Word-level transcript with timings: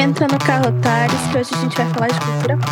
Entra 0.00 0.26
no 0.26 0.38
carro, 0.38 0.70
Otários, 0.70 1.20
que 1.30 1.36
hoje 1.36 1.50
a 1.54 1.58
gente 1.58 1.76
vai 1.76 1.86
falar 1.92 2.06
de 2.08 2.20
cultura 2.20 2.56
pop. 2.56 2.70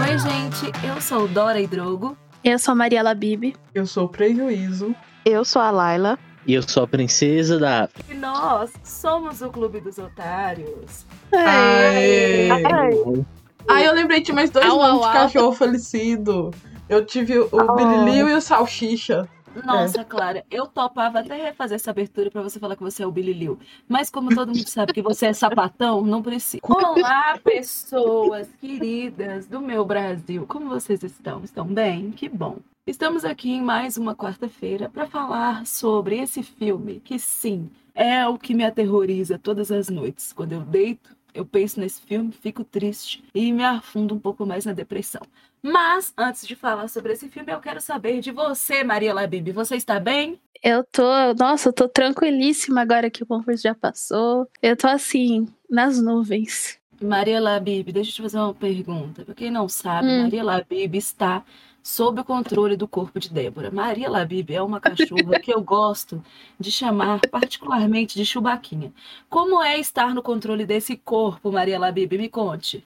Oi, 0.00 0.18
gente, 0.18 0.72
eu 0.84 1.00
sou 1.00 1.28
Dora 1.28 1.60
Hidrogo. 1.60 2.16
Eu 2.42 2.58
sou 2.58 2.72
a 2.72 2.74
Mariela 2.74 3.14
Bibi. 3.14 3.54
Eu 3.72 3.86
sou 3.86 4.06
o 4.06 4.08
Prejuízo. 4.08 4.92
Eu 5.24 5.44
sou 5.44 5.62
a 5.62 5.70
Laila. 5.70 6.18
E 6.44 6.54
eu 6.54 6.62
sou 6.68 6.82
a 6.82 6.88
princesa 6.88 7.60
da. 7.60 7.88
E 8.10 8.14
nós 8.14 8.72
somos 8.82 9.40
o 9.40 9.48
Clube 9.50 9.80
dos 9.80 9.98
Otários. 9.98 11.06
Ai. 11.32 12.50
Ai. 12.50 13.24
Ai, 13.68 13.86
eu 13.86 13.94
lembrei, 13.94 14.20
tinha 14.20 14.34
mais 14.34 14.50
dois 14.50 14.66
Au, 14.68 14.78
nomes 14.78 14.94
au, 14.94 14.98
de 14.98 15.06
au. 15.06 15.12
cachorro 15.12 15.52
falecido. 15.52 16.50
Eu 16.88 17.06
tive 17.06 17.38
o. 17.38 17.48
Billy 17.76 18.18
e 18.18 18.34
o 18.34 18.40
Salsicha. 18.40 19.28
Nossa, 19.64 20.04
Clara, 20.04 20.44
eu 20.50 20.66
topava 20.66 21.20
até 21.20 21.36
refazer 21.36 21.76
essa 21.76 21.90
abertura 21.90 22.30
pra 22.30 22.42
você 22.42 22.58
falar 22.58 22.74
que 22.76 22.82
você 22.82 23.02
é 23.02 23.06
o 23.06 23.12
Billy 23.12 23.32
Liu. 23.32 23.58
Mas 23.88 24.08
como 24.08 24.34
todo 24.34 24.48
mundo 24.48 24.68
sabe 24.68 24.92
que 24.92 25.02
você 25.02 25.26
é 25.26 25.32
sapatão, 25.32 26.02
não 26.02 26.22
precisa. 26.22 26.62
Olá, 26.62 27.38
pessoas 27.42 28.48
queridas 28.60 29.46
do 29.46 29.60
meu 29.60 29.84
Brasil. 29.84 30.46
Como 30.46 30.68
vocês 30.68 31.02
estão? 31.02 31.44
Estão 31.44 31.66
bem? 31.66 32.10
Que 32.10 32.28
bom. 32.28 32.58
Estamos 32.86 33.24
aqui 33.24 33.50
em 33.52 33.62
mais 33.62 33.96
uma 33.96 34.14
quarta-feira 34.14 34.88
para 34.88 35.06
falar 35.06 35.66
sobre 35.66 36.18
esse 36.18 36.42
filme 36.42 37.00
que 37.00 37.18
sim, 37.18 37.70
é 37.94 38.26
o 38.26 38.38
que 38.38 38.54
me 38.54 38.64
aterroriza 38.64 39.38
todas 39.38 39.70
as 39.70 39.88
noites. 39.88 40.32
Quando 40.32 40.52
eu 40.52 40.60
deito, 40.60 41.14
eu 41.34 41.44
penso 41.44 41.78
nesse 41.78 42.02
filme, 42.02 42.32
fico 42.32 42.64
triste 42.64 43.22
e 43.34 43.52
me 43.52 43.64
afundo 43.64 44.14
um 44.14 44.18
pouco 44.18 44.44
mais 44.44 44.64
na 44.64 44.72
depressão. 44.72 45.22
Mas, 45.62 46.12
antes 46.18 46.46
de 46.46 46.56
falar 46.56 46.88
sobre 46.88 47.12
esse 47.12 47.28
filme, 47.28 47.52
eu 47.52 47.60
quero 47.60 47.80
saber 47.80 48.20
de 48.20 48.32
você, 48.32 48.82
Maria 48.82 49.14
Labib. 49.14 49.52
Você 49.52 49.76
está 49.76 50.00
bem? 50.00 50.40
Eu 50.62 50.84
tô, 50.84 51.04
nossa, 51.38 51.68
eu 51.68 51.72
tô 51.72 51.88
tranquilíssima 51.88 52.80
agora 52.80 53.10
que 53.10 53.22
o 53.22 53.26
concurso 53.26 53.62
já 53.62 53.74
passou. 53.74 54.48
Eu 54.60 54.76
tô 54.76 54.88
assim, 54.88 55.48
nas 55.70 56.00
nuvens. 56.00 56.78
Maria 57.00 57.40
Labib, 57.40 57.92
deixa 57.92 58.10
eu 58.10 58.14
te 58.14 58.22
fazer 58.22 58.38
uma 58.38 58.54
pergunta. 58.54 59.24
Pra 59.24 59.34
quem 59.34 59.50
não 59.50 59.68
sabe, 59.68 60.08
Hum. 60.08 60.22
Maria 60.22 60.42
Labib 60.44 60.96
está 60.96 61.44
sob 61.82 62.20
o 62.20 62.24
controle 62.24 62.76
do 62.76 62.86
corpo 62.86 63.18
de 63.18 63.28
Débora. 63.28 63.70
Maria 63.72 64.08
Labib 64.08 64.50
é 64.54 64.62
uma 64.62 64.80
cachorra 64.80 65.40
que 65.40 65.52
eu 65.52 65.60
gosto 65.60 66.22
de 66.60 66.70
chamar 66.70 67.20
particularmente 67.28 68.14
de 68.16 68.24
Chubaquinha. 68.24 68.92
Como 69.28 69.60
é 69.62 69.78
estar 69.80 70.14
no 70.14 70.22
controle 70.22 70.64
desse 70.64 70.96
corpo, 70.96 71.50
Maria 71.50 71.78
Labib? 71.78 72.16
Me 72.16 72.28
conte. 72.28 72.84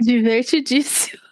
Divertidíssimo. 0.00 1.27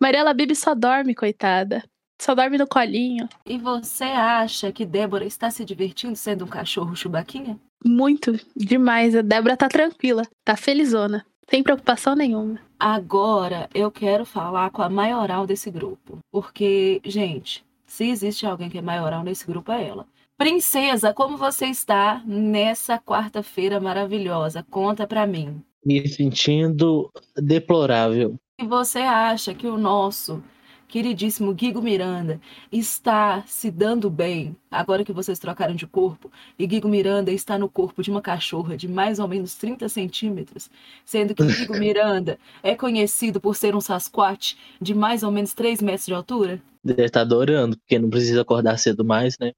Mariela 0.00 0.32
Bibi 0.32 0.56
só 0.56 0.74
dorme, 0.74 1.14
coitada. 1.14 1.84
Só 2.20 2.34
dorme 2.34 2.56
no 2.56 2.66
colinho. 2.66 3.28
E 3.44 3.58
você 3.58 4.04
acha 4.04 4.72
que 4.72 4.86
Débora 4.86 5.24
está 5.26 5.50
se 5.50 5.64
divertindo 5.64 6.16
sendo 6.16 6.44
um 6.44 6.48
cachorro 6.48 6.96
Chubaquinha? 6.96 7.58
Muito 7.84 8.32
demais. 8.56 9.14
A 9.14 9.20
Débora 9.20 9.56
tá 9.56 9.68
tranquila, 9.68 10.22
tá 10.44 10.56
felizona. 10.56 11.24
Sem 11.48 11.62
preocupação 11.62 12.14
nenhuma. 12.14 12.58
Agora 12.78 13.68
eu 13.74 13.90
quero 13.90 14.24
falar 14.24 14.70
com 14.70 14.80
a 14.80 14.88
maioral 14.88 15.46
desse 15.46 15.70
grupo. 15.70 16.18
Porque, 16.30 17.00
gente, 17.04 17.64
se 17.86 18.08
existe 18.08 18.46
alguém 18.46 18.70
que 18.70 18.78
é 18.78 18.82
maioral 18.82 19.22
nesse 19.22 19.46
grupo, 19.46 19.72
é 19.72 19.86
ela. 19.86 20.06
Princesa, 20.38 21.12
como 21.12 21.36
você 21.36 21.66
está 21.66 22.22
nessa 22.24 22.98
quarta-feira 22.98 23.78
maravilhosa? 23.80 24.64
Conta 24.70 25.06
pra 25.06 25.26
mim. 25.26 25.62
Me 25.84 26.06
sentindo 26.08 27.10
deplorável. 27.36 28.36
E 28.60 28.66
você 28.66 28.98
acha 28.98 29.54
que 29.54 29.66
o 29.66 29.78
nosso 29.78 30.42
queridíssimo 30.86 31.54
Guigo 31.54 31.80
Miranda 31.80 32.38
está 32.70 33.42
se 33.46 33.70
dando 33.70 34.10
bem 34.10 34.54
agora 34.70 35.02
que 35.02 35.14
vocês 35.14 35.38
trocaram 35.38 35.74
de 35.74 35.86
corpo 35.86 36.30
e 36.58 36.66
Guigo 36.66 36.86
Miranda 36.86 37.32
está 37.32 37.56
no 37.56 37.70
corpo 37.70 38.02
de 38.02 38.10
uma 38.10 38.20
cachorra 38.20 38.76
de 38.76 38.86
mais 38.86 39.18
ou 39.18 39.26
menos 39.26 39.54
30 39.54 39.88
centímetros, 39.88 40.70
sendo 41.06 41.34
que 41.34 41.42
Guigo 41.42 41.72
Miranda 41.80 42.38
é 42.62 42.74
conhecido 42.74 43.40
por 43.40 43.56
ser 43.56 43.74
um 43.74 43.80
Sasquatch 43.80 44.58
de 44.78 44.92
mais 44.92 45.22
ou 45.22 45.30
menos 45.30 45.54
3 45.54 45.80
metros 45.80 46.04
de 46.04 46.12
altura? 46.12 46.60
Deve 46.84 47.06
estar 47.06 47.22
adorando, 47.22 47.78
porque 47.78 47.98
não 47.98 48.10
precisa 48.10 48.42
acordar 48.42 48.78
cedo 48.78 49.02
mais, 49.02 49.38
né? 49.40 49.52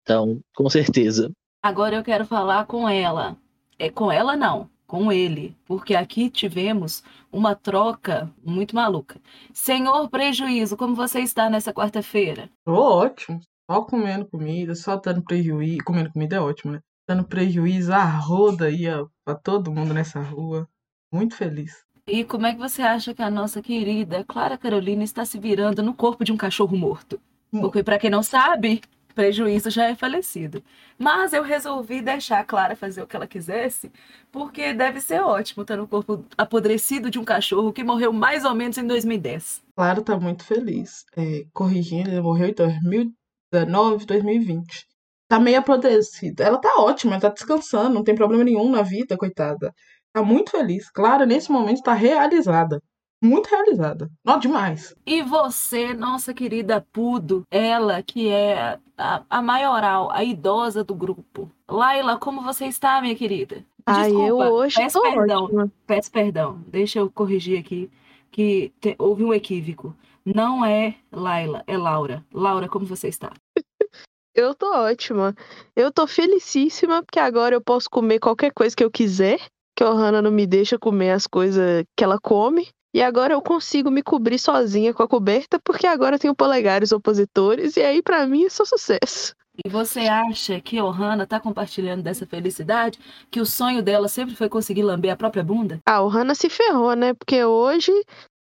Então, 0.00 0.40
com 0.54 0.70
certeza. 0.70 1.30
Agora 1.62 1.96
eu 1.96 2.02
quero 2.02 2.24
falar 2.24 2.64
com 2.64 2.88
ela. 2.88 3.36
É 3.78 3.90
com 3.90 4.10
ela 4.10 4.34
não, 4.34 4.70
com 4.86 5.10
ele, 5.10 5.56
porque 5.66 5.94
aqui 5.94 6.30
tivemos 6.30 7.02
uma 7.32 7.54
troca 7.54 8.30
muito 8.44 8.74
maluca. 8.74 9.20
Senhor 9.52 10.08
Prejuízo, 10.08 10.76
como 10.76 10.94
você 10.94 11.20
está 11.20 11.50
nessa 11.50 11.72
quarta-feira? 11.72 12.48
Tô 12.64 12.74
ótimo. 12.74 13.40
Só 13.70 13.82
comendo 13.82 14.26
comida, 14.26 14.74
só 14.74 14.96
dando 14.96 15.22
prejuízo. 15.22 15.84
Comendo 15.84 16.12
comida 16.12 16.36
é 16.36 16.40
ótimo, 16.40 16.72
né? 16.72 16.80
Dando 17.08 17.24
prejuízo 17.24 17.92
a 17.92 18.04
roda 18.04 18.66
aí 18.66 18.88
ó, 18.88 19.06
pra 19.24 19.34
todo 19.34 19.72
mundo 19.72 19.92
nessa 19.92 20.20
rua. 20.20 20.68
Muito 21.12 21.34
feliz. 21.36 21.84
E 22.08 22.22
como 22.22 22.46
é 22.46 22.52
que 22.52 22.60
você 22.60 22.82
acha 22.82 23.12
que 23.12 23.22
a 23.22 23.30
nossa 23.30 23.60
querida 23.60 24.24
Clara 24.24 24.56
Carolina 24.56 25.02
está 25.02 25.24
se 25.24 25.40
virando 25.40 25.82
no 25.82 25.92
corpo 25.92 26.24
de 26.24 26.30
um 26.30 26.36
cachorro 26.36 26.76
morto? 26.76 27.20
Porque, 27.50 27.82
para 27.82 27.98
quem 27.98 28.10
não 28.10 28.22
sabe, 28.22 28.82
Prejuízo 29.16 29.70
já 29.70 29.86
é 29.86 29.94
falecido. 29.94 30.62
Mas 30.98 31.32
eu 31.32 31.42
resolvi 31.42 32.02
deixar 32.02 32.40
a 32.40 32.44
Clara 32.44 32.76
fazer 32.76 33.02
o 33.02 33.06
que 33.06 33.16
ela 33.16 33.26
quisesse, 33.26 33.90
porque 34.30 34.74
deve 34.74 35.00
ser 35.00 35.22
ótimo 35.22 35.62
estar 35.62 35.74
no 35.74 35.88
corpo 35.88 36.22
apodrecido 36.36 37.10
de 37.10 37.18
um 37.18 37.24
cachorro 37.24 37.72
que 37.72 37.82
morreu 37.82 38.12
mais 38.12 38.44
ou 38.44 38.54
menos 38.54 38.76
em 38.76 38.86
2010. 38.86 39.62
Claro, 39.74 40.02
tá 40.02 40.20
muito 40.20 40.44
feliz. 40.44 41.06
É, 41.16 41.46
corrigindo, 41.54 42.10
ele 42.10 42.20
morreu 42.20 42.48
em 42.48 42.52
2019, 42.52 44.04
2020. 44.04 44.86
Tá 45.28 45.40
meio 45.40 45.60
apodrecida. 45.60 46.44
Ela 46.44 46.58
tá 46.58 46.74
ótima, 46.78 47.18
tá 47.18 47.30
descansando, 47.30 47.94
não 47.94 48.04
tem 48.04 48.14
problema 48.14 48.44
nenhum 48.44 48.70
na 48.70 48.82
vida, 48.82 49.16
coitada. 49.16 49.72
Tá 50.12 50.22
muito 50.22 50.50
feliz. 50.50 50.90
Clara, 50.90 51.24
nesse 51.24 51.50
momento, 51.50 51.82
tá 51.82 51.94
realizada. 51.94 52.82
Muito 53.22 53.46
realizada. 53.48 54.10
Não, 54.24 54.38
demais. 54.38 54.94
E 55.06 55.22
você, 55.22 55.94
nossa 55.94 56.34
querida 56.34 56.86
Pudo, 56.92 57.42
ela 57.50 58.02
que 58.02 58.28
é 58.28 58.78
a, 58.96 59.22
a 59.28 59.42
maioral, 59.42 60.10
a 60.12 60.22
idosa 60.22 60.84
do 60.84 60.94
grupo. 60.94 61.50
Laila, 61.68 62.18
como 62.18 62.42
você 62.42 62.66
está, 62.66 63.00
minha 63.00 63.14
querida? 63.16 63.64
Ai, 63.86 64.10
eu 64.10 64.16
Desculpa, 64.16 64.50
hoje 64.50 64.76
peço 64.76 65.00
perdão. 65.00 65.44
ótima. 65.44 65.72
Peço 65.86 66.10
perdão, 66.10 66.60
deixa 66.66 66.98
eu 66.98 67.10
corrigir 67.10 67.58
aqui, 67.58 67.90
que 68.30 68.72
te- 68.80 68.96
houve 68.98 69.24
um 69.24 69.32
equívoco. 69.32 69.96
Não 70.24 70.64
é 70.64 70.96
Laila, 71.12 71.62
é 71.66 71.78
Laura. 71.78 72.24
Laura, 72.32 72.68
como 72.68 72.84
você 72.84 73.08
está? 73.08 73.32
Eu 74.34 74.54
tô 74.54 74.70
ótima. 74.70 75.34
Eu 75.74 75.90
tô 75.90 76.06
felicíssima 76.06 77.02
porque 77.02 77.18
agora 77.18 77.54
eu 77.54 77.60
posso 77.62 77.88
comer 77.88 78.18
qualquer 78.18 78.52
coisa 78.52 78.76
que 78.76 78.84
eu 78.84 78.90
quiser, 78.90 79.38
que 79.74 79.82
a 79.82 79.90
Ohana 79.90 80.20
não 80.20 80.30
me 80.30 80.46
deixa 80.46 80.78
comer 80.78 81.12
as 81.12 81.26
coisas 81.26 81.84
que 81.96 82.04
ela 82.04 82.18
come. 82.22 82.68
E 82.96 83.02
agora 83.02 83.34
eu 83.34 83.42
consigo 83.42 83.90
me 83.90 84.02
cobrir 84.02 84.38
sozinha 84.38 84.94
com 84.94 85.02
a 85.02 85.06
coberta, 85.06 85.60
porque 85.62 85.86
agora 85.86 86.14
eu 86.14 86.18
tenho 86.18 86.34
polegares 86.34 86.92
opositores, 86.92 87.76
e 87.76 87.82
aí 87.82 88.02
pra 88.02 88.26
mim 88.26 88.46
é 88.46 88.48
só 88.48 88.64
sucesso. 88.64 89.34
E 89.62 89.68
você 89.68 90.08
acha 90.08 90.58
que 90.62 90.80
Ohana 90.80 91.24
está 91.24 91.38
compartilhando 91.38 92.02
dessa 92.02 92.24
felicidade? 92.24 92.98
Que 93.30 93.38
o 93.38 93.44
sonho 93.44 93.82
dela 93.82 94.08
sempre 94.08 94.34
foi 94.34 94.48
conseguir 94.48 94.82
lamber 94.82 95.12
a 95.12 95.16
própria 95.16 95.44
bunda? 95.44 95.78
A 95.84 96.02
Ohana 96.02 96.34
se 96.34 96.48
ferrou, 96.48 96.94
né? 96.94 97.12
Porque 97.12 97.44
hoje 97.44 97.92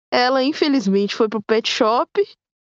ela, 0.09 0.41
infelizmente, 0.41 1.17
foi 1.17 1.29
pro 1.29 1.43
pet 1.43 1.69
shop 1.69 2.09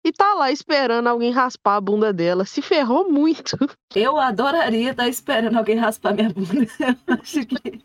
e 0.04 0.12
tá 0.12 0.34
lá 0.34 0.52
esperando 0.52 1.06
alguém 1.06 1.30
raspar 1.30 1.76
a 1.76 1.80
bunda 1.80 2.12
dela. 2.12 2.44
Se 2.44 2.60
ferrou 2.60 3.10
muito. 3.10 3.56
Eu 3.94 4.18
adoraria 4.18 4.90
estar 4.90 5.08
esperando 5.08 5.56
alguém 5.56 5.76
raspar 5.76 6.12
minha 6.12 6.28
bunda. 6.28 6.66
Eu 7.08 7.14
acho 7.14 7.46
que 7.46 7.80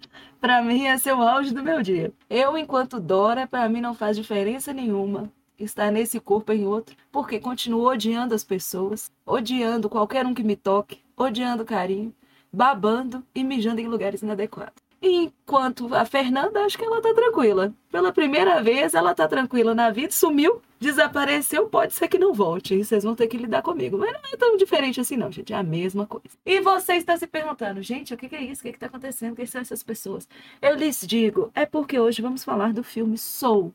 para 0.40 0.62
mim 0.62 0.84
ia 0.84 0.98
ser 0.98 1.14
o 1.14 1.22
auge 1.22 1.52
do 1.52 1.62
meu 1.62 1.82
dia. 1.82 2.12
Eu, 2.28 2.56
enquanto 2.56 3.00
Dora, 3.00 3.46
para 3.46 3.68
mim 3.68 3.80
não 3.80 3.94
faz 3.94 4.16
diferença 4.16 4.72
nenhuma 4.72 5.30
estar 5.58 5.90
nesse 5.90 6.20
corpo 6.20 6.52
em 6.52 6.66
outro, 6.66 6.96
porque 7.12 7.38
continuo 7.38 7.86
odiando 7.86 8.34
as 8.34 8.44
pessoas, 8.44 9.10
odiando 9.24 9.88
qualquer 9.88 10.26
um 10.26 10.34
que 10.34 10.42
me 10.42 10.56
toque, 10.56 11.00
odiando 11.16 11.64
carinho, 11.64 12.12
babando 12.52 13.24
e 13.34 13.42
mijando 13.42 13.80
em 13.80 13.88
lugares 13.88 14.22
inadequados. 14.22 14.83
Enquanto 15.06 15.94
a 15.94 16.06
Fernanda, 16.06 16.64
acho 16.64 16.78
que 16.78 16.84
ela 16.84 16.98
tá 16.98 17.12
tranquila. 17.12 17.74
Pela 17.92 18.10
primeira 18.10 18.62
vez, 18.62 18.94
ela 18.94 19.14
tá 19.14 19.28
tranquila 19.28 19.74
na 19.74 19.90
vida, 19.90 20.10
sumiu, 20.10 20.62
desapareceu, 20.80 21.68
pode 21.68 21.92
ser 21.92 22.08
que 22.08 22.18
não 22.18 22.32
volte. 22.32 22.82
Vocês 22.82 23.04
vão 23.04 23.14
ter 23.14 23.26
que 23.26 23.36
lidar 23.36 23.60
comigo. 23.60 23.98
Mas 23.98 24.14
não 24.14 24.20
é 24.32 24.36
tão 24.38 24.56
diferente 24.56 25.02
assim, 25.02 25.18
não, 25.18 25.30
gente. 25.30 25.52
É 25.52 25.56
a 25.56 25.62
mesma 25.62 26.06
coisa. 26.06 26.38
E 26.46 26.58
você 26.58 26.94
está 26.94 27.18
se 27.18 27.26
perguntando, 27.26 27.82
gente, 27.82 28.14
o 28.14 28.16
que 28.16 28.34
é 28.34 28.42
isso? 28.42 28.62
O 28.62 28.64
que 28.64 28.72
que 28.72 28.78
tá 28.78 28.86
acontecendo? 28.86 29.36
Quem 29.36 29.44
são 29.44 29.60
essas 29.60 29.82
pessoas? 29.82 30.26
Eu 30.62 30.74
lhes 30.74 31.06
digo, 31.06 31.50
é 31.54 31.66
porque 31.66 32.00
hoje 32.00 32.22
vamos 32.22 32.42
falar 32.42 32.72
do 32.72 32.82
filme 32.82 33.18
Soul. 33.18 33.74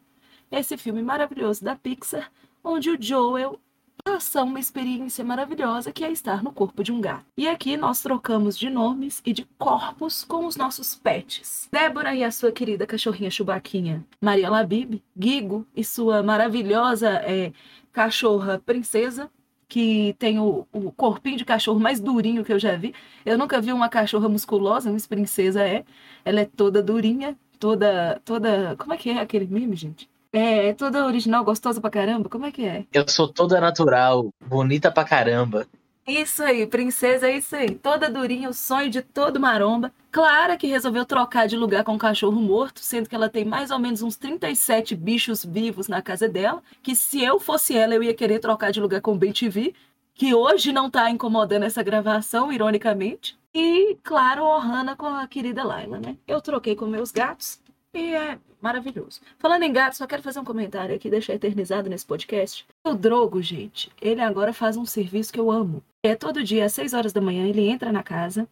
Esse 0.51 0.77
filme 0.77 1.03
maravilhoso 1.03 1.63
da 1.63 1.75
Pixar, 1.75 2.31
onde 2.63 2.89
o 2.89 2.97
Joel 2.99 3.59
passa 4.03 4.43
uma 4.43 4.59
experiência 4.59 5.23
maravilhosa 5.23 5.91
que 5.91 6.03
é 6.03 6.11
estar 6.11 6.43
no 6.43 6.51
corpo 6.51 6.83
de 6.83 6.91
um 6.91 6.99
gato. 6.99 7.25
E 7.37 7.47
aqui 7.47 7.77
nós 7.77 8.01
trocamos 8.01 8.57
de 8.57 8.69
nomes 8.69 9.21
e 9.25 9.33
de 9.33 9.45
corpos 9.57 10.23
com 10.23 10.45
os 10.45 10.55
nossos 10.55 10.95
pets. 10.95 11.67
Débora 11.71 12.15
e 12.15 12.23
a 12.23 12.31
sua 12.31 12.51
querida 12.51 12.85
cachorrinha 12.85 13.31
Chubaquinha, 13.31 14.05
Maria 14.21 14.49
Labib, 14.49 15.01
Guigo 15.17 15.65
e 15.75 15.83
sua 15.83 16.23
maravilhosa 16.23 17.09
é, 17.23 17.51
cachorra 17.91 18.59
princesa, 18.59 19.29
que 19.67 20.15
tem 20.17 20.39
o, 20.39 20.67
o 20.73 20.91
corpinho 20.91 21.37
de 21.37 21.45
cachorro 21.45 21.79
mais 21.79 21.99
durinho 21.99 22.43
que 22.43 22.51
eu 22.51 22.59
já 22.59 22.75
vi. 22.75 22.93
Eu 23.25 23.37
nunca 23.37 23.61
vi 23.61 23.71
uma 23.71 23.87
cachorra 23.87 24.27
musculosa, 24.27 24.91
Miss 24.91 25.05
Princesa 25.05 25.63
é. 25.63 25.85
Ela 26.25 26.41
é 26.41 26.45
toda 26.45 26.81
durinha, 26.81 27.37
toda. 27.59 28.19
toda. 28.25 28.75
Como 28.77 28.93
é 28.93 28.97
que 28.97 29.11
é 29.11 29.19
aquele 29.19 29.45
meme, 29.45 29.75
gente? 29.75 30.09
É, 30.31 30.73
toda 30.73 31.05
original, 31.05 31.43
gostosa 31.43 31.81
pra 31.81 31.89
caramba? 31.89 32.29
Como 32.29 32.45
é 32.45 32.51
que 32.51 32.65
é? 32.65 32.85
Eu 32.93 33.07
sou 33.07 33.27
toda 33.27 33.59
natural, 33.59 34.29
bonita 34.45 34.91
pra 34.91 35.03
caramba. 35.03 35.67
Isso 36.07 36.43
aí, 36.43 36.65
princesa, 36.65 37.27
é 37.27 37.37
isso 37.37 37.55
aí. 37.55 37.75
Toda 37.75 38.09
durinha, 38.09 38.49
o 38.49 38.53
sonho 38.53 38.89
de 38.89 39.01
todo 39.01 39.39
maromba. 39.39 39.91
Clara 40.11 40.57
que 40.57 40.65
resolveu 40.65 41.05
trocar 41.05 41.47
de 41.47 41.55
lugar 41.55 41.83
com 41.83 41.93
o 41.93 41.99
cachorro 41.99 42.41
morto, 42.41 42.79
sendo 42.79 43.07
que 43.07 43.15
ela 43.15 43.29
tem 43.29 43.45
mais 43.45 43.69
ou 43.69 43.77
menos 43.77 44.01
uns 44.01 44.15
37 44.15 44.95
bichos 44.95 45.45
vivos 45.45 45.87
na 45.87 46.01
casa 46.01 46.27
dela. 46.27 46.63
Que 46.81 46.95
se 46.95 47.23
eu 47.23 47.39
fosse 47.39 47.77
ela, 47.77 47.93
eu 47.93 48.01
ia 48.01 48.13
querer 48.13 48.39
trocar 48.39 48.71
de 48.71 48.81
lugar 48.81 49.01
com 49.01 49.13
o 49.13 49.17
Ben 49.17 49.31
TV, 49.31 49.73
que 50.15 50.33
hoje 50.33 50.71
não 50.71 50.89
tá 50.89 51.11
incomodando 51.11 51.63
essa 51.63 51.83
gravação, 51.83 52.51
ironicamente. 52.51 53.37
E, 53.53 53.95
claro, 54.03 54.43
Ohana 54.43 54.95
com 54.95 55.07
a 55.07 55.27
querida 55.27 55.63
Laila, 55.63 55.99
né? 55.99 56.15
Eu 56.27 56.41
troquei 56.41 56.75
com 56.75 56.85
meus 56.85 57.11
gatos 57.11 57.59
e 57.93 58.13
é 58.13 58.37
maravilhoso. 58.61 59.21
Falando 59.37 59.63
em 59.63 59.73
gatos, 59.73 59.97
só 59.97 60.07
quero 60.07 60.21
fazer 60.21 60.39
um 60.39 60.45
comentário 60.45 60.95
aqui, 60.95 61.09
deixar 61.09 61.33
eternizado 61.33 61.89
nesse 61.89 62.05
podcast. 62.05 62.65
O 62.83 62.93
Drogo, 62.93 63.41
gente, 63.41 63.91
ele 64.01 64.21
agora 64.21 64.53
faz 64.53 64.77
um 64.77 64.85
serviço 64.85 65.33
que 65.33 65.39
eu 65.39 65.49
amo. 65.49 65.83
É 66.03 66.15
todo 66.15 66.43
dia, 66.43 66.65
às 66.65 66.73
6 66.73 66.93
horas 66.93 67.13
da 67.13 67.21
manhã, 67.21 67.47
ele 67.47 67.67
entra 67.67 67.91
na 67.91 68.03
casa, 68.03 68.47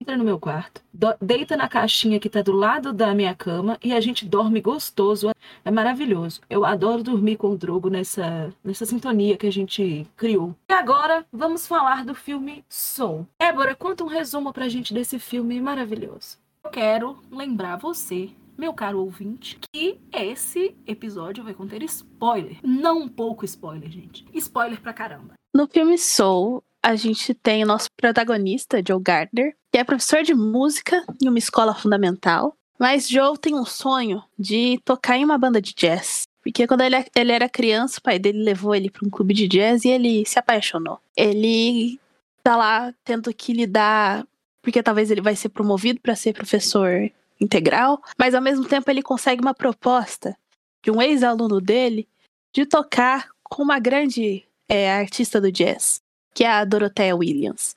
entra 0.00 0.16
no 0.16 0.24
meu 0.24 0.38
quarto, 0.38 0.82
deita 1.20 1.56
na 1.56 1.68
caixinha 1.68 2.18
que 2.18 2.28
tá 2.28 2.40
do 2.40 2.52
lado 2.52 2.92
da 2.92 3.14
minha 3.14 3.34
cama 3.34 3.78
e 3.82 3.92
a 3.92 4.00
gente 4.00 4.26
dorme 4.26 4.60
gostoso. 4.60 5.30
É 5.64 5.70
maravilhoso. 5.70 6.40
Eu 6.48 6.64
adoro 6.64 7.02
dormir 7.02 7.36
com 7.36 7.50
o 7.50 7.56
Drogo 7.56 7.90
nessa, 7.90 8.52
nessa 8.64 8.86
sintonia 8.86 9.36
que 9.36 9.46
a 9.46 9.52
gente 9.52 10.06
criou. 10.16 10.54
E 10.70 10.72
agora, 10.72 11.26
vamos 11.30 11.66
falar 11.66 12.04
do 12.04 12.14
filme 12.14 12.64
Soul. 12.68 13.26
Débora, 13.38 13.74
conta 13.74 14.04
um 14.04 14.08
resumo 14.08 14.52
pra 14.52 14.68
gente 14.68 14.94
desse 14.94 15.18
filme 15.18 15.60
maravilhoso. 15.60 16.38
Eu 16.64 16.70
quero 16.70 17.18
lembrar 17.30 17.76
você 17.76 18.30
meu 18.60 18.74
caro 18.74 19.00
ouvinte, 19.00 19.58
que 19.72 19.98
esse 20.12 20.76
episódio 20.86 21.42
vai 21.42 21.54
conter 21.54 21.82
spoiler. 21.84 22.58
Não 22.62 22.98
um 22.98 23.08
pouco 23.08 23.42
spoiler, 23.46 23.90
gente. 23.90 24.26
Spoiler 24.34 24.78
pra 24.82 24.92
caramba. 24.92 25.32
No 25.54 25.66
filme 25.66 25.96
Soul, 25.96 26.62
a 26.82 26.94
gente 26.94 27.32
tem 27.32 27.64
o 27.64 27.66
nosso 27.66 27.88
protagonista, 27.96 28.82
Joe 28.86 29.02
Gardner, 29.02 29.56
que 29.72 29.78
é 29.78 29.82
professor 29.82 30.22
de 30.22 30.34
música 30.34 31.02
em 31.22 31.26
uma 31.26 31.38
escola 31.38 31.74
fundamental. 31.74 32.54
Mas 32.78 33.08
Joe 33.08 33.38
tem 33.38 33.54
um 33.54 33.64
sonho 33.64 34.22
de 34.38 34.78
tocar 34.84 35.16
em 35.16 35.24
uma 35.24 35.38
banda 35.38 35.60
de 35.60 35.72
jazz. 35.74 36.24
Porque 36.42 36.66
quando 36.66 36.82
ele, 36.82 36.96
ele 37.16 37.32
era 37.32 37.48
criança, 37.48 37.98
o 37.98 38.02
pai 38.02 38.18
dele 38.18 38.42
levou 38.42 38.74
ele 38.74 38.90
para 38.90 39.06
um 39.06 39.10
clube 39.10 39.32
de 39.32 39.48
jazz 39.48 39.86
e 39.86 39.88
ele 39.88 40.26
se 40.26 40.38
apaixonou. 40.38 40.98
Ele 41.16 41.98
tá 42.42 42.56
lá 42.56 42.92
tendo 43.04 43.32
que 43.32 43.54
lidar, 43.54 44.26
porque 44.60 44.82
talvez 44.82 45.10
ele 45.10 45.22
vai 45.22 45.34
ser 45.34 45.48
promovido 45.48 45.98
para 46.00 46.14
ser 46.14 46.34
professor 46.34 47.10
integral, 47.40 48.02
mas 48.18 48.34
ao 48.34 48.42
mesmo 48.42 48.66
tempo 48.66 48.90
ele 48.90 49.02
consegue 49.02 49.40
uma 49.40 49.54
proposta 49.54 50.36
de 50.82 50.90
um 50.90 51.00
ex-aluno 51.00 51.60
dele 51.60 52.08
de 52.52 52.66
tocar 52.66 53.28
com 53.42 53.62
uma 53.62 53.78
grande 53.78 54.44
é, 54.68 54.92
artista 54.92 55.40
do 55.40 55.50
jazz, 55.50 56.00
que 56.34 56.44
é 56.44 56.50
a 56.50 56.64
Dorothea 56.64 57.16
Williams. 57.16 57.74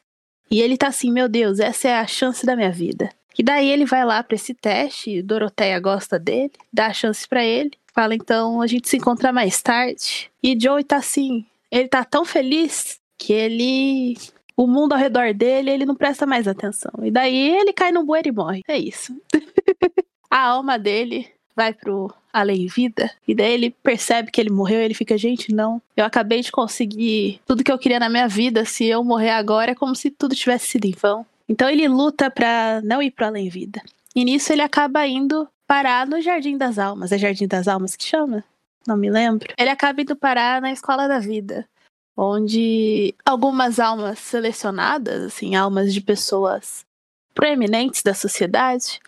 E 0.49 0.61
ele 0.61 0.77
tá 0.77 0.87
assim, 0.87 1.11
meu 1.11 1.27
Deus, 1.27 1.59
essa 1.59 1.87
é 1.87 1.97
a 1.97 2.07
chance 2.07 2.45
da 2.45 2.55
minha 2.55 2.71
vida. 2.71 3.09
E 3.37 3.41
daí 3.41 3.69
ele 3.69 3.85
vai 3.85 4.05
lá 4.05 4.21
para 4.21 4.35
esse 4.35 4.53
teste, 4.53 5.21
Dorothea 5.23 5.79
gosta 5.79 6.19
dele, 6.19 6.51
dá 6.71 6.87
a 6.87 6.93
chance 6.93 7.27
para 7.27 7.43
ele, 7.43 7.71
fala 7.91 8.13
então 8.13 8.61
a 8.61 8.67
gente 8.67 8.87
se 8.87 8.97
encontra 8.97 9.33
mais 9.33 9.61
tarde. 9.61 10.29
E 10.41 10.57
Joey 10.59 10.83
tá 10.83 10.97
assim, 10.97 11.45
ele 11.71 11.87
tá 11.87 12.05
tão 12.05 12.23
feliz 12.23 12.99
que 13.17 13.33
ele 13.33 14.17
o 14.55 14.67
mundo 14.67 14.93
ao 14.93 14.99
redor 14.99 15.33
dele, 15.33 15.71
ele 15.71 15.85
não 15.85 15.95
presta 15.95 16.25
mais 16.25 16.47
atenção. 16.47 16.91
E 17.01 17.11
daí 17.11 17.49
ele 17.55 17.73
cai 17.73 17.91
no 17.91 18.03
bueiro 18.03 18.29
e 18.29 18.31
morre. 18.31 18.61
É 18.67 18.77
isso. 18.77 19.15
a 20.29 20.39
alma 20.47 20.77
dele 20.77 21.27
vai 21.55 21.73
pro 21.73 22.13
além 22.31 22.65
vida 22.65 23.11
e 23.27 23.35
daí 23.35 23.53
ele 23.53 23.69
percebe 23.69 24.31
que 24.31 24.41
ele 24.41 24.49
morreu 24.49 24.81
e 24.81 24.85
ele 24.85 24.93
fica, 24.95 25.15
gente, 25.17 25.53
não, 25.53 25.79
eu 25.95 26.03
acabei 26.03 26.41
de 26.41 26.51
conseguir 26.51 27.39
tudo 27.45 27.63
que 27.63 27.71
eu 27.71 27.77
queria 27.77 27.99
na 27.99 28.09
minha 28.09 28.27
vida, 28.27 28.65
se 28.65 28.85
eu 28.85 29.03
morrer 29.03 29.29
agora 29.29 29.71
é 29.71 29.75
como 29.75 29.95
se 29.95 30.09
tudo 30.09 30.35
tivesse 30.35 30.67
sido 30.67 30.85
em 30.85 30.91
vão. 30.91 31.23
Então 31.47 31.69
ele 31.69 31.87
luta 31.87 32.31
para 32.31 32.81
não 32.83 33.01
ir 33.03 33.11
pro 33.11 33.27
além 33.27 33.49
vida. 33.49 33.81
E 34.15 34.25
nisso 34.25 34.51
ele 34.51 34.61
acaba 34.61 35.05
indo 35.05 35.47
parar 35.67 36.07
no 36.07 36.21
Jardim 36.21 36.57
das 36.57 36.79
Almas. 36.79 37.11
É 37.11 37.17
Jardim 37.17 37.47
das 37.47 37.67
Almas 37.67 37.95
que 37.95 38.03
chama? 38.03 38.43
Não 38.87 38.97
me 38.97 39.09
lembro. 39.09 39.53
Ele 39.57 39.69
acaba 39.69 40.01
indo 40.01 40.15
parar 40.15 40.61
na 40.61 40.71
Escola 40.71 41.07
da 41.07 41.19
Vida 41.19 41.67
onde 42.15 43.15
algumas 43.25 43.79
almas 43.79 44.19
selecionadas, 44.19 45.23
assim, 45.23 45.55
almas 45.55 45.93
de 45.93 46.01
pessoas 46.01 46.85
proeminentes 47.33 48.03
da 48.03 48.13
sociedade, 48.13 48.99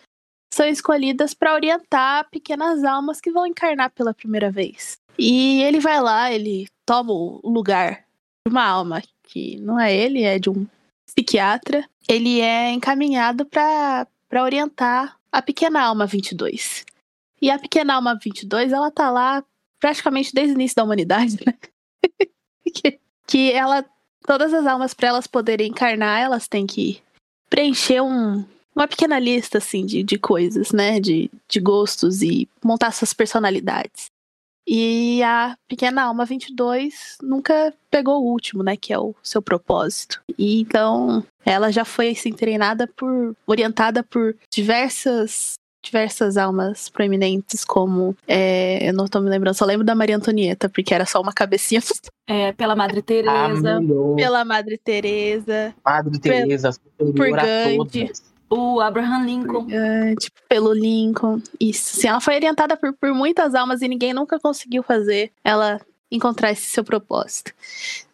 são 0.52 0.66
escolhidas 0.66 1.34
para 1.34 1.54
orientar 1.54 2.28
pequenas 2.30 2.84
almas 2.84 3.20
que 3.20 3.30
vão 3.30 3.46
encarnar 3.46 3.90
pela 3.90 4.14
primeira 4.14 4.50
vez. 4.50 4.96
E 5.18 5.62
ele 5.62 5.80
vai 5.80 6.00
lá, 6.00 6.32
ele 6.32 6.66
toma 6.84 7.12
o 7.12 7.40
lugar 7.44 8.04
de 8.46 8.52
uma 8.52 8.64
alma 8.64 9.02
que 9.24 9.58
não 9.58 9.78
é 9.78 9.94
ele, 9.94 10.22
é 10.22 10.38
de 10.38 10.50
um 10.50 10.66
psiquiatra. 11.06 11.88
Ele 12.08 12.40
é 12.40 12.70
encaminhado 12.70 13.44
para 13.46 14.06
orientar 14.42 15.18
a 15.30 15.42
pequena 15.42 15.82
alma 15.82 16.06
22. 16.06 16.84
E 17.40 17.50
a 17.50 17.58
pequena 17.58 17.94
alma 17.94 18.18
22, 18.22 18.72
ela 18.72 18.90
tá 18.90 19.10
lá 19.10 19.44
praticamente 19.78 20.32
desde 20.32 20.54
o 20.54 20.56
início 20.56 20.76
da 20.76 20.84
humanidade, 20.84 21.38
né? 21.46 21.54
que, 22.74 22.98
que 23.26 23.52
ela, 23.52 23.84
todas 24.26 24.52
as 24.52 24.66
almas 24.66 24.94
para 24.94 25.08
elas 25.08 25.26
poderem 25.26 25.68
encarnar, 25.68 26.20
elas 26.20 26.48
têm 26.48 26.66
que 26.66 27.00
preencher 27.48 28.00
um, 28.00 28.44
uma 28.74 28.86
pequena 28.86 29.18
lista 29.18 29.58
assim 29.58 29.86
de, 29.86 30.02
de 30.02 30.18
coisas, 30.18 30.72
né, 30.72 31.00
de, 31.00 31.30
de 31.48 31.60
gostos 31.60 32.22
e 32.22 32.48
montar 32.62 32.92
suas 32.92 33.12
personalidades. 33.12 34.06
E 34.68 35.22
a 35.22 35.56
pequena 35.68 36.02
alma 36.02 36.24
22 36.24 37.18
nunca 37.22 37.72
pegou 37.88 38.20
o 38.20 38.32
último, 38.32 38.64
né, 38.64 38.76
que 38.76 38.92
é 38.92 38.98
o 38.98 39.14
seu 39.22 39.40
propósito. 39.40 40.20
E 40.36 40.60
então 40.60 41.24
ela 41.44 41.70
já 41.70 41.84
foi 41.84 42.10
assim 42.10 42.32
treinada 42.32 42.88
por 42.88 43.36
orientada 43.46 44.02
por 44.02 44.36
diversas 44.52 45.54
diversas 45.86 46.36
almas 46.36 46.88
proeminentes, 46.88 47.64
como. 47.64 48.16
É, 48.26 48.88
eu 48.88 48.92
não 48.92 49.06
tô 49.06 49.20
me 49.20 49.30
lembrando, 49.30 49.54
só 49.54 49.64
lembro 49.64 49.84
da 49.84 49.94
Maria 49.94 50.16
Antonieta, 50.16 50.68
porque 50.68 50.92
era 50.92 51.06
só 51.06 51.20
uma 51.20 51.32
cabecinha. 51.32 51.80
É, 52.28 52.52
pela 52.52 52.74
Madre 52.74 53.02
Teresa. 53.02 53.80
pela 54.16 54.44
Madre 54.44 54.76
Teresa. 54.76 55.72
Madre 55.84 56.18
Teresa, 56.18 56.70
por 56.98 57.30
Gandhi. 57.30 58.10
O 58.50 58.80
Abraham 58.80 59.24
Lincoln. 59.24 59.68
tipo, 60.18 60.40
pelo 60.48 60.72
Lincoln. 60.72 61.40
Isso. 61.60 61.96
Assim, 61.96 62.08
ela 62.08 62.20
foi 62.20 62.34
orientada 62.34 62.76
por, 62.76 62.92
por 62.94 63.14
muitas 63.14 63.54
almas 63.54 63.80
e 63.80 63.86
ninguém 63.86 64.12
nunca 64.12 64.40
conseguiu 64.40 64.82
fazer 64.82 65.30
ela 65.44 65.80
encontrar 66.10 66.50
esse 66.50 66.62
seu 66.62 66.82
propósito. 66.82 67.52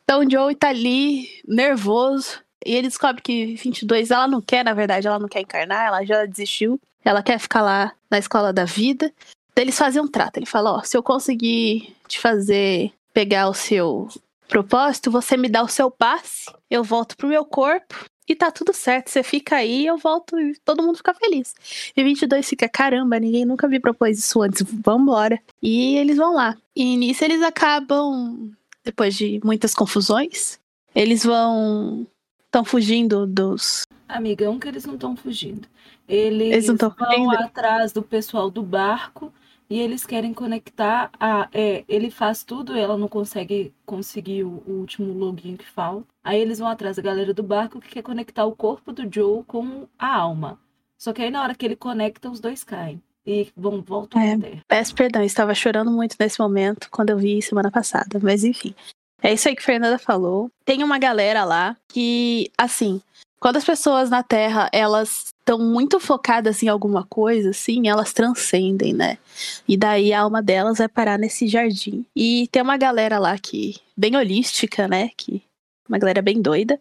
Então 0.05 0.21
o 0.21 0.31
Joey 0.31 0.55
tá 0.55 0.69
ali, 0.69 1.27
nervoso, 1.49 2.43
e 2.65 2.75
ele 2.75 2.89
descobre 2.89 3.23
que 3.23 3.55
22 3.57 4.11
ela 4.11 4.29
não 4.29 4.41
quer, 4.41 4.65
na 4.65 4.75
verdade, 4.75 5.07
ela 5.07 5.19
não 5.19 5.29
quer 5.29 5.41
encarnar, 5.41 5.87
ela 5.87 6.05
já 6.05 6.25
desistiu. 6.27 6.81
Ela 7.05 7.23
quer 7.23 7.39
ficar 7.39 7.63
lá 7.63 7.93
na 8.11 8.19
escola 8.19 8.53
da 8.53 8.65
vida. 8.65 9.13
Daí 9.55 9.65
eles 9.65 9.79
fazem 9.79 10.01
um 10.01 10.09
trato. 10.09 10.37
Ele 10.37 10.47
fala: 10.47 10.73
Ó, 10.73 10.83
se 10.83 10.97
eu 10.97 11.03
conseguir 11.03 11.95
te 12.09 12.19
fazer 12.19 12.93
pegar 13.13 13.49
o 13.49 13.55
seu 13.55 14.09
propósito, 14.49 15.11
você 15.11 15.37
me 15.37 15.49
dá 15.49 15.63
o 15.63 15.69
seu 15.69 15.91
passe, 15.91 16.51
eu 16.71 16.85
volto 16.85 17.17
pro 17.17 17.29
meu 17.29 17.45
corpo 17.45 18.05
e 18.29 18.35
tá 18.35 18.51
tudo 18.51 18.73
certo. 18.73 19.09
Você 19.09 19.23
fica 19.23 19.57
aí, 19.57 19.87
eu 19.87 19.97
volto 19.97 20.39
e 20.39 20.55
todo 20.65 20.83
mundo 20.83 20.97
fica 20.97 21.15
feliz. 21.15 21.55
E 21.97 22.03
22 22.03 22.49
fica: 22.49 22.69
caramba, 22.69 23.19
ninguém 23.19 23.45
nunca 23.45 23.69
me 23.69 23.81
propôs 23.81 24.19
isso 24.19 24.41
antes, 24.43 24.63
vambora. 24.63 25.41
E 25.63 25.97
eles 25.97 26.17
vão 26.17 26.35
lá. 26.35 26.57
E 26.75 26.97
nisso 26.97 27.25
eles 27.25 27.43
acabam, 27.43 28.51
depois 28.85 29.15
de 29.15 29.41
muitas 29.45 29.75
confusões, 29.75 30.59
eles 30.95 31.25
vão. 31.25 32.07
estão 32.47 32.65
fugindo 32.65 33.27
dos. 33.27 33.85
Amigão, 34.17 34.59
que 34.59 34.69
eles 34.69 34.85
não 34.85 34.95
estão 34.95 35.17
fugindo. 35.17 35.69
Eles, 36.09 36.53
eles 36.53 36.67
vão 36.67 36.91
fugindo. 36.91 37.31
atrás 37.43 37.93
do 37.93 38.03
pessoal 38.03 38.51
do 38.51 38.63
barco 38.63 39.33
e 39.73 39.81
eles 39.81 40.05
querem 40.05 40.35
conectar 40.35 41.11
a. 41.19 41.49
É, 41.53 41.83
ele 41.89 42.11
faz 42.11 42.45
tudo, 42.45 42.77
ela 42.77 42.97
não 42.99 43.09
consegue 43.09 43.73
conseguir 43.87 44.45
o, 44.45 44.63
o, 44.67 44.73
último 44.73 45.13
login 45.15 45.57
que 45.57 45.65
falta. 45.65 46.07
Aí 46.23 46.39
eles 46.39 46.59
vão 46.59 46.69
atrás 46.69 46.97
da 46.97 47.03
galera 47.03 47.33
do 47.33 47.43
barco 47.43 47.81
que 47.81 47.89
quer 47.89 48.03
conectar 48.03 48.45
o 48.45 48.55
corpo 48.55 48.93
do 48.93 49.03
Joe 49.11 49.43
com 49.45 49.89
a 49.99 50.15
alma. 50.15 50.59
Só 50.99 51.13
que 51.13 51.23
aí 51.23 51.31
na 51.31 51.43
hora 51.43 51.55
que 51.55 51.65
ele 51.65 51.75
conecta, 51.75 52.31
os 52.31 52.39
dois 52.39 52.63
caem. 52.63 53.03
E 53.27 53.51
vão 53.57 53.81
voltam 53.81 54.21
é, 54.21 54.37
terra. 54.37 54.63
Peço 54.69 54.95
perdão, 54.95 55.23
estava 55.23 55.55
chorando 55.55 55.91
muito 55.91 56.17
nesse 56.21 56.39
momento 56.39 56.89
quando 56.91 57.09
eu 57.11 57.17
vi 57.17 57.41
semana 57.41 57.71
passada. 57.71 58.21
Mas 58.23 58.45
enfim. 58.45 58.75
É 59.23 59.33
isso 59.33 59.49
aí 59.49 59.55
que 59.55 59.63
a 59.63 59.65
Fernanda 59.65 59.99
falou. 59.99 60.51
Tem 60.65 60.83
uma 60.83 60.99
galera 60.99 61.45
lá 61.45 61.77
que, 61.89 62.51
assim, 62.59 63.01
quando 63.43 63.57
as 63.57 63.65
pessoas 63.65 64.09
na 64.09 64.23
Terra, 64.23 64.71
elas 64.73 65.35
estão 65.37 65.59
muito 65.59 65.99
focadas 65.99 66.63
em 66.63 66.69
alguma 66.69 67.05
coisa, 67.05 67.51
assim, 67.51 67.89
elas 67.89 68.13
transcendem, 68.13 68.93
né? 68.93 69.19
E 69.67 69.77
daí 69.77 70.13
a 70.13 70.21
alma 70.21 70.41
delas 70.41 70.79
vai 70.79 70.89
parar 70.89 71.19
nesse 71.19 71.49
jardim. 71.49 72.07
E 72.15 72.47
tem 72.53 72.63
uma 72.63 72.77
galera 72.77 73.19
lá 73.19 73.37
que, 73.37 73.81
bem 73.97 74.15
holística, 74.15 74.87
né? 74.87 75.11
Que 75.17 75.43
uma 75.89 75.99
galera 75.99 76.23
bem 76.23 76.41
doida. 76.41 76.79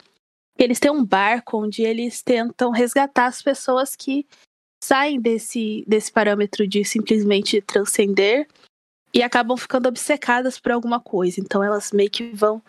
Eles 0.55 0.79
têm 0.79 0.91
um 0.91 1.03
barco 1.03 1.57
onde 1.57 1.81
eles 1.81 2.21
tentam 2.21 2.69
resgatar 2.69 3.25
as 3.25 3.41
pessoas 3.41 3.95
que 3.95 4.23
saem 4.83 5.19
desse, 5.19 5.83
desse 5.87 6.11
parâmetro 6.11 6.67
de 6.67 6.85
simplesmente 6.85 7.59
transcender 7.59 8.47
e 9.11 9.23
acabam 9.23 9.57
ficando 9.57 9.89
obcecadas 9.89 10.59
por 10.59 10.73
alguma 10.73 10.99
coisa. 10.99 11.39
Então 11.39 11.63
elas 11.63 11.91
meio 11.91 12.11
que 12.11 12.31
vão 12.33 12.61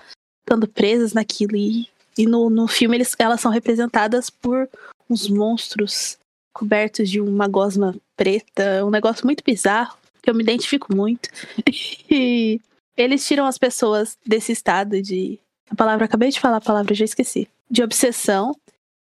ficando 0.47 0.67
presas 0.67 1.13
naquilo. 1.13 1.57
E, 1.57 1.91
e 2.17 2.27
no, 2.27 2.51
no 2.51 2.69
filme 2.69 2.97
eles, 2.97 3.15
elas 3.19 3.41
são 3.41 3.51
representadas 3.51 4.31
por 4.31 4.69
uns 5.09 5.29
monstros 5.29 6.19
cobertos 6.53 7.09
de 7.09 7.21
uma 7.21 7.49
gosma 7.49 7.95
preta, 8.17 8.85
um 8.85 8.91
negócio 8.91 9.25
muito 9.25 9.43
bizarro, 9.45 9.97
que 10.23 10.31
eu 10.31 10.35
me 10.35 10.43
identifico 10.43 10.95
muito. 10.95 11.29
e 12.11 12.61
eles 12.97 13.27
tiram 13.27 13.47
as 13.47 13.59
pessoas 13.59 14.17
desse 14.27 14.53
estado 14.53 15.01
de. 15.01 15.39
A 15.71 15.75
palavra, 15.75 16.05
acabei 16.05 16.31
de 16.31 16.41
falar 16.41 16.59
a 16.59 16.61
palavra, 16.61 16.95
já 16.95 17.05
esqueci. 17.05 17.49
De 17.71 17.83
obsessão 17.83 18.55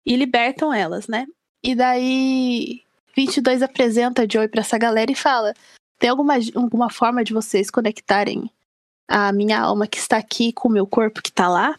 e 0.06 0.16
libertam 0.16 0.72
elas, 0.72 1.06
né? 1.06 1.26
E 1.62 1.74
daí 1.74 2.82
22 3.14 3.62
apresenta 3.62 4.26
Joey 4.28 4.48
pra 4.48 4.62
essa 4.62 4.78
galera 4.78 5.12
e 5.12 5.16
fala: 5.16 5.54
tem 5.98 6.10
alguma, 6.10 6.34
alguma 6.54 6.90
forma 6.90 7.22
de 7.22 7.32
vocês 7.32 7.70
conectarem 7.70 8.50
a 9.08 9.32
minha 9.32 9.60
alma 9.60 9.86
que 9.86 9.98
está 9.98 10.16
aqui 10.16 10.52
com 10.52 10.68
o 10.68 10.72
meu 10.72 10.86
corpo 10.86 11.22
que 11.22 11.28
está 11.28 11.48
lá? 11.48 11.78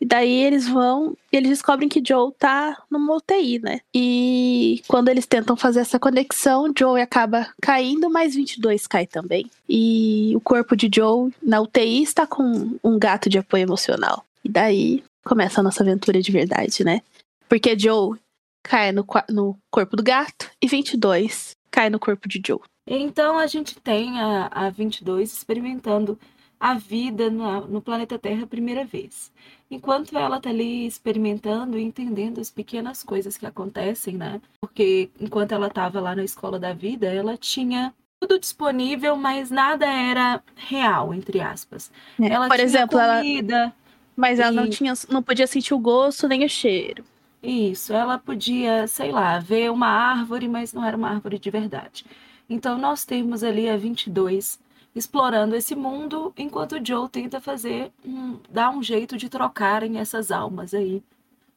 E 0.00 0.06
daí 0.06 0.42
eles 0.42 0.66
vão 0.66 1.14
e 1.30 1.36
eles 1.36 1.50
descobrem 1.50 1.88
que 1.88 2.02
Joe 2.04 2.32
tá 2.38 2.82
numa 2.90 3.14
UTI, 3.16 3.58
né? 3.58 3.80
E 3.94 4.82
quando 4.88 5.08
eles 5.08 5.26
tentam 5.26 5.56
fazer 5.56 5.80
essa 5.80 5.98
conexão, 5.98 6.72
Joe 6.76 7.02
acaba 7.02 7.52
caindo, 7.60 8.08
mas 8.08 8.34
22 8.34 8.86
cai 8.86 9.06
também. 9.06 9.50
E 9.68 10.32
o 10.34 10.40
corpo 10.40 10.74
de 10.74 10.90
Joe 10.92 11.30
na 11.42 11.60
UTI 11.60 12.02
está 12.02 12.26
com 12.26 12.78
um 12.82 12.98
gato 12.98 13.28
de 13.28 13.38
apoio 13.38 13.62
emocional. 13.62 14.24
E 14.42 14.48
daí 14.48 15.04
começa 15.22 15.60
a 15.60 15.64
nossa 15.64 15.82
aventura 15.82 16.22
de 16.22 16.32
verdade, 16.32 16.82
né? 16.82 17.02
Porque 17.46 17.78
Joe 17.78 18.18
cai 18.62 18.92
no, 18.92 19.04
no 19.28 19.58
corpo 19.70 19.96
do 19.96 20.02
gato 20.02 20.50
e 20.62 20.66
22 20.66 21.50
cai 21.70 21.90
no 21.90 21.98
corpo 21.98 22.26
de 22.26 22.40
Joe. 22.44 22.60
Então 22.86 23.38
a 23.38 23.46
gente 23.46 23.78
tem 23.78 24.18
a, 24.18 24.46
a 24.50 24.70
22 24.70 25.32
experimentando 25.32 26.18
a 26.58 26.74
vida 26.74 27.30
no, 27.30 27.66
no 27.66 27.80
planeta 27.80 28.18
Terra 28.18 28.44
a 28.44 28.46
primeira 28.46 28.84
vez. 28.84 29.30
Enquanto 29.70 30.18
ela 30.18 30.38
está 30.38 30.50
ali 30.50 30.86
experimentando 30.86 31.78
e 31.78 31.82
entendendo 31.82 32.40
as 32.40 32.50
pequenas 32.50 33.02
coisas 33.02 33.36
que 33.36 33.46
acontecem, 33.46 34.16
né? 34.16 34.40
Porque 34.60 35.10
enquanto 35.20 35.52
ela 35.52 35.68
estava 35.68 36.00
lá 36.00 36.14
na 36.14 36.24
escola 36.24 36.58
da 36.58 36.72
vida, 36.72 37.06
ela 37.06 37.36
tinha 37.36 37.94
tudo 38.20 38.38
disponível, 38.38 39.16
mas 39.16 39.50
nada 39.50 39.86
era 39.86 40.42
real, 40.56 41.14
entre 41.14 41.40
aspas. 41.40 41.90
É, 42.20 42.26
ela 42.28 42.48
por 42.48 42.56
tinha 42.56 42.66
exemplo, 42.66 42.98
comida, 42.98 43.54
ela, 43.56 43.72
mas 44.16 44.38
ela 44.40 44.50
e- 44.52 44.54
não 44.54 44.68
tinha, 44.68 44.92
não 45.08 45.22
podia 45.22 45.46
sentir 45.46 45.72
o 45.72 45.78
gosto 45.78 46.26
nem 46.28 46.44
o 46.44 46.48
cheiro. 46.48 47.04
Isso, 47.42 47.92
ela 47.94 48.18
podia, 48.18 48.86
sei 48.86 49.10
lá, 49.10 49.38
ver 49.38 49.70
uma 49.70 49.86
árvore, 49.88 50.46
mas 50.48 50.72
não 50.74 50.84
era 50.84 50.96
uma 50.96 51.08
árvore 51.08 51.38
de 51.38 51.50
verdade. 51.50 52.04
Então 52.48 52.76
nós 52.76 53.04
temos 53.04 53.42
ali 53.42 53.68
a 53.68 53.76
22 53.76 54.58
explorando 54.94 55.54
esse 55.54 55.74
mundo, 55.74 56.32
enquanto 56.36 56.84
Joe 56.84 57.08
tenta 57.08 57.40
fazer 57.40 57.92
um, 58.04 58.38
dar 58.50 58.70
um 58.70 58.82
jeito 58.82 59.16
de 59.16 59.28
trocarem 59.28 59.98
essas 59.98 60.30
almas 60.30 60.74
aí 60.74 61.02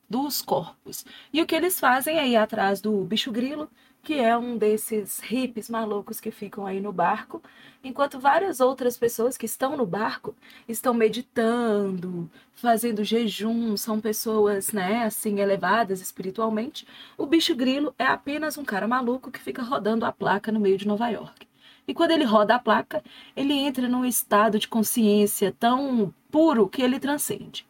dos 0.10 0.42
corpos. 0.42 1.06
E 1.32 1.42
o 1.42 1.46
que 1.46 1.56
eles 1.56 1.80
fazem 1.80 2.32
ir 2.32 2.36
atrás 2.36 2.80
do 2.82 3.04
bicho 3.04 3.32
grilo, 3.32 3.70
que 4.04 4.20
é 4.20 4.38
um 4.38 4.58
desses 4.58 5.20
hippies 5.22 5.70
malucos 5.70 6.20
que 6.20 6.30
ficam 6.30 6.68
aí 6.68 6.82
no 6.82 6.92
barco, 6.92 7.42
enquanto 7.84 8.20
várias 8.20 8.60
outras 8.60 8.98
pessoas 8.98 9.38
que 9.38 9.46
estão 9.46 9.78
no 9.78 9.86
barco 9.86 10.36
estão 10.68 10.94
meditando, 10.94 12.30
fazendo 12.54 13.04
jejum, 13.04 13.78
são 13.78 14.02
pessoas, 14.02 14.74
né, 14.74 15.04
assim, 15.06 15.40
elevadas 15.40 16.02
espiritualmente. 16.02 16.86
O 17.18 17.26
bicho 17.26 17.56
grilo 17.56 17.96
é 17.98 18.06
apenas 18.06 18.58
um 18.58 18.66
cara 18.66 18.88
maluco 18.88 19.32
que 19.32 19.40
fica 19.40 19.64
rodando 19.64 20.06
a 20.06 20.12
placa 20.12 20.52
no 20.52 20.60
meio 20.60 20.78
de 20.78 20.88
Nova 20.88 21.10
York. 21.10 21.48
E 21.88 21.94
quando 21.94 22.12
ele 22.12 22.24
roda 22.24 22.56
a 22.56 22.60
placa, 22.60 23.04
ele 23.36 23.54
entra 23.54 23.88
num 23.88 24.06
estado 24.06 24.58
de 24.58 24.68
consciência 24.68 25.56
tão 25.60 26.14
puro 26.32 26.68
que 26.68 26.82
ele 26.82 27.00
transcende. 27.00 27.66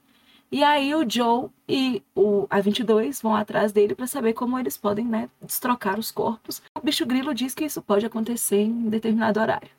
E 0.51 0.63
aí 0.63 0.93
o 0.93 1.03
Joe 1.09 1.49
e 1.67 2.03
o 2.15 2.47
A22 2.47 3.23
vão 3.23 3.35
atrás 3.35 3.71
dele 3.71 3.95
para 3.95 4.05
saber 4.05 4.33
como 4.33 4.59
eles 4.59 4.77
podem, 4.77 5.03
né, 5.03 5.27
destrocar 5.41 5.97
os 5.97 6.11
corpos. 6.11 6.61
O 6.77 6.81
bicho 6.81 7.07
grilo 7.07 7.33
diz 7.33 7.55
que 7.55 7.65
isso 7.65 7.81
pode 7.81 8.05
acontecer 8.05 8.61
em 8.61 8.87
determinado 8.87 9.39
horário. 9.39 9.71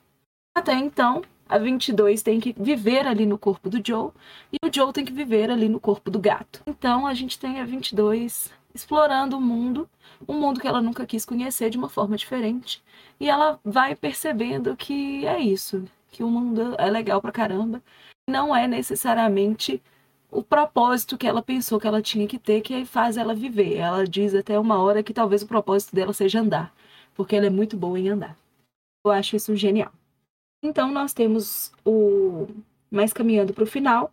Até 0.56 0.74
então, 0.74 1.22
a 1.48 1.58
22 1.58 2.22
tem 2.22 2.40
que 2.40 2.54
viver 2.58 3.06
ali 3.06 3.24
no 3.24 3.38
corpo 3.38 3.70
do 3.70 3.80
Joe 3.86 4.10
e 4.52 4.56
o 4.66 4.70
Joe 4.72 4.92
tem 4.92 5.04
que 5.04 5.12
viver 5.12 5.48
ali 5.48 5.68
no 5.68 5.78
corpo 5.78 6.10
do 6.10 6.18
gato. 6.18 6.60
Então 6.66 7.06
a 7.06 7.14
gente 7.14 7.38
tem 7.38 7.60
a 7.60 7.64
22 7.64 8.50
explorando 8.74 9.36
o 9.36 9.40
mundo, 9.40 9.88
um 10.28 10.34
mundo 10.34 10.60
que 10.60 10.66
ela 10.66 10.82
nunca 10.82 11.06
quis 11.06 11.24
conhecer 11.24 11.70
de 11.70 11.78
uma 11.78 11.88
forma 11.88 12.16
diferente. 12.16 12.82
E 13.20 13.28
ela 13.28 13.60
vai 13.64 13.94
percebendo 13.94 14.76
que 14.76 15.24
é 15.26 15.38
isso, 15.38 15.84
que 16.10 16.24
o 16.24 16.28
mundo 16.28 16.74
é 16.78 16.90
legal 16.90 17.20
pra 17.20 17.32
caramba. 17.32 17.82
Não 18.28 18.54
é 18.54 18.66
necessariamente 18.66 19.82
o 20.30 20.42
propósito 20.42 21.16
que 21.16 21.26
ela 21.26 21.40
pensou 21.42 21.78
que 21.78 21.86
ela 21.86 22.02
tinha 22.02 22.26
que 22.26 22.38
ter, 22.38 22.60
que 22.60 22.84
faz 22.84 23.16
ela 23.16 23.34
viver. 23.34 23.76
Ela 23.76 24.04
diz 24.06 24.34
até 24.34 24.58
uma 24.58 24.82
hora 24.82 25.02
que 25.02 25.14
talvez 25.14 25.42
o 25.42 25.46
propósito 25.46 25.94
dela 25.94 26.12
seja 26.12 26.40
andar, 26.40 26.74
porque 27.14 27.36
ela 27.36 27.46
é 27.46 27.50
muito 27.50 27.76
boa 27.76 27.98
em 27.98 28.08
andar. 28.08 28.36
Eu 29.06 29.12
acho 29.12 29.36
isso 29.36 29.54
genial. 29.54 29.92
Então 30.62 30.90
nós 30.90 31.12
temos 31.12 31.72
o 31.84 32.48
mais 32.90 33.12
caminhando 33.12 33.52
para 33.52 33.64
o 33.64 33.66
final, 33.66 34.10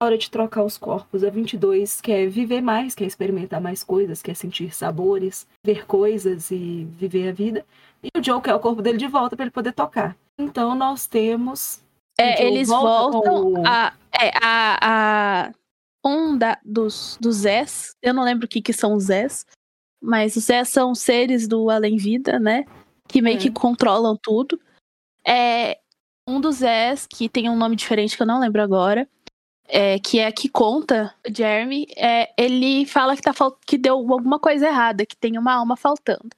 na 0.00 0.06
hora 0.06 0.18
de 0.18 0.30
trocar 0.30 0.64
os 0.64 0.76
corpos, 0.78 1.22
a 1.24 1.30
22 1.30 2.00
quer 2.00 2.28
viver 2.28 2.60
mais, 2.60 2.94
quer 2.94 3.04
experimentar 3.04 3.60
mais 3.60 3.82
coisas, 3.82 4.22
quer 4.22 4.34
sentir 4.34 4.74
sabores, 4.74 5.46
ver 5.64 5.86
coisas 5.86 6.50
e 6.50 6.84
viver 6.98 7.28
a 7.28 7.32
vida. 7.32 7.64
E 8.02 8.08
o 8.18 8.22
Joe 8.22 8.40
quer 8.42 8.54
o 8.54 8.60
corpo 8.60 8.82
dele 8.82 8.98
de 8.98 9.06
volta 9.06 9.36
para 9.36 9.44
ele 9.44 9.50
poder 9.50 9.72
tocar. 9.72 10.16
Então 10.38 10.74
nós 10.74 11.06
temos 11.06 11.80
É, 12.18 12.44
eles 12.44 12.68
volta 12.68 13.18
voltam 13.18 13.52
o- 13.52 13.66
a, 13.66 13.94
é, 14.20 14.30
a, 14.42 14.78
a 14.82 15.52
um 16.06 16.36
da, 16.36 16.58
dos, 16.64 17.16
dos 17.20 17.36
Zés, 17.36 17.94
eu 18.02 18.12
não 18.12 18.24
lembro 18.24 18.44
o 18.46 18.48
que, 18.48 18.60
que 18.60 18.72
são 18.72 18.94
os 18.94 19.04
Zés, 19.04 19.46
mas 20.02 20.36
os 20.36 20.44
Zés 20.44 20.68
são 20.68 20.94
seres 20.94 21.48
do 21.48 21.70
além-vida, 21.70 22.38
né? 22.38 22.64
Que 23.08 23.22
meio 23.22 23.36
É. 23.36 23.40
que 23.40 23.50
controlam 23.50 24.16
tudo. 24.20 24.60
É, 25.26 25.78
um 26.28 26.40
dos 26.40 26.56
Zés, 26.56 27.06
que 27.06 27.26
tem 27.28 27.48
um 27.48 27.56
nome 27.56 27.74
diferente 27.76 28.16
que 28.16 28.22
eu 28.22 28.26
não 28.26 28.38
lembro 28.40 28.60
agora, 28.60 29.08
é, 29.66 29.98
que 29.98 30.18
é 30.18 30.26
a 30.26 30.32
que 30.32 30.48
conta, 30.48 31.14
Jeremy, 31.26 31.86
é, 31.96 32.30
ele 32.36 32.86
fala 32.86 33.16
que, 33.16 33.22
tá, 33.22 33.32
que 33.66 33.78
deu 33.78 33.94
alguma 33.94 34.38
coisa 34.38 34.66
errada, 34.66 35.06
que 35.06 35.16
tem 35.16 35.38
uma 35.38 35.54
alma 35.54 35.76
faltando. 35.76 36.30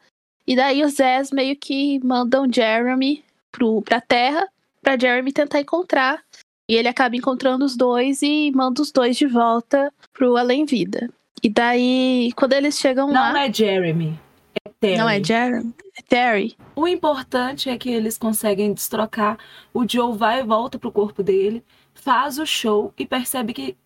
E 0.46 0.54
daí 0.54 0.84
os 0.84 0.94
Zés 0.94 1.30
meio 1.32 1.56
que 1.56 1.98
mandam 2.04 2.46
Jeremy 2.50 3.24
pro, 3.50 3.82
pra 3.82 4.00
Terra 4.00 4.46
pra 4.86 4.96
Jeremy 4.96 5.32
tentar 5.32 5.60
encontrar. 5.60 6.22
E 6.68 6.74
ele 6.76 6.86
acaba 6.86 7.16
encontrando 7.16 7.64
os 7.64 7.76
dois 7.76 8.22
e 8.22 8.52
manda 8.54 8.80
os 8.80 8.92
dois 8.92 9.16
de 9.16 9.26
volta 9.26 9.92
pro 10.12 10.36
Além 10.36 10.64
Vida. 10.64 11.10
E 11.42 11.48
daí, 11.48 12.32
quando 12.36 12.52
eles 12.52 12.78
chegam 12.78 13.08
Não 13.08 13.32
lá. 13.32 13.44
é 13.44 13.52
Jeremy, 13.52 14.18
é 14.64 14.70
Terry. 14.80 14.96
Não 14.96 15.08
é 15.08 15.22
Jeremy, 15.22 15.74
é 15.96 16.02
Terry. 16.02 16.56
O 16.74 16.86
importante 16.86 17.68
é 17.68 17.76
que 17.76 17.90
eles 17.90 18.16
conseguem 18.16 18.72
destrocar. 18.72 19.38
O 19.74 19.84
Joe 19.88 20.16
vai 20.16 20.40
e 20.40 20.44
volta 20.44 20.78
pro 20.78 20.92
corpo 20.92 21.22
dele, 21.22 21.64
faz 22.06 22.38
o 22.38 22.46
show 22.46 22.94
e 22.96 23.04
percebe 23.04 23.52
que, 23.52 23.76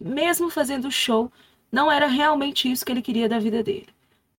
mesmo 0.00 0.48
fazendo 0.48 0.88
o 0.88 0.90
show, 0.90 1.30
não 1.70 1.92
era 1.92 2.06
realmente 2.06 2.72
isso 2.72 2.82
que 2.86 2.90
ele 2.90 3.02
queria 3.02 3.28
da 3.28 3.38
vida 3.38 3.62
dele. 3.62 3.88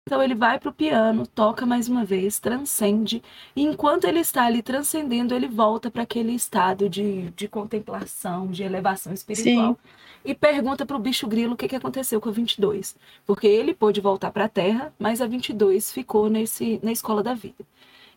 Então 0.06 0.22
ele 0.22 0.34
vai 0.34 0.58
pro 0.58 0.72
piano, 0.72 1.26
toca 1.26 1.66
mais 1.66 1.86
uma 1.86 2.02
vez, 2.02 2.40
transcende, 2.40 3.22
e 3.54 3.62
enquanto 3.62 4.04
ele 4.04 4.20
está 4.20 4.46
ali 4.46 4.62
transcendendo, 4.62 5.34
ele 5.34 5.48
volta 5.48 5.90
para 5.90 6.04
aquele 6.04 6.32
estado 6.32 6.88
de, 6.88 7.30
de 7.32 7.46
contemplação, 7.46 8.46
de 8.46 8.62
elevação 8.62 9.12
espiritual. 9.12 9.76
E 10.24 10.34
pergunta 10.34 10.86
pro 10.86 10.98
bicho 10.98 11.26
grilo 11.26 11.52
o 11.52 11.56
que, 11.58 11.68
que 11.68 11.76
aconteceu 11.76 12.18
com 12.22 12.30
a 12.30 12.32
22. 12.32 12.96
Porque 13.26 13.46
ele 13.46 13.74
pôde 13.74 14.00
voltar 14.00 14.30
para 14.30 14.46
a 14.46 14.48
Terra, 14.48 14.94
mas 14.98 15.20
a 15.20 15.26
22 15.26 15.92
ficou 15.92 16.30
nesse, 16.30 16.80
na 16.82 16.90
escola 16.90 17.22
da 17.22 17.34
vida. 17.34 17.66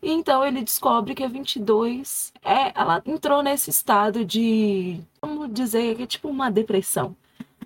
E 0.02 0.10
então 0.10 0.44
ele 0.44 0.62
descobre 0.62 1.14
que 1.14 1.22
a 1.22 1.28
22 1.28 2.32
é, 2.42 2.72
ela 2.74 3.02
entrou 3.04 3.42
nesse 3.42 3.70
estado 3.70 4.24
de, 4.24 5.00
vamos 5.20 5.52
dizer, 5.52 5.96
que 5.96 6.02
é 6.04 6.06
tipo 6.06 6.28
uma 6.28 6.50
depressão. 6.50 7.14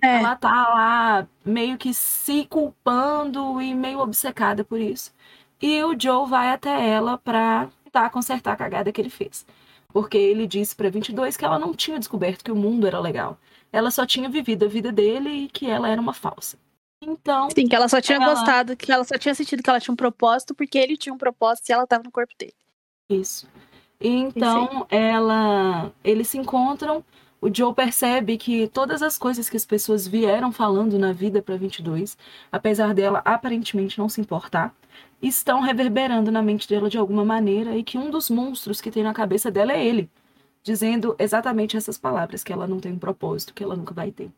É. 0.01 0.19
Ela 0.19 0.35
tá 0.35 0.49
lá 0.69 1.27
meio 1.43 1.77
que 1.77 1.93
se 1.93 2.45
culpando 2.45 3.61
e 3.61 3.73
meio 3.73 3.99
obcecada 3.99 4.63
por 4.63 4.79
isso. 4.79 5.13
E 5.61 5.81
o 5.83 5.95
Joe 5.99 6.29
vai 6.29 6.51
até 6.51 6.89
ela 6.89 7.17
pra 7.17 7.69
tentar 7.85 8.09
consertar 8.09 8.53
a 8.53 8.57
cagada 8.57 8.91
que 8.91 9.01
ele 9.01 9.09
fez. 9.09 9.45
Porque 9.89 10.17
ele 10.17 10.45
disse 10.45 10.75
pra 10.75 10.89
22 10.89 11.37
que 11.37 11.45
ela 11.45 11.57
não 11.57 11.73
tinha 11.73 11.97
descoberto 11.97 12.43
que 12.43 12.51
o 12.51 12.55
mundo 12.55 12.85
era 12.85 12.99
legal. 12.99 13.39
Ela 13.71 13.89
só 13.91 14.05
tinha 14.05 14.29
vivido 14.29 14.65
a 14.65 14.67
vida 14.67 14.91
dele 14.91 15.29
e 15.29 15.47
que 15.49 15.69
ela 15.69 15.89
era 15.89 16.01
uma 16.01 16.13
falsa. 16.13 16.57
Então, 17.01 17.49
Sim, 17.51 17.67
que 17.67 17.75
ela 17.75 17.87
só 17.87 18.01
tinha 18.01 18.17
Ela- 18.17 18.33
gostado, 18.33 18.75
que 18.75 18.91
ela 18.91 19.03
só 19.03 19.17
tinha 19.17 19.35
sentido 19.35 19.61
que 19.61 19.69
ela 19.69 19.79
tinha 19.79 19.93
um 19.93 19.97
propósito 19.97 20.55
porque 20.55 20.77
ele 20.77 20.97
tinha 20.97 21.13
um 21.13 21.17
propósito 21.17 21.69
e 21.69 21.73
ela 21.73 21.85
tava 21.85 22.03
no 22.03 22.11
corpo 22.11 22.33
dele. 22.37 22.53
Isso. 23.09 23.47
Então, 23.99 24.85
ela, 24.89 25.91
eles 26.03 26.27
se 26.27 26.37
encontram, 26.37 27.03
o 27.39 27.53
Joe 27.53 27.73
percebe 27.73 28.37
que 28.37 28.67
todas 28.67 29.01
as 29.01 29.17
coisas 29.17 29.49
que 29.49 29.55
as 29.57 29.65
pessoas 29.65 30.07
vieram 30.07 30.51
falando 30.51 30.97
na 30.97 31.13
vida 31.13 31.41
para 31.41 31.55
22, 31.55 32.17
apesar 32.51 32.93
dela 32.93 33.21
aparentemente 33.23 33.99
não 33.99 34.09
se 34.09 34.19
importar, 34.19 34.75
estão 35.21 35.61
reverberando 35.61 36.31
na 36.31 36.41
mente 36.41 36.67
dela 36.67 36.89
de 36.89 36.97
alguma 36.97 37.23
maneira 37.23 37.77
e 37.77 37.83
que 37.83 37.97
um 37.97 38.09
dos 38.09 38.29
monstros 38.29 38.81
que 38.81 38.91
tem 38.91 39.03
na 39.03 39.13
cabeça 39.13 39.49
dela 39.49 39.71
é 39.73 39.85
ele, 39.85 40.09
dizendo 40.63 41.15
exatamente 41.17 41.77
essas 41.77 41.97
palavras, 41.97 42.43
que 42.43 42.51
ela 42.51 42.67
não 42.67 42.79
tem 42.79 42.91
um 42.91 42.99
propósito, 42.99 43.53
que 43.53 43.63
ela 43.63 43.75
nunca 43.75 43.93
vai 43.93 44.11
ter. 44.11 44.29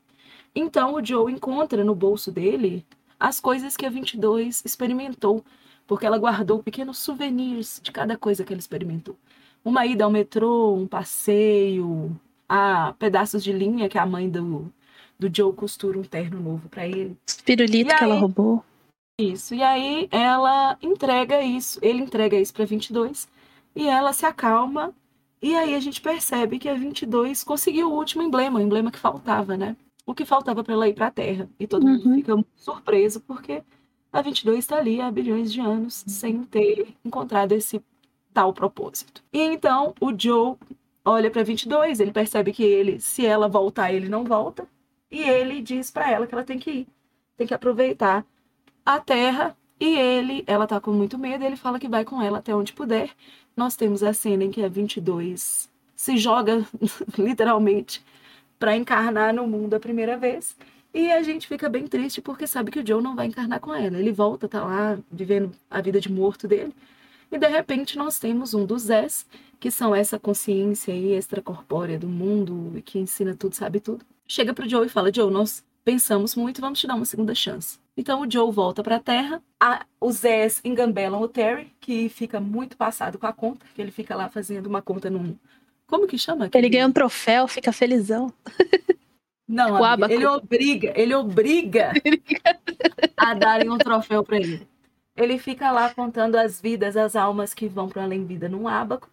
Então 0.59 0.95
o 0.95 1.05
Joe 1.05 1.31
encontra 1.31 1.83
no 1.83 1.93
bolso 1.93 2.31
dele 2.31 2.83
as 3.19 3.39
coisas 3.39 3.77
que 3.77 3.85
a 3.85 3.91
22 3.91 4.65
experimentou, 4.65 5.45
porque 5.85 6.03
ela 6.03 6.17
guardou 6.17 6.63
pequenos 6.63 6.97
souvenirs 6.97 7.79
de 7.83 7.91
cada 7.91 8.17
coisa 8.17 8.43
que 8.43 8.51
ela 8.51 8.59
experimentou. 8.59 9.15
Uma 9.63 9.85
ida 9.85 10.03
ao 10.03 10.09
metrô, 10.09 10.73
um 10.73 10.87
passeio, 10.87 12.19
a 12.49 12.95
pedaços 12.97 13.43
de 13.43 13.53
linha 13.53 13.87
que 13.87 13.99
a 13.99 14.05
mãe 14.05 14.27
do, 14.27 14.73
do 15.19 15.29
Joe 15.31 15.53
costura 15.53 15.99
um 15.99 16.03
terno 16.03 16.41
novo 16.41 16.67
para 16.69 16.87
ele. 16.87 17.15
Pirulito 17.45 17.95
que 17.95 18.03
ela 18.03 18.15
roubou. 18.15 18.63
Isso. 19.21 19.53
E 19.53 19.61
aí 19.61 20.07
ela 20.09 20.75
entrega 20.81 21.39
isso, 21.39 21.77
ele 21.83 22.01
entrega 22.01 22.35
isso 22.35 22.53
para 22.53 22.65
22 22.65 23.27
e 23.75 23.87
ela 23.87 24.11
se 24.11 24.25
acalma. 24.25 24.91
E 25.39 25.55
aí 25.55 25.75
a 25.75 25.79
gente 25.79 26.01
percebe 26.01 26.57
que 26.57 26.67
a 26.67 26.73
22 26.73 27.43
conseguiu 27.43 27.91
o 27.91 27.95
último 27.95 28.23
emblema, 28.23 28.57
o 28.57 28.61
emblema 28.63 28.91
que 28.91 28.97
faltava, 28.97 29.55
né? 29.55 29.75
O 30.07 30.15
que 30.15 30.25
faltava 30.25 30.63
para 30.63 30.73
ela 30.73 30.87
ir 30.89 30.93
para 30.95 31.07
a 31.07 31.11
Terra. 31.11 31.47
E 31.59 31.67
todo 31.67 31.85
mundo 31.85 32.07
Uhum. 32.07 32.15
fica 32.15 32.45
surpreso 32.55 33.19
porque 33.21 33.61
a 34.11 34.21
22 34.23 34.59
está 34.59 34.77
ali 34.77 34.99
há 35.01 35.11
bilhões 35.11 35.53
de 35.53 35.59
anos 35.61 36.03
sem 36.07 36.43
ter 36.45 36.95
encontrado 37.05 37.51
esse 37.51 37.79
tal 38.33 38.53
propósito. 38.53 39.21
E 39.33 39.39
então 39.41 39.93
o 40.01 40.11
Joe 40.17 40.55
olha 41.05 41.29
para 41.29 41.43
22, 41.43 41.99
ele 41.99 42.11
percebe 42.11 42.51
que 42.53 42.63
ele, 42.63 42.99
se 42.99 43.25
ela 43.25 43.47
voltar, 43.47 43.93
ele 43.93 44.09
não 44.09 44.23
volta, 44.23 44.67
e 45.11 45.21
ele 45.21 45.61
diz 45.61 45.91
para 45.91 46.09
ela 46.11 46.25
que 46.27 46.33
ela 46.33 46.43
tem 46.43 46.57
que 46.59 46.71
ir, 46.71 46.87
tem 47.37 47.45
que 47.47 47.53
aproveitar 47.53 48.25
a 48.85 48.99
Terra. 48.99 49.55
E 49.79 49.95
ele, 49.95 50.43
ela 50.47 50.65
tá 50.65 50.81
com 50.81 50.91
muito 50.91 51.17
medo, 51.19 51.43
ele 51.45 51.55
fala 51.55 51.79
que 51.79 51.87
vai 51.87 52.03
com 52.03 52.19
ela 52.21 52.39
até 52.39 52.55
onde 52.55 52.73
puder. 52.73 53.11
Nós 53.55 53.75
temos 53.75 54.01
a 54.03 54.11
cena 54.13 54.43
em 54.43 54.51
que 54.51 54.63
a 54.63 54.67
22 54.69 55.69
se 55.95 56.17
joga 56.17 56.65
literalmente 57.17 58.03
para 58.59 58.75
encarnar 58.75 59.33
no 59.33 59.47
mundo 59.47 59.75
a 59.75 59.79
primeira 59.79 60.17
vez. 60.17 60.55
E 60.93 61.11
a 61.11 61.21
gente 61.21 61.47
fica 61.47 61.69
bem 61.69 61.85
triste 61.87 62.21
porque 62.21 62.47
sabe 62.47 62.71
que 62.71 62.79
o 62.79 62.87
Joe 62.87 63.01
não 63.01 63.15
vai 63.15 63.27
encarnar 63.27 63.59
com 63.59 63.73
ela. 63.73 63.97
Ele 63.99 64.11
volta, 64.11 64.47
tá 64.47 64.63
lá 64.63 64.97
vivendo 65.11 65.51
a 65.69 65.81
vida 65.81 65.99
de 65.99 66.11
morto 66.11 66.47
dele. 66.47 66.73
E 67.31 67.37
de 67.37 67.47
repente 67.47 67.97
nós 67.97 68.17
temos 68.19 68.53
um 68.53 68.65
dos 68.65 68.83
Zés, 68.83 69.25
que 69.59 69.69
são 69.69 69.93
essa 69.93 70.17
consciência 70.17 70.93
aí 70.93 71.13
extracorpórea 71.13 71.99
do 71.99 72.07
mundo 72.07 72.81
que 72.83 72.99
ensina 72.99 73.35
tudo, 73.35 73.53
sabe 73.53 73.79
tudo. 73.79 74.05
Chega 74.27 74.53
pro 74.53 74.67
Joe 74.67 74.85
e 74.85 74.89
fala: 74.89 75.13
Joe, 75.13 75.31
nós 75.31 75.63
pensamos 75.83 76.35
muito, 76.35 76.61
vamos 76.61 76.79
te 76.79 76.87
dar 76.87 76.95
uma 76.95 77.05
segunda 77.05 77.35
chance. 77.35 77.79
Então 77.95 78.21
o 78.21 78.31
Joe 78.31 78.51
volta 78.51 78.83
pra 78.83 78.99
Terra. 78.99 79.41
A, 79.59 79.85
os 79.99 80.17
Zés 80.17 80.61
engambelam 80.63 81.21
o 81.21 81.27
Terry, 81.27 81.71
que 81.79 82.09
fica 82.09 82.39
muito 82.39 82.77
passado 82.77 83.17
com 83.17 83.25
a 83.25 83.33
conta, 83.33 83.65
que 83.73 83.81
ele 83.81 83.91
fica 83.91 84.15
lá 84.15 84.29
fazendo 84.29 84.67
uma 84.67 84.81
conta 84.81 85.09
num. 85.09 85.35
Como 85.88 86.08
que 86.08 86.17
chama? 86.17 86.46
Ele 86.46 86.48
aquele- 86.50 86.70
ganha 86.70 86.88
um 86.88 86.91
troféu, 86.91 87.48
fica 87.48 87.72
felizão. 87.72 88.32
Não, 89.48 89.72
o 89.72 89.75
amiga, 89.75 89.88
abaco. 89.94 90.13
ele 90.13 90.25
obriga, 90.25 90.94
ele 90.96 91.15
obriga 91.15 91.94
a 93.15 93.34
darem 93.34 93.70
um 93.70 93.77
troféu 93.77 94.24
pra 94.24 94.38
ele. 94.38 94.67
Ele 95.15 95.39
fica 95.39 95.72
lá 95.72 95.94
contando 95.94 96.36
as 96.36 96.60
vidas, 96.62 96.98
as 96.98 97.15
almas 97.15 97.53
que 97.53 97.67
vão 97.67 97.88
para 97.88 98.03
além 98.03 98.25
vida 98.25 98.50
num 98.50 98.67
ábaco. 98.67 99.10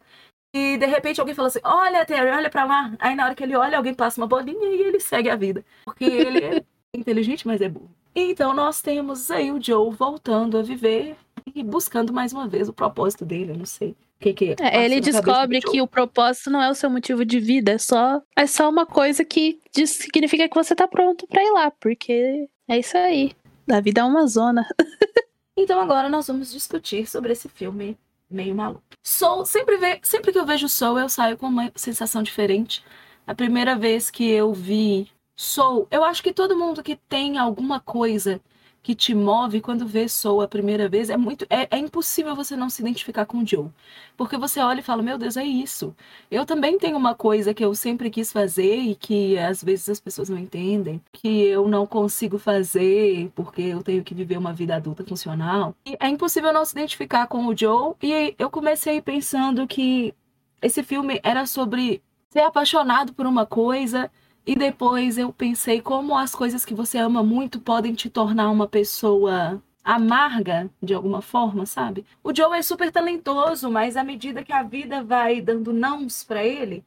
E 0.54 0.76
de 0.76 0.86
repente 0.86 1.20
alguém 1.20 1.34
fala 1.34 1.48
assim: 1.48 1.60
Olha, 1.64 2.04
Terry, 2.04 2.30
olha 2.30 2.50
pra 2.50 2.64
lá. 2.64 2.92
Aí 2.98 3.14
na 3.14 3.24
hora 3.26 3.34
que 3.34 3.42
ele 3.44 3.56
olha, 3.56 3.76
alguém 3.78 3.94
passa 3.94 4.20
uma 4.20 4.26
bolinha 4.26 4.68
e 4.68 4.82
ele 4.82 5.00
segue 5.00 5.30
a 5.30 5.36
vida. 5.36 5.64
Porque 5.84 6.04
ele 6.04 6.38
é 6.44 6.64
inteligente, 6.94 7.46
mas 7.46 7.60
é 7.60 7.68
burro. 7.68 7.90
Então 8.14 8.52
nós 8.52 8.82
temos 8.82 9.30
aí 9.30 9.50
o 9.50 9.60
Joe 9.62 9.92
voltando 9.94 10.58
a 10.58 10.62
viver 10.62 11.16
e 11.54 11.62
buscando 11.62 12.12
mais 12.12 12.32
uma 12.32 12.46
vez 12.46 12.68
o 12.68 12.72
propósito 12.72 13.24
dele. 13.24 13.52
Eu 13.52 13.58
não 13.58 13.66
sei 13.66 13.96
que, 14.20 14.32
que 14.32 14.56
É, 14.60 14.84
ele 14.84 15.00
descobre 15.00 15.60
que 15.60 15.80
o 15.82 15.86
propósito 15.86 16.50
não 16.50 16.62
é 16.62 16.70
o 16.70 16.74
seu 16.74 16.88
motivo 16.88 17.24
de 17.24 17.38
vida, 17.40 17.72
é 17.72 17.78
só, 17.78 18.22
é 18.36 18.46
só 18.46 18.68
uma 18.68 18.86
coisa 18.86 19.24
que 19.24 19.58
diz- 19.74 19.90
significa 19.90 20.48
que 20.48 20.54
você 20.54 20.74
tá 20.74 20.86
pronto 20.88 21.26
pra 21.26 21.42
ir 21.42 21.50
lá, 21.50 21.70
porque 21.70 22.48
é 22.68 22.78
isso 22.78 22.96
aí. 22.96 23.32
A 23.70 23.80
vida 23.80 24.00
é 24.00 24.04
uma 24.04 24.26
zona. 24.26 24.66
Então 25.56 25.80
agora 25.80 26.08
nós 26.08 26.26
vamos 26.26 26.50
discutir 26.52 27.06
sobre 27.06 27.32
esse 27.32 27.48
filme 27.48 27.96
meio 28.28 28.52
maluco. 28.56 28.82
Soul, 29.04 29.46
sempre, 29.46 29.76
ve- 29.76 30.00
sempre 30.02 30.32
que 30.32 30.38
eu 30.38 30.44
vejo 30.44 30.68
Soul, 30.68 30.98
eu 30.98 31.08
saio 31.08 31.36
com 31.36 31.46
uma 31.46 31.70
sensação 31.76 32.24
diferente. 32.24 32.82
A 33.24 33.36
primeira 33.36 33.76
vez 33.76 34.10
que 34.10 34.28
eu 34.28 34.52
vi 34.52 35.08
Soul, 35.36 35.86
eu 35.92 36.02
acho 36.02 36.24
que 36.24 36.32
todo 36.32 36.56
mundo 36.58 36.82
que 36.82 36.96
tem 37.08 37.38
alguma 37.38 37.78
coisa 37.78 38.40
que 38.84 38.94
te 38.94 39.14
move 39.14 39.62
quando 39.62 39.86
vê 39.86 40.06
Soul 40.06 40.42
a 40.42 40.46
primeira 40.46 40.90
vez, 40.90 41.08
é 41.08 41.16
muito 41.16 41.46
é, 41.48 41.66
é 41.70 41.78
impossível 41.78 42.36
você 42.36 42.54
não 42.54 42.68
se 42.68 42.82
identificar 42.82 43.24
com 43.24 43.38
o 43.38 43.46
Joe. 43.46 43.70
Porque 44.14 44.36
você 44.36 44.60
olha 44.60 44.80
e 44.80 44.82
fala, 44.82 45.02
meu 45.02 45.16
Deus, 45.16 45.38
é 45.38 45.44
isso. 45.44 45.96
Eu 46.30 46.44
também 46.44 46.78
tenho 46.78 46.98
uma 46.98 47.14
coisa 47.14 47.54
que 47.54 47.64
eu 47.64 47.74
sempre 47.74 48.10
quis 48.10 48.30
fazer 48.30 48.76
e 48.76 48.94
que 48.94 49.38
às 49.38 49.64
vezes 49.64 49.88
as 49.88 50.00
pessoas 50.00 50.28
não 50.28 50.36
entendem, 50.36 51.00
que 51.10 51.46
eu 51.46 51.66
não 51.66 51.86
consigo 51.86 52.38
fazer 52.38 53.32
porque 53.34 53.62
eu 53.62 53.82
tenho 53.82 54.04
que 54.04 54.14
viver 54.14 54.36
uma 54.36 54.52
vida 54.52 54.76
adulta 54.76 55.02
funcional. 55.02 55.74
E 55.86 55.96
é 55.98 56.08
impossível 56.08 56.52
não 56.52 56.64
se 56.66 56.72
identificar 56.72 57.26
com 57.26 57.46
o 57.46 57.56
Joe. 57.56 57.94
E 58.02 58.34
eu 58.38 58.50
comecei 58.50 59.00
pensando 59.00 59.66
que 59.66 60.14
esse 60.60 60.82
filme 60.82 61.18
era 61.22 61.46
sobre 61.46 62.02
ser 62.28 62.40
apaixonado 62.40 63.14
por 63.14 63.26
uma 63.26 63.46
coisa. 63.46 64.10
E 64.46 64.54
depois 64.54 65.16
eu 65.16 65.32
pensei 65.32 65.80
como 65.80 66.16
as 66.16 66.34
coisas 66.34 66.64
que 66.64 66.74
você 66.74 66.98
ama 66.98 67.22
muito 67.22 67.58
podem 67.58 67.94
te 67.94 68.10
tornar 68.10 68.50
uma 68.50 68.68
pessoa 68.68 69.62
amarga 69.82 70.70
de 70.82 70.92
alguma 70.92 71.22
forma, 71.22 71.64
sabe? 71.64 72.04
O 72.22 72.34
Joe 72.34 72.58
é 72.58 72.62
super 72.62 72.92
talentoso, 72.92 73.70
mas 73.70 73.96
à 73.96 74.04
medida 74.04 74.44
que 74.44 74.52
a 74.52 74.62
vida 74.62 75.02
vai 75.02 75.40
dando 75.40 75.72
nãos 75.72 76.24
pra 76.24 76.44
ele, 76.44 76.84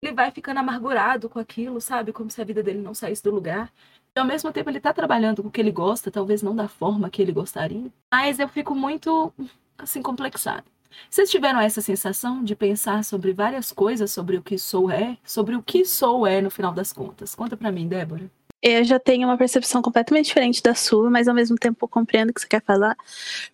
ele 0.00 0.12
vai 0.12 0.30
ficando 0.30 0.58
amargurado 0.58 1.28
com 1.28 1.38
aquilo, 1.38 1.80
sabe? 1.80 2.12
Como 2.12 2.30
se 2.30 2.40
a 2.40 2.44
vida 2.44 2.62
dele 2.62 2.80
não 2.80 2.94
saísse 2.94 3.22
do 3.22 3.32
lugar. 3.32 3.72
E 4.14 4.20
ao 4.20 4.26
mesmo 4.26 4.52
tempo 4.52 4.70
ele 4.70 4.80
tá 4.80 4.92
trabalhando 4.92 5.42
com 5.42 5.48
o 5.48 5.50
que 5.50 5.60
ele 5.60 5.72
gosta, 5.72 6.10
talvez 6.10 6.42
não 6.42 6.54
da 6.54 6.68
forma 6.68 7.10
que 7.10 7.22
ele 7.22 7.32
gostaria. 7.32 7.90
Mas 8.12 8.38
eu 8.38 8.48
fico 8.48 8.74
muito, 8.74 9.32
assim, 9.78 10.02
complexada. 10.02 10.64
Vocês 11.10 11.30
tiveram 11.30 11.60
essa 11.60 11.80
sensação 11.80 12.42
de 12.42 12.54
pensar 12.54 13.04
sobre 13.04 13.32
várias 13.32 13.72
coisas 13.72 14.10
sobre 14.10 14.36
o 14.36 14.42
que 14.42 14.58
sou 14.58 14.90
é, 14.90 15.16
sobre 15.24 15.56
o 15.56 15.62
que 15.62 15.84
sou 15.84 16.26
é 16.26 16.40
no 16.40 16.50
final 16.50 16.72
das 16.72 16.92
contas? 16.92 17.34
Conta 17.34 17.56
pra 17.56 17.72
mim, 17.72 17.88
Débora. 17.88 18.30
Eu 18.62 18.84
já 18.84 18.98
tenho 18.98 19.26
uma 19.26 19.36
percepção 19.36 19.82
completamente 19.82 20.26
diferente 20.26 20.62
da 20.62 20.72
sua, 20.72 21.10
mas 21.10 21.26
ao 21.26 21.34
mesmo 21.34 21.56
tempo 21.56 21.88
compreendo 21.88 22.30
o 22.30 22.32
que 22.34 22.40
você 22.40 22.46
quer 22.46 22.62
falar. 22.62 22.96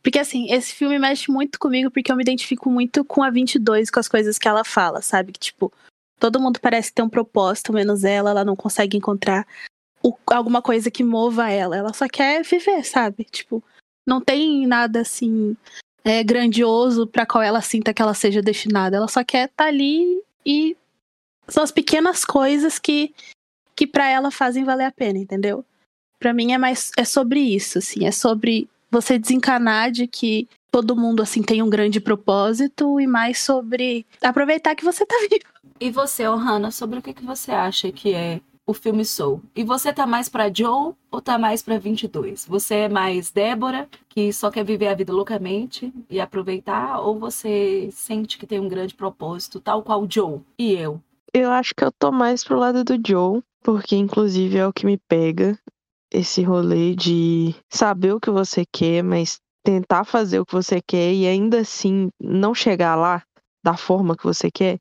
Porque, 0.03 0.18
assim, 0.18 0.53
esse 0.53 0.74
filme 0.74 0.98
mexe 0.98 1.31
muito 1.31 1.59
comigo 1.59 1.90
porque 1.90 2.12
eu 2.12 2.16
me 2.16 2.22
identifico 2.22 2.70
muito 2.70 3.03
com 3.05 3.22
a 3.22 3.31
22, 3.31 3.90
com 3.90 3.98
as 3.98 4.07
coisas 4.07 4.37
que 4.37 4.46
ela 4.46 4.64
fala, 4.64 5.01
sabe? 5.01 5.33
Que, 5.33 5.38
tipo, 5.40 5.72
todo 6.20 6.38
mundo 6.38 6.61
parece 6.61 6.92
ter 6.92 7.01
um 7.01 7.09
propósito, 7.09 7.72
menos 7.72 8.05
ela, 8.05 8.31
ela 8.31 8.44
não 8.44 8.55
consegue 8.55 8.98
encontrar 8.98 9.46
o- 10.03 10.14
alguma 10.27 10.61
coisa 10.61 10.90
que 10.90 11.03
mova 11.03 11.48
ela. 11.51 11.74
Ela 11.74 11.94
só 11.94 12.07
quer 12.07 12.44
viver, 12.44 12.85
sabe? 12.85 13.24
Tipo, 13.24 13.64
não 14.07 14.20
tem 14.20 14.66
nada 14.66 15.01
assim 15.01 15.57
é, 16.09 16.25
grandioso 16.25 17.07
pra 17.07 17.27
qual 17.27 17.42
ela 17.42 17.61
sinta 17.61 17.92
que 17.92 18.01
ela 18.01 18.14
seja 18.14 18.40
destinada. 18.40 18.97
Ela 18.97 19.09
só 19.09 19.23
quer 19.23 19.51
estar 19.51 19.66
ali 19.66 20.23
e 20.44 20.75
são 21.47 21.62
as 21.62 21.71
pequenas 21.71 22.25
coisas 22.25 22.79
que 22.79 23.14
que 23.77 23.87
para 23.87 24.09
ela 24.09 24.31
fazem 24.31 24.64
valer 24.64 24.87
a 24.87 24.90
pena, 24.90 25.18
entendeu? 25.18 25.64
Pra 26.18 26.33
mim 26.33 26.53
é 26.53 26.59
mais 26.59 26.90
é 26.97 27.05
sobre 27.05 27.40
isso, 27.40 27.79
assim, 27.79 28.07
é 28.07 28.11
sobre 28.11 28.68
você 28.90 29.18
desencanar 29.18 29.90
de 29.92 30.07
que 30.07 30.49
todo 30.71 30.97
mundo 30.97 31.23
assim 31.23 31.42
tem 31.42 31.62
um 31.62 31.68
grande 31.68 32.01
propósito 32.01 32.99
e 32.99 33.07
mais 33.07 33.38
sobre 33.38 34.07
aproveitar 34.23 34.75
que 34.75 34.85
você 34.85 35.05
tá 35.05 35.14
vivo. 35.31 35.44
E 35.79 35.90
você, 35.90 36.27
Ohana, 36.27 36.71
sobre 36.71 36.99
o 36.99 37.03
que, 37.03 37.12
que 37.12 37.25
você 37.25 37.53
acha 37.53 37.92
que 37.92 38.14
é 38.14 38.40
o 38.68 38.74
filme 38.74 39.02
Soul? 39.02 39.40
E 39.57 39.64
você 39.64 39.94
tá 39.94 40.07
mais 40.07 40.28
pra 40.28 40.52
Joe 40.52 40.92
ou 41.11 41.22
tá 41.22 41.38
mais 41.38 41.62
pra 41.62 41.78
22? 41.78 42.44
Você 42.44 42.74
é 42.74 42.88
mais 42.88 43.31
Débora, 43.31 43.88
que 44.11 44.31
só 44.31 44.50
quer 44.50 44.62
viver 44.62 44.88
a 44.88 44.94
vida 44.94 45.11
loucamente 45.11 45.90
e 46.11 46.20
aproveitar? 46.20 47.00
Ou 47.00 47.18
você 47.18 47.88
sente 47.90 48.37
que 48.37 48.46
tem 48.46 48.61
um 48.61 48.68
grande 48.68 48.94
propósito, 48.94 49.59
tal 49.59 49.83
qual 49.83 50.07
Joe 50.09 50.40
e 50.59 50.74
eu? 50.74 51.00
Eu 51.33 51.50
acho 51.50 51.74
que 51.74 51.83
eu 51.83 51.90
tô 51.90 52.12
mais 52.12 52.44
pro 52.44 52.59
lado 52.59 52.85
do 52.85 53.00
Joe, 53.04 53.42
porque 53.62 53.96
inclusive 53.96 54.59
é 54.59 54.66
o 54.66 54.72
que 54.72 54.85
me 54.85 54.98
pega 54.98 55.59
esse 56.12 56.42
rolê 56.42 56.94
de 56.94 57.54
saber 57.70 58.12
o 58.12 58.20
que 58.20 58.31
você 58.31 58.64
quer, 58.70 59.02
mas 59.02 59.38
tentar 59.64 60.04
fazer 60.04 60.40
o 60.40 60.46
que 60.46 60.52
você 60.52 60.78
quer 60.87 61.14
e 61.14 61.26
ainda 61.26 61.61
assim 61.61 62.11
não 62.20 62.54
chegar 62.54 62.96
lá 62.96 63.22
da 63.64 63.78
forma 63.78 64.14
que 64.14 64.24
você 64.24 64.50
quer. 64.50 64.78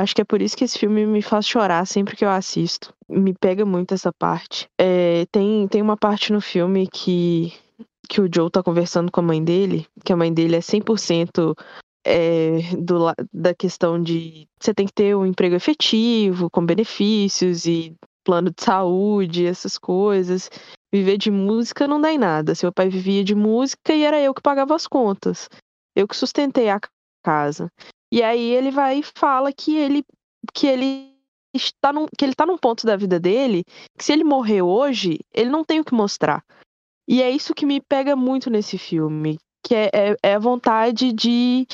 Acho 0.00 0.14
que 0.14 0.22
é 0.22 0.24
por 0.24 0.42
isso 0.42 0.56
que 0.56 0.64
esse 0.64 0.78
filme 0.78 1.06
me 1.06 1.22
faz 1.22 1.46
chorar 1.46 1.86
sempre 1.86 2.16
que 2.16 2.24
eu 2.24 2.28
assisto. 2.28 2.92
Me 3.08 3.32
pega 3.32 3.64
muito 3.64 3.94
essa 3.94 4.12
parte. 4.12 4.66
É, 4.80 5.24
tem, 5.30 5.68
tem 5.68 5.80
uma 5.80 5.96
parte 5.96 6.32
no 6.32 6.40
filme 6.40 6.88
que, 6.88 7.52
que 8.08 8.20
o 8.20 8.28
Joe 8.32 8.50
tá 8.50 8.62
conversando 8.62 9.12
com 9.12 9.20
a 9.20 9.24
mãe 9.24 9.42
dele, 9.42 9.86
que 10.04 10.12
a 10.12 10.16
mãe 10.16 10.32
dele 10.32 10.56
é 10.56 10.60
100% 10.60 11.54
é, 12.04 12.58
do, 12.76 13.12
da 13.32 13.54
questão 13.54 14.02
de 14.02 14.46
você 14.60 14.74
tem 14.74 14.86
que 14.86 14.92
ter 14.92 15.16
um 15.16 15.24
emprego 15.24 15.54
efetivo, 15.54 16.50
com 16.50 16.64
benefícios 16.64 17.64
e 17.64 17.94
plano 18.24 18.50
de 18.50 18.62
saúde, 18.62 19.46
essas 19.46 19.78
coisas. 19.78 20.50
Viver 20.92 21.18
de 21.18 21.30
música 21.30 21.86
não 21.86 22.00
dá 22.00 22.12
em 22.12 22.18
nada. 22.18 22.54
Seu 22.54 22.72
pai 22.72 22.88
vivia 22.88 23.22
de 23.22 23.34
música 23.34 23.92
e 23.92 24.02
era 24.02 24.20
eu 24.20 24.34
que 24.34 24.42
pagava 24.42 24.74
as 24.74 24.86
contas. 24.86 25.48
Eu 25.94 26.08
que 26.08 26.16
sustentei 26.16 26.68
a 26.68 26.80
casa. 27.22 27.70
E 28.14 28.22
aí 28.22 28.52
ele 28.52 28.70
vai 28.70 29.00
e 29.00 29.02
fala 29.02 29.52
que 29.52 29.76
ele 29.76 30.04
que 30.52 30.68
ele 30.68 31.12
está 31.52 31.92
num, 31.92 32.06
que 32.16 32.24
ele 32.24 32.32
tá 32.32 32.46
num 32.46 32.56
ponto 32.56 32.86
da 32.86 32.96
vida 32.96 33.18
dele 33.18 33.64
que 33.98 34.04
se 34.04 34.12
ele 34.12 34.22
morrer 34.22 34.62
hoje, 34.62 35.18
ele 35.34 35.50
não 35.50 35.64
tem 35.64 35.80
o 35.80 35.84
que 35.84 35.92
mostrar. 35.92 36.44
E 37.08 37.20
é 37.20 37.28
isso 37.28 37.52
que 37.52 37.66
me 37.66 37.80
pega 37.80 38.14
muito 38.14 38.48
nesse 38.48 38.78
filme, 38.78 39.36
que 39.66 39.74
é, 39.74 39.90
é, 39.92 40.16
é 40.22 40.34
a 40.34 40.38
vontade 40.38 41.12
de 41.12 41.66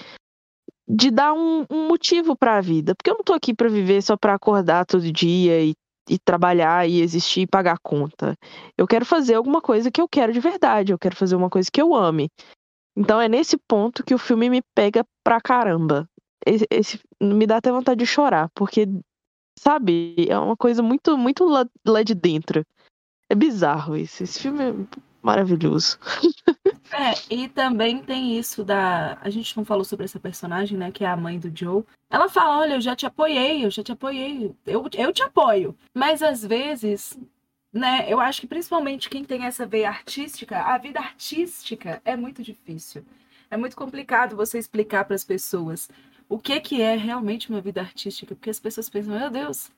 de 0.89 1.11
dar 1.11 1.35
um, 1.35 1.67
um 1.71 1.87
motivo 1.87 2.35
para 2.35 2.57
a 2.57 2.61
vida, 2.63 2.95
porque 2.95 3.11
eu 3.11 3.17
não 3.17 3.23
tô 3.23 3.35
aqui 3.35 3.53
para 3.55 3.69
viver 3.69 4.01
só 4.01 4.17
para 4.17 4.33
acordar 4.33 4.87
todo 4.87 5.13
dia 5.13 5.63
e, 5.63 5.75
e 6.09 6.19
trabalhar 6.19 6.89
e 6.89 7.03
existir 7.03 7.43
e 7.43 7.47
pagar 7.47 7.77
conta. 7.83 8.35
Eu 8.79 8.87
quero 8.87 9.05
fazer 9.05 9.35
alguma 9.35 9.61
coisa 9.61 9.91
que 9.91 10.01
eu 10.01 10.09
quero 10.09 10.33
de 10.33 10.41
verdade, 10.41 10.91
eu 10.91 10.99
quero 10.99 11.15
fazer 11.15 11.37
uma 11.37 11.51
coisa 11.51 11.69
que 11.71 11.83
eu 11.83 11.95
ame. 11.95 12.31
Então 12.97 13.21
é 13.21 13.29
nesse 13.29 13.57
ponto 13.57 14.05
que 14.05 14.15
o 14.15 14.19
filme 14.19 14.51
me 14.51 14.63
pega 14.75 15.05
pra 15.23 15.41
caramba. 15.41 16.07
Esse, 16.47 16.67
esse- 16.71 17.01
me 17.21 17.47
dá 17.47 17.57
até 17.59 17.71
vontade 17.71 17.99
de 17.99 18.07
chorar, 18.07 18.49
porque, 18.55 18.87
sabe, 19.59 20.15
é 20.29 20.39
uma 20.39 20.57
coisa 20.57 20.83
muito, 20.83 21.17
muito 21.17 21.45
lá, 21.45 21.67
lá 21.87 22.03
de 22.03 22.15
dentro. 22.15 22.65
É 23.29 23.35
bizarro 23.35 23.97
isso. 23.97 24.23
Esse 24.23 24.41
filme 24.41 24.63
é 24.71 24.75
maravilhoso. 25.23 25.99
É, 26.93 27.13
e 27.33 27.49
também 27.49 28.03
tem 28.03 28.37
isso 28.37 28.65
da. 28.65 29.17
A 29.21 29.31
gente 29.31 29.57
não 29.57 29.65
falou 29.65 29.85
sobre 29.85 30.05
essa 30.05 30.19
personagem, 30.19 30.77
né? 30.77 30.91
Que 30.91 31.05
é 31.05 31.09
a 31.09 31.17
mãe 31.17 31.39
do 31.39 31.51
Joe. 31.57 31.85
Ela 32.11 32.29
fala: 32.29 32.59
Olha, 32.59 32.75
eu 32.75 32.81
já 32.81 32.97
te 32.97 33.07
apoiei, 33.07 33.65
eu 33.65 33.71
já 33.71 33.81
te 33.81 33.93
apoiei, 33.93 34.53
eu, 34.67 34.85
eu 34.95 35.13
te 35.13 35.23
apoio. 35.23 35.77
Mas 35.95 36.21
às 36.21 36.45
vezes, 36.45 37.17
né? 37.73 38.07
Eu 38.09 38.19
acho 38.19 38.41
que 38.41 38.47
principalmente 38.49 39.09
quem 39.09 39.25
tem 39.25 39.45
essa 39.45 39.65
veia 39.65 39.89
artística, 39.89 40.59
a 40.59 40.77
vida 40.79 40.99
artística 40.99 42.03
é 42.05 42.17
muito 42.17 42.43
difícil. 42.43 43.05
É 43.49 43.57
muito 43.57 43.77
complicado 43.77 44.35
você 44.35 44.59
explicar 44.59 45.05
para 45.05 45.15
as 45.15 45.23
pessoas 45.25 45.89
o 46.31 46.39
que 46.39 46.61
que 46.61 46.81
é 46.81 46.97
realmente 46.97 47.51
uma 47.51 47.61
vida 47.61 47.81
artística, 47.81 48.35
porque 48.37 48.51
as 48.51 48.61
pessoas 48.61 48.89
pensam: 48.89 49.19
Meu 49.19 49.31
Deus, 49.31 49.71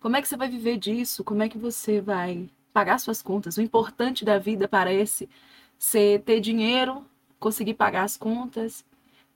como 0.00 0.16
é 0.16 0.22
que 0.22 0.28
você 0.28 0.36
vai 0.36 0.48
viver 0.50 0.76
disso? 0.76 1.24
Como 1.24 1.42
é 1.42 1.48
que 1.48 1.56
você 1.56 2.00
vai 2.00 2.50
pagar 2.72 2.98
suas 2.98 3.22
contas? 3.22 3.56
O 3.56 3.62
importante 3.62 4.24
da 4.24 4.38
vida 4.38 4.68
parece 4.68 5.28
ser 5.78 6.22
ter 6.22 6.40
dinheiro, 6.40 7.06
conseguir 7.38 7.74
pagar 7.74 8.04
as 8.04 8.16
contas. 8.16 8.84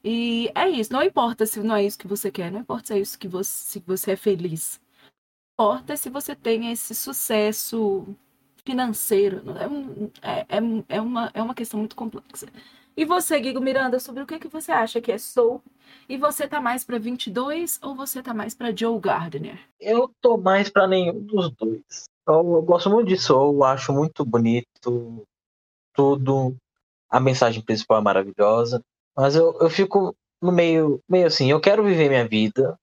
E 0.05 0.51
é 0.55 0.69
isso. 0.69 0.93
Não 0.93 1.03
importa 1.03 1.47
se 1.47 1.61
não 1.61 1.77
é 1.77 1.85
isso 1.85 1.99
que 1.99 2.09
você 2.09 2.31
quer, 2.31 2.51
não 2.53 2.61
importa 2.61 2.89
se 2.89 2.95
é 2.95 2.99
isso 3.01 3.19
que 3.19 3.29
você, 3.29 3.51
se 3.51 3.81
você 3.87 4.13
é 4.13 4.17
feliz. 4.17 4.81
Importa 5.55 5.97
se 5.97 6.11
você 6.11 6.35
tem 6.35 6.73
esse 6.73 6.95
sucesso 6.95 8.07
financeiro. 8.65 9.43
É, 10.23 10.41
é, 10.41 10.59
é, 10.59 10.97
é 10.97 11.01
uma, 11.01 11.31
é 11.35 11.43
uma 11.43 11.55
questão 11.55 11.79
muito 11.81 11.97
complexa. 11.97 12.47
E 12.97 13.05
você, 13.05 13.41
Guigo 13.41 13.61
Miranda, 13.61 13.99
sobre 13.99 14.23
o 14.23 14.27
que, 14.27 14.39
que 14.39 14.49
você 14.49 14.71
acha 14.71 15.01
que 15.01 15.11
é 15.11 15.19
Soul? 15.19 15.61
E 16.09 16.17
você 16.17 16.47
tá 16.47 16.61
mais 16.61 16.85
pra 16.85 16.99
22 16.99 17.79
ou 17.83 17.95
você 17.95 18.23
tá 18.23 18.33
mais 18.33 18.55
pra 18.55 18.75
Joe 18.75 19.01
Gardner? 19.01 19.59
Eu 19.81 20.11
tô 20.21 20.37
mais 20.37 20.69
pra 20.69 20.87
nenhum 20.87 21.21
dos 21.21 21.51
dois. 21.51 22.05
Eu, 22.27 22.35
eu 22.35 22.63
gosto 22.63 22.89
muito 22.89 23.09
de 23.09 23.19
Soul, 23.19 23.65
acho 23.65 23.93
muito 23.93 24.25
bonito 24.25 25.27
tudo. 25.93 26.57
A 27.11 27.19
mensagem 27.19 27.63
principal 27.63 27.99
é 27.99 28.03
maravilhosa. 28.03 28.83
Mas 29.17 29.35
eu, 29.35 29.57
eu 29.61 29.71
fico 29.71 30.15
no 30.43 30.53
meio, 30.53 31.01
meio 31.09 31.27
assim, 31.27 31.51
eu 31.51 31.61
quero 31.61 31.83
viver 31.85 32.09
minha 32.09 32.29
vida. 32.29 32.79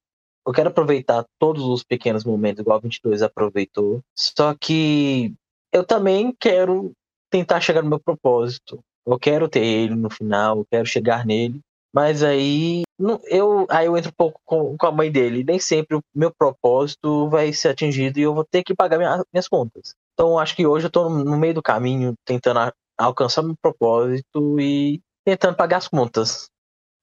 Eu 0.45 0.51
quero 0.53 0.69
aproveitar 0.69 1.25
todos 1.37 1.63
os 1.63 1.83
pequenos 1.83 2.23
momentos, 2.23 2.61
igual 2.61 2.77
a 2.77 2.81
22 2.81 3.21
aproveitou. 3.21 4.01
Só 4.17 4.55
que 4.55 5.33
eu 5.71 5.85
também 5.85 6.35
quero 6.39 6.91
tentar 7.29 7.61
chegar 7.61 7.83
no 7.83 7.89
meu 7.89 7.99
propósito. 7.99 8.79
Eu 9.05 9.17
quero 9.19 9.47
ter 9.49 9.63
ele 9.63 9.95
no 9.95 10.09
final, 10.09 10.59
eu 10.59 10.65
quero 10.69 10.85
chegar 10.85 11.25
nele. 11.25 11.59
Mas 11.93 12.23
aí 12.23 12.83
eu, 13.25 13.65
aí 13.69 13.85
eu 13.85 13.97
entro 13.97 14.11
um 14.11 14.15
pouco 14.15 14.39
com, 14.45 14.77
com 14.77 14.85
a 14.87 14.91
mãe 14.91 15.11
dele. 15.11 15.43
Nem 15.43 15.59
sempre 15.59 15.97
o 15.97 16.01
meu 16.15 16.31
propósito 16.31 17.27
vai 17.29 17.51
ser 17.51 17.69
atingido 17.69 18.17
e 18.17 18.21
eu 18.21 18.33
vou 18.33 18.45
ter 18.45 18.63
que 18.63 18.73
pagar 18.73 18.97
minha- 18.97 19.23
minhas 19.33 19.47
contas. 19.47 19.93
Então 20.13 20.39
acho 20.39 20.55
que 20.55 20.65
hoje 20.65 20.85
eu 20.85 21.09
no, 21.09 21.23
no 21.23 21.37
meio 21.37 21.53
do 21.53 21.61
caminho, 21.61 22.13
tentando 22.25 22.59
a- 22.59 22.73
alcançar 22.97 23.41
meu 23.43 23.55
propósito 23.61 24.59
e 24.59 25.01
tentando 25.25 25.55
pagar 25.55 25.77
as 25.77 25.87
contas. 25.87 26.49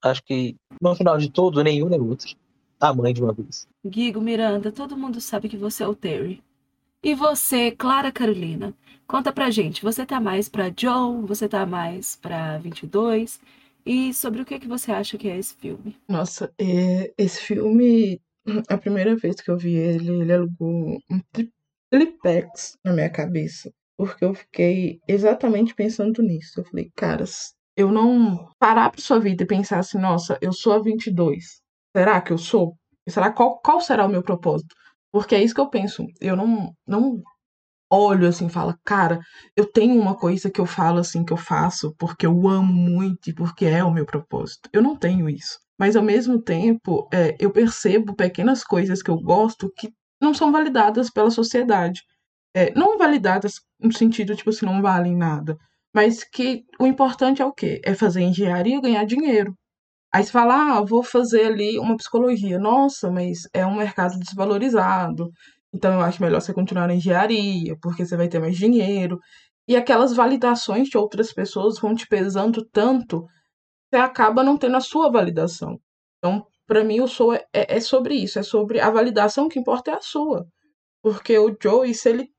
Acho 0.03 0.23
que 0.23 0.57
no 0.81 0.95
final 0.95 1.19
de 1.19 1.29
tudo, 1.31 1.63
nenhum 1.63 1.89
nem 1.89 2.01
outro. 2.01 2.35
A 2.81 2.95
mãe 2.95 3.13
de 3.13 3.21
uma 3.23 3.33
vez. 3.33 3.67
Guigo 3.85 4.21
Miranda, 4.21 4.71
todo 4.71 4.97
mundo 4.97 5.21
sabe 5.21 5.49
que 5.49 5.57
você 5.57 5.83
é 5.83 5.89
o 5.89 5.97
Terry. 5.97 6.41
E 7.03 7.15
você, 7.15 7.71
Clara 7.71 8.11
Carolina, 8.13 8.75
conta 9.07 9.33
pra 9.33 9.51
gente, 9.51 9.83
você 9.83 10.05
tá 10.05 10.21
mais 10.21 10.49
pra 10.49 10.73
Joe, 10.77 11.23
você 11.27 11.49
tá 11.49 11.65
mais 11.65 12.17
pra 12.17 12.59
22? 12.59 13.41
E 13.87 14.13
sobre 14.13 14.43
o 14.43 14.45
que 14.45 14.59
que 14.59 14.69
você 14.69 14.93
acha 14.93 15.17
que 15.17 15.29
é 15.29 15.37
esse 15.39 15.55
filme? 15.55 15.97
Nossa, 16.09 16.53
é, 16.59 17.13
esse 17.17 17.41
filme, 17.41 18.21
a 18.69 18.77
primeira 18.77 19.17
vez 19.17 19.37
que 19.41 19.51
eu 19.51 19.57
vi 19.57 19.75
ele, 19.77 20.11
ele 20.23 20.33
alugou 20.33 20.99
um 21.11 21.21
tri- 21.33 21.53
triplex 21.91 22.77
na 22.85 22.93
minha 22.93 23.11
cabeça. 23.11 23.73
Porque 23.97 24.25
eu 24.25 24.35
fiquei 24.35 25.01
exatamente 25.09 25.75
pensando 25.75 26.23
nisso. 26.23 26.61
Eu 26.61 26.65
falei, 26.65 26.91
caras, 26.95 27.55
eu 27.77 27.91
não 27.91 28.49
parar 28.59 28.91
pra 28.91 29.01
sua 29.01 29.19
vida 29.19 29.43
e 29.43 29.47
pensar 29.47 29.79
assim, 29.79 29.99
nossa, 29.99 30.39
eu 30.41 30.53
sou 30.53 30.73
a 30.73 30.79
22. 30.81 31.61
Será 31.97 32.21
que 32.21 32.33
eu 32.33 32.39
sou? 32.39 32.77
Será 33.09 33.33
qual, 33.33 33.59
qual 33.61 33.81
será 33.81 34.07
o 34.07 34.09
meu 34.09 34.23
propósito? 34.23 34.75
Porque 35.19 35.35
é 35.35 35.43
isso 35.43 35.55
que 35.55 35.61
eu 35.61 35.69
penso. 35.69 36.07
Eu 36.21 36.37
não, 36.37 36.73
não 36.87 37.21
olho 37.91 38.29
assim 38.29 38.47
e 38.47 38.51
falo, 38.51 38.79
cara, 38.85 39.19
eu 39.57 39.67
tenho 39.67 40.01
uma 40.01 40.15
coisa 40.15 40.49
que 40.49 40.61
eu 40.61 40.67
falo 40.67 40.99
assim 40.99 41.25
que 41.25 41.33
eu 41.33 41.37
faço 41.37 41.93
porque 41.99 42.25
eu 42.25 42.49
amo 42.49 42.73
muito 42.73 43.29
e 43.29 43.35
porque 43.35 43.65
é 43.65 43.83
o 43.83 43.93
meu 43.93 44.07
propósito. 44.07 44.69
Eu 44.73 44.81
não 44.81 44.97
tenho 44.97 45.29
isso. 45.29 45.59
Mas 45.77 45.97
ao 45.97 46.03
mesmo 46.03 46.41
tempo, 46.41 47.09
é, 47.13 47.37
eu 47.41 47.51
percebo 47.51 48.15
pequenas 48.15 48.63
coisas 48.63 49.03
que 49.03 49.11
eu 49.11 49.17
gosto 49.17 49.73
que 49.77 49.93
não 50.21 50.33
são 50.33 50.53
validadas 50.53 51.11
pela 51.11 51.31
sociedade. 51.31 52.03
É, 52.55 52.73
não 52.75 52.97
validadas 52.97 53.61
no 53.81 53.93
sentido, 53.93 54.37
tipo 54.37 54.51
assim, 54.51 54.67
não 54.67 54.81
valem 54.81 55.17
nada. 55.17 55.57
Mas 55.93 56.23
que 56.23 56.65
o 56.81 56.87
importante 56.87 57.43
é 57.43 57.45
o 57.45 57.53
quê? 57.53 57.81
É 57.85 57.95
fazer 57.95 58.21
engenharia 58.21 58.77
e 58.77 58.81
ganhar 58.81 59.05
dinheiro. 59.05 59.53
Aí 60.13 60.25
você 60.25 60.31
fala, 60.33 60.79
ah, 60.79 60.85
vou 60.85 61.03
fazer 61.03 61.45
ali 61.47 61.79
uma 61.79 61.97
psicologia. 61.97 62.59
Nossa, 62.59 63.11
mas 63.11 63.43
é 63.53 63.67
um 63.67 63.77
mercado 63.77 64.19
desvalorizado. 64.19 65.31
Então 65.73 65.95
eu 65.95 66.01
acho 66.01 66.23
melhor 66.23 66.41
você 66.41 66.53
continuar 66.55 66.87
na 66.89 66.95
engenharia, 66.95 67.77
porque 67.83 68.05
você 68.07 68.17
vai 68.17 68.29
ter 68.29 68.39
mais 68.41 68.57
dinheiro. 68.57 69.19
E 69.67 69.77
aquelas 69.77 70.15
validações 70.15 70.89
de 70.89 70.97
outras 70.99 71.33
pessoas 71.33 71.79
vão 71.79 71.95
te 71.95 72.07
pesando 72.07 72.65
tanto, 72.73 73.27
você 73.91 74.01
acaba 74.01 74.43
não 74.43 74.59
tendo 74.59 74.77
a 74.77 74.81
sua 74.81 75.11
validação. 75.11 75.79
Então, 76.19 76.47
para 76.67 76.85
mim, 76.85 77.01
o 77.01 77.09
sou 77.09 77.35
é, 77.35 77.45
é 77.53 77.77
é 77.77 77.81
sobre 77.81 78.15
isso, 78.15 78.39
é 78.39 78.43
sobre 78.43 78.81
a 78.81 78.91
validação 78.91 79.49
que 79.49 79.59
importa 79.61 79.91
é 79.93 79.95
a 79.95 80.01
sua. 80.01 80.47
Porque 81.03 81.39
o 81.39 81.57
Joe, 81.63 81.91
isso 81.91 82.09
ele, 82.09 82.31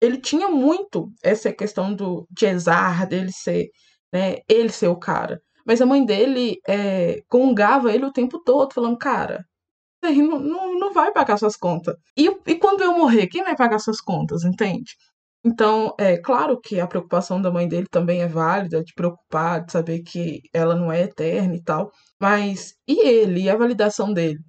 ele 0.00 0.18
tinha 0.20 0.48
muito 0.48 1.10
essa 1.22 1.52
questão 1.52 1.94
do 1.94 2.26
de 2.30 2.46
exar, 2.46 3.06
dele 3.08 3.32
ser, 3.32 3.68
né, 4.12 4.38
ele 4.48 4.70
ser 4.70 4.88
o 4.88 4.98
cara. 4.98 5.40
Mas 5.66 5.80
a 5.82 5.86
mãe 5.86 6.04
dele 6.04 6.58
é, 6.68 7.22
gongava 7.30 7.92
ele 7.92 8.04
o 8.06 8.12
tempo 8.12 8.42
todo, 8.44 8.72
falando, 8.74 8.98
cara, 8.98 9.44
aí 10.04 10.22
não, 10.22 10.38
não, 10.40 10.78
não 10.78 10.92
vai 10.92 11.12
pagar 11.12 11.38
suas 11.38 11.56
contas. 11.56 11.96
E, 12.16 12.26
e 12.46 12.56
quando 12.56 12.82
eu 12.82 12.92
morrer, 12.96 13.28
quem 13.28 13.44
vai 13.44 13.56
pagar 13.56 13.78
suas 13.80 14.00
contas, 14.00 14.44
entende? 14.44 14.94
Então, 15.44 15.94
é 15.98 16.18
claro 16.18 16.60
que 16.60 16.80
a 16.80 16.86
preocupação 16.88 17.40
da 17.40 17.50
mãe 17.52 17.68
dele 17.68 17.86
também 17.90 18.22
é 18.22 18.26
válida, 18.28 18.82
de 18.84 18.92
preocupar, 18.94 19.64
de 19.64 19.72
saber 19.72 20.02
que 20.02 20.42
ela 20.52 20.74
não 20.74 20.90
é 20.92 21.02
eterna 21.02 21.54
e 21.54 21.62
tal. 21.62 21.92
Mas 22.20 22.74
e 22.88 23.00
ele, 23.06 23.42
e 23.42 23.50
a 23.50 23.56
validação 23.56 24.12
dele? 24.12 24.40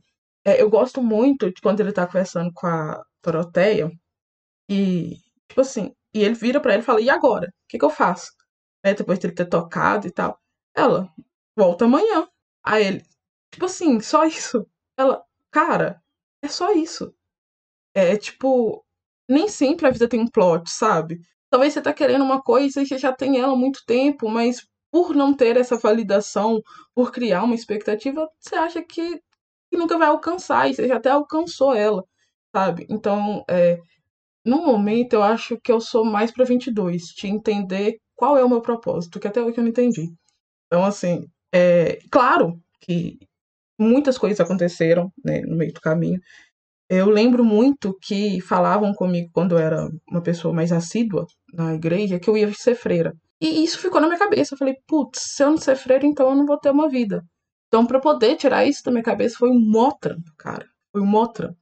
É, 0.45 0.61
eu 0.61 0.69
gosto 0.69 1.01
muito 1.03 1.47
de 1.53 1.61
quando 1.61 1.81
ele 1.81 1.91
tá 1.93 2.05
conversando 2.07 2.51
com 2.53 2.67
a 2.67 3.01
Doroteia 3.23 3.91
e, 4.69 5.15
tipo 5.49 5.61
assim, 5.61 5.91
e 6.13 6.23
ele 6.23 6.35
vira 6.35 6.59
pra 6.61 6.73
ele 6.73 6.83
e 6.83 6.85
fala: 6.85 7.01
E 7.01 7.09
agora? 7.09 7.47
O 7.47 7.51
que, 7.69 7.77
que 7.79 7.85
eu 7.85 7.89
faço? 7.89 8.31
Né, 8.83 8.93
depois 8.93 9.19
de 9.19 9.27
ele 9.27 9.35
ter 9.35 9.45
tocado 9.47 10.07
e 10.07 10.11
tal. 10.11 10.39
Ela, 10.77 11.11
volta 11.55 11.85
amanhã. 11.85 12.27
Aí 12.63 12.85
ele, 12.85 13.03
tipo 13.51 13.65
assim, 13.65 13.99
só 13.99 14.25
isso. 14.25 14.65
Ela, 14.97 15.23
cara, 15.51 16.01
é 16.41 16.47
só 16.47 16.71
isso. 16.71 17.13
É, 17.95 18.13
é 18.13 18.17
tipo, 18.17 18.85
nem 19.29 19.47
sempre 19.49 19.87
a 19.87 19.91
vida 19.91 20.07
tem 20.07 20.19
um 20.21 20.27
plot, 20.27 20.69
sabe? 20.69 21.19
Talvez 21.49 21.73
você 21.73 21.81
tá 21.81 21.93
querendo 21.93 22.23
uma 22.23 22.41
coisa 22.43 22.81
e 22.81 22.87
você 22.87 22.97
já 22.97 23.11
tem 23.13 23.39
ela 23.39 23.53
há 23.53 23.55
muito 23.55 23.83
tempo, 23.87 24.29
mas 24.29 24.67
por 24.91 25.15
não 25.15 25.33
ter 25.35 25.57
essa 25.57 25.77
validação, 25.77 26.61
por 26.95 27.11
criar 27.11 27.43
uma 27.43 27.55
expectativa, 27.55 28.29
você 28.39 28.55
acha 28.55 28.83
que, 28.83 29.17
que 29.69 29.77
nunca 29.77 29.97
vai 29.97 30.07
alcançar, 30.09 30.69
e 30.69 30.75
você 30.75 30.87
já 30.87 30.97
até 30.97 31.09
alcançou 31.09 31.73
ela, 31.75 32.03
sabe? 32.55 32.85
Então, 32.89 33.43
é, 33.49 33.79
no 34.45 34.65
momento, 34.65 35.13
eu 35.13 35.23
acho 35.23 35.59
que 35.61 35.71
eu 35.71 35.81
sou 35.81 36.05
mais 36.05 36.31
pra 36.31 36.45
22, 36.45 37.07
de 37.07 37.27
entender 37.27 37.99
qual 38.15 38.37
é 38.37 38.43
o 38.43 38.49
meu 38.49 38.61
propósito, 38.61 39.19
que 39.19 39.27
até 39.27 39.41
hoje 39.41 39.57
eu 39.57 39.63
não 39.63 39.71
entendi. 39.71 40.13
Então, 40.67 40.83
assim, 40.83 41.27
é, 41.53 41.99
claro, 42.11 42.59
que 42.81 43.17
muitas 43.79 44.17
coisas 44.17 44.39
aconteceram 44.39 45.11
né, 45.23 45.41
no 45.41 45.55
meio 45.55 45.73
do 45.73 45.81
caminho. 45.81 46.19
Eu 46.89 47.09
lembro 47.09 47.43
muito 47.43 47.97
que 48.01 48.39
falavam 48.41 48.93
comigo 48.93 49.29
quando 49.33 49.53
eu 49.53 49.59
era 49.59 49.89
uma 50.09 50.21
pessoa 50.21 50.53
mais 50.53 50.71
assídua 50.71 51.25
na 51.53 51.73
igreja 51.75 52.19
que 52.19 52.29
eu 52.29 52.37
ia 52.37 52.51
ser 52.53 52.75
freira. 52.75 53.13
E 53.41 53.63
isso 53.63 53.79
ficou 53.79 54.01
na 54.01 54.07
minha 54.07 54.19
cabeça. 54.19 54.53
Eu 54.53 54.57
falei, 54.57 54.75
putz, 54.87 55.21
se 55.35 55.43
eu 55.43 55.51
não 55.51 55.57
ser 55.57 55.75
freira, 55.75 56.05
então 56.05 56.29
eu 56.29 56.35
não 56.35 56.45
vou 56.45 56.57
ter 56.57 56.71
uma 56.71 56.89
vida. 56.89 57.23
Então, 57.67 57.85
para 57.85 57.99
poder 57.99 58.35
tirar 58.37 58.65
isso 58.65 58.83
da 58.83 58.91
minha 58.91 59.03
cabeça, 59.03 59.37
foi 59.37 59.49
um 59.49 59.59
mó 59.59 59.91
trampo, 59.91 60.31
cara. 60.37 60.65
Foi 60.91 61.01
um 61.01 61.05
mó 61.05 61.27
trampo. 61.27 61.57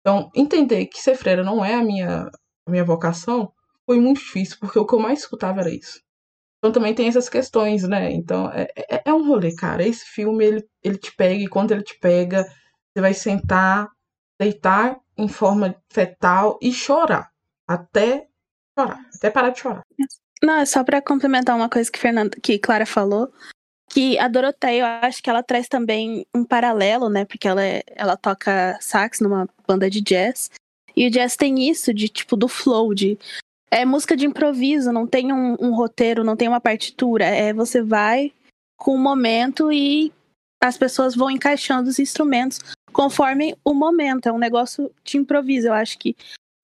Então, 0.00 0.30
entender 0.34 0.86
que 0.86 1.00
ser 1.00 1.16
freira 1.16 1.44
não 1.44 1.64
é 1.64 1.74
a 1.74 1.82
minha, 1.82 2.30
a 2.66 2.70
minha 2.70 2.84
vocação 2.84 3.52
foi 3.86 4.00
muito 4.00 4.18
difícil, 4.18 4.56
porque 4.60 4.78
o 4.78 4.86
que 4.86 4.94
eu 4.94 4.98
mais 4.98 5.20
escutava 5.20 5.60
era 5.60 5.70
isso. 5.70 6.00
Então 6.62 6.70
também 6.70 6.94
tem 6.94 7.08
essas 7.08 7.28
questões, 7.28 7.82
né? 7.82 8.12
Então 8.12 8.48
é, 8.52 8.68
é, 8.76 9.02
é 9.06 9.12
um 9.12 9.26
rolê, 9.26 9.52
cara. 9.52 9.84
Esse 9.84 10.04
filme, 10.04 10.44
ele, 10.44 10.68
ele 10.80 10.96
te 10.96 11.12
pega, 11.16 11.42
e 11.42 11.48
quando 11.48 11.72
ele 11.72 11.82
te 11.82 11.98
pega, 11.98 12.44
você 12.44 13.00
vai 13.00 13.12
sentar, 13.12 13.88
deitar 14.40 14.96
em 15.18 15.26
forma 15.26 15.74
fetal 15.92 16.60
e 16.62 16.72
chorar. 16.72 17.32
Até 17.66 18.28
chorar. 18.78 19.00
Até 19.16 19.28
parar 19.28 19.50
de 19.50 19.58
chorar. 19.58 19.82
Não, 20.40 20.54
é 20.54 20.64
só 20.64 20.84
para 20.84 21.02
complementar 21.02 21.56
uma 21.56 21.68
coisa 21.68 21.90
que, 21.90 22.00
que 22.40 22.58
Clara 22.60 22.86
falou. 22.86 23.32
Que 23.90 24.16
a 24.18 24.28
Doroteia, 24.28 24.82
eu 24.82 24.86
acho 24.86 25.20
que 25.20 25.28
ela 25.28 25.42
traz 25.42 25.66
também 25.66 26.24
um 26.32 26.44
paralelo, 26.44 27.08
né? 27.08 27.24
Porque 27.24 27.48
ela, 27.48 27.64
é, 27.64 27.82
ela 27.88 28.16
toca 28.16 28.78
sax 28.80 29.18
numa 29.18 29.48
banda 29.66 29.90
de 29.90 30.00
jazz. 30.00 30.48
E 30.94 31.08
o 31.08 31.10
jazz 31.10 31.36
tem 31.36 31.68
isso 31.68 31.92
de 31.92 32.08
tipo 32.08 32.36
do 32.36 32.46
flow, 32.46 32.94
de 32.94 33.18
é 33.72 33.86
música 33.86 34.14
de 34.14 34.26
improviso, 34.26 34.92
não 34.92 35.06
tem 35.06 35.32
um, 35.32 35.56
um, 35.58 35.74
roteiro, 35.74 36.22
não 36.22 36.36
tem 36.36 36.46
uma 36.46 36.60
partitura. 36.60 37.24
É 37.24 37.54
você 37.54 37.82
vai 37.82 38.30
com 38.76 38.94
o 38.94 38.98
momento 38.98 39.72
e 39.72 40.12
as 40.62 40.76
pessoas 40.76 41.16
vão 41.16 41.30
encaixando 41.30 41.88
os 41.88 41.98
instrumentos 41.98 42.60
conforme 42.92 43.56
o 43.64 43.72
momento. 43.72 44.28
É 44.28 44.32
um 44.32 44.38
negócio 44.38 44.92
de 45.02 45.16
improviso. 45.16 45.68
Eu 45.68 45.72
acho 45.72 45.98
que 45.98 46.14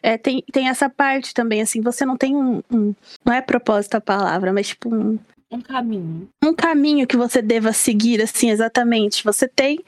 é, 0.03 0.19
tem, 0.19 0.45
tem 0.53 0.69
essa 0.69 0.91
parte 0.91 1.33
também, 1.33 1.63
assim, 1.63 1.81
você 1.81 2.05
não 2.05 2.17
tem 2.17 2.37
um, 2.37 2.63
um, 2.71 2.95
Não 3.25 3.33
é 3.33 3.41
propósito 3.41 3.95
a 3.95 4.01
palavra, 4.03 4.53
mas 4.53 4.69
tipo 4.69 4.95
um. 4.95 5.19
Um 5.51 5.63
caminho. 5.63 6.29
Um 6.45 6.55
caminho 6.55 7.07
que 7.07 7.17
você 7.17 7.41
deva 7.41 7.73
seguir, 7.73 8.21
assim, 8.21 8.51
exatamente. 8.51 9.25
Você 9.25 9.49
tem 9.49 9.83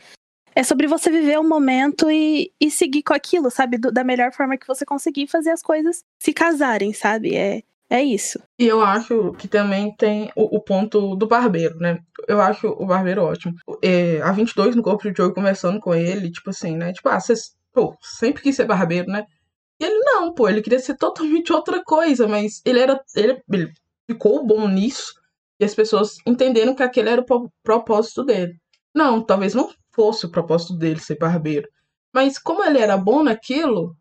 é 0.61 0.63
sobre 0.63 0.87
você 0.87 1.11
viver 1.11 1.39
o 1.39 1.49
momento 1.49 2.11
e, 2.11 2.53
e 2.61 2.71
seguir 2.71 3.03
com 3.03 3.15
aquilo, 3.15 3.51
sabe? 3.51 3.79
Do, 3.79 3.91
da 3.91 4.05
melhor 4.05 4.31
forma 4.31 4.59
que 4.59 4.67
você 4.67 4.85
conseguir 4.85 5.27
fazer 5.27 5.49
as 5.49 5.63
coisas 5.63 6.05
se 6.19 6.35
casarem, 6.35 6.93
sabe? 6.93 7.35
É, 7.35 7.63
é 7.89 8.03
isso. 8.03 8.39
E 8.59 8.67
eu 8.67 8.83
acho 8.83 9.33
que 9.39 9.49
também 9.49 9.97
tem 9.97 10.31
o, 10.37 10.59
o 10.59 10.61
ponto 10.61 11.17
do 11.17 11.27
barbeiro, 11.27 11.79
né? 11.79 11.99
Eu 12.29 12.43
acho 12.43 12.67
o 12.67 12.85
barbeiro 12.85 13.23
ótimo. 13.23 13.55
É, 13.83 14.21
a 14.21 14.33
22 14.33 14.77
no 14.77 14.83
corpo 14.83 15.11
de 15.11 15.17
Joey 15.17 15.33
conversando 15.33 15.81
com 15.81 15.95
ele, 15.95 16.31
tipo 16.31 16.51
assim, 16.51 16.77
né? 16.77 16.93
Tipo, 16.93 17.09
ah, 17.09 17.19
você 17.19 17.33
sempre 18.03 18.43
quis 18.43 18.55
ser 18.55 18.67
barbeiro, 18.67 19.11
né? 19.11 19.25
E 19.81 19.85
ele 19.87 19.99
não, 20.01 20.35
pô, 20.35 20.47
ele 20.47 20.61
queria 20.61 20.79
ser 20.79 20.95
totalmente 20.99 21.51
outra 21.55 21.83
coisa, 21.83 22.29
mas 22.29 22.61
ele 22.67 22.81
era. 22.81 23.01
Ele, 23.17 23.43
ele 23.51 23.73
ficou 24.07 24.47
bom 24.47 24.69
nisso. 24.69 25.15
E 25.59 25.65
as 25.65 25.75
pessoas 25.75 26.17
entenderam 26.27 26.75
que 26.75 26.83
aquele 26.83 27.09
era 27.09 27.25
o 27.27 27.51
propósito 27.63 28.25
dele. 28.25 28.61
Não, 28.95 29.23
talvez 29.23 29.55
não 29.55 29.71
fosse 29.93 30.27
o 30.27 30.31
propósito 30.31 30.77
dele 30.77 31.01
ser 31.01 31.19
barbeiro. 31.19 31.69
Mas 32.13 32.39
como 32.39 32.65
ele 32.65 32.79
era 32.79 32.97
bom 32.97 33.23
naquilo, 33.23 33.97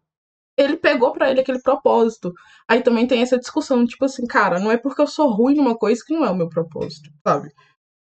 ele 0.57 0.75
pegou 0.75 1.11
para 1.11 1.29
ele 1.29 1.41
aquele 1.41 1.61
propósito. 1.61 2.33
Aí 2.67 2.81
também 2.81 3.07
tem 3.07 3.21
essa 3.21 3.37
discussão, 3.37 3.85
tipo 3.85 4.05
assim, 4.05 4.25
cara, 4.27 4.59
não 4.59 4.71
é 4.71 4.77
porque 4.77 5.01
eu 5.01 5.07
sou 5.07 5.29
ruim 5.31 5.55
numa 5.55 5.77
coisa 5.77 6.03
que 6.05 6.13
não 6.13 6.25
é 6.25 6.29
o 6.29 6.35
meu 6.35 6.49
propósito, 6.49 7.09
sabe? 7.25 7.51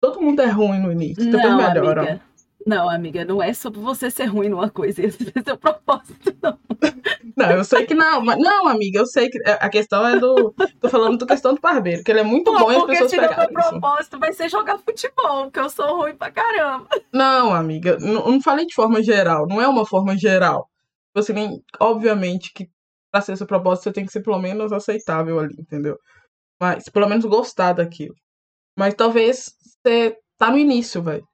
Todo 0.01 0.21
mundo 0.21 0.41
é 0.41 0.47
ruim 0.47 0.81
no 0.81 0.93
início, 0.93 1.25
então 1.25 1.41
não, 1.41 1.57
melhor. 1.57 1.99
Amiga. 1.99 2.23
Não, 2.67 2.91
amiga, 2.91 3.25
não 3.25 3.41
é 3.41 3.55
sobre 3.55 3.79
você 3.79 4.11
ser 4.11 4.25
ruim 4.25 4.49
numa 4.49 4.69
coisa, 4.69 5.01
esse 5.07 5.33
é 5.33 5.43
seu 5.43 5.57
propósito, 5.57 6.37
não. 6.43 6.59
Não, 7.37 7.51
eu 7.53 7.65
sei 7.65 7.87
que 7.87 7.95
não, 7.95 8.21
mas 8.21 8.39
não, 8.39 8.67
amiga, 8.67 8.99
eu 8.99 9.07
sei 9.07 9.29
que 9.29 9.39
é, 9.47 9.53
a 9.53 9.69
questão 9.69 10.05
é 10.07 10.19
do. 10.19 10.53
Tô 10.81 10.89
falando 10.89 11.19
da 11.19 11.27
questão 11.27 11.55
do 11.55 11.61
barbeiro, 11.61 12.03
que 12.03 12.11
ele 12.11 12.21
é 12.21 12.25
muito 12.25 12.51
Pô, 12.51 12.59
bom 12.59 12.73
e 12.73 12.77
as 12.77 12.85
pessoas 12.85 13.11
pegarem. 13.13 13.37
Porque 13.37 13.55
meu 13.55 13.69
propósito 13.71 14.19
vai 14.19 14.33
ser 14.33 14.49
jogar 14.49 14.79
futebol, 14.79 15.45
porque 15.45 15.61
eu 15.61 15.71
sou 15.71 15.99
ruim 15.99 16.17
pra 16.17 16.31
caramba. 16.33 16.89
Não, 17.13 17.55
amiga, 17.55 17.99
não, 17.99 18.33
não 18.33 18.43
falei 18.43 18.67
de 18.67 18.75
forma 18.75 19.01
geral, 19.03 19.47
não 19.47 19.61
é 19.61 19.69
uma 19.69 19.87
forma 19.87 20.17
geral. 20.17 20.69
Você 21.15 21.33
nem, 21.33 21.63
obviamente, 21.79 22.53
que 22.53 22.69
pra 23.13 23.21
ser 23.21 23.37
seu 23.37 23.47
propósito 23.47 23.85
você 23.85 23.93
tem 23.93 24.05
que 24.05 24.13
ser 24.13 24.23
pelo 24.23 24.39
menos 24.39 24.73
aceitável 24.73 25.39
ali, 25.39 25.55
entendeu? 25.59 25.97
Mas, 26.61 26.89
pelo 26.89 27.09
menos 27.09 27.25
gostar 27.27 27.75
daquilo. 27.75 28.15
Mas 28.77 28.95
talvez 28.95 29.55
você 29.63 30.17
tá 30.37 30.51
no 30.51 30.59
início, 30.59 31.03
velho. 31.03 31.27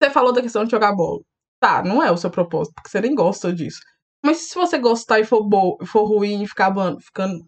Você 0.00 0.10
falou 0.10 0.32
da 0.32 0.42
questão 0.42 0.64
de 0.64 0.70
jogar 0.70 0.94
bola. 0.94 1.20
Tá, 1.60 1.82
não 1.82 2.02
é 2.02 2.10
o 2.10 2.16
seu 2.16 2.30
propósito, 2.30 2.74
porque 2.74 2.88
você 2.88 3.00
nem 3.00 3.14
gosta 3.14 3.52
disso. 3.52 3.80
Mas 4.24 4.48
se 4.48 4.54
você 4.54 4.78
gostar 4.78 5.20
e 5.20 5.24
for, 5.24 5.42
bo 5.42 5.78
for 5.84 6.04
ruim 6.04 6.42
e 6.42 6.48
ficar 6.48 6.72
ficando 7.00 7.44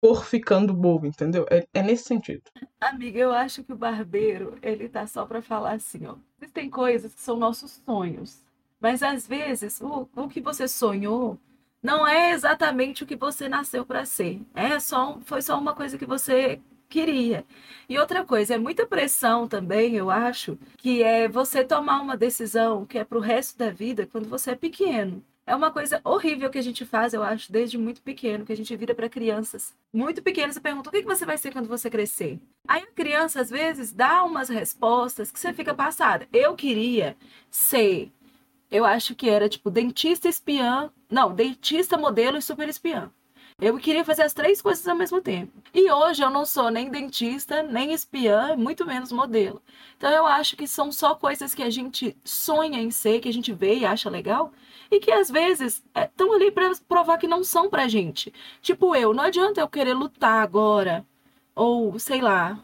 por 0.00 0.26
ficando 0.26 0.74
bobo, 0.74 1.06
entendeu? 1.06 1.46
É, 1.50 1.66
é, 1.72 1.82
nesse 1.82 2.04
sentido. 2.04 2.42
Amiga, 2.78 3.18
eu 3.18 3.32
acho 3.32 3.64
que 3.64 3.72
o 3.72 3.76
barbeiro, 3.76 4.58
ele 4.60 4.86
tá 4.86 5.06
só 5.06 5.24
pra 5.24 5.40
falar 5.40 5.72
assim, 5.72 6.06
ó. 6.06 6.16
Existem 6.38 6.68
coisas 6.68 7.14
que 7.14 7.22
são 7.22 7.36
nossos 7.36 7.80
sonhos. 7.86 8.42
Mas 8.78 9.02
às 9.02 9.26
vezes, 9.26 9.80
o, 9.80 10.06
o 10.14 10.28
que 10.28 10.42
você 10.42 10.68
sonhou 10.68 11.38
não 11.82 12.06
é 12.06 12.32
exatamente 12.32 13.02
o 13.02 13.06
que 13.06 13.16
você 13.16 13.48
nasceu 13.48 13.86
para 13.86 14.04
ser. 14.04 14.42
É 14.54 14.78
só, 14.78 15.18
foi 15.24 15.40
só 15.40 15.58
uma 15.58 15.74
coisa 15.74 15.96
que 15.96 16.04
você 16.04 16.60
queria. 16.94 17.44
E 17.88 17.98
outra 17.98 18.24
coisa, 18.24 18.54
é 18.54 18.58
muita 18.58 18.86
pressão 18.86 19.48
também, 19.48 19.96
eu 19.96 20.10
acho, 20.10 20.56
que 20.78 21.02
é 21.02 21.28
você 21.28 21.64
tomar 21.64 22.00
uma 22.00 22.16
decisão 22.16 22.86
que 22.86 22.98
é 22.98 23.04
para 23.04 23.18
o 23.18 23.20
resto 23.20 23.58
da 23.58 23.70
vida 23.70 24.06
quando 24.06 24.28
você 24.28 24.52
é 24.52 24.54
pequeno. 24.54 25.22
É 25.46 25.54
uma 25.54 25.70
coisa 25.70 26.00
horrível 26.04 26.48
que 26.48 26.56
a 26.56 26.62
gente 26.62 26.86
faz, 26.86 27.12
eu 27.12 27.22
acho, 27.22 27.52
desde 27.52 27.76
muito 27.76 28.00
pequeno, 28.00 28.46
que 28.46 28.52
a 28.52 28.56
gente 28.56 28.74
vira 28.76 28.94
para 28.94 29.10
crianças. 29.10 29.74
Muito 29.92 30.22
pequenas, 30.22 30.54
você 30.54 30.60
pergunta 30.60 30.88
o 30.88 30.92
que 30.92 31.02
você 31.02 31.26
vai 31.26 31.36
ser 31.36 31.52
quando 31.52 31.68
você 31.68 31.90
crescer. 31.90 32.38
Aí 32.66 32.82
a 32.82 32.94
criança, 32.94 33.40
às 33.40 33.50
vezes, 33.50 33.92
dá 33.92 34.22
umas 34.22 34.48
respostas 34.48 35.30
que 35.30 35.38
você 35.38 35.52
fica 35.52 35.74
passada. 35.74 36.26
Eu 36.32 36.54
queria 36.54 37.14
ser, 37.50 38.10
eu 38.70 38.86
acho 38.86 39.14
que 39.14 39.28
era 39.28 39.48
tipo 39.48 39.70
dentista 39.70 40.28
espiã, 40.28 40.90
não, 41.10 41.34
dentista 41.34 41.98
modelo 41.98 42.38
e 42.38 42.42
super 42.42 42.68
espiã. 42.68 43.10
Eu 43.64 43.78
queria 43.78 44.04
fazer 44.04 44.24
as 44.24 44.34
três 44.34 44.60
coisas 44.60 44.86
ao 44.86 44.94
mesmo 44.94 45.22
tempo. 45.22 45.50
E 45.72 45.90
hoje 45.90 46.22
eu 46.22 46.28
não 46.28 46.44
sou 46.44 46.70
nem 46.70 46.90
dentista, 46.90 47.62
nem 47.62 47.94
espiã, 47.94 48.54
muito 48.58 48.84
menos 48.84 49.10
modelo. 49.10 49.62
Então 49.96 50.10
eu 50.10 50.26
acho 50.26 50.54
que 50.54 50.66
são 50.66 50.92
só 50.92 51.14
coisas 51.14 51.54
que 51.54 51.62
a 51.62 51.70
gente 51.70 52.14
sonha 52.22 52.78
em 52.78 52.90
ser, 52.90 53.20
que 53.20 53.28
a 53.30 53.32
gente 53.32 53.54
vê 53.54 53.76
e 53.76 53.86
acha 53.86 54.10
legal, 54.10 54.52
e 54.90 55.00
que 55.00 55.10
às 55.10 55.30
vezes 55.30 55.82
estão 55.96 56.34
é, 56.34 56.36
ali 56.36 56.50
para 56.50 56.70
provar 56.86 57.16
que 57.16 57.26
não 57.26 57.42
são 57.42 57.70
pra 57.70 57.88
gente. 57.88 58.30
Tipo 58.60 58.94
eu, 58.94 59.14
não 59.14 59.24
adianta 59.24 59.62
eu 59.62 59.68
querer 59.68 59.94
lutar 59.94 60.42
agora, 60.42 61.02
ou 61.54 61.98
sei 61.98 62.20
lá, 62.20 62.62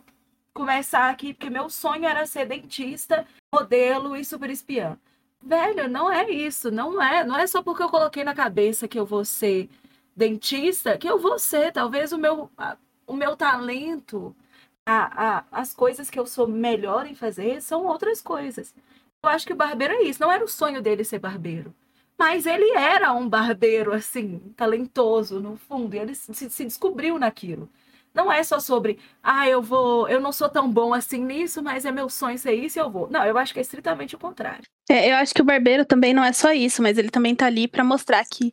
começar 0.52 1.08
aqui, 1.08 1.32
porque 1.32 1.48
meu 1.48 1.70
sonho 1.70 2.04
era 2.04 2.26
ser 2.26 2.44
dentista, 2.44 3.26
modelo 3.50 4.14
e 4.18 4.22
super 4.22 4.50
espiã. 4.50 4.98
Velho, 5.42 5.88
não 5.88 6.12
é 6.12 6.30
isso, 6.30 6.70
não 6.70 7.02
é. 7.02 7.24
Não 7.24 7.38
é 7.38 7.46
só 7.46 7.62
porque 7.62 7.82
eu 7.82 7.88
coloquei 7.88 8.22
na 8.22 8.34
cabeça 8.34 8.86
que 8.86 8.98
eu 8.98 9.06
vou 9.06 9.24
ser 9.24 9.70
dentista 10.14 10.98
que 10.98 11.08
eu 11.08 11.18
vou 11.18 11.38
ser. 11.38 11.72
Talvez 11.72 12.12
o 12.12 12.18
meu, 12.18 12.50
o 13.06 13.14
meu 13.14 13.36
talento, 13.36 14.34
a, 14.86 15.38
a, 15.38 15.44
as 15.52 15.72
coisas 15.74 16.10
que 16.10 16.18
eu 16.18 16.26
sou 16.26 16.46
melhor 16.46 17.06
em 17.06 17.14
fazer 17.14 17.60
são 17.62 17.86
outras 17.86 18.20
coisas. 18.20 18.74
Eu 19.22 19.30
acho 19.30 19.46
que 19.46 19.52
o 19.52 19.56
barbeiro 19.56 19.94
é 19.94 20.02
isso. 20.02 20.20
Não 20.20 20.32
era 20.32 20.44
o 20.44 20.48
sonho 20.48 20.82
dele 20.82 21.04
ser 21.04 21.18
barbeiro. 21.18 21.74
Mas 22.18 22.44
ele 22.44 22.70
era 22.76 23.12
um 23.12 23.28
barbeiro, 23.28 23.92
assim, 23.94 24.38
talentoso, 24.56 25.40
no 25.40 25.56
fundo. 25.56 25.94
E 25.94 25.98
ele 25.98 26.14
se, 26.14 26.50
se 26.50 26.64
descobriu 26.64 27.18
naquilo. 27.18 27.68
Não 28.12 28.30
é 28.30 28.42
só 28.42 28.58
sobre, 28.58 28.98
ah, 29.22 29.48
eu 29.48 29.62
vou, 29.62 30.08
eu 30.08 30.20
não 30.20 30.32
sou 30.32 30.48
tão 30.48 30.70
bom 30.70 30.92
assim 30.92 31.24
nisso, 31.24 31.62
mas 31.62 31.84
é 31.84 31.92
meu 31.92 32.08
sonho 32.08 32.36
ser 32.36 32.54
isso 32.54 32.78
e 32.78 32.80
eu 32.80 32.90
vou. 32.90 33.08
Não, 33.08 33.24
eu 33.24 33.38
acho 33.38 33.52
que 33.52 33.60
é 33.60 33.62
estritamente 33.62 34.16
o 34.16 34.18
contrário. 34.18 34.64
É, 34.90 35.12
eu 35.12 35.16
acho 35.16 35.32
que 35.32 35.40
o 35.40 35.44
barbeiro 35.44 35.84
também 35.84 36.12
não 36.12 36.24
é 36.24 36.32
só 36.32 36.52
isso, 36.52 36.82
mas 36.82 36.98
ele 36.98 37.10
também 37.10 37.34
tá 37.34 37.46
ali 37.46 37.68
para 37.68 37.84
mostrar 37.84 38.24
que 38.24 38.52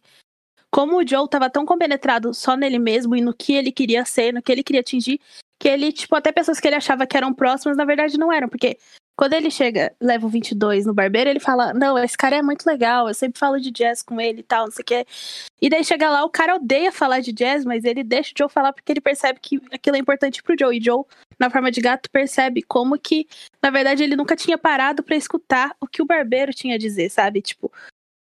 como 0.78 0.98
o 0.98 1.08
Joe 1.08 1.26
estava 1.26 1.50
tão 1.50 1.66
compenetrado 1.66 2.36
só 2.36 2.56
nele 2.56 2.78
mesmo 2.78 3.16
e 3.16 3.22
no 3.22 3.34
que 3.34 3.56
ele 3.56 3.72
queria 3.72 4.06
ser, 4.06 4.32
no 4.32 4.44
que 4.44 4.52
ele 4.52 4.62
queria 4.62 4.82
atingir, 4.82 5.20
que 5.60 5.68
ele, 5.68 5.92
tipo, 5.92 6.16
até 6.16 6.32
pessoas 6.32 6.60
que 6.60 6.68
ele 6.68 6.76
achava 6.76 7.08
que 7.08 7.18
eram 7.18 7.34
próximas, 7.34 7.76
na 7.76 7.84
verdade 7.84 8.16
não 8.16 8.32
eram, 8.32 8.48
porque 8.48 8.78
quando 9.18 9.34
ele 9.34 9.50
chega, 9.50 9.92
leva 10.00 10.28
o 10.28 10.30
22 10.30 10.86
no 10.86 10.94
barbeiro, 10.94 11.32
ele 11.32 11.40
fala: 11.40 11.74
Não, 11.74 11.98
esse 11.98 12.16
cara 12.16 12.36
é 12.36 12.42
muito 12.44 12.64
legal, 12.68 13.08
eu 13.08 13.16
sempre 13.16 13.40
falo 13.40 13.60
de 13.60 13.72
jazz 13.72 14.04
com 14.04 14.22
ele 14.22 14.42
e 14.42 14.44
tal, 14.44 14.66
não 14.66 14.72
sei 14.72 14.84
o 14.84 14.86
quê. 14.86 15.08
E 15.60 15.68
daí 15.68 15.84
chega 15.84 16.12
lá, 16.12 16.24
o 16.24 16.30
cara 16.30 16.58
odeia 16.58 16.92
falar 16.92 17.22
de 17.22 17.34
jazz, 17.34 17.66
mas 17.66 17.84
ele 17.84 18.04
deixa 18.04 18.32
o 18.32 18.38
Joe 18.38 18.48
falar 18.48 18.72
porque 18.72 18.92
ele 18.92 19.02
percebe 19.02 19.40
que 19.42 19.60
aquilo 19.72 19.96
é 19.96 20.00
importante 20.00 20.44
pro 20.44 20.56
Joe. 20.56 20.78
E 20.78 20.80
Joe, 20.80 21.04
na 21.40 21.50
forma 21.50 21.72
de 21.72 21.82
gato, 21.82 22.08
percebe 22.12 22.62
como 22.62 23.00
que, 23.00 23.28
na 23.64 23.72
verdade, 23.72 24.04
ele 24.04 24.16
nunca 24.16 24.36
tinha 24.36 24.60
parado 24.60 25.02
para 25.02 25.16
escutar 25.16 25.76
o 25.82 25.88
que 25.88 26.04
o 26.04 26.06
barbeiro 26.06 26.54
tinha 26.54 26.76
a 26.76 26.78
dizer, 26.78 27.10
sabe? 27.10 27.42
Tipo, 27.42 27.72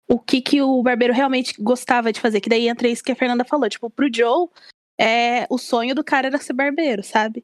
o 0.10 0.20
que, 0.20 0.41
que 0.41 0.62
o 0.62 0.82
barbeiro 0.82 1.13
realmente 1.13 1.54
gostava 1.60 2.12
de 2.12 2.20
fazer. 2.20 2.39
Que 2.39 2.50
daí 2.50 2.67
entra 2.67 2.88
isso 2.88 3.04
que 3.04 3.12
a 3.12 3.15
Fernanda 3.15 3.43
falou. 3.43 3.70
Tipo, 3.70 3.89
pro 3.89 4.10
Joe, 4.13 4.48
é, 5.00 5.46
o 5.50 5.58
sonho 5.58 5.93
do 5.93 6.04
cara 6.04 6.28
era 6.28 6.38
ser 6.38 6.54
barbeiro, 6.54 7.04
sabe? 7.04 7.43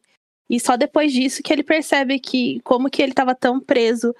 E 0.49 0.59
só 0.59 0.75
depois 0.75 1.11
disso 1.11 1.41
que 1.43 1.51
ele 1.51 1.63
percebe 1.63 2.19
que 2.19 2.59
como 2.61 2.89
que 2.89 3.01
ele 3.01 3.13
tava 3.13 3.35
tão 3.35 3.59
preso 3.59 4.13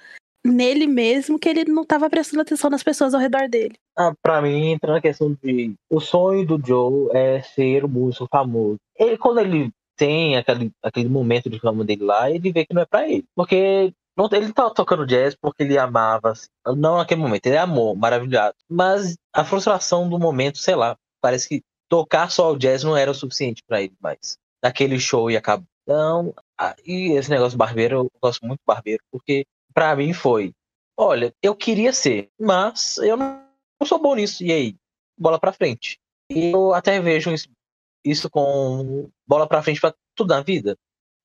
nele 0.44 0.86
mesmo 0.86 1.38
que 1.38 1.48
ele 1.48 1.64
não 1.64 1.84
tava 1.84 2.10
prestando 2.10 2.42
atenção 2.42 2.68
nas 2.68 2.82
pessoas 2.82 3.14
ao 3.14 3.20
redor 3.20 3.48
dele. 3.48 3.76
Ah, 3.96 4.12
pra 4.22 4.42
mim, 4.42 4.72
entra 4.72 4.92
na 4.92 5.00
questão 5.00 5.36
de. 5.42 5.74
O 5.88 6.00
sonho 6.00 6.46
do 6.46 6.60
Joe 6.64 7.08
é 7.12 7.40
ser 7.40 7.84
o 7.84 7.88
músico 7.88 8.28
famoso. 8.30 8.76
Ele, 8.98 9.16
quando 9.16 9.40
ele 9.40 9.70
tem 9.96 10.36
aquele, 10.36 10.70
aquele 10.82 11.08
momento 11.08 11.48
de 11.48 11.58
fama 11.58 11.84
dele 11.84 12.04
lá, 12.04 12.30
ele 12.30 12.52
vê 12.52 12.66
que 12.66 12.74
não 12.74 12.82
é 12.82 12.86
pra 12.86 13.08
ele. 13.08 13.24
Porque 13.34 13.92
ele 14.32 14.52
tá 14.52 14.70
tocando 14.70 15.06
jazz 15.06 15.34
porque 15.34 15.62
ele 15.62 15.78
amava. 15.78 16.30
assim, 16.30 16.48
Não 16.76 16.98
naquele 16.98 17.20
momento, 17.20 17.46
ele 17.46 17.56
amou, 17.56 17.96
maravilhado. 17.96 18.56
Mas 18.68 19.16
a 19.32 19.44
frustração 19.44 20.08
do 20.08 20.18
momento, 20.18 20.58
sei 20.58 20.74
lá, 20.74 20.96
parece 21.20 21.48
que 21.48 21.62
tocar 21.88 22.30
só 22.30 22.52
o 22.52 22.58
jazz 22.58 22.84
não 22.84 22.96
era 22.96 23.10
o 23.10 23.14
suficiente 23.14 23.62
pra 23.66 23.82
ele 23.82 23.94
mais. 24.00 24.38
Daquele 24.62 24.98
show 24.98 25.30
e 25.30 25.36
acabou. 25.36 25.66
Então, 25.82 26.34
e 26.84 27.12
esse 27.12 27.30
negócio 27.30 27.58
barbeiro, 27.58 27.96
eu 27.96 28.10
gosto 28.22 28.46
muito 28.46 28.60
barbeiro, 28.66 29.02
porque 29.10 29.46
pra 29.74 29.94
mim 29.94 30.12
foi: 30.14 30.54
olha, 30.96 31.34
eu 31.42 31.54
queria 31.54 31.92
ser, 31.92 32.30
mas 32.40 32.96
eu 32.98 33.16
não 33.16 33.44
sou 33.84 34.00
bom 34.00 34.14
nisso. 34.14 34.42
E 34.42 34.50
aí? 34.50 34.76
Bola 35.18 35.38
pra 35.38 35.52
frente. 35.52 35.98
E 36.30 36.52
eu 36.52 36.72
até 36.72 36.98
vejo 37.00 37.30
isso, 37.32 37.48
isso 38.04 38.30
com 38.30 39.10
bola 39.26 39.46
pra 39.46 39.62
frente 39.62 39.80
pra 39.80 39.94
tudo 40.14 40.30
na 40.30 40.40
vida. 40.40 40.76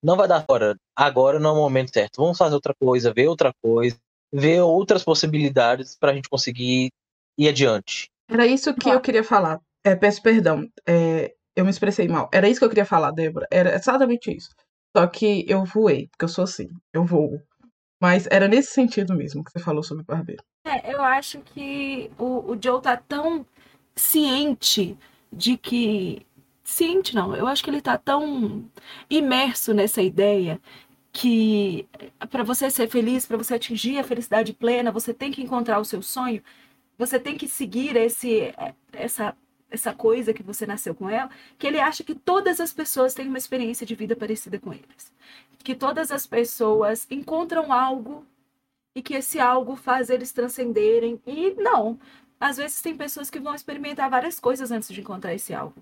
Não 0.04 0.16
vai 0.16 0.28
dar 0.28 0.46
fora. 0.46 0.76
Agora 0.96 1.40
não 1.40 1.52
é 1.52 1.54
o 1.54 1.58
momento 1.58 1.94
certo. 1.94 2.22
Vamos 2.22 2.38
fazer 2.38 2.56
outra 2.56 2.74
coisa, 2.74 3.14
ver 3.14 3.28
outra 3.28 3.52
coisa, 3.62 3.98
ver 4.34 4.62
outras 4.62 5.04
possibilidades 5.04 5.98
pra 5.98 6.14
gente 6.14 6.30
conseguir 6.30 6.90
ir 7.38 7.50
adiante. 7.50 8.10
Era 8.30 8.46
isso 8.46 8.74
que 8.74 8.90
eu 8.90 9.02
queria 9.02 9.24
falar. 9.24 9.60
É, 9.84 9.96
peço 9.96 10.22
perdão, 10.22 10.70
é, 10.86 11.34
eu 11.56 11.64
me 11.64 11.72
expressei 11.72 12.08
mal. 12.08 12.30
Era 12.34 12.48
isso 12.48 12.60
que 12.60 12.66
eu 12.66 12.70
queria 12.70 12.86
falar, 12.86 13.12
Débora. 13.12 13.48
Era 13.52 13.76
exatamente 13.76 14.36
isso. 14.36 14.50
Só 14.96 15.06
que 15.08 15.46
eu 15.48 15.64
voei, 15.66 16.08
porque 16.08 16.26
eu 16.26 16.30
sou 16.30 16.44
assim, 16.44 16.70
eu 16.94 17.06
voo. 17.06 17.42
Mas 18.02 18.28
era 18.32 18.48
nesse 18.48 18.72
sentido 18.72 19.14
mesmo 19.14 19.44
que 19.44 19.52
você 19.52 19.60
falou 19.60 19.84
sobre 19.84 20.04
o 20.04 20.06
barbeiro. 20.06 20.44
É, 20.66 20.94
eu 20.94 21.02
acho 21.02 21.40
que 21.40 22.12
o, 22.18 22.52
o 22.52 22.60
Joe 22.62 22.82
tá 22.82 22.98
tão 22.98 23.46
ciente 23.96 24.98
de 25.32 25.58
que. 25.58 26.26
Ciente 26.70 27.16
não, 27.16 27.36
eu 27.36 27.48
acho 27.48 27.64
que 27.64 27.70
ele 27.70 27.82
tá 27.82 27.98
tão 27.98 28.70
imerso 29.10 29.74
nessa 29.74 30.04
ideia 30.04 30.62
que 31.12 31.88
para 32.30 32.44
você 32.44 32.70
ser 32.70 32.88
feliz, 32.88 33.26
para 33.26 33.38
você 33.38 33.56
atingir 33.56 33.98
a 33.98 34.04
felicidade 34.04 34.54
plena, 34.54 34.92
você 34.92 35.12
tem 35.12 35.32
que 35.32 35.42
encontrar 35.42 35.80
o 35.80 35.86
seu 35.86 36.02
sonho, 36.04 36.44
você 36.98 37.20
tem 37.20 37.36
que 37.38 37.48
seguir 37.48 37.96
esse 37.96 38.54
essa 38.94 39.36
essa 39.72 39.94
coisa 39.94 40.34
que 40.34 40.44
você 40.44 40.66
nasceu 40.66 40.94
com 40.96 41.10
ela, 41.10 41.30
que 41.58 41.66
ele 41.68 41.80
acha 41.80 42.04
que 42.04 42.16
todas 42.16 42.60
as 42.60 42.72
pessoas 42.72 43.14
têm 43.16 43.28
uma 43.28 43.38
experiência 43.38 43.86
de 43.86 43.96
vida 43.96 44.16
parecida 44.16 44.60
com 44.60 44.72
eles. 44.72 45.12
Que 45.64 45.76
todas 45.76 46.12
as 46.12 46.26
pessoas 46.28 47.08
encontram 47.10 47.74
algo 47.74 48.26
e 48.96 49.02
que 49.02 49.16
esse 49.16 49.40
algo 49.40 49.76
faz 49.76 50.10
eles 50.10 50.32
transcenderem. 50.32 51.20
E 51.26 51.52
não. 51.56 52.00
Às 52.40 52.58
vezes 52.58 52.82
tem 52.82 52.96
pessoas 52.96 53.30
que 53.30 53.40
vão 53.40 53.56
experimentar 53.56 54.10
várias 54.10 54.40
coisas 54.40 54.72
antes 54.72 54.90
de 54.90 55.02
encontrar 55.02 55.34
esse 55.34 55.54
algo. 55.54 55.76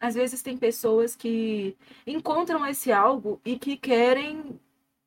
Às 0.00 0.14
vezes 0.14 0.42
tem 0.42 0.56
pessoas 0.56 1.16
que 1.16 1.76
encontram 2.06 2.64
esse 2.66 2.92
algo 2.92 3.40
e 3.44 3.58
que 3.58 3.76
querem 3.76 4.58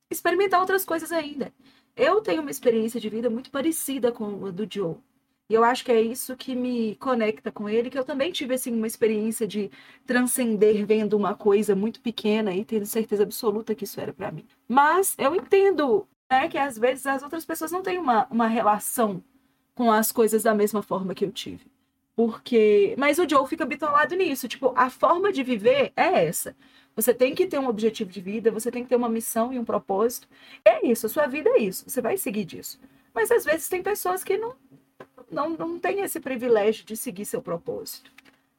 experimentar 0.10 0.60
outras 0.60 0.84
coisas 0.84 1.12
ainda. 1.12 1.54
Eu 1.96 2.22
tenho 2.22 2.42
uma 2.42 2.52
experiência 2.52 3.00
de 3.00 3.10
vida 3.10 3.30
muito 3.30 3.52
parecida 3.52 4.12
com 4.12 4.46
a 4.46 4.52
do 4.52 4.68
Joe. 4.70 4.98
E 5.50 5.54
eu 5.54 5.64
acho 5.66 5.84
que 5.84 5.92
é 5.92 6.02
isso 6.02 6.36
que 6.38 6.56
me 6.56 6.96
conecta 6.96 7.52
com 7.52 7.68
ele, 7.68 7.90
que 7.90 8.00
eu 8.00 8.06
também 8.06 8.32
tive 8.32 8.54
assim 8.54 8.74
uma 8.74 8.88
experiência 8.88 9.46
de 9.46 9.70
transcender 10.06 10.86
vendo 10.86 11.18
uma 11.18 11.36
coisa 11.36 11.76
muito 11.76 12.00
pequena 12.00 12.54
e 12.54 12.64
tendo 12.64 12.86
certeza 12.86 13.24
absoluta 13.24 13.76
que 13.76 13.84
isso 13.84 14.00
era 14.00 14.14
para 14.14 14.32
mim. 14.32 14.46
Mas 14.68 15.14
eu 15.18 15.36
entendo 15.36 16.08
né, 16.30 16.48
que 16.48 16.58
às 16.58 16.78
vezes 16.78 17.06
as 17.06 17.22
outras 17.22 17.46
pessoas 17.46 17.72
não 17.72 17.84
têm 17.84 17.98
uma, 17.98 18.28
uma 18.32 18.48
relação 18.48 19.22
com 19.76 19.92
as 19.92 20.12
coisas 20.12 20.44
da 20.44 20.54
mesma 20.54 20.82
forma 20.82 21.14
que 21.14 21.26
eu 21.26 21.32
tive. 21.32 21.71
Porque. 22.22 22.94
Mas 23.00 23.18
o 23.18 23.28
Joe 23.28 23.48
fica 23.48 23.66
bitolado 23.66 24.16
nisso. 24.16 24.48
Tipo, 24.48 24.74
a 24.76 24.92
forma 24.92 25.32
de 25.32 25.42
viver 25.42 25.92
é 25.96 26.26
essa. 26.26 26.56
Você 26.96 27.16
tem 27.16 27.34
que 27.34 27.48
ter 27.48 27.58
um 27.58 27.68
objetivo 27.68 28.12
de 28.12 28.22
vida, 28.22 28.52
você 28.52 28.70
tem 28.70 28.84
que 28.84 28.90
ter 28.90 28.96
uma 28.96 29.10
missão 29.10 29.52
e 29.52 29.58
um 29.58 29.66
propósito. 29.66 30.28
É 30.64 30.86
isso, 30.86 31.08
a 31.08 31.10
sua 31.10 31.26
vida 31.26 31.50
é 31.50 31.60
isso. 31.60 31.90
Você 31.90 32.00
vai 32.00 32.18
seguir 32.18 32.46
disso. 32.46 32.80
Mas 33.12 33.32
às 33.32 33.44
vezes 33.44 33.68
tem 33.68 33.82
pessoas 33.82 34.24
que 34.24 34.38
não 34.38 34.56
não, 35.32 35.50
não 35.50 35.80
tem 35.80 36.02
esse 36.02 36.20
privilégio 36.20 36.86
de 36.86 36.96
seguir 36.96 37.26
seu 37.26 37.42
propósito. 37.42 38.12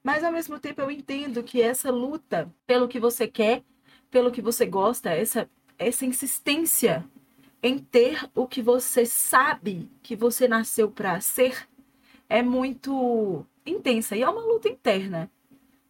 Mas 0.03 0.25
ao 0.25 0.33
mesmo 0.33 0.59
tempo 0.59 0.81
eu 0.81 0.91
entendo 0.91 1.43
que 1.45 1.63
essa 1.63 1.91
luta 1.91 2.51
pelo 2.67 2.89
que 2.89 2.99
você 2.99 3.29
quer, 3.29 3.63
pelo 4.11 4.33
que 4.33 4.43
você 4.43 4.67
gosta, 4.67 5.11
essa, 5.11 5.49
essa 5.79 6.05
insistência 6.05 7.05
em 7.63 7.79
ter 7.79 8.29
o 8.35 8.49
que 8.49 8.61
você 8.61 9.07
sabe 9.07 9.89
que 10.03 10.17
você 10.17 10.49
nasceu 10.49 10.91
para 10.91 11.21
ser, 11.21 11.69
é 12.39 12.43
muito 12.43 13.45
intensa. 13.67 14.17
E 14.17 14.23
é 14.23 14.29
uma 14.29 14.43
luta 14.43 14.69
interna. 14.69 15.31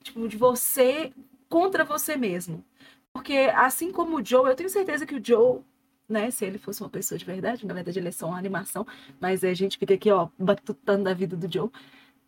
Tipo, 0.02 0.28
de 0.28 0.36
você 0.36 1.12
contra 1.48 1.84
você 1.84 2.16
mesmo. 2.16 2.64
Porque 3.12 3.34
assim 3.54 3.92
como 3.92 4.18
o 4.18 4.24
Joe, 4.24 4.48
eu 4.48 4.56
tenho 4.56 4.70
certeza 4.70 5.06
que 5.06 5.14
o 5.14 5.24
Joe 5.24 5.60
né? 6.08 6.30
Se 6.30 6.44
ele 6.44 6.58
fosse 6.58 6.82
uma 6.82 6.90
pessoa 6.90 7.18
de 7.18 7.24
verdade, 7.24 7.66
na 7.66 7.74
verdade 7.74 7.98
ele 7.98 8.08
é 8.08 8.12
só 8.12 8.26
uma 8.26 8.38
animação, 8.38 8.86
mas 9.20 9.42
a 9.42 9.54
gente 9.54 9.78
fica 9.78 9.94
aqui, 9.94 10.10
ó, 10.10 10.28
batutando 10.38 11.08
a 11.08 11.14
vida 11.14 11.36
do 11.36 11.50
Joe. 11.50 11.70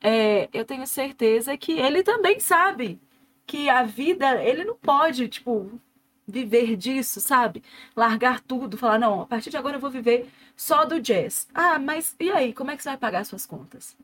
É, 0.00 0.48
eu 0.53 0.64
tenho 0.64 0.87
certeza 0.87 1.57
que 1.57 1.72
ele 1.72 2.03
também 2.03 2.40
sabe 2.40 3.00
que 3.46 3.68
a 3.68 3.83
vida, 3.85 4.42
ele 4.42 4.64
não 4.64 4.77
pode, 4.77 5.29
tipo, 5.29 5.70
viver 6.27 6.77
disso, 6.77 7.21
sabe? 7.21 7.63
Largar 7.97 8.41
tudo, 8.41 8.79
falar, 8.79 8.99
não, 8.99 9.23
a 9.23 9.27
partir 9.27 9.51
de 9.51 9.57
agora 9.57 9.77
eu 9.77 9.81
vou 9.81 9.91
viver 9.91 10.29
só 10.57 10.85
do 10.85 11.01
jazz. 11.01 11.49
Ah, 11.55 11.79
mas 11.79 12.15
e 12.21 12.31
aí, 12.31 12.53
como 12.53 12.71
é 12.71 12.77
que 12.77 12.83
você 12.83 12.91
vai 12.91 12.99
pagar 12.99 13.25
suas 13.25 13.47
contas? 13.47 13.97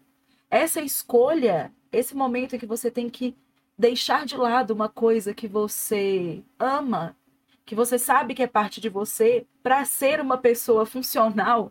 Essa 0.51 0.81
escolha, 0.81 1.73
esse 1.93 2.15
momento 2.15 2.57
em 2.57 2.59
que 2.59 2.67
você 2.67 2.91
tem 2.91 3.09
que 3.09 3.35
deixar 3.79 4.27
de 4.27 4.37
lado 4.37 4.73
uma 4.73 4.89
coisa 4.89 5.33
que 5.35 5.49
você 5.49 6.43
ama 6.59 7.17
que 7.71 7.75
você 7.77 8.01
sabe 8.01 8.35
que 8.35 8.43
é 8.43 8.49
parte 8.49 8.81
de 8.81 8.89
você, 8.89 9.47
para 9.63 9.85
ser 9.85 10.21
uma 10.21 10.37
pessoa 10.37 10.85
funcional, 10.85 11.71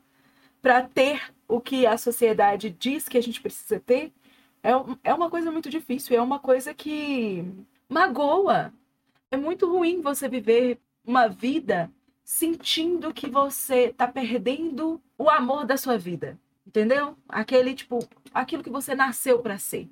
para 0.62 0.82
ter 0.82 1.22
o 1.46 1.60
que 1.60 1.86
a 1.86 1.98
sociedade 1.98 2.70
diz 2.70 3.10
que 3.10 3.18
a 3.18 3.22
gente 3.22 3.42
precisa 3.42 3.82
ter, 3.82 4.14
é, 4.64 4.70
é 5.04 5.14
uma 5.14 5.30
coisa 5.30 5.52
muito 5.52 5.70
difícil, 5.70 6.16
é 6.16 6.22
uma 6.22 6.40
coisa 6.40 6.74
que 6.74 7.44
magoa. 7.90 8.72
É 9.32 9.38
muito 9.38 9.70
ruim 9.70 10.02
você 10.02 10.28
viver 10.28 10.80
uma 11.06 11.28
vida 11.28 11.92
sentindo 12.24 13.13
que 13.13 13.30
você 13.30 13.86
está 13.86 14.08
perdendo 14.08 15.02
o 15.18 15.30
amor 15.30 15.65
da 15.65 15.78
sua 15.78 15.98
vida, 15.98 16.39
entendeu? 16.65 17.15
Aquele 17.28 17.74
tipo, 17.76 18.00
aquilo 18.34 18.63
que 18.63 18.70
você 18.70 18.96
nasceu 18.96 19.39
para 19.39 19.58
ser. 19.58 19.88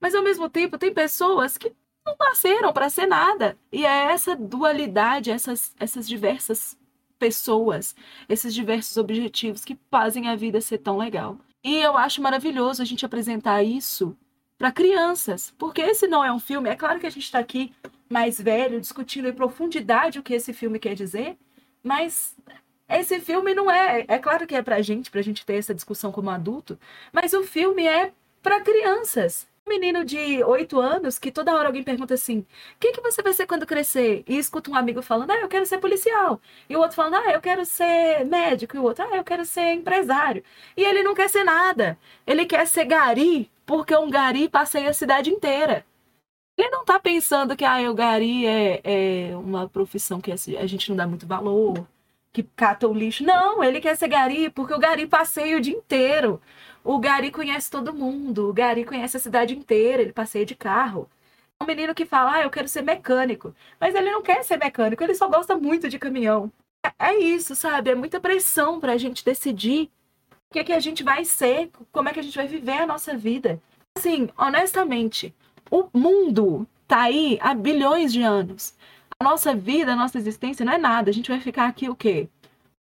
Mas 0.00 0.14
ao 0.14 0.22
mesmo 0.22 0.48
tempo 0.50 0.76
tem 0.76 0.92
pessoas 0.92 1.56
que 1.56 1.72
não 2.04 2.14
nasceram 2.18 2.72
para 2.72 2.90
ser 2.90 3.06
nada. 3.06 3.56
E 3.72 3.86
é 3.86 4.12
essa 4.12 4.36
dualidade, 4.36 5.30
essas, 5.30 5.74
essas 5.80 6.06
diversas 6.06 6.78
pessoas, 7.18 7.94
esses 8.28 8.52
diversos 8.52 8.98
objetivos 8.98 9.64
que 9.64 9.78
fazem 9.90 10.28
a 10.28 10.36
vida 10.36 10.60
ser 10.60 10.78
tão 10.78 10.98
legal. 10.98 11.38
E 11.62 11.76
eu 11.76 11.96
acho 11.96 12.20
maravilhoso 12.20 12.82
a 12.82 12.84
gente 12.84 13.06
apresentar 13.06 13.62
isso 13.62 14.14
para 14.58 14.70
crianças, 14.70 15.54
porque 15.58 15.80
esse 15.80 16.06
não 16.06 16.22
é 16.22 16.30
um 16.30 16.38
filme. 16.38 16.68
É 16.68 16.76
claro 16.76 17.00
que 17.00 17.06
a 17.06 17.10
gente 17.10 17.24
está 17.24 17.38
aqui 17.38 17.72
mais 18.14 18.40
velho, 18.40 18.80
discutindo 18.80 19.26
em 19.28 19.32
profundidade 19.32 20.20
o 20.20 20.22
que 20.22 20.34
esse 20.34 20.52
filme 20.52 20.78
quer 20.78 20.94
dizer, 20.94 21.36
mas 21.82 22.36
esse 22.88 23.18
filme 23.20 23.52
não 23.54 23.68
é. 23.68 24.04
É 24.06 24.18
claro 24.20 24.46
que 24.46 24.54
é 24.54 24.62
para 24.62 24.76
a 24.76 24.82
gente, 24.82 25.10
para 25.10 25.18
a 25.18 25.22
gente 25.24 25.44
ter 25.44 25.54
essa 25.54 25.74
discussão 25.74 26.12
como 26.12 26.30
adulto, 26.30 26.78
mas 27.12 27.32
o 27.32 27.42
filme 27.42 27.84
é 27.84 28.12
para 28.40 28.60
crianças 28.60 29.48
um 29.66 29.70
menino 29.70 30.04
de 30.04 30.44
8 30.44 30.78
anos 30.78 31.18
que 31.18 31.32
toda 31.32 31.54
hora 31.54 31.66
alguém 31.66 31.82
pergunta 31.82 32.14
assim: 32.14 32.40
o 32.40 32.46
que, 32.78 32.92
que 32.92 33.00
você 33.00 33.20
vai 33.22 33.32
ser 33.32 33.46
quando 33.46 33.66
crescer? 33.66 34.22
E 34.28 34.38
escuta 34.38 34.70
um 34.70 34.76
amigo 34.76 35.02
falando: 35.02 35.32
ah, 35.32 35.40
eu 35.40 35.48
quero 35.48 35.66
ser 35.66 35.78
policial. 35.78 36.40
E 36.68 36.76
o 36.76 36.80
outro 36.80 36.94
falando: 36.96 37.16
ah, 37.16 37.32
eu 37.32 37.40
quero 37.40 37.64
ser 37.64 38.24
médico. 38.26 38.76
E 38.76 38.78
o 38.78 38.84
outro: 38.84 39.04
ah, 39.04 39.16
eu 39.16 39.24
quero 39.24 39.44
ser 39.44 39.72
empresário. 39.72 40.44
E 40.76 40.84
ele 40.84 41.02
não 41.02 41.14
quer 41.14 41.28
ser 41.30 41.44
nada. 41.44 41.98
Ele 42.26 42.44
quer 42.46 42.66
ser 42.66 42.84
gari, 42.84 43.50
porque 43.66 43.96
um 43.96 44.10
gari 44.10 44.48
passeia 44.48 44.90
a 44.90 44.94
cidade 44.94 45.30
inteira. 45.30 45.84
Ele 46.56 46.70
não 46.70 46.84
tá 46.84 46.98
pensando 47.00 47.56
que 47.56 47.64
ah, 47.64 47.90
o 47.90 47.94
gari 47.94 48.46
é, 48.46 48.80
é 48.84 49.36
uma 49.36 49.68
profissão 49.68 50.20
que 50.20 50.32
a 50.32 50.66
gente 50.66 50.88
não 50.88 50.96
dá 50.96 51.06
muito 51.06 51.26
valor, 51.26 51.86
que 52.32 52.42
cata 52.42 52.86
o 52.88 52.94
lixo. 52.94 53.24
Não, 53.24 53.62
ele 53.62 53.80
quer 53.80 53.96
ser 53.96 54.08
gari 54.08 54.50
porque 54.50 54.74
o 54.74 54.78
gari 54.78 55.06
passeia 55.06 55.56
o 55.56 55.60
dia 55.60 55.74
inteiro. 55.74 56.40
O 56.84 56.98
Gari 56.98 57.30
conhece 57.30 57.70
todo 57.70 57.94
mundo, 57.94 58.50
o 58.50 58.52
Gari 58.52 58.84
conhece 58.84 59.16
a 59.16 59.20
cidade 59.20 59.56
inteira, 59.56 60.02
ele 60.02 60.12
passeia 60.12 60.44
de 60.44 60.54
carro. 60.54 61.08
É 61.58 61.64
um 61.64 61.66
menino 61.66 61.94
que 61.94 62.04
fala, 62.04 62.34
ah, 62.34 62.42
eu 62.42 62.50
quero 62.50 62.68
ser 62.68 62.82
mecânico. 62.82 63.54
Mas 63.80 63.94
ele 63.94 64.10
não 64.10 64.20
quer 64.20 64.44
ser 64.44 64.58
mecânico, 64.58 65.02
ele 65.02 65.14
só 65.14 65.26
gosta 65.26 65.56
muito 65.56 65.88
de 65.88 65.98
caminhão. 65.98 66.52
É 66.98 67.14
isso, 67.16 67.54
sabe? 67.56 67.90
É 67.90 67.94
muita 67.94 68.20
pressão 68.20 68.78
para 68.80 68.92
a 68.92 68.98
gente 68.98 69.24
decidir 69.24 69.90
o 70.50 70.52
que, 70.52 70.58
é 70.58 70.64
que 70.64 70.72
a 70.74 70.80
gente 70.80 71.02
vai 71.02 71.24
ser, 71.24 71.70
como 71.90 72.08
é 72.10 72.12
que 72.12 72.20
a 72.20 72.22
gente 72.22 72.36
vai 72.36 72.46
viver 72.46 72.82
a 72.82 72.86
nossa 72.86 73.16
vida. 73.16 73.58
Assim, 73.96 74.28
honestamente, 74.36 75.34
o 75.80 75.88
mundo 75.92 76.66
tá 76.86 77.02
aí 77.02 77.38
há 77.40 77.54
bilhões 77.54 78.12
de 78.12 78.22
anos. 78.22 78.74
A 79.18 79.24
nossa 79.24 79.54
vida, 79.54 79.92
a 79.92 79.96
nossa 79.96 80.18
existência 80.18 80.64
não 80.64 80.72
é 80.72 80.78
nada. 80.78 81.10
A 81.10 81.14
gente 81.14 81.30
vai 81.30 81.40
ficar 81.40 81.66
aqui 81.66 81.88
o 81.88 81.96
quê? 81.96 82.28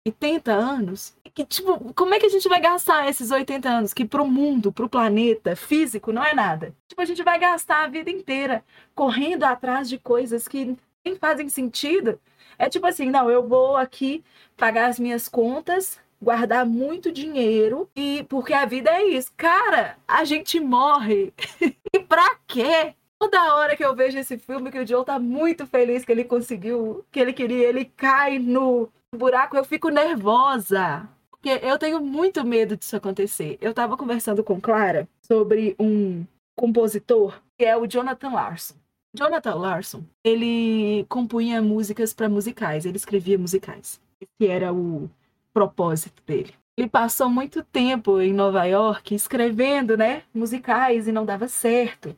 80 0.06 0.52
anos? 0.52 1.14
que, 1.34 1.44
tipo, 1.44 1.94
como 1.94 2.14
é 2.14 2.20
que 2.20 2.26
a 2.26 2.28
gente 2.28 2.48
vai 2.48 2.60
gastar 2.60 3.08
esses 3.08 3.30
80 3.30 3.68
anos 3.68 3.94
que 3.94 4.04
pro 4.04 4.26
mundo, 4.26 4.72
pro 4.72 4.88
planeta 4.88 5.56
físico, 5.56 6.12
não 6.12 6.22
é 6.22 6.34
nada? 6.34 6.74
Tipo, 6.86 7.00
a 7.00 7.04
gente 7.04 7.22
vai 7.22 7.38
gastar 7.38 7.84
a 7.84 7.88
vida 7.88 8.10
inteira 8.10 8.62
correndo 8.94 9.44
atrás 9.44 9.88
de 9.88 9.98
coisas 9.98 10.46
que 10.46 10.76
nem 11.04 11.16
fazem 11.16 11.48
sentido. 11.48 12.20
É 12.58 12.68
tipo 12.68 12.86
assim, 12.86 13.10
não, 13.10 13.30
eu 13.30 13.48
vou 13.48 13.76
aqui 13.76 14.22
pagar 14.56 14.88
as 14.90 14.98
minhas 14.98 15.28
contas, 15.28 15.98
guardar 16.22 16.64
muito 16.64 17.10
dinheiro 17.10 17.90
e 17.96 18.24
porque 18.28 18.52
a 18.52 18.64
vida 18.64 18.90
é 18.90 19.04
isso. 19.08 19.32
Cara, 19.36 19.96
a 20.06 20.24
gente 20.24 20.60
morre. 20.60 21.32
e 21.92 21.98
pra 21.98 22.36
quê? 22.46 22.94
Toda 23.18 23.54
hora 23.54 23.76
que 23.76 23.84
eu 23.84 23.94
vejo 23.94 24.18
esse 24.18 24.38
filme 24.38 24.70
que 24.70 24.78
o 24.78 24.86
Joe 24.86 25.04
tá 25.04 25.18
muito 25.18 25.66
feliz 25.66 26.04
que 26.04 26.12
ele 26.12 26.24
conseguiu, 26.24 27.04
que 27.10 27.20
ele 27.20 27.32
queria, 27.32 27.68
ele 27.68 27.84
cai 27.84 28.38
no 28.38 28.88
buraco, 29.14 29.56
eu 29.56 29.64
fico 29.64 29.88
nervosa. 29.88 31.08
Porque 31.30 31.60
eu 31.64 31.78
tenho 31.78 32.00
muito 32.00 32.44
medo 32.44 32.76
disso 32.76 32.96
acontecer. 32.96 33.58
Eu 33.60 33.74
tava 33.74 33.96
conversando 33.96 34.44
com 34.44 34.60
Clara 34.60 35.08
sobre 35.20 35.74
um 35.78 36.24
compositor 36.56 37.40
que 37.58 37.64
é 37.64 37.76
o 37.76 37.86
Jonathan 37.86 38.30
Larson. 38.30 38.74
Jonathan 39.14 39.54
Larson, 39.54 40.04
ele 40.24 41.04
compunha 41.08 41.60
músicas 41.60 42.14
para 42.14 42.28
musicais, 42.28 42.86
ele 42.86 42.96
escrevia 42.96 43.38
musicais. 43.38 44.00
Esse 44.20 44.50
era 44.50 44.72
o 44.72 45.10
propósito 45.52 46.22
dele. 46.26 46.54
Ele 46.76 46.88
passou 46.88 47.28
muito 47.28 47.62
tempo 47.62 48.20
em 48.20 48.32
Nova 48.32 48.64
York 48.64 49.14
escrevendo, 49.14 49.96
né, 49.96 50.22
musicais 50.34 51.06
e 51.06 51.12
não 51.12 51.24
dava 51.24 51.46
certo. 51.48 52.16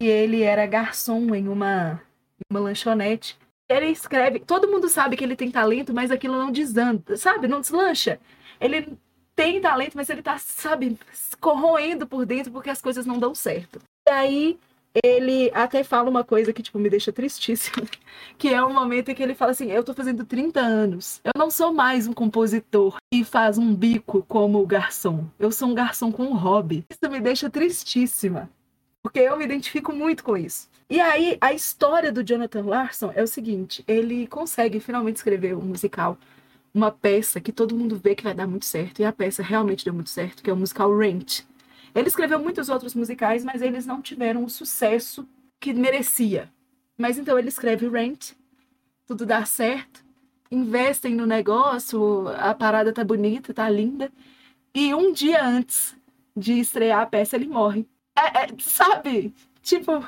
E 0.00 0.06
ele 0.06 0.42
era 0.42 0.66
garçom 0.66 1.34
em 1.34 1.48
uma, 1.48 2.00
uma 2.50 2.60
lanchonete. 2.60 3.36
Ele 3.68 3.86
escreve, 3.86 4.38
todo 4.38 4.68
mundo 4.68 4.88
sabe 4.88 5.16
que 5.16 5.24
ele 5.24 5.34
tem 5.34 5.50
talento, 5.50 5.92
mas 5.92 6.10
aquilo 6.10 6.38
não 6.38 6.52
desanda, 6.52 7.16
sabe? 7.16 7.48
Não 7.48 7.60
deslancha. 7.60 8.20
Ele 8.60 8.96
tem 9.34 9.60
talento, 9.60 9.96
mas 9.96 10.08
ele 10.08 10.22
tá, 10.22 10.38
sabe, 10.38 10.96
corroendo 11.40 12.06
por 12.06 12.24
dentro 12.24 12.52
porque 12.52 12.70
as 12.70 12.80
coisas 12.80 13.04
não 13.04 13.18
dão 13.18 13.34
certo. 13.34 13.80
E 14.08 14.10
aí 14.10 14.58
ele 15.04 15.50
até 15.54 15.82
fala 15.84 16.08
uma 16.08 16.24
coisa 16.24 16.52
que, 16.52 16.62
tipo, 16.62 16.78
me 16.78 16.88
deixa 16.88 17.12
tristíssima, 17.12 17.86
que 18.38 18.48
é 18.48 18.64
um 18.64 18.72
momento 18.72 19.10
em 19.10 19.14
que 19.14 19.22
ele 19.22 19.34
fala 19.34 19.52
assim, 19.52 19.70
eu 19.70 19.84
tô 19.84 19.92
fazendo 19.94 20.24
30 20.24 20.60
anos, 20.60 21.20
eu 21.24 21.32
não 21.36 21.50
sou 21.50 21.72
mais 21.72 22.06
um 22.06 22.12
compositor 22.12 22.96
que 23.12 23.24
faz 23.24 23.58
um 23.58 23.74
bico 23.74 24.24
como 24.28 24.64
garçom, 24.66 25.24
eu 25.38 25.50
sou 25.50 25.68
um 25.68 25.74
garçom 25.74 26.10
com 26.10 26.24
um 26.24 26.36
hobby. 26.36 26.84
Isso 26.90 27.10
me 27.10 27.20
deixa 27.20 27.50
tristíssima, 27.50 28.50
porque 29.02 29.20
eu 29.20 29.36
me 29.36 29.44
identifico 29.44 29.92
muito 29.92 30.24
com 30.24 30.36
isso. 30.36 30.68
E 30.88 31.00
aí, 31.00 31.36
a 31.40 31.52
história 31.52 32.12
do 32.12 32.22
Jonathan 32.22 32.62
Larson 32.62 33.12
é 33.14 33.22
o 33.22 33.26
seguinte, 33.26 33.82
ele 33.88 34.26
consegue 34.28 34.78
finalmente 34.78 35.16
escrever 35.16 35.56
um 35.56 35.62
musical, 35.62 36.16
uma 36.72 36.92
peça 36.92 37.40
que 37.40 37.50
todo 37.50 37.74
mundo 37.74 38.00
vê 38.02 38.14
que 38.14 38.22
vai 38.22 38.34
dar 38.34 38.46
muito 38.46 38.66
certo, 38.66 39.00
e 39.00 39.04
a 39.04 39.12
peça 39.12 39.42
realmente 39.42 39.84
deu 39.84 39.92
muito 39.92 40.10
certo, 40.10 40.42
que 40.42 40.50
é 40.50 40.52
o 40.52 40.56
musical 40.56 40.96
Rent, 40.96 41.42
ele 41.96 42.08
escreveu 42.08 42.38
muitos 42.38 42.68
outros 42.68 42.94
musicais, 42.94 43.42
mas 43.42 43.62
eles 43.62 43.86
não 43.86 44.02
tiveram 44.02 44.44
o 44.44 44.50
sucesso 44.50 45.26
que 45.58 45.72
merecia. 45.72 46.52
Mas 46.96 47.16
então 47.16 47.38
ele 47.38 47.48
escreve 47.48 47.88
Rent, 47.88 48.32
tudo 49.06 49.24
dá 49.24 49.46
certo, 49.46 50.04
investem 50.50 51.14
no 51.14 51.24
negócio, 51.24 52.28
a 52.38 52.52
parada 52.54 52.92
tá 52.92 53.02
bonita, 53.02 53.54
tá 53.54 53.68
linda. 53.70 54.12
E 54.74 54.94
um 54.94 55.10
dia 55.10 55.42
antes 55.42 55.96
de 56.36 56.60
estrear 56.60 57.00
a 57.00 57.06
peça, 57.06 57.34
ele 57.34 57.46
morre. 57.46 57.86
É, 58.14 58.44
é, 58.44 58.48
sabe? 58.58 59.34
Tipo, 59.62 60.04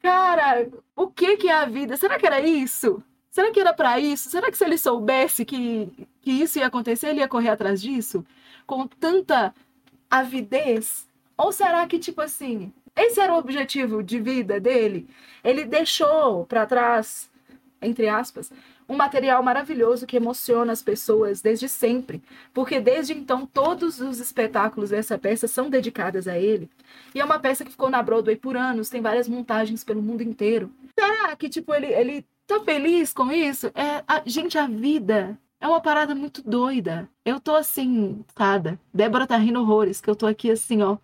cara, 0.00 0.68
o 0.94 1.08
que 1.08 1.36
que 1.38 1.48
é 1.48 1.54
a 1.54 1.66
vida? 1.66 1.96
Será 1.96 2.20
que 2.20 2.26
era 2.26 2.40
isso? 2.40 3.02
Será 3.32 3.50
que 3.50 3.58
era 3.58 3.72
para 3.72 3.98
isso? 3.98 4.30
Será 4.30 4.48
que 4.48 4.56
se 4.56 4.64
ele 4.64 4.78
soubesse 4.78 5.44
que, 5.44 5.90
que 6.20 6.30
isso 6.30 6.60
ia 6.60 6.66
acontecer, 6.66 7.08
ele 7.08 7.20
ia 7.20 7.26
correr 7.26 7.48
atrás 7.48 7.82
disso? 7.82 8.24
Com 8.64 8.86
tanta 8.86 9.52
avidez 10.08 11.10
ou 11.36 11.52
será 11.52 11.86
que, 11.86 11.98
tipo 11.98 12.20
assim, 12.20 12.72
esse 12.94 13.20
era 13.20 13.32
o 13.32 13.38
objetivo 13.38 14.02
de 14.02 14.20
vida 14.20 14.60
dele? 14.60 15.08
Ele 15.42 15.64
deixou 15.64 16.44
para 16.46 16.66
trás, 16.66 17.30
entre 17.80 18.08
aspas, 18.08 18.52
um 18.88 18.96
material 18.96 19.42
maravilhoso 19.42 20.06
que 20.06 20.16
emociona 20.16 20.72
as 20.72 20.82
pessoas 20.82 21.40
desde 21.40 21.68
sempre, 21.68 22.22
porque 22.52 22.80
desde 22.80 23.14
então 23.14 23.46
todos 23.46 24.00
os 24.00 24.20
espetáculos 24.20 24.90
dessa 24.90 25.16
peça 25.16 25.48
são 25.48 25.70
dedicados 25.70 26.28
a 26.28 26.38
ele. 26.38 26.68
E 27.14 27.20
é 27.20 27.24
uma 27.24 27.38
peça 27.38 27.64
que 27.64 27.70
ficou 27.70 27.88
na 27.88 28.02
Broadway 28.02 28.36
por 28.36 28.56
anos, 28.56 28.90
tem 28.90 29.00
várias 29.00 29.28
montagens 29.28 29.82
pelo 29.82 30.02
mundo 30.02 30.22
inteiro. 30.22 30.70
Será 30.98 31.34
que 31.36 31.48
tipo 31.48 31.74
ele 31.74 31.86
ele 31.86 32.26
tá 32.46 32.60
feliz 32.60 33.12
com 33.12 33.32
isso? 33.32 33.68
É, 33.68 34.04
a, 34.06 34.22
gente, 34.26 34.58
a 34.58 34.66
vida 34.66 35.38
é 35.60 35.66
uma 35.66 35.80
parada 35.80 36.14
muito 36.14 36.42
doida. 36.42 37.08
Eu 37.24 37.40
tô 37.40 37.54
assim, 37.54 38.24
cada. 38.34 38.78
Débora 38.92 39.26
tá 39.26 39.36
rindo 39.36 39.60
horrores, 39.60 40.00
que 40.00 40.10
eu 40.10 40.16
tô 40.16 40.26
aqui 40.26 40.50
assim, 40.50 40.82
ó, 40.82 40.98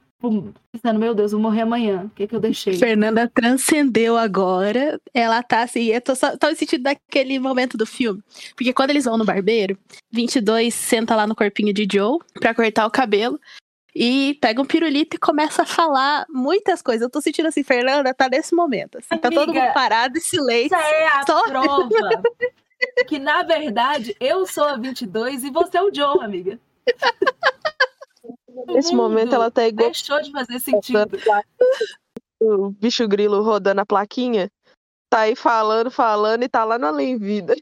pensando, 0.72 0.98
meu 0.98 1.14
Deus, 1.14 1.32
vou 1.32 1.40
morrer 1.40 1.62
amanhã. 1.62 2.04
O 2.04 2.10
que, 2.10 2.24
é 2.24 2.26
que 2.26 2.34
eu 2.34 2.40
deixei? 2.40 2.74
Fernanda 2.74 3.30
transcendeu 3.32 4.16
agora. 4.16 5.00
Ela 5.14 5.42
tá 5.42 5.62
assim, 5.62 5.86
eu 5.86 6.00
tô 6.00 6.14
só 6.14 6.36
tô 6.36 6.52
sentindo 6.54 6.82
daquele 6.82 7.38
momento 7.38 7.76
do 7.76 7.86
filme. 7.86 8.22
Porque 8.56 8.72
quando 8.72 8.90
eles 8.90 9.04
vão 9.04 9.16
no 9.16 9.24
barbeiro, 9.24 9.78
22 10.10 10.74
senta 10.74 11.14
lá 11.14 11.26
no 11.26 11.36
corpinho 11.36 11.72
de 11.72 11.86
Joe 11.90 12.18
pra 12.34 12.54
cortar 12.54 12.86
o 12.86 12.90
cabelo. 12.90 13.38
E 13.94 14.38
pega 14.40 14.62
um 14.62 14.66
pirulito 14.66 15.16
e 15.16 15.18
começa 15.18 15.62
a 15.62 15.66
falar 15.66 16.24
muitas 16.28 16.82
coisas. 16.82 17.02
Eu 17.02 17.10
tô 17.10 17.20
sentindo 17.20 17.48
assim, 17.48 17.64
Fernanda 17.64 18.14
tá 18.14 18.28
nesse 18.28 18.54
momento. 18.54 18.98
Assim, 18.98 19.08
Amiga, 19.10 19.28
tá 19.28 19.34
todo 19.34 19.52
mundo 19.52 19.72
parado 19.72 20.18
e 20.18 20.20
silêncio. 20.20 20.66
Isso 20.66 20.74
é 20.76 21.06
a 21.08 21.26
só... 21.26 21.44
prova 21.44 21.88
que, 23.06 23.18
na 23.18 23.42
verdade, 23.42 24.14
eu 24.20 24.46
sou 24.46 24.64
a 24.64 24.76
22 24.76 25.44
e 25.44 25.50
você 25.50 25.78
é 25.78 25.82
o 25.82 25.92
Joe, 25.92 26.22
amiga. 26.22 26.58
Nesse 28.66 28.94
momento 28.94 29.34
ela 29.34 29.50
tá 29.50 29.66
igual. 29.66 29.90
Deixou 29.90 30.20
de 30.20 30.30
fazer 30.30 30.59
sentido. 30.61 31.18
O 32.40 32.70
bicho 32.70 33.06
grilo 33.09 33.42
rodando 33.42 33.80
a 33.80 33.86
plaquinha. 33.86 34.50
Tá 35.11 35.20
aí 35.20 35.34
falando, 35.34 35.90
falando 35.90 36.42
e 36.42 36.48
tá 36.48 36.64
lá 36.64 36.78
no 36.78 36.86
Além 36.86 37.16
Vida. 37.16 37.54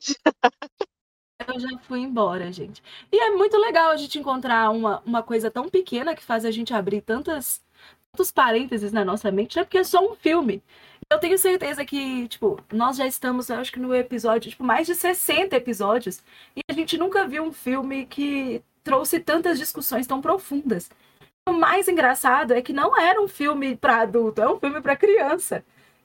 Eu 1.46 1.60
já 1.60 1.78
fui 1.80 2.00
embora, 2.00 2.50
gente. 2.50 2.82
E 3.12 3.18
é 3.18 3.30
muito 3.30 3.56
legal 3.56 3.90
a 3.90 3.96
gente 3.96 4.18
encontrar 4.18 4.70
uma, 4.70 5.00
uma 5.04 5.22
coisa 5.22 5.50
tão 5.50 5.68
pequena 5.68 6.14
que 6.14 6.24
faz 6.24 6.44
a 6.44 6.50
gente 6.50 6.74
abrir 6.74 7.02
tantas, 7.02 7.62
tantos 8.10 8.32
parênteses 8.32 8.90
na 8.90 9.04
nossa 9.04 9.30
mente, 9.30 9.56
né? 9.56 9.64
Porque 9.64 9.78
é 9.78 9.84
só 9.84 10.00
um 10.00 10.16
filme. 10.16 10.62
Eu 11.10 11.20
tenho 11.20 11.38
certeza 11.38 11.84
que, 11.84 12.26
tipo, 12.26 12.58
nós 12.72 12.96
já 12.96 13.06
estamos, 13.06 13.48
eu 13.48 13.56
acho 13.56 13.70
que 13.70 13.78
no 13.78 13.94
episódio, 13.94 14.50
tipo, 14.50 14.64
mais 14.64 14.86
de 14.88 14.94
60 14.94 15.54
episódios, 15.54 16.20
e 16.56 16.60
a 16.68 16.72
gente 16.72 16.98
nunca 16.98 17.28
viu 17.28 17.44
um 17.44 17.52
filme 17.52 18.06
que 18.06 18.60
trouxe 18.86 19.18
tantas 19.18 19.58
discussões 19.58 20.06
tão 20.06 20.20
profundas. 20.20 20.88
O 21.48 21.52
mais 21.52 21.88
engraçado 21.88 22.52
é 22.54 22.62
que 22.62 22.72
não 22.72 22.96
era 22.96 23.20
um 23.20 23.26
filme 23.26 23.76
para 23.76 24.02
adulto, 24.02 24.40
é 24.40 24.48
um 24.48 24.60
filme 24.60 24.80
para 24.80 24.94
criança. 24.94 25.64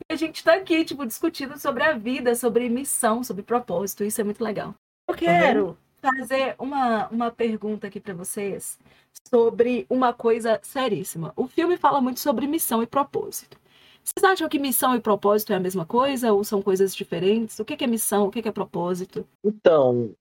E 0.10 0.14
a 0.14 0.16
gente 0.16 0.38
está 0.38 0.56
aqui, 0.56 0.84
tipo, 0.84 1.06
discutindo 1.06 1.60
sobre 1.60 1.84
a 1.84 1.94
vida, 1.94 2.34
sobre 2.34 2.68
missão, 2.70 3.24
sobre 3.24 3.44
propósito. 3.44 4.04
Isso 4.04 4.20
é 4.20 4.24
muito 4.24 4.44
legal. 4.44 4.74
Eu 5.08 5.14
quero 5.14 5.66
uhum. 5.68 5.76
fazer 6.02 6.56
uma, 6.58 7.08
uma 7.10 7.30
pergunta 7.30 7.86
aqui 7.86 8.00
para 8.00 8.16
vocês 8.16 8.80
sobre 9.30 9.86
uma 9.88 10.12
coisa 10.12 10.60
seríssima. 10.64 11.34
O 11.36 11.48
filme 11.48 11.78
fala 11.78 12.02
muito 12.02 12.20
sobre 12.20 12.48
missão 12.48 12.82
e 12.82 12.88
propósito. 12.88 13.60
Vocês 14.04 14.24
acham 14.24 14.50
que 14.50 14.58
missão 14.58 14.96
e 14.96 15.00
propósito 15.00 15.54
é 15.54 15.56
a 15.56 15.60
mesma 15.60 15.86
coisa 15.86 16.34
ou 16.34 16.44
são 16.44 16.64
coisas 16.64 16.96
diferentes? 16.96 17.60
O 17.60 17.66
que 17.66 17.84
é 17.84 17.88
missão? 17.88 18.26
O 18.26 18.32
que 18.32 18.48
é 18.48 18.52
propósito? 18.52 19.28
Então, 19.44 20.16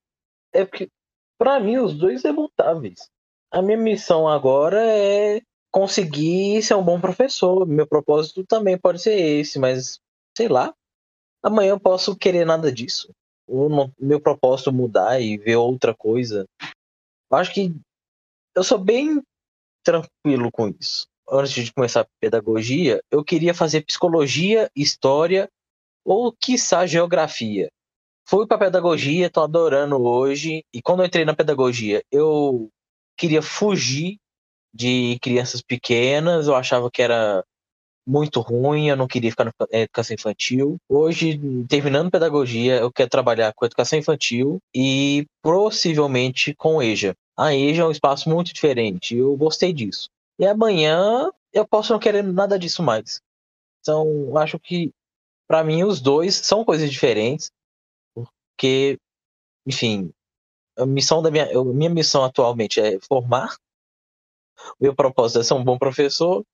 é 0.52 0.66
porque 0.66 0.90
para 1.40 1.58
mim, 1.58 1.78
os 1.78 1.94
dois 1.94 2.22
é 2.26 2.32
mutáveis. 2.32 3.08
A 3.50 3.62
minha 3.62 3.78
missão 3.78 4.28
agora 4.28 4.78
é 4.78 5.40
conseguir 5.70 6.62
ser 6.62 6.74
um 6.74 6.84
bom 6.84 7.00
professor. 7.00 7.66
Meu 7.66 7.86
propósito 7.86 8.44
também 8.44 8.76
pode 8.76 9.00
ser 9.00 9.18
esse, 9.18 9.58
mas 9.58 9.98
sei 10.36 10.48
lá. 10.48 10.74
Amanhã 11.42 11.70
eu 11.70 11.80
posso 11.80 12.14
querer 12.14 12.44
nada 12.44 12.70
disso. 12.70 13.10
Meu 13.98 14.20
propósito 14.20 14.70
mudar 14.70 15.18
e 15.18 15.38
ver 15.38 15.56
outra 15.56 15.94
coisa. 15.94 16.46
Eu 17.30 17.38
acho 17.38 17.54
que 17.54 17.74
eu 18.54 18.62
sou 18.62 18.76
bem 18.76 19.22
tranquilo 19.82 20.52
com 20.52 20.68
isso. 20.68 21.08
Antes 21.26 21.52
de 21.52 21.72
começar 21.72 22.02
a 22.02 22.08
pedagogia, 22.20 23.02
eu 23.10 23.24
queria 23.24 23.54
fazer 23.54 23.82
psicologia, 23.86 24.70
história 24.76 25.48
ou 26.04 26.34
quiçá 26.38 26.84
geografia 26.84 27.70
fui 28.30 28.46
para 28.46 28.58
pedagogia, 28.58 29.28
tô 29.28 29.42
adorando 29.42 30.00
hoje. 30.00 30.64
E 30.72 30.80
quando 30.80 31.00
eu 31.00 31.06
entrei 31.06 31.24
na 31.24 31.34
pedagogia, 31.34 32.00
eu 32.12 32.70
queria 33.18 33.42
fugir 33.42 34.18
de 34.72 35.18
crianças 35.20 35.60
pequenas, 35.60 36.46
eu 36.46 36.54
achava 36.54 36.88
que 36.88 37.02
era 37.02 37.44
muito 38.06 38.40
ruim, 38.40 38.88
eu 38.88 38.96
não 38.96 39.08
queria 39.08 39.30
ficar 39.30 39.46
na 39.46 39.52
educação 39.72 40.14
infantil. 40.14 40.76
Hoje, 40.88 41.40
terminando 41.68 42.10
pedagogia, 42.10 42.76
eu 42.76 42.92
quero 42.92 43.10
trabalhar 43.10 43.52
com 43.52 43.66
educação 43.66 43.98
infantil 43.98 44.60
e 44.72 45.26
possivelmente 45.42 46.54
com 46.54 46.80
EJA. 46.80 47.16
A 47.36 47.52
EJA 47.52 47.82
é 47.82 47.86
um 47.86 47.90
espaço 47.90 48.28
muito 48.30 48.54
diferente, 48.54 49.16
eu 49.16 49.36
gostei 49.36 49.72
disso. 49.72 50.08
E 50.38 50.46
amanhã 50.46 51.30
eu 51.52 51.66
posso 51.66 51.92
não 51.92 51.98
querer 51.98 52.22
nada 52.22 52.56
disso 52.56 52.80
mais. 52.80 53.20
Então, 53.80 54.36
acho 54.38 54.56
que 54.58 54.92
para 55.48 55.64
mim 55.64 55.82
os 55.82 56.00
dois 56.00 56.36
são 56.36 56.64
coisas 56.64 56.88
diferentes 56.88 57.50
porque, 58.60 58.98
enfim, 59.66 60.12
a 60.76 60.84
missão 60.84 61.22
da 61.22 61.30
minha, 61.30 61.50
eu, 61.50 61.64
minha 61.64 61.88
missão 61.88 62.22
atualmente 62.22 62.78
é 62.78 62.98
formar. 63.00 63.56
Meu 64.78 64.94
propósito 64.94 65.40
é 65.40 65.42
ser 65.42 65.54
um 65.54 65.64
bom 65.64 65.78
professor, 65.78 66.44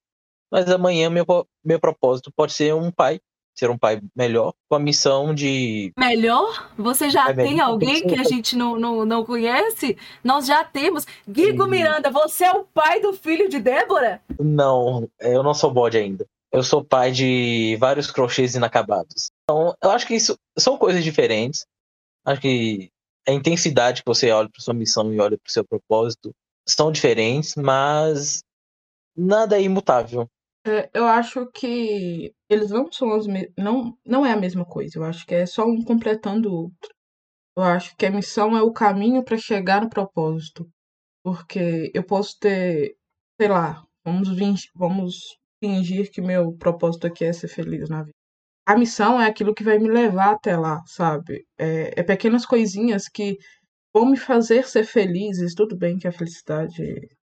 mas 0.48 0.70
amanhã 0.70 1.10
meu, 1.10 1.26
meu 1.64 1.80
propósito 1.80 2.30
pode 2.30 2.52
ser 2.52 2.72
um 2.72 2.92
pai, 2.92 3.18
ser 3.58 3.70
um 3.70 3.76
pai 3.76 4.00
melhor, 4.14 4.54
com 4.68 4.76
a 4.76 4.78
missão 4.78 5.34
de. 5.34 5.92
Melhor? 5.98 6.70
Você 6.78 7.10
já 7.10 7.28
É 7.30 7.34
tem 7.34 7.54
melhor. 7.54 7.70
alguém 7.70 8.06
que 8.06 8.14
a 8.14 8.22
gente 8.22 8.54
não, 8.54 8.78
não, 8.78 9.04
não 9.04 9.24
conhece? 9.24 9.98
Nós 10.22 10.46
já 10.46 10.62
temos. 10.62 11.04
Guigo 11.28 11.64
Sim. 11.64 11.70
Miranda, 11.70 12.08
você 12.08 12.44
é 12.44 12.52
o 12.52 12.62
pai 12.62 13.00
do 13.00 13.14
filho 13.14 13.48
de 13.48 13.58
Débora? 13.58 14.22
Não, 14.38 15.10
eu 15.18 15.42
não 15.42 15.52
sou 15.52 15.72
bode 15.72 15.98
ainda. 15.98 16.24
Eu 16.52 16.62
sou 16.62 16.84
pai 16.84 17.10
de 17.10 17.76
vários 17.80 18.08
crochês 18.12 18.54
inacabados. 18.54 19.32
Então, 19.42 19.76
eu 19.82 19.90
acho 19.90 20.06
que 20.06 20.14
isso 20.14 20.38
são 20.56 20.78
coisas 20.78 21.02
diferentes. 21.02 21.66
Acho 22.26 22.40
que 22.42 22.90
a 23.28 23.32
intensidade 23.32 24.02
que 24.02 24.08
você 24.08 24.30
olha 24.32 24.50
para 24.50 24.62
sua 24.62 24.74
missão 24.74 25.12
e 25.14 25.20
olha 25.20 25.38
para 25.38 25.48
o 25.48 25.52
seu 25.52 25.64
propósito 25.66 26.34
são 26.68 26.92
diferentes, 26.92 27.54
mas 27.56 28.42
nada 29.16 29.58
é 29.58 29.62
imutável. 29.62 30.28
É, 30.66 30.90
eu 30.94 31.06
acho 31.06 31.46
que 31.52 32.34
eles 32.48 32.70
não 32.70 32.90
são 32.90 33.12
as 33.14 33.26
me... 33.26 33.52
não 33.56 33.96
não 34.04 34.26
é 34.26 34.32
a 34.32 34.36
mesma 34.36 34.64
coisa. 34.64 34.98
Eu 34.98 35.04
acho 35.04 35.24
que 35.26 35.34
é 35.34 35.46
só 35.46 35.64
um 35.64 35.82
completando 35.84 36.50
o 36.50 36.54
outro. 36.64 36.94
Eu 37.56 37.64
acho 37.64 37.96
que 37.96 38.06
a 38.06 38.10
missão 38.12 38.56
é 38.56 38.62
o 38.62 38.72
caminho 38.72 39.24
para 39.24 39.38
chegar 39.38 39.82
no 39.82 39.90
propósito. 39.90 40.70
Porque 41.24 41.90
eu 41.94 42.04
posso 42.04 42.38
ter, 42.40 42.96
sei 43.40 43.48
lá, 43.50 43.84
vamos 44.04 44.30
vin- 44.36 44.54
vamos 44.74 45.38
fingir 45.62 46.10
que 46.12 46.20
meu 46.22 46.52
propósito 46.56 47.06
aqui 47.08 47.24
é 47.24 47.32
ser 47.32 47.48
feliz 47.48 47.88
na 47.90 48.02
vida. 48.04 48.16
A 48.66 48.76
missão 48.76 49.20
é 49.20 49.26
aquilo 49.26 49.54
que 49.54 49.62
vai 49.64 49.78
me 49.78 49.88
levar 49.88 50.32
até 50.32 50.56
lá, 50.56 50.82
sabe? 50.86 51.44
É, 51.58 52.00
é 52.00 52.02
pequenas 52.02 52.44
coisinhas 52.44 53.08
que 53.08 53.36
vão 53.94 54.06
me 54.10 54.16
fazer 54.16 54.66
ser 54.66 54.84
felizes. 54.84 55.54
Tudo 55.54 55.76
bem 55.76 55.96
que 55.98 56.08
a 56.08 56.12
felicidade 56.12 56.82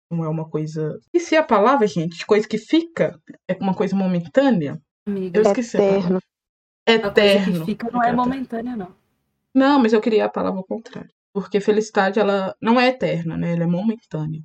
não 0.10 0.24
é 0.24 0.30
uma 0.30 0.50
coisa. 0.50 0.98
E 1.14 1.20
se 1.20 1.36
a 1.36 1.44
palavra, 1.44 1.86
gente, 1.88 2.18
de 2.18 2.26
coisa 2.26 2.48
que 2.48 2.58
fica, 2.58 3.20
é 3.48 3.54
uma 3.62 3.76
coisa 3.76 3.96
momentânea? 3.96 4.80
Amiga, 5.06 5.40
Eu 5.40 5.44
esqueci. 5.44 5.78
a 5.78 5.80
palavra. 5.80 6.20
Eterno. 6.88 7.08
a 7.08 7.12
coisa 7.14 7.36
que 7.36 7.50
Eterno. 7.50 7.66
fica 7.66 7.92
não 7.92 8.04
é 8.04 8.12
momentânea, 8.14 8.76
não. 8.76 8.96
Não, 9.54 9.80
mas 9.80 9.94
eu 9.94 10.02
queria 10.02 10.26
a 10.26 10.30
palavra 10.30 10.60
ao 10.60 10.66
contrário. 10.66 11.10
Porque 11.34 11.60
felicidade, 11.60 12.20
ela 12.20 12.56
não 12.62 12.80
é 12.80 12.88
eterna, 12.88 13.38
né? 13.38 13.54
Ela 13.54 13.64
é 13.64 13.68
momentânea. 13.68 14.42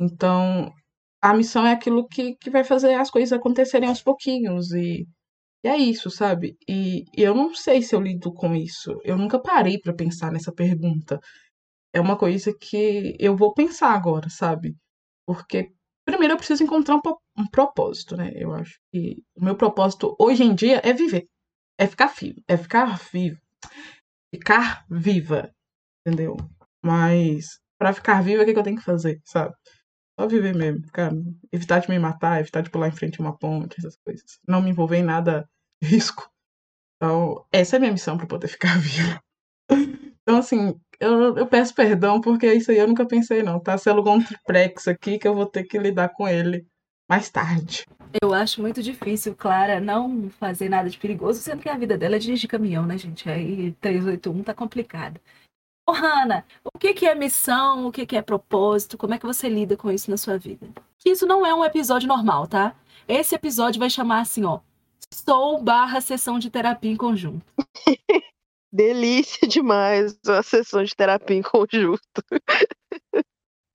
Então, 0.00 0.72
a 1.20 1.34
missão 1.34 1.66
é 1.66 1.72
aquilo 1.72 2.06
que, 2.08 2.34
que 2.36 2.50
vai 2.50 2.64
fazer 2.64 2.94
as 2.94 3.10
coisas 3.10 3.32
acontecerem 3.32 3.88
aos 3.88 4.02
pouquinhos. 4.02 4.72
E, 4.72 5.06
e 5.64 5.68
é 5.68 5.76
isso, 5.76 6.10
sabe? 6.10 6.56
E, 6.68 7.04
e 7.16 7.22
eu 7.22 7.34
não 7.34 7.54
sei 7.54 7.82
se 7.82 7.94
eu 7.94 8.00
lido 8.00 8.32
com 8.32 8.54
isso. 8.54 8.98
Eu 9.04 9.16
nunca 9.16 9.40
parei 9.40 9.78
pra 9.78 9.94
pensar 9.94 10.32
nessa 10.32 10.52
pergunta. 10.52 11.20
É 11.94 12.00
uma 12.00 12.16
coisa 12.18 12.52
que 12.58 13.16
eu 13.20 13.36
vou 13.36 13.54
pensar 13.54 13.90
agora, 13.92 14.28
sabe? 14.30 14.76
Porque, 15.26 15.72
primeiro, 16.04 16.34
eu 16.34 16.38
preciso 16.38 16.64
encontrar 16.64 16.96
um, 16.96 17.00
um 17.38 17.46
propósito, 17.46 18.16
né? 18.16 18.32
Eu 18.34 18.52
acho 18.54 18.78
que 18.92 19.22
o 19.36 19.44
meu 19.44 19.56
propósito 19.56 20.16
hoje 20.18 20.42
em 20.42 20.54
dia 20.54 20.80
é 20.84 20.92
viver. 20.92 21.28
É 21.78 21.86
ficar 21.86 22.08
vivo. 22.08 22.40
É 22.48 22.56
ficar 22.56 22.98
vivo. 23.12 23.38
Ficar 24.34 24.84
viva. 24.90 25.50
Entendeu? 26.04 26.36
Mas, 26.82 27.60
pra 27.78 27.92
ficar 27.92 28.22
viva, 28.22 28.42
o 28.42 28.46
que, 28.46 28.52
que 28.52 28.58
eu 28.58 28.64
tenho 28.64 28.78
que 28.78 28.84
fazer, 28.84 29.20
sabe? 29.24 29.54
Só 30.22 30.28
viver 30.28 30.54
mesmo. 30.54 30.84
Ficar, 30.84 31.10
evitar 31.50 31.80
de 31.80 31.90
me 31.90 31.98
matar, 31.98 32.38
evitar 32.38 32.60
de 32.60 32.70
pular 32.70 32.86
em 32.86 32.92
frente 32.92 33.20
a 33.20 33.24
uma 33.24 33.36
ponte, 33.36 33.74
essas 33.76 33.96
coisas. 33.96 34.38
Não 34.46 34.62
me 34.62 34.70
envolver 34.70 34.98
em 34.98 35.02
nada 35.02 35.48
de 35.82 35.88
risco. 35.88 36.30
Então, 36.96 37.44
essa 37.50 37.74
é 37.74 37.78
a 37.78 37.80
minha 37.80 37.90
missão 37.90 38.16
pra 38.16 38.24
poder 38.24 38.46
ficar 38.46 38.78
viva. 38.78 39.20
Então, 40.22 40.38
assim, 40.38 40.78
eu, 41.00 41.36
eu 41.36 41.46
peço 41.48 41.74
perdão 41.74 42.20
porque 42.20 42.54
isso 42.54 42.70
aí 42.70 42.78
eu 42.78 42.86
nunca 42.86 43.04
pensei, 43.04 43.42
não. 43.42 43.58
Tá 43.58 43.76
sendo 43.76 44.08
um 44.08 44.22
triplex 44.22 44.86
aqui 44.86 45.18
que 45.18 45.26
eu 45.26 45.34
vou 45.34 45.46
ter 45.46 45.64
que 45.64 45.76
lidar 45.76 46.10
com 46.10 46.28
ele 46.28 46.64
mais 47.10 47.28
tarde. 47.28 47.84
Eu 48.22 48.32
acho 48.32 48.60
muito 48.60 48.80
difícil, 48.80 49.34
Clara, 49.34 49.80
não 49.80 50.30
fazer 50.30 50.68
nada 50.68 50.88
de 50.88 50.98
perigoso, 50.98 51.40
sendo 51.40 51.62
que 51.62 51.68
a 51.68 51.76
vida 51.76 51.98
dela 51.98 52.14
é 52.14 52.18
dirigir 52.20 52.48
caminhão, 52.48 52.86
né, 52.86 52.96
gente? 52.96 53.28
Aí 53.28 53.72
381 53.80 54.44
tá 54.44 54.54
complicado. 54.54 55.20
Ô, 55.86 55.92
Hanna, 55.92 56.44
o 56.64 56.78
que 56.78 56.94
que 56.94 57.06
é 57.06 57.14
missão? 57.14 57.86
O 57.86 57.92
que 57.92 58.06
que 58.06 58.16
é 58.16 58.22
propósito? 58.22 58.96
Como 58.96 59.14
é 59.14 59.18
que 59.18 59.26
você 59.26 59.48
lida 59.48 59.76
com 59.76 59.90
isso 59.90 60.10
na 60.10 60.16
sua 60.16 60.38
vida? 60.38 60.68
Isso 61.04 61.26
não 61.26 61.44
é 61.44 61.52
um 61.52 61.64
episódio 61.64 62.06
normal, 62.06 62.46
tá? 62.46 62.76
Esse 63.08 63.34
episódio 63.34 63.80
vai 63.80 63.90
chamar 63.90 64.20
assim, 64.20 64.44
ó. 64.44 64.60
Sou 65.12 65.60
barra 65.60 66.00
sessão 66.00 66.38
de 66.38 66.50
terapia 66.50 66.90
em 66.90 66.96
conjunto. 66.96 67.44
Delícia 68.72 69.46
demais 69.46 70.18
a 70.26 70.42
sessão 70.42 70.84
de 70.84 70.94
terapia 70.94 71.36
em 71.36 71.42
conjunto. 71.42 72.00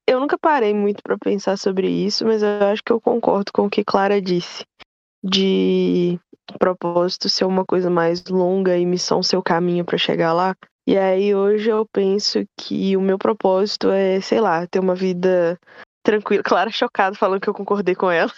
eu 0.07 0.19
nunca 0.19 0.37
parei 0.39 0.73
muito 0.73 1.03
pra 1.03 1.17
pensar 1.17 1.57
sobre 1.57 1.89
isso, 1.89 2.25
mas 2.25 2.41
eu 2.41 2.63
acho 2.63 2.81
que 2.83 2.91
eu 2.91 3.01
concordo 3.01 3.51
com 3.51 3.65
o 3.65 3.69
que 3.69 3.83
Clara 3.83 4.21
disse. 4.21 4.65
De 5.23 6.17
propósito 6.57 7.29
ser 7.29 7.43
uma 7.43 7.65
coisa 7.65 7.89
mais 7.89 8.23
longa 8.25 8.77
e 8.77 8.85
missão 8.85 9.21
ser 9.21 9.35
o 9.35 9.43
caminho 9.43 9.83
pra 9.83 9.97
chegar 9.97 10.31
lá. 10.31 10.55
E 10.87 10.97
aí 10.97 11.35
hoje 11.35 11.69
eu 11.69 11.85
penso 11.85 12.39
que 12.57 12.95
o 12.95 13.01
meu 13.01 13.17
propósito 13.17 13.89
é, 13.91 14.21
sei 14.21 14.39
lá, 14.39 14.65
ter 14.65 14.79
uma 14.79 14.95
vida 14.95 15.59
tranquila. 16.01 16.41
Clara 16.47 16.71
chocada 16.71 17.13
falando 17.13 17.41
que 17.41 17.49
eu 17.49 17.53
concordei 17.53 17.93
com 17.93 18.09
ela. 18.09 18.31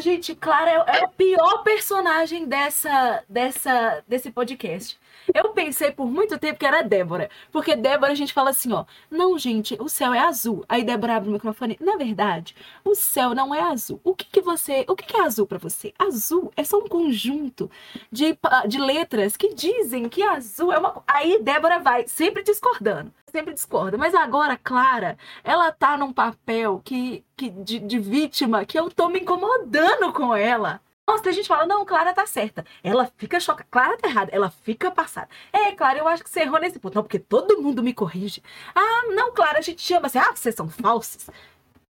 Gente, 0.00 0.36
Clara 0.36 0.70
é, 0.70 0.98
é 0.98 1.04
o 1.04 1.08
pior 1.08 1.64
personagem 1.64 2.46
dessa, 2.46 3.24
dessa, 3.28 4.04
desse 4.06 4.30
podcast. 4.30 4.96
Eu 5.34 5.50
pensei 5.50 5.90
por 5.90 6.06
muito 6.06 6.38
tempo 6.38 6.58
que 6.58 6.66
era 6.66 6.82
Débora. 6.82 7.28
Porque 7.50 7.74
Débora 7.74 8.12
a 8.12 8.14
gente 8.14 8.32
fala 8.32 8.50
assim, 8.50 8.72
ó. 8.72 8.84
Não, 9.10 9.36
gente, 9.36 9.76
o 9.80 9.88
céu 9.88 10.14
é 10.14 10.20
azul. 10.20 10.64
Aí 10.68 10.84
Débora 10.84 11.16
abre 11.16 11.28
o 11.28 11.32
microfone. 11.32 11.76
Na 11.80 11.96
verdade, 11.96 12.54
o 12.84 12.94
céu 12.94 13.34
não 13.34 13.52
é 13.52 13.62
azul. 13.62 14.00
O 14.04 14.14
que 14.14 14.26
que 14.26 14.40
você. 14.40 14.84
O 14.88 14.94
que 14.94 15.06
que 15.06 15.16
é 15.16 15.22
azul 15.22 15.46
pra 15.46 15.58
você? 15.58 15.92
Azul 15.98 16.52
é 16.56 16.62
só 16.62 16.78
um 16.78 16.86
conjunto 16.86 17.68
de, 18.12 18.38
de 18.68 18.78
letras 18.78 19.36
que 19.36 19.54
dizem 19.54 20.08
que 20.08 20.22
azul 20.22 20.72
é 20.72 20.78
uma. 20.78 21.02
Aí 21.06 21.42
Débora 21.42 21.80
vai, 21.80 22.06
sempre 22.06 22.44
discordando. 22.44 23.12
Sempre 23.34 23.52
discorda. 23.52 23.98
Mas 23.98 24.14
agora, 24.14 24.56
Clara, 24.56 25.18
ela 25.42 25.72
tá 25.72 25.96
num 25.98 26.12
papel 26.12 26.80
que, 26.84 27.24
que 27.36 27.50
de, 27.50 27.80
de 27.80 27.98
vítima 27.98 28.64
que 28.64 28.78
eu 28.78 28.88
tô 28.88 29.08
me 29.08 29.18
incomodando 29.18 30.12
com 30.12 30.32
ela. 30.36 30.80
Nossa, 31.04 31.30
a 31.30 31.32
gente 31.32 31.48
fala, 31.48 31.66
não, 31.66 31.84
Clara 31.84 32.14
tá 32.14 32.24
certa. 32.26 32.64
Ela 32.80 33.10
fica 33.16 33.40
chocada. 33.40 33.66
Clara 33.68 33.98
tá 33.98 34.06
errada. 34.08 34.30
Ela 34.32 34.50
fica 34.50 34.88
passada. 34.88 35.28
É, 35.52 35.72
Clara, 35.72 35.98
eu 35.98 36.06
acho 36.06 36.22
que 36.22 36.30
você 36.30 36.42
errou 36.42 36.60
nesse 36.60 36.78
ponto. 36.78 36.94
Não, 36.94 37.02
porque 37.02 37.18
todo 37.18 37.60
mundo 37.60 37.82
me 37.82 37.92
corrige. 37.92 38.40
Ah, 38.72 39.02
não, 39.12 39.32
Clara, 39.34 39.58
a 39.58 39.62
gente 39.62 39.82
chama 39.82 40.06
assim. 40.06 40.18
Ah, 40.18 40.30
vocês 40.32 40.54
são 40.54 40.68
falsas. 40.68 41.28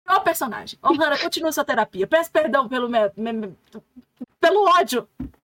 Ó, 0.09 0.19
personagem. 0.19 0.77
Ô, 0.83 0.89
Hannah, 0.89 1.19
continua 1.21 1.53
sua 1.53 1.65
terapia. 1.65 2.05
Peço 2.09 2.33
perdão 2.33 2.69
pelo, 2.69 2.89
me- 2.89 3.13
me- 3.17 3.33
me- 3.33 3.57
pelo 4.41 4.65
ódio. 4.77 5.09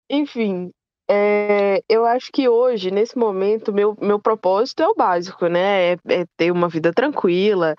Enfim, 0.09 0.69
é, 1.09 1.81
eu 1.87 2.05
acho 2.05 2.31
que 2.31 2.49
hoje, 2.49 2.91
nesse 2.91 3.17
momento, 3.17 3.73
meu, 3.73 3.95
meu 4.01 4.19
propósito 4.19 4.83
é 4.83 4.87
o 4.87 4.95
básico, 4.95 5.47
né? 5.47 5.93
É, 5.93 5.97
é 6.09 6.25
ter 6.35 6.51
uma 6.51 6.67
vida 6.67 6.91
tranquila, 6.93 7.75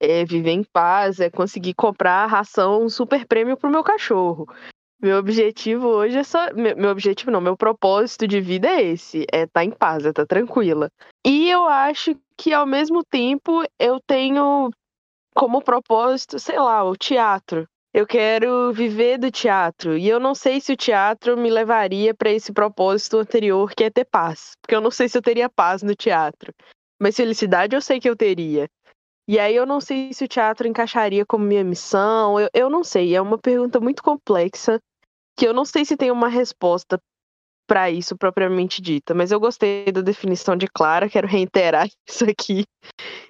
é 0.00 0.24
viver 0.24 0.50
em 0.50 0.64
paz, 0.64 1.20
é 1.20 1.30
conseguir 1.30 1.74
comprar 1.74 2.26
ração 2.26 2.88
super 2.88 3.26
prêmio 3.26 3.56
pro 3.56 3.70
meu 3.70 3.84
cachorro. 3.84 4.46
Meu 5.00 5.18
objetivo 5.18 5.88
hoje 5.88 6.18
é 6.18 6.24
só. 6.24 6.52
Meu, 6.54 6.76
meu 6.76 6.90
objetivo 6.90 7.30
não, 7.30 7.40
meu 7.40 7.56
propósito 7.56 8.26
de 8.26 8.40
vida 8.40 8.68
é 8.68 8.82
esse: 8.82 9.26
é 9.32 9.42
estar 9.42 9.64
em 9.64 9.70
paz, 9.70 10.04
é 10.04 10.10
estar 10.10 10.26
tranquila. 10.26 10.88
E 11.26 11.50
eu 11.50 11.64
acho 11.66 12.16
que, 12.36 12.52
ao 12.52 12.66
mesmo 12.66 13.02
tempo, 13.04 13.64
eu 13.78 14.00
tenho 14.06 14.70
como 15.34 15.62
propósito, 15.62 16.38
sei 16.38 16.58
lá, 16.58 16.84
o 16.84 16.96
teatro. 16.96 17.66
Eu 17.94 18.06
quero 18.06 18.72
viver 18.72 19.18
do 19.18 19.30
teatro. 19.30 19.98
E 19.98 20.08
eu 20.08 20.18
não 20.18 20.34
sei 20.34 20.60
se 20.60 20.72
o 20.72 20.76
teatro 20.76 21.36
me 21.36 21.50
levaria 21.50 22.14
para 22.14 22.30
esse 22.30 22.50
propósito 22.50 23.18
anterior, 23.18 23.74
que 23.74 23.84
é 23.84 23.90
ter 23.90 24.06
paz. 24.06 24.52
Porque 24.62 24.74
eu 24.74 24.80
não 24.80 24.90
sei 24.90 25.08
se 25.10 25.18
eu 25.18 25.22
teria 25.22 25.50
paz 25.50 25.82
no 25.82 25.94
teatro. 25.94 26.54
Mas 26.98 27.16
felicidade 27.16 27.76
eu 27.76 27.82
sei 27.82 28.00
que 28.00 28.08
eu 28.08 28.16
teria. 28.16 28.66
E 29.28 29.38
aí 29.38 29.54
eu 29.54 29.66
não 29.66 29.78
sei 29.78 30.12
se 30.14 30.24
o 30.24 30.28
teatro 30.28 30.66
encaixaria 30.66 31.26
como 31.26 31.44
minha 31.44 31.62
missão. 31.62 32.40
Eu, 32.40 32.48
eu 32.54 32.70
não 32.70 32.82
sei. 32.82 33.14
É 33.14 33.20
uma 33.20 33.38
pergunta 33.38 33.78
muito 33.78 34.02
complexa 34.02 34.80
que 35.36 35.46
eu 35.46 35.52
não 35.52 35.64
sei 35.64 35.84
se 35.84 35.96
tem 35.96 36.10
uma 36.10 36.28
resposta 36.28 36.98
para 37.68 37.90
isso 37.90 38.16
propriamente 38.16 38.80
dita. 38.80 39.14
Mas 39.14 39.30
eu 39.30 39.38
gostei 39.38 39.84
da 39.92 40.00
definição 40.00 40.56
de 40.56 40.66
Clara. 40.66 41.10
Quero 41.10 41.28
reiterar 41.28 41.88
isso 42.08 42.24
aqui. 42.24 42.64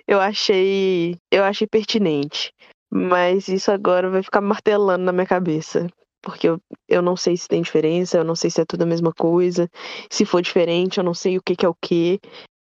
Eu 0.07 0.21
achei, 0.21 1.17
eu 1.33 1.43
achei 1.43 1.67
pertinente. 1.67 2.53
Mas 2.95 3.49
isso 3.49 3.73
agora 3.73 4.11
vai 4.11 4.23
ficar 4.23 4.43
martelando 4.43 5.03
na 5.03 5.13
minha 5.13 5.27
cabeça. 5.27 5.87
Porque 6.21 6.47
eu, 6.47 6.61
eu 6.87 7.01
não 7.01 7.17
sei 7.17 7.39
se 7.39 7.49
tem 7.49 7.63
diferença, 7.63 8.19
eu 8.19 8.25
não 8.25 8.37
sei 8.37 8.51
se 8.51 8.61
é 8.61 8.67
tudo 8.67 8.83
a 8.83 8.87
mesma 8.87 9.15
coisa. 9.15 9.67
Se 10.11 10.27
for 10.27 10.43
diferente, 10.43 10.99
eu 10.99 11.05
não 11.05 11.15
sei 11.15 11.39
o 11.39 11.43
que, 11.43 11.57
que 11.57 11.65
é 11.65 11.69
o 11.69 11.75
que. 11.75 12.21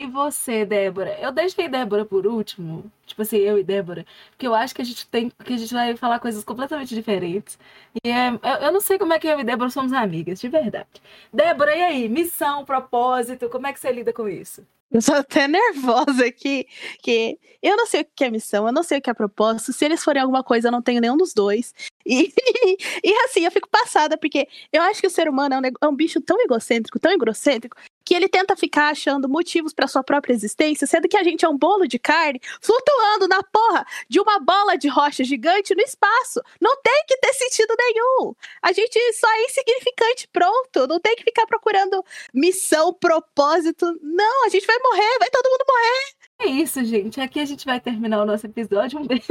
E 0.02 0.06
você, 0.08 0.66
Débora? 0.66 1.18
Eu 1.20 1.32
deixei 1.32 1.70
Débora 1.70 2.04
por 2.04 2.28
último, 2.28 2.92
tipo 3.06 3.22
assim, 3.22 3.38
eu 3.38 3.58
e 3.58 3.64
Débora, 3.64 4.06
porque 4.32 4.48
eu 4.48 4.54
acho 4.54 4.76
que 4.76 4.82
a 4.82 4.86
gente 4.86 5.08
tem, 5.08 5.30
que 5.30 5.54
a 5.54 5.58
gente 5.58 5.74
vai 5.74 5.96
falar 5.96 6.20
coisas 6.20 6.44
completamente 6.44 6.94
diferentes. 6.94 7.58
E 8.04 8.10
é, 8.10 8.30
eu, 8.30 8.66
eu 8.66 8.72
não 8.74 8.82
sei 8.82 8.98
como 8.98 9.14
é 9.14 9.20
que 9.20 9.28
eu 9.28 9.40
e 9.40 9.44
Débora 9.44 9.70
somos 9.70 9.94
amigas, 9.94 10.40
de 10.42 10.50
verdade. 10.50 11.02
Débora, 11.34 11.76
e 11.76 11.82
aí? 11.82 12.10
Missão, 12.10 12.66
propósito, 12.66 13.50
como 13.50 13.68
é 13.68 13.74
que 13.74 13.80
você 13.80 13.92
lida 13.92 14.12
com 14.14 14.28
isso? 14.28 14.66
Eu 14.92 15.02
sou 15.02 15.16
até 15.16 15.48
nervosa 15.48 16.26
aqui, 16.26 16.68
que 17.04 17.38
eu 17.62 17.78
não 17.78 17.86
sei 17.86 18.02
o 18.02 18.08
que 18.16 18.24
é 18.24 18.32
missão, 18.32 18.66
eu 18.66 18.74
não 18.74 18.82
sei 18.82 18.98
o 18.98 19.02
que 19.02 19.10
é 19.10 19.14
propósito. 19.14 19.72
Se 19.72 19.86
eles 19.86 20.04
forem 20.04 20.22
alguma 20.22 20.44
coisa, 20.44 20.70
eu 20.70 20.72
não 20.72 20.82
tenho 20.82 21.00
nenhum 21.00 21.16
dos 21.16 21.32
dois. 21.34 21.74
E, 22.06 22.34
e 23.04 23.14
assim, 23.26 23.46
eu 23.46 23.52
fico 23.52 23.70
passada, 23.70 24.18
porque 24.18 24.48
eu 24.74 24.82
acho 24.82 25.00
que 25.00 25.08
o 25.08 25.10
ser 25.10 25.30
humano 25.30 25.56
é 25.56 25.60
um, 25.60 25.72
é 25.82 25.88
um 25.88 25.96
bicho 25.96 26.20
tão 26.22 26.40
egocêntrico, 26.42 27.00
tão 27.00 27.12
egocêntrico, 27.12 27.78
que 28.10 28.16
ele 28.16 28.28
tenta 28.28 28.56
ficar 28.56 28.90
achando 28.90 29.30
motivos 29.30 29.72
para 29.72 29.88
sua 29.88 30.04
própria 30.04 30.34
existência, 30.34 30.88
sendo 30.88 31.08
que 31.08 31.16
a 31.16 31.22
gente 31.22 31.46
é 31.46 31.48
um 31.48 31.56
bolo 31.56 31.88
de 31.88 32.00
carne 32.00 32.42
flutuando 32.60 33.28
na 33.28 33.44
porra 33.44 33.86
de 34.10 34.20
uma 34.20 34.40
bola 34.40 34.76
de 34.76 34.88
rocha 34.88 35.24
gigante 35.24 35.76
no 35.76 35.82
espaço. 35.82 36.42
Não 36.60 36.76
tem 36.82 37.04
que 37.08 37.16
ter 37.18 37.32
sentido 37.34 37.72
nenhum. 37.78 38.34
A 38.64 38.72
gente 38.72 38.98
só 39.14 39.32
é 39.32 39.46
insignificante, 39.46 40.28
pronto. 40.34 40.88
Não 40.88 41.00
tem 41.00 41.16
que 41.18 41.24
ficar 41.24 41.46
procurando 41.46 42.04
missão, 42.34 42.92
propósito. 42.92 43.86
Não, 44.02 44.48
a 44.48 44.50
gente 44.50 44.66
vai 44.66 44.80
morrer, 44.80 45.20
vai 45.20 45.30
todo 45.30 45.52
mundo 45.52 45.66
morrer. 45.68 46.14
É 46.40 46.46
isso, 46.64 46.84
gente. 46.84 47.22
Aqui 47.22 47.40
a 47.40 47.46
gente 47.46 47.64
vai 47.64 47.80
terminar 47.80 48.24
o 48.24 48.26
nosso 48.26 48.48
episódio. 48.48 48.98
Um 49.00 49.06
beijo. 49.06 49.28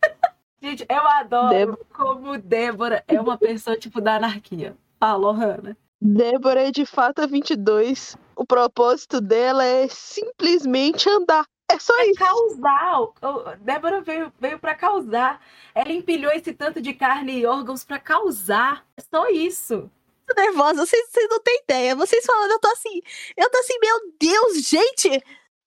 gente, 0.62 0.86
eu 0.88 1.06
adoro 1.08 1.50
Débora. 1.50 1.78
como 1.92 2.38
Débora 2.38 3.04
é 3.06 3.20
uma 3.20 3.36
pessoa 3.36 3.76
tipo 3.76 4.00
da 4.00 4.16
anarquia. 4.16 4.74
Falou, 4.98 5.32
Hannah. 5.32 5.76
Débora 6.06 6.68
é 6.68 6.70
de 6.70 6.84
Fata 6.84 7.26
22. 7.26 8.14
O 8.36 8.44
propósito 8.44 9.22
dela 9.22 9.64
é 9.64 9.88
simplesmente 9.88 11.08
andar. 11.08 11.46
É 11.70 11.78
só 11.78 11.98
É 11.98 12.08
isso. 12.08 12.18
causar. 12.18 13.56
Débora 13.60 14.02
veio, 14.02 14.30
veio 14.38 14.58
para 14.58 14.74
causar. 14.74 15.40
Ela 15.74 15.90
empilhou 15.92 16.30
esse 16.30 16.52
tanto 16.52 16.80
de 16.82 16.92
carne 16.92 17.40
e 17.40 17.46
órgãos 17.46 17.84
para 17.84 17.98
causar. 17.98 18.84
É 18.98 19.02
só 19.02 19.28
isso. 19.30 19.90
Tô 20.26 20.40
nervosa, 20.40 20.84
vocês, 20.84 21.08
vocês 21.10 21.26
não 21.30 21.40
têm 21.40 21.60
ideia. 21.64 21.96
Vocês 21.96 22.24
falando, 22.26 22.50
eu 22.50 22.60
tô 22.60 22.68
assim, 22.68 23.00
eu 23.34 23.50
tô 23.50 23.58
assim, 23.58 23.74
meu 23.82 24.12
Deus, 24.20 24.62
gente, 24.62 25.08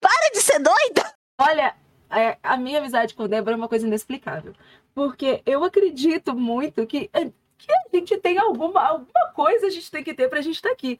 para 0.00 0.30
de 0.32 0.40
ser 0.40 0.60
doida. 0.60 1.14
Olha, 1.40 1.74
é, 2.10 2.38
a 2.42 2.56
minha 2.56 2.78
amizade 2.78 3.14
com 3.14 3.26
Débora 3.26 3.56
é 3.56 3.58
uma 3.58 3.68
coisa 3.68 3.86
inexplicável. 3.86 4.54
Porque 4.94 5.42
eu 5.44 5.64
acredito 5.64 6.34
muito 6.34 6.86
que, 6.86 7.10
é, 7.12 7.30
que 7.58 7.70
a 7.72 7.96
gente 7.96 8.16
tem 8.18 8.38
alguma, 8.38 8.80
alguma 8.82 9.32
coisa 9.34 9.66
a 9.66 9.70
gente 9.70 9.90
tem 9.90 10.04
que 10.04 10.14
ter 10.14 10.28
pra 10.28 10.40
gente 10.40 10.56
estar 10.56 10.70
aqui. 10.70 10.98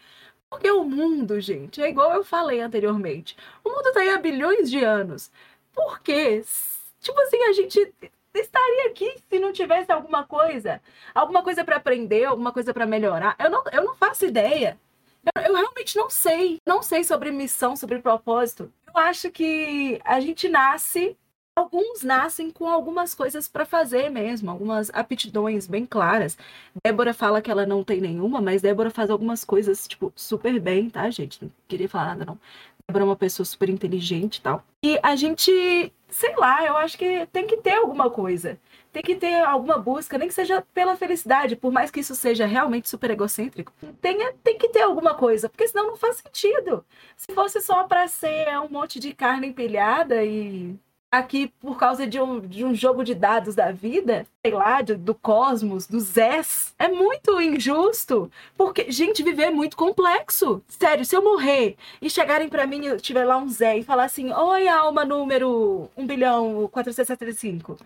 Porque 0.51 0.71
o 0.71 0.85
mundo, 0.85 1.41
gente, 1.41 1.83
é 1.83 1.89
igual 1.89 2.13
eu 2.13 2.25
falei 2.25 2.61
anteriormente. 2.61 3.37
O 3.63 3.71
mundo 3.71 3.93
tá 3.93 4.01
aí 4.01 4.11
há 4.11 4.19
bilhões 4.19 4.71
de 4.71 4.83
anos. 4.83 5.31
Por 5.73 6.01
quê? 6.01 6.43
Tipo 7.01 7.21
assim, 7.21 7.43
a 7.45 7.53
gente 7.53 7.95
estaria 8.35 8.87
aqui 8.91 9.15
se 9.29 9.39
não 9.39 9.53
tivesse 9.53 9.93
alguma 9.93 10.25
coisa. 10.25 10.81
Alguma 11.15 11.43
coisa 11.43 11.65
pra 11.65 11.77
aprender, 11.77 12.25
alguma 12.25 12.53
coisa 12.53 12.73
pra 12.73 12.87
melhorar. 12.87 13.37
Eu 13.39 13.51
não, 13.51 13.63
eu 13.73 13.85
não 13.85 13.95
faço 13.95 14.27
ideia. 14.27 14.79
Eu, 15.37 15.43
eu 15.43 15.55
realmente 15.55 15.97
não 15.97 16.09
sei. 16.11 16.59
Não 16.67 16.83
sei 16.83 17.05
sobre 17.05 17.31
missão, 17.31 17.77
sobre 17.77 17.99
propósito. 17.99 18.73
Eu 18.87 19.01
acho 19.01 19.31
que 19.31 20.01
a 20.05 20.19
gente 20.21 20.49
nasce, 20.49 21.17
alguns 21.59 22.03
nascem 22.03 22.51
com 22.51 22.67
algumas 22.67 23.15
coisas 23.15 23.49
para 23.49 23.67
fazer 23.67 24.11
mesmo, 24.11 24.51
algumas 24.51 24.91
aptidões 24.95 25.67
bem 25.67 25.85
claras. 25.85 26.39
Débora 26.85 27.13
fala 27.13 27.43
que 27.43 27.51
ela 27.51 27.67
não 27.67 27.83
tem 27.83 28.01
nenhuma, 28.01 28.41
mas 28.41 28.63
Débora 28.63 28.91
faz 28.91 29.11
algumas 29.11 29.45
coisas, 29.45 29.87
tipo, 29.87 30.13
super 30.15 30.59
bem, 30.61 30.89
tá, 30.89 31.11
gente? 31.11 31.43
Não 31.43 31.51
queria 31.67 31.89
falar 31.89 32.07
nada, 32.09 32.25
não. 32.25 32.39
Débora 32.87 33.05
é 33.05 33.09
uma 33.09 33.17
pessoa 33.17 33.45
super 33.45 33.69
inteligente 33.69 34.37
e 34.37 34.41
tal. 34.41 34.65
E 34.83 34.99
a 35.03 35.17
gente, 35.17 35.93
sei 36.09 36.37
lá, 36.37 36.65
eu 36.65 36.77
acho 36.77 36.97
que 36.97 37.27
tem 37.27 37.47
que 37.47 37.57
ter 37.59 37.75
alguma 37.75 38.09
coisa. 38.09 38.59
Tem 38.93 39.03
que 39.03 39.17
ter 39.17 39.43
alguma 39.45 39.79
busca, 39.79 40.17
nem 40.17 40.29
que 40.29 40.35
seja 40.35 40.65
pela 40.73 40.97
felicidade, 40.97 41.57
por 41.57 41.71
mais 41.71 41.91
que 41.91 42.01
isso 42.01 42.15
seja 42.15 42.47
realmente 42.47 42.89
super 42.89 43.11
egocêntrico. 43.11 43.73
Tenha, 44.01 44.33
tem 44.43 44.57
que 44.57 44.69
ter 44.69 44.83
alguma 44.83 45.15
coisa, 45.15 45.49
porque 45.49 45.69
senão 45.69 45.89
não 45.89 45.97
faz 45.97 46.17
sentido. 46.17 46.85
Se 47.17 47.35
fosse 47.35 47.61
só 47.61 47.85
para 47.85 48.09
ser 48.09 48.59
um 48.61 48.69
monte 48.71 48.99
de 48.99 49.13
carne 49.13 49.49
empilhada 49.49 50.25
e 50.25 50.79
aqui 51.11 51.49
por 51.61 51.79
causa 51.79 52.07
de 52.07 52.21
um, 52.21 52.41
de 52.41 52.65
um 52.65 52.75
jogo 52.75 53.03
de 53.03 53.15
dados 53.15 53.55
da 53.55 53.73
vida, 53.73 54.27
sei 54.45 54.53
lá, 54.55 54.83
de- 54.83 54.95
do 54.95 55.15
cosmos, 55.15 55.87
do 55.87 55.99
Zés, 56.01 56.75
é 56.79 56.89
muito 56.89 57.41
injusto. 57.41 58.31
Porque, 58.57 58.91
gente, 58.91 59.23
viver 59.23 59.45
é 59.45 59.51
muito 59.51 59.77
complexo. 59.77 60.63
Sério, 60.69 61.05
se 61.05 61.17
eu 61.17 61.23
morrer 61.23 61.77
e 62.03 62.11
chegarem 62.11 62.49
para 62.49 62.67
mim, 62.67 62.85
eu 62.85 63.01
tiver 63.01 63.25
lá 63.25 63.39
um 63.39 63.49
Zé 63.49 63.79
e 63.79 63.83
falar 63.83 64.05
assim: 64.05 64.33
Oi, 64.33 64.69
alma 64.69 65.05
número 65.05 65.91
1 65.97 66.07
bilhão 66.07 66.69
475. 66.71 67.77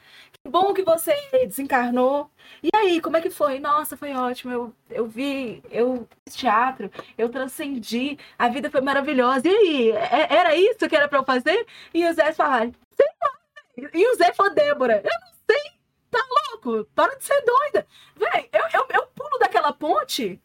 Bom 0.46 0.74
que 0.74 0.82
você 0.82 1.12
desencarnou. 1.46 2.28
E 2.62 2.68
aí, 2.74 3.00
como 3.00 3.16
é 3.16 3.20
que 3.20 3.30
foi? 3.30 3.58
Nossa, 3.60 3.96
foi 3.96 4.12
ótimo. 4.12 4.52
Eu, 4.52 4.74
eu 4.90 5.06
vi, 5.06 5.62
eu 5.70 6.08
teatro, 6.30 6.90
eu 7.16 7.28
transcendi, 7.30 8.18
a 8.38 8.48
vida 8.48 8.68
foi 8.70 8.80
maravilhosa. 8.80 9.46
E 9.48 9.50
aí, 9.54 9.90
é- 9.92 10.34
era 10.34 10.56
isso 10.56 10.88
que 10.88 10.96
era 10.96 11.08
para 11.08 11.18
eu 11.20 11.24
fazer? 11.24 11.64
E 11.94 12.04
o 12.06 12.12
Zé 12.12 12.32
falar, 12.32 12.70
sei 12.96 13.06
lá. 13.22 13.90
E 13.94 14.06
o 14.12 14.14
Zé 14.16 14.32
falou, 14.34 14.52
Débora, 14.54 14.96
eu 14.96 15.20
não 15.20 15.32
sei, 15.48 15.72
tá 16.10 16.18
louco? 16.52 16.84
Para 16.94 17.16
de 17.16 17.24
ser 17.24 17.40
doida. 17.44 17.86
Véi, 18.16 18.48
eu, 18.52 18.80
eu, 18.80 18.86
eu 18.90 19.06
pulo 19.08 19.38
daquela 19.38 19.72
ponte, 19.72 20.40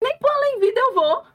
nem 0.00 0.18
pro 0.18 0.30
além 0.30 0.60
vida 0.60 0.80
eu 0.80 0.94
vou. 0.94 1.26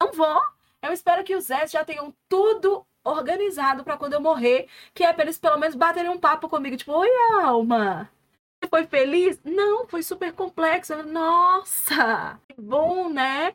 Não 0.00 0.12
vou. 0.12 0.42
Eu 0.82 0.92
espero 0.92 1.24
que 1.24 1.34
os 1.36 1.44
Zé 1.46 1.66
já 1.66 1.84
tenham 1.84 2.14
tudo 2.28 2.86
organizado 3.04 3.84
para 3.84 3.96
quando 3.96 4.14
eu 4.14 4.20
morrer, 4.20 4.68
que 4.94 5.04
é 5.04 5.12
pra 5.12 5.24
eles 5.24 5.38
pelo 5.38 5.58
menos 5.58 5.74
baterem 5.76 6.10
um 6.10 6.18
papo 6.18 6.48
comigo, 6.48 6.76
tipo, 6.76 6.92
oi, 6.92 7.08
alma. 7.42 8.10
Você 8.62 8.68
foi 8.70 8.86
feliz? 8.86 9.38
Não, 9.44 9.86
foi 9.86 10.02
super 10.02 10.32
complexo. 10.32 11.02
Nossa, 11.04 12.40
que 12.48 12.60
bom, 12.60 13.08
né? 13.10 13.54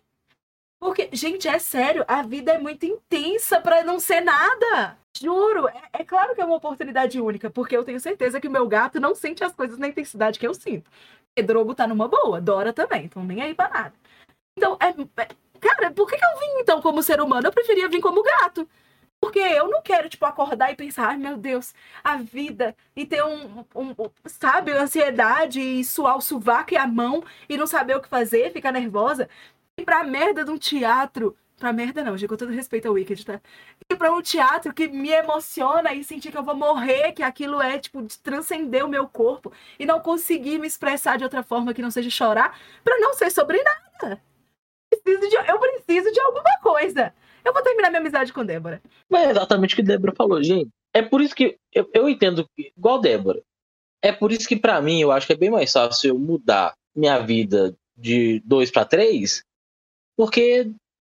Porque, 0.79 1.09
gente, 1.11 1.47
é 1.47 1.59
sério, 1.59 2.05
a 2.07 2.21
vida 2.23 2.53
é 2.53 2.57
muito 2.57 2.85
intensa 2.85 3.59
pra 3.59 3.83
não 3.83 3.99
ser 3.99 4.21
nada. 4.21 4.97
Juro, 5.19 5.67
é, 5.67 5.81
é 5.93 6.05
claro 6.05 6.33
que 6.33 6.41
é 6.41 6.45
uma 6.45 6.55
oportunidade 6.55 7.19
única, 7.19 7.49
porque 7.49 7.75
eu 7.75 7.83
tenho 7.83 7.99
certeza 7.99 8.39
que 8.39 8.47
o 8.47 8.51
meu 8.51 8.67
gato 8.67 8.99
não 8.99 9.13
sente 9.13 9.43
as 9.43 9.53
coisas 9.53 9.77
na 9.77 9.87
intensidade 9.89 10.39
que 10.39 10.47
eu 10.47 10.53
sinto. 10.53 10.89
E 11.35 11.41
Drogo 11.43 11.75
tá 11.75 11.85
numa 11.87 12.07
boa, 12.07 12.39
Dora 12.39 12.71
também, 12.71 13.05
então 13.05 13.23
nem 13.23 13.41
aí 13.41 13.53
pra 13.53 13.69
nada. 13.69 13.93
Então, 14.57 14.77
é, 14.81 14.89
é- 15.23 15.27
cara, 15.59 15.91
por 15.91 16.07
que, 16.09 16.17
que 16.17 16.25
eu 16.25 16.39
vim 16.39 16.61
então 16.61 16.81
como 16.81 17.03
ser 17.03 17.21
humano? 17.21 17.47
Eu 17.47 17.51
preferia 17.53 17.89
vir 17.89 18.01
como 18.01 18.23
gato. 18.23 18.67
Porque 19.21 19.39
eu 19.39 19.67
não 19.69 19.81
quero, 19.81 20.07
tipo, 20.09 20.25
acordar 20.25 20.71
e 20.71 20.75
pensar, 20.75 21.09
ai 21.09 21.17
meu 21.17 21.35
Deus, 21.37 21.73
a 22.03 22.17
vida, 22.17 22.75
e 22.95 23.05
ter 23.05 23.23
um, 23.23 23.65
um- 23.75 23.95
sabe, 24.25 24.71
ansiedade, 24.71 25.59
e 25.59 25.83
suar 25.83 26.17
o 26.17 26.21
sovaco 26.21 26.73
e 26.73 26.77
a 26.77 26.87
mão, 26.87 27.23
e 27.47 27.57
não 27.57 27.67
saber 27.67 27.95
o 27.95 28.01
que 28.01 28.07
fazer, 28.07 28.51
ficar 28.51 28.71
nervosa. 28.71 29.29
E 29.77 29.83
pra 29.83 30.03
merda 30.03 30.43
de 30.45 30.51
um 30.51 30.57
teatro, 30.57 31.35
pra 31.57 31.73
merda 31.73 32.03
não, 32.03 32.17
gente, 32.17 32.29
com 32.29 32.37
todo 32.37 32.51
respeito 32.51 32.87
ao 32.87 32.93
Wicked, 32.93 33.25
tá? 33.25 33.41
E 33.89 33.95
pra 33.95 34.11
um 34.13 34.21
teatro 34.21 34.73
que 34.73 34.87
me 34.87 35.09
emociona 35.09 35.93
e 35.93 36.03
sentir 36.03 36.31
que 36.31 36.37
eu 36.37 36.43
vou 36.43 36.55
morrer, 36.55 37.11
que 37.11 37.21
aquilo 37.21 37.61
é, 37.61 37.77
tipo, 37.77 38.01
de 38.01 38.17
transcender 38.19 38.85
o 38.85 38.89
meu 38.89 39.07
corpo, 39.07 39.51
e 39.77 39.85
não 39.85 39.99
conseguir 39.99 40.57
me 40.59 40.67
expressar 40.67 41.17
de 41.17 41.25
outra 41.25 41.43
forma 41.43 41.73
que 41.73 41.81
não 41.81 41.91
seja 41.91 42.09
chorar, 42.09 42.57
pra 42.83 42.97
não 42.99 43.13
ser 43.13 43.29
sobre 43.31 43.61
nada. 43.61 44.21
Preciso 44.89 45.29
de, 45.29 45.35
eu 45.51 45.59
preciso 45.59 46.11
de 46.11 46.19
alguma 46.21 46.59
coisa. 46.61 47.13
Eu 47.43 47.53
vou 47.53 47.63
terminar 47.63 47.89
minha 47.89 48.01
amizade 48.01 48.33
com 48.33 48.45
Débora. 48.45 48.81
Mas 49.09 49.27
é 49.27 49.31
exatamente 49.31 49.73
o 49.73 49.77
que 49.77 49.83
Débora 49.83 50.13
falou, 50.15 50.41
gente. 50.43 50.69
É 50.93 51.01
por 51.01 51.21
isso 51.21 51.35
que 51.35 51.57
eu, 51.73 51.89
eu 51.93 52.09
entendo, 52.09 52.45
igual 52.57 52.99
Débora. 52.99 53.41
É 54.01 54.11
por 54.11 54.31
isso 54.31 54.47
que 54.47 54.55
pra 54.55 54.81
mim 54.81 55.01
eu 55.01 55.11
acho 55.11 55.27
que 55.27 55.33
é 55.33 55.37
bem 55.37 55.49
mais 55.49 55.71
fácil 55.71 56.09
eu 56.09 56.19
mudar 56.19 56.73
minha 56.95 57.19
vida 57.19 57.75
de 57.97 58.39
dois 58.45 58.71
pra 58.71 58.85
três, 58.85 59.43
porque 60.17 60.71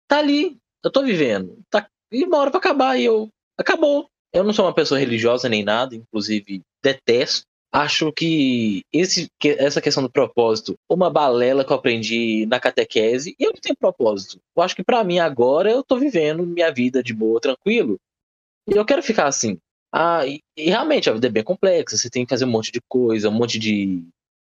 tá 0.08 0.20
ali, 0.20 0.58
eu 0.84 0.92
tô 0.92 1.04
vivendo, 1.04 1.60
tá 1.70 1.88
e 2.12 2.24
uma 2.24 2.38
hora 2.38 2.50
pra 2.50 2.60
acabar 2.60 2.98
e 2.98 3.06
eu 3.06 3.30
acabou. 3.58 4.10
Eu 4.34 4.44
não 4.44 4.54
sou 4.54 4.66
uma 4.66 4.74
pessoa 4.74 5.00
religiosa 5.00 5.50
nem 5.50 5.64
nada, 5.64 5.96
inclusive 5.96 6.62
detesto. 6.82 7.46
Acho 7.72 8.12
que, 8.12 8.84
esse, 8.92 9.30
que 9.40 9.50
essa 9.50 9.80
questão 9.80 10.02
do 10.02 10.10
propósito, 10.10 10.76
uma 10.90 11.10
balela 11.10 11.64
que 11.64 11.72
eu 11.72 11.76
aprendi 11.78 12.48
na 12.48 12.60
catequese, 12.60 13.36
e 13.40 13.44
eu 13.44 13.52
não 13.54 13.62
tenho 13.62 13.76
propósito. 13.78 14.40
Eu 14.56 14.64
acho 14.64 14.76
que 14.76 14.84
pra 14.84 15.04
mim 15.04 15.20
agora 15.20 15.70
eu 15.70 15.84
tô 15.84 15.98
vivendo 15.98 16.46
minha 16.46 16.72
vida 16.72 17.04
de 17.04 17.14
boa, 17.14 17.40
tranquilo, 17.40 18.00
e 18.68 18.76
eu 18.76 18.84
quero 18.84 19.04
ficar 19.04 19.28
assim. 19.28 19.60
Ah, 19.92 20.26
e, 20.26 20.42
e 20.58 20.70
realmente 20.70 21.10
a 21.10 21.14
vida 21.14 21.28
é 21.28 21.30
bem 21.30 21.44
complexa, 21.44 21.96
você 21.96 22.10
tem 22.10 22.26
que 22.26 22.30
fazer 22.30 22.46
um 22.46 22.50
monte 22.50 22.72
de 22.72 22.82
coisa, 22.88 23.30
um 23.30 23.34
monte 23.34 23.60
de 23.60 24.04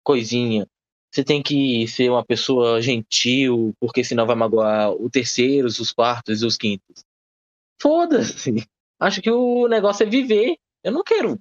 coisinha. 0.05 0.67
Você 1.13 1.25
tem 1.25 1.43
que 1.43 1.89
ser 1.89 2.11
uma 2.11 2.25
pessoa 2.25 2.81
gentil, 2.83 3.73
porque 3.81 4.05
senão 4.05 4.27
vai 4.27 4.37
magoar 4.37 4.93
o 4.93 5.11
terceiros, 5.11 5.81
os 5.81 5.93
quartos 5.93 6.43
e 6.43 6.47
os 6.47 6.57
quintos. 6.57 7.05
Foda-se. 7.81 8.67
Acho 9.01 9.23
que 9.23 9.31
o 9.31 9.69
negócio 9.69 10.05
é 10.05 10.07
viver. 10.11 10.57
Eu 10.85 10.93
não 10.93 11.03
quero 11.03 11.39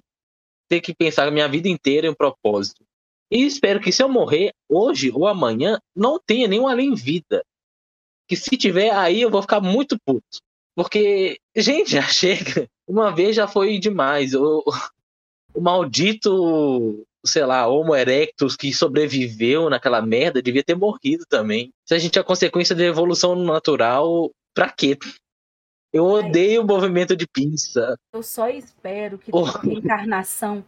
ter 0.68 0.80
que 0.80 0.94
pensar 0.94 1.30
minha 1.30 1.48
vida 1.48 1.68
inteira 1.68 2.06
em 2.06 2.10
um 2.10 2.14
propósito. 2.14 2.84
E 3.30 3.44
espero 3.44 3.80
que 3.80 3.92
se 3.92 4.02
eu 4.02 4.08
morrer 4.08 4.52
hoje 4.68 5.10
ou 5.10 5.26
amanhã, 5.26 5.78
não 5.94 6.18
tenha 6.18 6.48
nenhum 6.48 6.66
além-vida. 6.66 7.44
Que 8.26 8.36
se 8.36 8.56
tiver, 8.56 8.90
aí 8.90 9.22
eu 9.22 9.30
vou 9.30 9.42
ficar 9.42 9.60
muito 9.60 9.98
puto. 10.04 10.38
Porque, 10.74 11.38
gente, 11.56 11.92
já 11.92 12.02
chega. 12.02 12.68
Uma 12.86 13.14
vez 13.14 13.36
já 13.36 13.46
foi 13.46 13.78
demais. 13.78 14.34
O, 14.34 14.64
o 15.54 15.60
maldito, 15.60 17.04
sei 17.24 17.44
lá, 17.44 17.66
Homo 17.66 17.94
erectus 17.94 18.56
que 18.56 18.72
sobreviveu 18.72 19.68
naquela 19.68 20.00
merda 20.00 20.40
devia 20.40 20.64
ter 20.64 20.74
morrido 20.74 21.24
também. 21.28 21.70
Se 21.84 21.94
a 21.94 21.98
gente 21.98 22.18
é 22.18 22.22
consequência 22.22 22.74
da 22.74 22.84
evolução 22.84 23.34
natural, 23.36 24.30
pra 24.54 24.70
quê? 24.70 24.96
Eu 25.92 26.04
odeio 26.04 26.62
o 26.62 26.66
movimento 26.66 27.16
de 27.16 27.26
pizza. 27.26 27.98
Eu 28.12 28.22
só 28.22 28.48
espero 28.48 29.18
que 29.18 29.32
tenha 29.32 29.58
reencarnação 29.62 30.64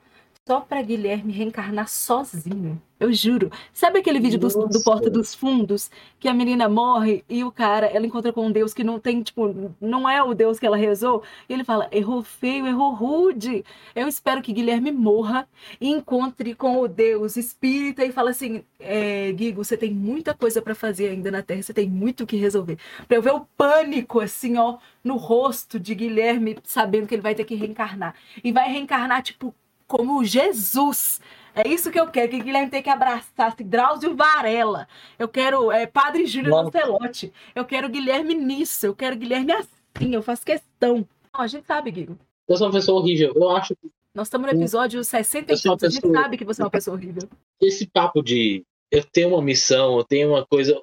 só 0.47 0.61
pra 0.61 0.83
Guilherme 0.83 1.33
reencarnar 1.33 1.89
sozinho. 1.89 2.81
Eu 2.99 3.13
juro. 3.13 3.51
Sabe 3.73 4.01
aquele 4.01 4.21
vídeo 4.21 4.39
do, 4.39 4.49
do. 4.49 4.83
Porta 4.83 5.09
dos 5.09 5.35
Fundos? 5.35 5.91
Que 6.19 6.29
a 6.29 6.35
menina 6.35 6.69
morre 6.69 7.25
e 7.31 7.43
o 7.43 7.51
cara, 7.51 7.87
ela 7.87 8.05
encontra 8.05 8.31
com 8.33 8.47
um 8.47 8.53
Deus 8.53 8.75
que 8.75 8.85
não 8.85 8.99
tem, 8.99 9.23
tipo, 9.23 9.75
não 9.81 10.09
é 10.09 10.23
o 10.23 10.35
Deus 10.35 10.59
que 10.59 10.67
ela 10.67 10.77
rezou. 10.77 11.23
E 11.49 11.53
ele 11.55 11.65
fala, 11.65 11.89
errou 11.93 12.23
feio, 12.23 12.67
errou 12.67 12.93
rude. 12.93 13.65
Eu 13.95 14.07
espero 14.07 14.43
que 14.43 14.53
Guilherme 14.53 14.93
morra 14.93 15.49
e 15.81 15.89
encontre 15.89 16.55
com 16.55 16.81
o 16.81 16.89
Deus 16.89 17.37
espírita 17.37 18.05
e 18.05 18.13
fala 18.13 18.31
assim: 18.31 18.65
é, 18.79 19.33
Guigo, 19.33 19.65
você 19.65 19.77
tem 19.77 19.91
muita 19.91 20.35
coisa 20.35 20.61
pra 20.61 20.75
fazer 20.75 21.09
ainda 21.09 21.31
na 21.31 21.43
Terra, 21.43 21.63
você 21.63 21.73
tem 21.73 21.89
muito 21.89 22.25
o 22.25 22.27
que 22.27 22.37
resolver. 22.37 22.77
Pra 23.09 23.17
eu 23.17 23.23
ver 23.23 23.33
o 23.33 23.47
pânico, 23.57 24.21
assim, 24.21 24.59
ó, 24.59 24.79
no 25.03 25.17
rosto 25.17 25.81
de 25.81 25.95
Guilherme, 25.95 26.59
sabendo 26.65 27.07
que 27.07 27.15
ele 27.15 27.23
vai 27.23 27.35
ter 27.35 27.45
que 27.45 27.55
reencarnar. 27.55 28.15
E 28.45 28.53
vai 28.53 28.71
reencarnar, 28.71 29.23
tipo, 29.23 29.55
como 29.91 30.25
Jesus. 30.25 31.21
É 31.53 31.67
isso 31.69 31.91
que 31.91 31.99
eu 31.99 32.07
quero, 32.09 32.31
que 32.31 32.39
Guilherme 32.41 32.71
tem 32.71 32.81
que 32.81 32.89
abraçar, 32.89 33.49
assim, 33.49 33.65
Drauzio 33.65 34.15
Varela. 34.15 34.87
Eu 35.19 35.29
quero 35.29 35.73
é, 35.73 35.85
Padre 35.85 36.25
Júlio. 36.25 36.55
Lancelotti. 36.55 37.33
Eu 37.57 37.65
quero 37.65 37.89
Guilherme 37.89 38.35
nisso. 38.35 38.87
Eu 38.87 38.95
quero 38.95 39.17
Guilherme 39.17 39.53
assim. 39.53 40.15
Eu 40.15 40.23
faço 40.23 40.47
questão. 40.47 40.99
Não, 41.35 41.41
a 41.41 41.47
gente 41.49 41.67
sabe, 41.67 41.91
Guigo. 41.91 42.17
Eu 42.49 42.57
sou 42.57 42.69
uma 42.69 42.73
pessoa 42.73 43.01
horrível. 43.01 43.33
Eu 43.35 43.51
acho 43.51 43.75
que 43.75 43.91
Nós 44.15 44.29
estamos 44.29 44.51
no 44.53 44.57
episódio 44.59 45.03
60 45.03 45.53
Eu 45.53 45.57
e 45.57 45.61
tantos. 45.61 45.85
A 45.85 45.89
gente 45.91 46.03
pessoa- 46.03 46.23
sabe 46.23 46.37
que 46.39 46.45
você 46.45 46.63
é 46.63 46.65
uma 46.65 46.71
pessoa 46.71 46.97
horrível. 46.97 47.29
esse 47.61 47.87
papo 47.89 48.23
de 48.23 48.63
eu 48.93 49.03
tenho 49.05 49.31
uma 49.31 49.43
missão, 49.43 49.99
eu 49.99 50.05
tenho 50.05 50.31
uma 50.31 50.47
coisa 50.47 50.81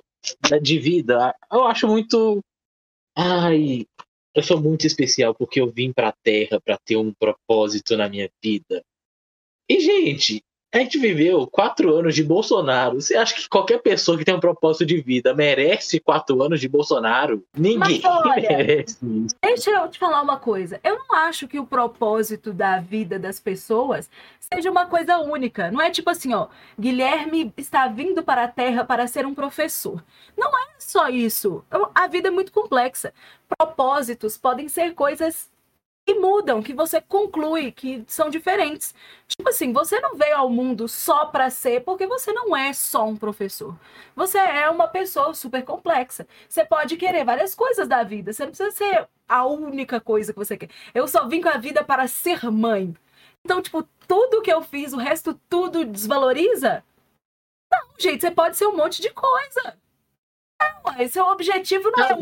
de 0.62 0.80
vida, 0.80 1.34
eu 1.52 1.64
acho 1.66 1.88
muito. 1.88 2.42
Ai, 3.16 3.86
eu 4.36 4.44
sou 4.44 4.62
muito 4.62 4.86
especial 4.86 5.34
porque 5.34 5.60
eu 5.62 5.68
vim 5.68 5.92
pra 5.94 6.14
Terra 6.24 6.60
pra 6.64 6.78
ter 6.78 6.98
um 6.98 7.14
propósito 7.14 7.96
na 7.98 8.08
minha 8.10 8.30
vida. 8.44 8.84
E, 9.70 9.80
gente, 9.80 10.44
a 10.74 10.80
gente 10.80 10.98
viveu 10.98 11.48
quatro 11.48 11.96
anos 11.96 12.14
de 12.14 12.24
Bolsonaro. 12.24 13.02
Você 13.02 13.16
acha 13.16 13.34
que 13.36 13.48
qualquer 13.48 13.82
pessoa 13.82 14.18
que 14.18 14.26
tem 14.26 14.36
um 14.36 14.40
propósito 14.40 14.86
de 14.86 15.02
vida 15.02 15.34
merece 15.34 16.00
quatro 16.00 16.44
anos 16.44 16.60
de 16.60 16.68
Bolsonaro? 16.68 17.44
Ninguém 17.56 18.02
Mas 18.02 18.04
olha, 18.04 18.34
merece 18.58 18.98
isso. 19.02 19.36
Deixa 19.42 19.72
eu 19.72 19.88
te 19.90 19.98
falar 19.98 20.22
uma 20.22 20.38
coisa. 20.38 20.80
Eu 20.84 20.98
não 21.00 21.16
acho 21.16 21.48
que 21.48 21.58
o 21.58 21.66
propósito 21.66 22.52
da 22.52 22.80
vida 22.80 23.18
das 23.18 23.40
pessoas 23.40 24.10
seja 24.54 24.70
uma 24.70 24.86
coisa 24.86 25.18
única. 25.20 25.72
Não 25.72 25.82
é 25.82 25.90
tipo 25.90 26.10
assim, 26.10 26.34
ó, 26.34 26.48
Guilherme 26.78 27.52
está 27.56 27.88
vindo 27.88 28.22
para 28.22 28.44
a 28.44 28.48
Terra 28.48 28.84
para 28.84 29.08
ser 29.08 29.26
um 29.26 29.34
professor. 29.34 30.04
Não 30.38 30.50
é 30.50 30.68
só 30.80 31.08
isso. 31.08 31.64
A 31.96 32.08
vida 32.08 32.28
é 32.28 32.32
muito 32.32 32.52
complexa. 32.52 33.14
Propósitos 33.58 34.38
podem 34.38 34.68
ser 34.68 34.94
coisas 34.94 35.50
que 36.08 36.16
mudam, 36.16 36.64
que 36.64 36.74
você 36.74 37.02
conclui 37.02 37.70
que 37.70 38.02
são 38.08 38.30
diferentes. 38.30 38.96
Tipo 39.28 39.50
assim, 39.50 39.74
você 39.74 40.00
não 40.00 40.16
veio 40.16 40.38
ao 40.38 40.50
mundo 40.50 40.88
só 40.88 41.26
para 41.26 41.50
ser, 41.50 41.84
porque 41.84 42.08
você 42.08 42.32
não 42.32 42.56
é 42.56 42.72
só 42.72 43.06
um 43.06 43.18
professor. 43.18 43.76
Você 44.16 44.38
é 44.38 44.70
uma 44.70 44.88
pessoa 44.88 45.34
super 45.34 45.66
complexa. 45.66 46.26
Você 46.48 46.64
pode 46.64 46.96
querer 46.96 47.26
várias 47.26 47.54
coisas 47.54 47.90
da 47.90 48.04
vida. 48.04 48.32
Você 48.32 48.44
não 48.44 48.52
precisa 48.52 48.72
ser 48.72 49.10
a 49.28 49.46
única 49.46 50.00
coisa 50.00 50.32
que 50.32 50.40
você 50.40 50.56
quer. 50.56 50.70
Eu 50.94 51.10
só 51.10 51.28
vim 51.28 51.42
com 51.42 51.50
a 51.50 51.58
vida 51.58 51.84
para 51.84 52.08
ser 52.08 52.50
mãe. 52.50 52.96
Então, 53.44 53.62
tipo, 53.62 53.84
tudo 54.08 54.42
que 54.42 54.52
eu 54.52 54.62
fiz, 54.62 54.94
o 54.94 54.98
resto 54.98 55.38
tudo 55.50 55.84
desvaloriza? 55.84 56.86
Não, 57.70 57.82
gente, 58.00 58.22
você 58.22 58.32
pode 58.32 58.56
ser 58.56 58.66
um 58.66 58.78
monte 58.78 59.02
de 59.02 59.10
coisa. 59.10 59.78
Não, 60.62 61.02
esse 61.02 61.20
é 61.20 61.24
o 61.24 61.32
objetivo, 61.34 61.92
não 61.92 62.06
é 62.06 62.18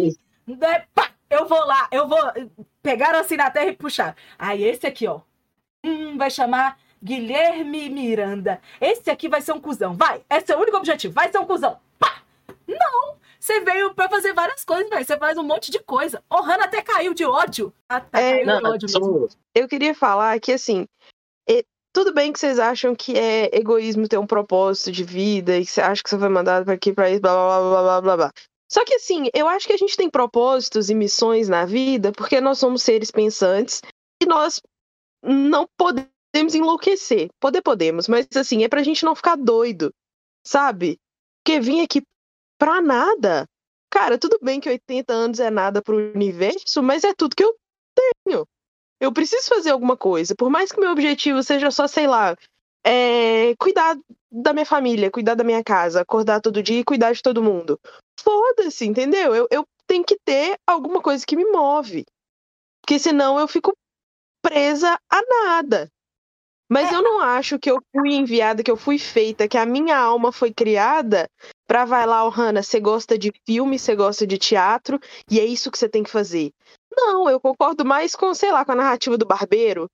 não 0.47 0.67
é, 0.69 0.87
pá, 0.93 1.11
eu 1.29 1.47
vou 1.47 1.63
lá, 1.65 1.87
eu 1.91 2.07
vou 2.07 2.19
pegar 2.85 3.15
assim 3.15 3.35
na 3.35 3.49
terra 3.49 3.65
e 3.71 3.75
puxar. 3.75 4.15
Aí 4.37 4.63
esse 4.63 4.85
aqui, 4.85 5.07
ó. 5.07 5.21
Hum, 5.83 6.17
vai 6.19 6.29
chamar 6.29 6.77
Guilherme 7.03 7.89
Miranda. 7.89 8.61
Esse 8.79 9.09
aqui 9.09 9.27
vai 9.27 9.41
ser 9.41 9.53
um 9.53 9.59
cuzão. 9.59 9.95
Vai, 9.95 10.21
esse 10.29 10.51
é 10.51 10.55
o 10.55 10.59
único 10.61 10.77
objetivo. 10.77 11.11
Vai 11.13 11.31
ser 11.31 11.39
um 11.39 11.45
cuzão. 11.45 11.79
Pá! 11.97 12.21
Não! 12.67 13.15
Você 13.39 13.59
veio 13.61 13.93
pra 13.95 14.07
fazer 14.07 14.33
várias 14.33 14.63
coisas, 14.63 14.87
velho. 14.89 15.03
Você 15.03 15.17
faz 15.17 15.35
um 15.37 15.43
monte 15.43 15.71
de 15.71 15.79
coisa. 15.79 16.23
O 16.29 16.41
Hannah 16.41 16.65
até 16.65 16.81
caiu 16.81 17.13
de 17.15 17.25
ódio. 17.25 17.73
Ah, 17.89 17.99
tá, 17.99 18.19
É, 18.19 18.33
caiu 18.37 18.45
Não, 18.45 18.59
de 18.59 18.67
ódio 18.67 18.89
mesmo. 18.93 19.29
Eu 19.55 19.67
queria 19.67 19.95
falar 19.95 20.39
que, 20.39 20.51
assim, 20.51 20.85
e- 21.49 21.65
tudo 21.91 22.13
bem 22.13 22.31
que 22.31 22.39
vocês 22.39 22.59
acham 22.59 22.95
que 22.95 23.17
é 23.17 23.49
egoísmo 23.55 24.07
ter 24.07 24.17
um 24.19 24.27
propósito 24.27 24.91
de 24.91 25.03
vida 25.03 25.57
e 25.57 25.65
que 25.65 25.71
você 25.71 25.81
acha 25.81 26.03
que 26.03 26.09
você 26.09 26.19
foi 26.19 26.29
mandado 26.29 26.65
pra 26.65 26.73
aqui, 26.75 26.91
pra 26.93 27.09
isso, 27.09 27.21
blá, 27.21 27.33
blá, 27.33 27.59
blá, 27.59 27.69
blá, 27.69 27.81
blá, 27.81 28.01
blá, 28.01 28.17
blá. 28.17 28.31
Só 28.75 28.83
que, 28.83 28.95
assim, 28.95 29.29
eu 29.33 29.47
acho 29.47 29.65
que 29.65 29.71
a 29.71 29.77
gente 29.77 29.95
tem 29.95 30.09
propósitos 30.09 30.89
e 30.89 30.93
missões 30.93 31.47
na 31.47 31.63
vida 31.63 32.11
porque 32.11 32.41
nós 32.41 32.59
somos 32.59 32.83
seres 32.83 33.09
pensantes 33.09 33.81
e 34.21 34.25
nós 34.25 34.61
não 35.23 35.65
podemos 35.77 36.53
enlouquecer. 36.53 37.29
Poder 37.39 37.61
podemos, 37.61 38.09
mas, 38.09 38.27
assim, 38.35 38.65
é 38.65 38.67
pra 38.67 38.83
gente 38.83 39.05
não 39.05 39.15
ficar 39.15 39.37
doido, 39.37 39.93
sabe? 40.45 40.99
Porque 41.41 41.61
vir 41.61 41.79
aqui 41.79 42.03
pra 42.59 42.81
nada. 42.81 43.45
Cara, 43.89 44.17
tudo 44.17 44.37
bem 44.41 44.59
que 44.59 44.67
80 44.67 45.13
anos 45.13 45.39
é 45.39 45.49
nada 45.49 45.81
pro 45.81 46.11
universo, 46.13 46.83
mas 46.83 47.05
é 47.05 47.13
tudo 47.13 47.33
que 47.33 47.45
eu 47.45 47.55
tenho. 48.25 48.45
Eu 48.99 49.13
preciso 49.13 49.47
fazer 49.47 49.69
alguma 49.69 49.95
coisa. 49.95 50.35
Por 50.35 50.49
mais 50.49 50.69
que 50.73 50.81
meu 50.81 50.91
objetivo 50.91 51.41
seja 51.41 51.71
só, 51.71 51.87
sei 51.87 52.07
lá, 52.07 52.35
é, 52.85 53.55
cuidar 53.57 53.97
da 54.31 54.53
minha 54.53 54.65
família, 54.65 55.09
cuidar 55.09 55.35
da 55.35 55.43
minha 55.43 55.63
casa, 55.63 56.01
acordar 56.01 56.39
todo 56.39 56.61
dia 56.61 56.79
e 56.79 56.83
cuidar 56.83 57.13
de 57.13 57.21
todo 57.21 57.41
mundo. 57.41 57.79
Foda-se, 58.19 58.85
entendeu? 58.85 59.33
Eu, 59.33 59.47
eu 59.49 59.65
tenho 59.87 60.03
que 60.03 60.17
ter 60.23 60.57
alguma 60.67 61.01
coisa 61.01 61.25
que 61.25 61.35
me 61.35 61.45
move. 61.45 62.05
Porque 62.81 62.99
senão 62.99 63.39
eu 63.39 63.47
fico 63.47 63.73
presa 64.41 64.99
a 65.09 65.21
nada. 65.27 65.89
Mas 66.69 66.91
eu 66.91 67.01
não 67.01 67.19
acho 67.19 67.59
que 67.59 67.69
eu 67.69 67.79
fui 67.91 68.13
enviada, 68.13 68.63
que 68.63 68.71
eu 68.71 68.77
fui 68.77 68.97
feita, 68.97 69.47
que 69.47 69.57
a 69.57 69.65
minha 69.65 69.97
alma 69.97 70.31
foi 70.31 70.51
criada 70.51 71.29
pra 71.67 71.85
vai 71.85 72.05
lá, 72.05 72.25
oh, 72.25 72.29
Hannah, 72.29 72.63
você 72.63 72.79
gosta 72.79 73.17
de 73.17 73.31
filme, 73.45 73.77
você 73.77 73.95
gosta 73.95 74.25
de 74.25 74.37
teatro, 74.37 74.99
e 75.29 75.39
é 75.39 75.45
isso 75.45 75.71
que 75.71 75.77
você 75.77 75.87
tem 75.87 76.03
que 76.03 76.09
fazer. 76.09 76.51
Não, 76.91 77.29
eu 77.29 77.39
concordo 77.39 77.85
mais 77.85 78.15
com, 78.15 78.33
sei 78.33 78.51
lá, 78.51 78.65
com 78.65 78.71
a 78.71 78.75
narrativa 78.75 79.17
do 79.17 79.25
barbeiro, 79.25 79.89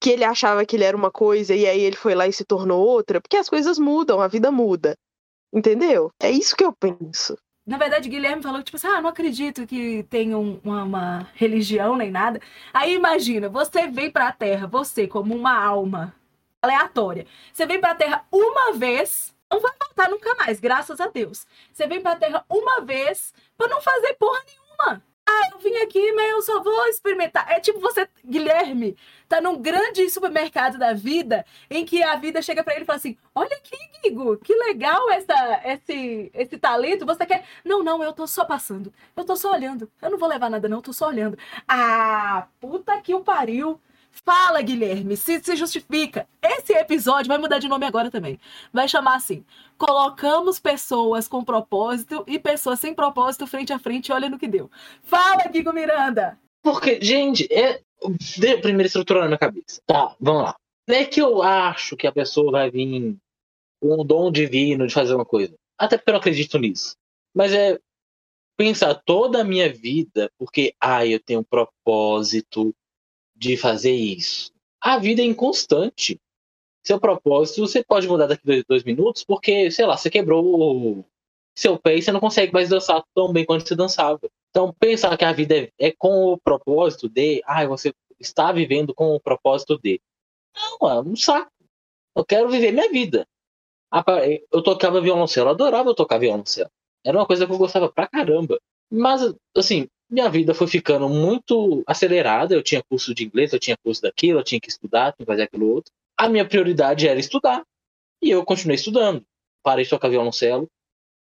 que 0.00 0.10
ele 0.10 0.24
achava 0.24 0.64
que 0.64 0.76
ele 0.76 0.84
era 0.84 0.96
uma 0.96 1.10
coisa 1.10 1.54
e 1.54 1.66
aí 1.66 1.80
ele 1.80 1.96
foi 1.96 2.14
lá 2.14 2.26
e 2.26 2.32
se 2.32 2.44
tornou 2.44 2.84
outra, 2.86 3.20
porque 3.20 3.36
as 3.36 3.48
coisas 3.48 3.78
mudam, 3.78 4.20
a 4.20 4.28
vida 4.28 4.50
muda. 4.50 4.96
Entendeu? 5.52 6.10
É 6.20 6.30
isso 6.30 6.56
que 6.56 6.64
eu 6.64 6.72
penso. 6.72 7.36
Na 7.66 7.76
verdade, 7.76 8.08
Guilherme 8.08 8.42
falou, 8.42 8.62
tipo 8.62 8.76
assim, 8.76 8.86
ah, 8.86 9.00
não 9.02 9.10
acredito 9.10 9.66
que 9.66 10.02
tenha 10.08 10.36
um- 10.38 10.60
uma, 10.64 10.82
uma 10.84 11.28
religião 11.34 11.96
nem 11.96 12.10
nada. 12.10 12.40
Aí 12.72 12.94
imagina, 12.94 13.48
você 13.48 13.86
vem 13.88 14.10
pra 14.10 14.32
Terra, 14.32 14.66
você 14.66 15.06
como 15.06 15.34
uma 15.34 15.56
alma 15.62 16.14
aleatória. 16.62 17.26
Você 17.52 17.66
vem 17.66 17.80
pra 17.80 17.94
Terra 17.94 18.24
uma 18.32 18.72
vez, 18.72 19.34
não 19.50 19.60
vai 19.60 19.72
voltar 19.86 20.08
nunca 20.10 20.34
mais, 20.36 20.58
graças 20.60 21.00
a 21.00 21.06
Deus. 21.08 21.46
Você 21.72 21.86
vem 21.86 22.00
pra 22.00 22.16
Terra 22.16 22.44
uma 22.48 22.80
vez 22.80 23.32
pra 23.56 23.68
não 23.68 23.80
fazer 23.80 24.14
porra 24.14 24.40
nenhuma. 24.46 25.02
Ah, 25.30 25.50
eu 25.52 25.58
vim 25.58 25.76
aqui, 25.76 26.12
mas 26.12 26.30
eu 26.30 26.42
só 26.42 26.62
vou 26.62 26.86
experimentar. 26.86 27.46
É 27.50 27.60
tipo 27.60 27.78
você, 27.80 28.08
Guilherme, 28.24 28.96
tá 29.28 29.40
num 29.40 29.60
grande 29.60 30.08
supermercado 30.10 30.76
da 30.78 30.92
vida 30.92 31.44
em 31.70 31.84
que 31.84 32.02
a 32.02 32.16
vida 32.16 32.42
chega 32.42 32.64
pra 32.64 32.74
ele 32.74 32.82
e 32.82 32.86
fala 32.86 32.96
assim: 32.96 33.16
Olha 33.34 33.56
aqui, 33.56 33.76
Guigo, 34.02 34.36
que 34.38 34.54
legal 34.54 35.08
essa, 35.10 35.60
esse, 35.64 36.30
esse 36.34 36.58
talento. 36.58 37.06
Você 37.06 37.24
quer. 37.26 37.44
Não, 37.64 37.82
não, 37.82 38.02
eu 38.02 38.12
tô 38.12 38.26
só 38.26 38.44
passando. 38.44 38.92
Eu 39.16 39.24
tô 39.24 39.36
só 39.36 39.52
olhando. 39.52 39.90
Eu 40.02 40.10
não 40.10 40.18
vou 40.18 40.28
levar 40.28 40.50
nada, 40.50 40.68
não, 40.68 40.78
eu 40.78 40.82
tô 40.82 40.92
só 40.92 41.06
olhando. 41.08 41.38
Ah, 41.68 42.48
puta 42.60 43.00
que 43.00 43.14
o 43.14 43.20
pariu. 43.22 43.80
Fala, 44.10 44.60
Guilherme, 44.60 45.16
se, 45.16 45.40
se 45.42 45.56
justifica. 45.56 46.26
Esse 46.42 46.72
episódio 46.72 47.28
vai 47.28 47.38
mudar 47.38 47.58
de 47.58 47.68
nome 47.68 47.86
agora 47.86 48.10
também. 48.10 48.38
Vai 48.72 48.88
chamar 48.88 49.16
assim: 49.16 49.44
Colocamos 49.78 50.58
pessoas 50.58 51.26
com 51.28 51.44
propósito 51.44 52.24
e 52.26 52.38
pessoas 52.38 52.80
sem 52.80 52.92
propósito 52.94 53.46
frente 53.46 53.72
a 53.72 53.78
frente, 53.78 54.12
olha 54.12 54.28
no 54.28 54.38
que 54.38 54.48
deu. 54.48 54.70
Fala, 55.02 55.44
Guigo 55.44 55.72
Miranda! 55.72 56.38
Porque, 56.62 57.00
gente, 57.00 57.46
é. 57.52 57.80
de- 58.36 58.58
Primeiro 58.58 58.86
estruturando 58.86 59.24
na 59.24 59.28
minha 59.30 59.38
cabeça. 59.38 59.80
Tá, 59.86 60.14
vamos 60.20 60.42
lá. 60.42 60.56
Não 60.88 60.96
é 60.96 61.04
que 61.04 61.20
eu 61.20 61.40
acho 61.42 61.96
que 61.96 62.06
a 62.06 62.12
pessoa 62.12 62.50
vai 62.52 62.70
vir 62.70 63.16
com 63.80 64.02
um 64.02 64.04
dom 64.04 64.30
divino 64.30 64.86
de 64.86 64.92
fazer 64.92 65.14
uma 65.14 65.24
coisa. 65.24 65.54
Até 65.78 65.96
porque 65.96 66.10
eu 66.10 66.14
não 66.14 66.20
acredito 66.20 66.58
nisso. 66.58 66.94
Mas 67.34 67.52
é 67.52 67.78
pensar 68.58 68.94
toda 68.94 69.40
a 69.40 69.44
minha 69.44 69.72
vida, 69.72 70.30
porque, 70.38 70.74
ah, 70.78 71.06
eu 71.06 71.18
tenho 71.20 71.40
um 71.40 71.44
propósito 71.44 72.74
de 73.40 73.56
fazer 73.56 73.92
isso. 73.92 74.52
A 74.78 74.98
vida 74.98 75.22
é 75.22 75.24
inconstante. 75.24 76.20
Seu 76.84 77.00
propósito 77.00 77.66
você 77.66 77.82
pode 77.82 78.06
mudar 78.06 78.26
daqui 78.26 78.44
dois, 78.44 78.64
dois 78.68 78.84
minutos, 78.84 79.24
porque, 79.24 79.70
sei 79.70 79.86
lá, 79.86 79.96
você 79.96 80.10
quebrou 80.10 81.04
seu 81.56 81.78
pé 81.78 81.96
e 81.96 82.02
você 82.02 82.12
não 82.12 82.20
consegue 82.20 82.52
mais 82.52 82.68
dançar 82.68 83.02
tão 83.14 83.32
bem 83.32 83.44
quanto 83.44 83.66
você 83.66 83.74
dançava. 83.74 84.20
Então, 84.50 84.74
pensar 84.78 85.16
que 85.16 85.24
a 85.24 85.32
vida 85.32 85.56
é, 85.56 85.70
é 85.78 85.92
com 85.92 86.32
o 86.32 86.38
propósito 86.38 87.08
de, 87.08 87.42
ah, 87.46 87.66
você 87.66 87.94
está 88.18 88.52
vivendo 88.52 88.94
com 88.94 89.14
o 89.14 89.20
propósito 89.20 89.78
de. 89.82 90.00
Não, 90.54 90.90
é 90.90 91.00
um 91.00 91.16
saco. 91.16 91.50
Eu 92.14 92.24
quero 92.24 92.48
viver 92.50 92.72
minha 92.72 92.90
vida. 92.90 93.26
Eu 94.52 94.62
tocava 94.62 95.00
violoncelo, 95.00 95.48
eu 95.48 95.52
adorava 95.52 95.94
tocar 95.94 96.18
violoncelo. 96.18 96.70
Era 97.04 97.16
uma 97.16 97.26
coisa 97.26 97.46
que 97.46 97.52
eu 97.52 97.58
gostava 97.58 97.90
pra 97.90 98.06
caramba. 98.06 98.60
Mas, 98.90 99.34
assim, 99.56 99.88
minha 100.10 100.28
vida 100.28 100.52
foi 100.52 100.66
ficando 100.66 101.08
muito 101.08 101.82
acelerada. 101.86 102.54
Eu 102.54 102.62
tinha 102.62 102.82
curso 102.82 103.14
de 103.14 103.24
inglês, 103.24 103.52
eu 103.52 103.58
tinha 103.60 103.76
curso 103.82 104.02
daquilo, 104.02 104.40
eu 104.40 104.44
tinha 104.44 104.60
que 104.60 104.68
estudar, 104.68 105.12
tinha 105.12 105.24
que 105.24 105.32
fazer 105.32 105.42
aquilo 105.42 105.72
outro. 105.72 105.92
A 106.16 106.28
minha 106.28 106.44
prioridade 106.44 107.06
era 107.06 107.20
estudar. 107.20 107.62
E 108.20 108.30
eu 108.30 108.44
continuei 108.44 108.74
estudando. 108.74 109.24
Parei 109.62 109.84
de 109.84 109.90
tocar 109.90 110.08
violoncelo. 110.08 110.68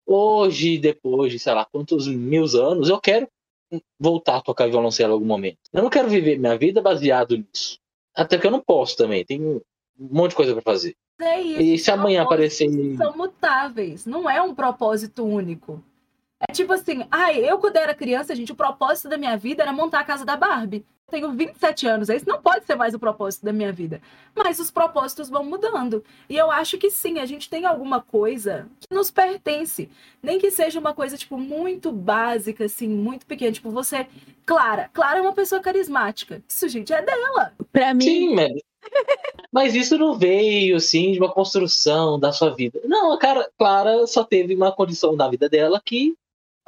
Hoje, 0.07 0.79
depois 0.79 1.33
de 1.33 1.39
sei 1.39 1.55
lá 1.55 1.65
quantos 1.65 2.07
mil 2.07 2.45
anos, 2.45 2.89
eu 2.89 3.01
quero 3.01 3.27
voltar 3.99 4.37
a 4.37 4.41
tocar 4.41 4.69
violoncelo 4.69 5.11
em 5.11 5.15
algum 5.15 5.27
momento. 5.27 5.59
Eu 5.73 5.83
não 5.83 5.91
quero 5.91 6.09
viver 6.09 6.39
minha 6.39 6.57
vida 6.57 6.81
baseado 6.81 7.37
nisso. 7.37 7.79
Até 8.15 8.39
que 8.39 8.47
eu 8.47 8.51
não 8.51 8.61
posso 8.61 8.97
também. 8.97 9.25
Tem 9.25 9.43
um 9.43 9.61
monte 9.99 10.31
de 10.31 10.37
coisa 10.37 10.53
para 10.53 10.63
fazer. 10.63 10.95
É 11.21 11.41
isso. 11.41 11.61
E 11.61 11.79
se 11.79 11.91
amanhã 11.91 12.23
aparecer. 12.23 12.69
São 12.97 13.17
mutáveis, 13.17 14.07
não 14.07 14.29
é 14.29 14.41
um 14.41 14.55
propósito 14.55 15.25
único. 15.25 15.83
É 16.41 16.53
tipo 16.53 16.73
assim, 16.73 17.07
ai, 17.11 17.39
eu 17.39 17.59
quando 17.59 17.77
era 17.77 17.95
criança, 17.95 18.35
gente, 18.35 18.53
o 18.53 18.57
propósito 18.57 19.09
da 19.09 19.17
minha 19.17 19.37
vida 19.37 19.63
era 19.63 19.73
montar 19.73 20.01
a 20.01 20.05
casa 20.05 20.25
da 20.25 20.37
Barbie. 20.37 20.85
Eu 21.07 21.11
tenho 21.13 21.33
27 21.33 21.87
anos, 21.87 22.09
isso 22.09 22.29
não 22.29 22.43
pode 22.43 22.67
ser 22.67 22.75
mais 22.75 22.93
o 22.93 22.99
propósito 22.99 23.45
da 23.45 23.53
minha 23.53 23.73
vida. 23.73 24.03
Mas 24.35 24.59
os 24.59 24.71
propósitos 24.71 25.31
vão 25.31 25.45
mudando. 25.45 26.05
E 26.29 26.37
eu 26.37 26.51
acho 26.51 26.77
que 26.79 26.91
sim, 26.91 27.21
a 27.21 27.25
gente 27.25 27.49
tem 27.49 27.65
alguma 27.65 28.03
coisa 28.03 28.69
que 28.81 28.95
nos 28.95 29.11
pertence. 29.11 29.89
Nem 30.21 30.39
que 30.39 30.51
seja 30.51 30.81
uma 30.81 30.93
coisa, 30.93 31.17
tipo, 31.17 31.39
muito 31.39 31.93
básica, 31.93 32.65
assim, 32.65 32.89
muito 32.89 33.25
pequena. 33.25 33.53
Tipo, 33.53 33.71
você. 33.71 34.07
Clara. 34.45 34.91
Clara 34.93 35.21
é 35.21 35.23
uma 35.23 35.33
pessoa 35.33 35.61
carismática. 35.61 36.43
Isso, 36.47 36.69
gente, 36.69 36.93
é 36.93 37.01
dela. 37.01 37.53
Pra 37.73 37.95
mim, 37.95 38.05
Sim, 38.05 38.35
mas... 38.35 38.53
mas 39.53 39.75
isso 39.77 39.97
não 39.97 40.19
veio, 40.19 40.77
assim, 40.77 41.13
de 41.13 41.19
uma 41.19 41.33
construção 41.33 42.19
da 42.19 42.33
sua 42.33 42.53
vida. 42.53 42.81
Não, 42.85 43.13
a 43.13 43.19
cara, 43.19 43.49
Clara 43.57 44.07
só 44.09 44.25
teve 44.25 44.57
uma 44.57 44.73
condição 44.73 45.15
na 45.15 45.29
vida 45.29 45.49
dela 45.49 45.81
que 45.83 46.17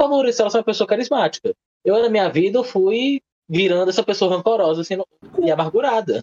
favoreceu 0.00 0.44
ela 0.44 0.50
ser 0.50 0.58
uma 0.58 0.64
pessoa 0.64 0.86
carismática. 0.86 1.54
Eu, 1.84 2.00
na 2.02 2.08
minha 2.08 2.28
vida, 2.28 2.58
eu 2.58 2.64
fui 2.64 3.20
virando 3.48 3.88
essa 3.90 4.02
pessoa 4.02 4.34
rancorosa 4.36 4.82
assim, 4.82 4.96
e 5.42 5.50
amargurada. 5.50 6.22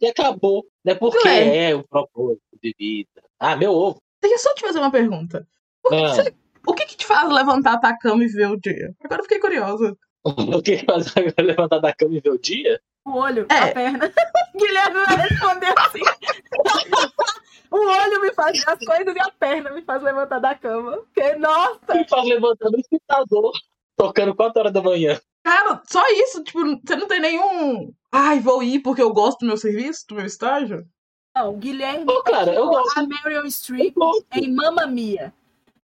E 0.00 0.06
acabou. 0.06 0.64
Não 0.84 0.92
é 0.92 0.96
porque 0.96 1.28
Ué. 1.28 1.70
é 1.70 1.74
o 1.74 1.84
propósito 1.86 2.42
de 2.62 2.74
vida. 2.78 3.22
Ah, 3.38 3.56
meu 3.56 3.72
ovo. 3.72 3.98
Deixa 4.20 4.36
eu 4.36 4.38
só 4.38 4.54
te 4.54 4.60
fazer 4.62 4.78
uma 4.78 4.90
pergunta. 4.90 5.46
Por 5.82 5.90
que 5.90 5.96
que 5.98 6.04
Ah. 6.04 6.14
você- 6.14 6.34
o 6.66 6.74
que, 6.74 6.86
que 6.86 6.96
te 6.96 7.06
faz 7.06 7.28
levantar 7.32 7.76
da 7.76 7.96
cama 7.96 8.24
e 8.24 8.28
ver 8.28 8.48
o 8.48 8.60
dia? 8.60 8.94
Agora 9.04 9.20
eu 9.20 9.24
fiquei 9.24 9.38
curiosa. 9.38 9.96
O 10.60 10.62
que 10.62 10.78
faz 10.78 11.12
levantar 11.36 11.80
da 11.80 11.92
cama 11.92 12.14
e 12.16 12.20
ver 12.20 12.30
o 12.30 12.38
dia? 12.38 12.80
O 13.04 13.18
olho, 13.18 13.44
É. 13.50 13.58
a 13.58 13.72
perna. 13.74 13.98
Guilherme 14.54 15.04
vai 15.06 15.16
responder 15.28 15.74
assim. 15.76 15.98
o 17.72 17.88
olho 17.88 18.20
me 18.20 18.32
faz 18.32 18.58
ver 18.58 18.70
as 18.70 18.78
coisas 18.78 19.16
e 19.16 19.20
a 19.20 19.30
perna 19.30 19.70
me 19.70 19.82
faz 19.82 20.02
levantar 20.02 20.38
da 20.38 20.54
cama. 20.54 20.98
Porque, 20.98 21.34
nossa! 21.36 21.94
Me 21.94 22.08
faz 22.08 22.28
levantar 22.28 22.70
no 22.70 22.78
escutador, 22.78 23.52
tocando 23.96 24.34
4 24.34 24.60
horas 24.60 24.72
da 24.72 24.82
manhã. 24.82 25.20
Cara, 25.42 25.82
só 25.86 26.02
isso? 26.10 26.44
Tipo, 26.44 26.60
você 26.84 26.96
não 26.96 27.08
tem 27.08 27.20
nenhum. 27.20 27.92
Ai, 28.12 28.38
vou 28.38 28.62
ir 28.62 28.80
porque 28.80 29.02
eu 29.02 29.12
gosto 29.12 29.40
do 29.40 29.46
meu 29.46 29.56
serviço, 29.56 30.06
do 30.08 30.14
meu 30.14 30.26
estágio? 30.26 30.86
Não, 31.34 31.54
o 31.54 31.56
Guilherme 31.56 32.04
Ô, 32.06 32.22
cara, 32.22 32.52
eu 32.52 32.68
gosto. 32.68 32.98
a 32.98 33.06
Meryl 33.06 33.50
Streep 33.50 33.94
em 34.34 34.52
Mamma 34.52 34.86
Mia. 34.86 35.32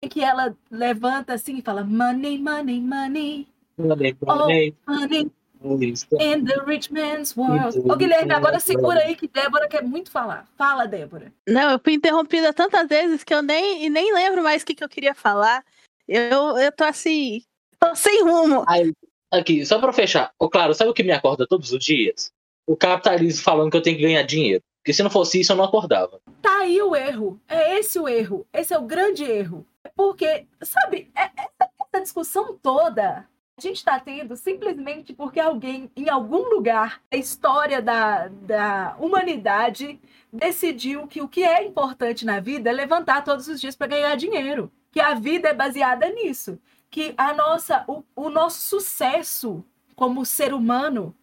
Que 0.09 0.21
ela 0.21 0.55
levanta 0.69 1.33
assim 1.33 1.57
e 1.57 1.61
fala 1.61 1.83
money, 1.83 2.37
money, 2.37 2.79
money, 2.79 3.47
mandei, 3.77 4.15
money 4.21 4.75
isso. 5.23 5.31
In 5.61 6.45
the 6.45 6.61
rich 6.65 6.91
man's 6.91 7.35
world. 7.35 7.77
Ô, 7.79 7.95
Guilherme, 7.95 8.33
agora 8.33 8.59
segura 8.59 8.99
aí 9.01 9.15
que 9.15 9.27
Débora 9.27 9.67
quer 9.67 9.83
muito 9.83 10.09
falar. 10.09 10.47
Fala, 10.57 10.87
Débora. 10.87 11.31
não, 11.47 11.71
eu 11.71 11.79
fui 11.83 11.93
interrompida 11.93 12.53
tantas 12.53 12.87
vezes 12.87 13.23
que 13.23 13.33
eu 13.33 13.41
nem, 13.41 13.89
nem 13.89 14.13
lembro 14.13 14.43
mais 14.43 14.63
o 14.63 14.65
que, 14.65 14.75
que 14.75 14.83
eu 14.83 14.89
queria 14.89 15.13
falar. 15.13 15.63
Eu, 16.07 16.57
eu 16.57 16.71
tô 16.71 16.83
assim, 16.83 17.41
tô 17.79 17.93
sem 17.93 18.23
rumo. 18.23 18.63
Aí, 18.67 18.91
aqui, 19.31 19.65
só 19.65 19.79
pra 19.79 19.93
fechar. 19.93 20.31
Ô, 20.39 20.49
claro, 20.49 20.73
sabe 20.73 20.89
o 20.89 20.93
que 20.93 21.03
me 21.03 21.11
acorda 21.11 21.45
todos 21.47 21.71
os 21.71 21.83
dias? 21.83 22.31
O 22.65 22.75
capitalismo 22.75 23.43
falando 23.43 23.71
que 23.71 23.77
eu 23.77 23.81
tenho 23.81 23.97
que 23.97 24.03
ganhar 24.03 24.23
dinheiro. 24.23 24.63
Porque 24.81 24.93
se 24.93 25.03
não 25.03 25.09
fosse 25.09 25.41
isso, 25.41 25.51
eu 25.51 25.57
não 25.57 25.65
acordava. 25.65 26.21
Tá 26.41 26.59
aí 26.61 26.81
o 26.81 26.95
erro. 26.95 27.39
É 27.47 27.77
esse 27.77 27.99
o 27.99 28.07
erro. 28.07 28.47
Esse 28.53 28.73
é 28.73 28.77
o 28.77 28.83
grande 28.83 29.23
erro. 29.23 29.65
É 29.83 29.91
Porque, 29.95 30.45
sabe, 30.63 31.11
é- 31.15 31.29
essa 31.93 32.01
discussão 32.01 32.57
toda 32.61 33.27
a 33.59 33.61
gente 33.61 33.77
está 33.77 33.99
tendo 33.99 34.37
simplesmente 34.37 35.13
porque 35.13 35.39
alguém, 35.39 35.91
em 35.95 36.09
algum 36.09 36.49
lugar 36.49 37.01
da 37.11 37.17
história 37.17 37.81
da, 37.81 38.29
da 38.29 38.95
humanidade, 38.97 39.99
decidiu 40.31 41.05
que 41.07 41.21
o 41.21 41.27
que 41.27 41.43
é 41.43 41.65
importante 41.65 42.25
na 42.25 42.39
vida 42.39 42.69
é 42.69 42.73
levantar 42.73 43.23
todos 43.23 43.49
os 43.49 43.59
dias 43.59 43.75
para 43.75 43.87
ganhar 43.87 44.15
dinheiro. 44.15 44.71
Que 44.91 45.01
a 45.01 45.13
vida 45.13 45.49
é 45.49 45.53
baseada 45.53 46.09
nisso. 46.09 46.57
Que 46.89 47.13
a 47.17 47.33
nossa, 47.33 47.83
o, 47.85 48.01
o 48.15 48.29
nosso 48.29 48.61
sucesso 48.61 49.63
como 49.93 50.25
ser 50.25 50.53
humano, 50.53 51.13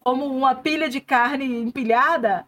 como 0.00 0.26
uma 0.26 0.54
pilha 0.54 0.88
de 0.88 1.00
carne 1.00 1.44
empilhada, 1.44 2.44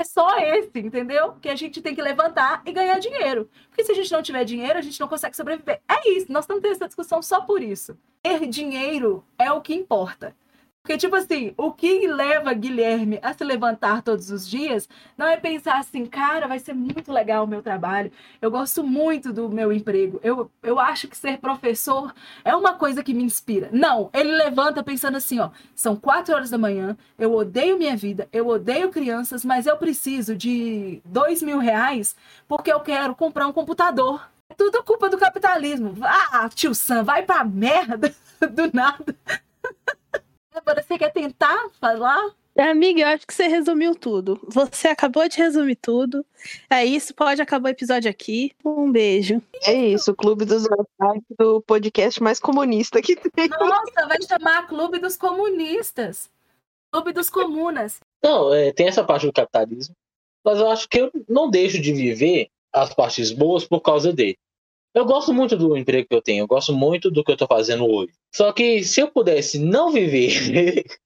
é 0.00 0.04
só 0.04 0.38
esse, 0.38 0.78
entendeu? 0.78 1.34
Que 1.40 1.48
a 1.48 1.54
gente 1.54 1.82
tem 1.82 1.94
que 1.94 2.00
levantar 2.00 2.62
e 2.64 2.72
ganhar 2.72 2.98
dinheiro. 2.98 3.50
Porque 3.68 3.84
se 3.84 3.92
a 3.92 3.94
gente 3.94 4.10
não 4.10 4.22
tiver 4.22 4.44
dinheiro, 4.44 4.78
a 4.78 4.82
gente 4.82 4.98
não 4.98 5.06
consegue 5.06 5.36
sobreviver. 5.36 5.80
É 5.88 6.10
isso, 6.10 6.32
nós 6.32 6.44
estamos 6.44 6.62
tendo 6.62 6.72
essa 6.72 6.86
discussão 6.86 7.22
só 7.22 7.42
por 7.42 7.62
isso. 7.62 7.98
Ter 8.22 8.46
dinheiro 8.46 9.22
é 9.38 9.52
o 9.52 9.60
que 9.60 9.74
importa. 9.74 10.34
Porque, 10.82 10.96
tipo 10.96 11.14
assim, 11.14 11.52
o 11.58 11.72
que 11.72 12.06
leva 12.06 12.54
Guilherme 12.54 13.18
a 13.22 13.34
se 13.34 13.44
levantar 13.44 14.02
todos 14.02 14.30
os 14.30 14.48
dias 14.48 14.88
não 15.16 15.26
é 15.26 15.36
pensar 15.36 15.78
assim, 15.78 16.06
cara, 16.06 16.48
vai 16.48 16.58
ser 16.58 16.72
muito 16.72 17.12
legal 17.12 17.44
o 17.44 17.46
meu 17.46 17.62
trabalho, 17.62 18.10
eu 18.40 18.50
gosto 18.50 18.82
muito 18.82 19.30
do 19.30 19.48
meu 19.50 19.72
emprego, 19.72 20.18
eu, 20.22 20.50
eu 20.62 20.80
acho 20.80 21.06
que 21.06 21.16
ser 21.16 21.38
professor 21.38 22.14
é 22.42 22.56
uma 22.56 22.74
coisa 22.74 23.02
que 23.02 23.12
me 23.12 23.22
inspira. 23.22 23.68
Não, 23.72 24.08
ele 24.14 24.32
levanta 24.32 24.82
pensando 24.82 25.16
assim, 25.18 25.38
ó, 25.38 25.50
são 25.74 25.94
quatro 25.94 26.34
horas 26.34 26.48
da 26.48 26.56
manhã, 26.58 26.96
eu 27.18 27.34
odeio 27.34 27.76
minha 27.78 27.96
vida, 27.96 28.26
eu 28.32 28.48
odeio 28.48 28.90
crianças, 28.90 29.44
mas 29.44 29.66
eu 29.66 29.76
preciso 29.76 30.34
de 30.34 31.02
dois 31.04 31.42
mil 31.42 31.58
reais 31.58 32.16
porque 32.48 32.72
eu 32.72 32.80
quero 32.80 33.14
comprar 33.14 33.46
um 33.46 33.52
computador. 33.52 34.30
É 34.48 34.54
tudo 34.54 34.82
culpa 34.82 35.08
do 35.08 35.18
capitalismo. 35.18 35.94
Ah, 36.02 36.48
tio 36.48 36.74
Sam, 36.74 37.04
vai 37.04 37.22
pra 37.22 37.44
merda 37.44 38.12
do 38.50 38.70
nada. 38.72 39.14
Agora 40.70 40.84
você 40.84 40.96
quer 40.96 41.12
tentar 41.12 41.68
falar? 41.80 42.30
Amiga, 42.56 43.00
eu 43.00 43.08
acho 43.08 43.26
que 43.26 43.34
você 43.34 43.48
resumiu 43.48 43.92
tudo. 43.92 44.40
Você 44.46 44.86
acabou 44.86 45.28
de 45.28 45.36
resumir 45.36 45.74
tudo. 45.74 46.24
É 46.70 46.84
isso, 46.84 47.12
pode 47.12 47.42
acabar 47.42 47.70
o 47.70 47.72
episódio 47.72 48.08
aqui. 48.08 48.52
Um 48.64 48.92
beijo. 48.92 49.42
É 49.66 49.74
isso, 49.74 50.12
o 50.12 50.14
Clube 50.14 50.44
dos 50.44 50.66
Otários 50.66 51.24
do 51.36 51.60
podcast 51.62 52.22
mais 52.22 52.38
comunista 52.38 53.02
que 53.02 53.16
tem. 53.16 53.48
Nossa, 53.48 54.06
vai 54.06 54.22
chamar 54.22 54.68
Clube 54.68 55.00
dos 55.00 55.16
Comunistas. 55.16 56.30
Clube 56.92 57.12
dos 57.12 57.28
Comunas. 57.28 57.98
Não, 58.22 58.54
é, 58.54 58.72
tem 58.72 58.86
essa 58.86 59.02
parte 59.02 59.26
do 59.26 59.32
capitalismo. 59.32 59.96
Mas 60.44 60.60
eu 60.60 60.70
acho 60.70 60.88
que 60.88 61.00
eu 61.00 61.10
não 61.28 61.50
deixo 61.50 61.80
de 61.80 61.92
viver 61.92 62.48
as 62.72 62.94
partes 62.94 63.32
boas 63.32 63.64
por 63.64 63.80
causa 63.80 64.12
dele. 64.12 64.38
Eu 64.94 65.04
gosto 65.04 65.32
muito 65.32 65.56
do 65.56 65.76
emprego 65.76 66.08
que 66.08 66.14
eu 66.14 66.22
tenho, 66.22 66.42
eu 66.42 66.46
gosto 66.48 66.72
muito 66.72 67.10
do 67.10 67.22
que 67.22 67.30
eu 67.30 67.36
tô 67.36 67.46
fazendo 67.46 67.86
hoje. 67.86 68.12
Só 68.34 68.52
que 68.52 68.82
se 68.82 69.00
eu 69.00 69.08
pudesse 69.10 69.58
não 69.58 69.92
viver, 69.92 70.84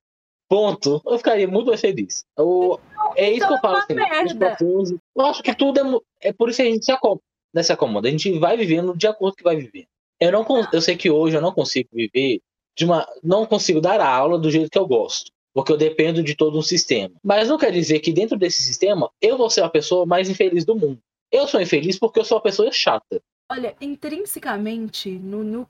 ponto, 0.49 1.03
eu 1.07 1.19
ficaria 1.19 1.47
muito 1.47 1.69
mais 1.69 1.81
feliz. 1.81 2.25
Eu- 2.37 2.81
é 3.17 3.31
isso 3.31 3.47
que 3.47 3.53
eu 3.53 3.57
então 3.57 3.61
falo 3.61 3.75
é 3.75 3.79
uma 3.79 3.83
assim. 3.83 4.99
Eu 5.17 5.27
acho 5.27 5.43
que 5.43 5.55
tudo 5.55 6.03
é, 6.21 6.29
é 6.29 6.33
por 6.33 6.49
isso 6.49 6.57
que 6.57 6.63
a 6.69 6.71
gente 6.71 6.85
se 6.85 6.93
acomoda, 6.93 7.21
né, 7.55 7.63
se 7.63 7.73
acomoda. 7.73 8.09
A 8.09 8.11
gente 8.11 8.39
vai 8.39 8.57
vivendo 8.57 8.97
de 8.97 9.07
acordo 9.07 9.33
com 9.33 9.35
o 9.35 9.37
que 9.37 9.45
vai 9.45 9.57
viver. 9.57 9.87
Eu 10.21 10.33
não 10.33 10.47
eu 10.73 10.81
sei 10.81 10.97
que 10.97 11.11
hoje 11.11 11.37
eu 11.37 11.43
não 11.43 11.53
consigo 11.53 11.89
viver 11.93 12.41
de 12.77 12.85
uma, 12.85 13.07
não 13.23 13.47
consigo 13.47 13.81
dar 13.81 14.01
a 14.01 14.09
aula 14.09 14.39
do 14.39 14.51
jeito 14.51 14.71
que 14.71 14.79
eu 14.79 14.87
gosto, 14.87 15.31
porque 15.53 15.71
eu 15.71 15.77
dependo 15.77 16.23
de 16.23 16.35
todo 16.35 16.59
um 16.59 16.63
sistema. 16.63 17.15
Mas 17.23 17.49
não 17.49 17.59
quer 17.59 17.71
dizer 17.73 18.01
que 18.01 18.13
dentro 18.13 18.39
desse 18.39 18.63
sistema 18.63 19.11
eu 19.21 19.37
vou 19.37 19.51
ser 19.51 19.63
a 19.63 19.69
pessoa 19.69 20.07
mais 20.07 20.29
infeliz 20.29 20.65
do 20.65 20.75
mundo. 20.75 20.99
Eu 21.31 21.47
sou 21.47 21.61
infeliz 21.61 21.99
porque 21.99 22.19
eu 22.21 22.25
sou 22.25 22.37
uma 22.39 22.43
pessoa 22.43 22.71
chata. 22.73 23.21
Olha, 23.51 23.77
intrinsecamente, 23.81 25.11
no, 25.19 25.45
no- 25.45 25.69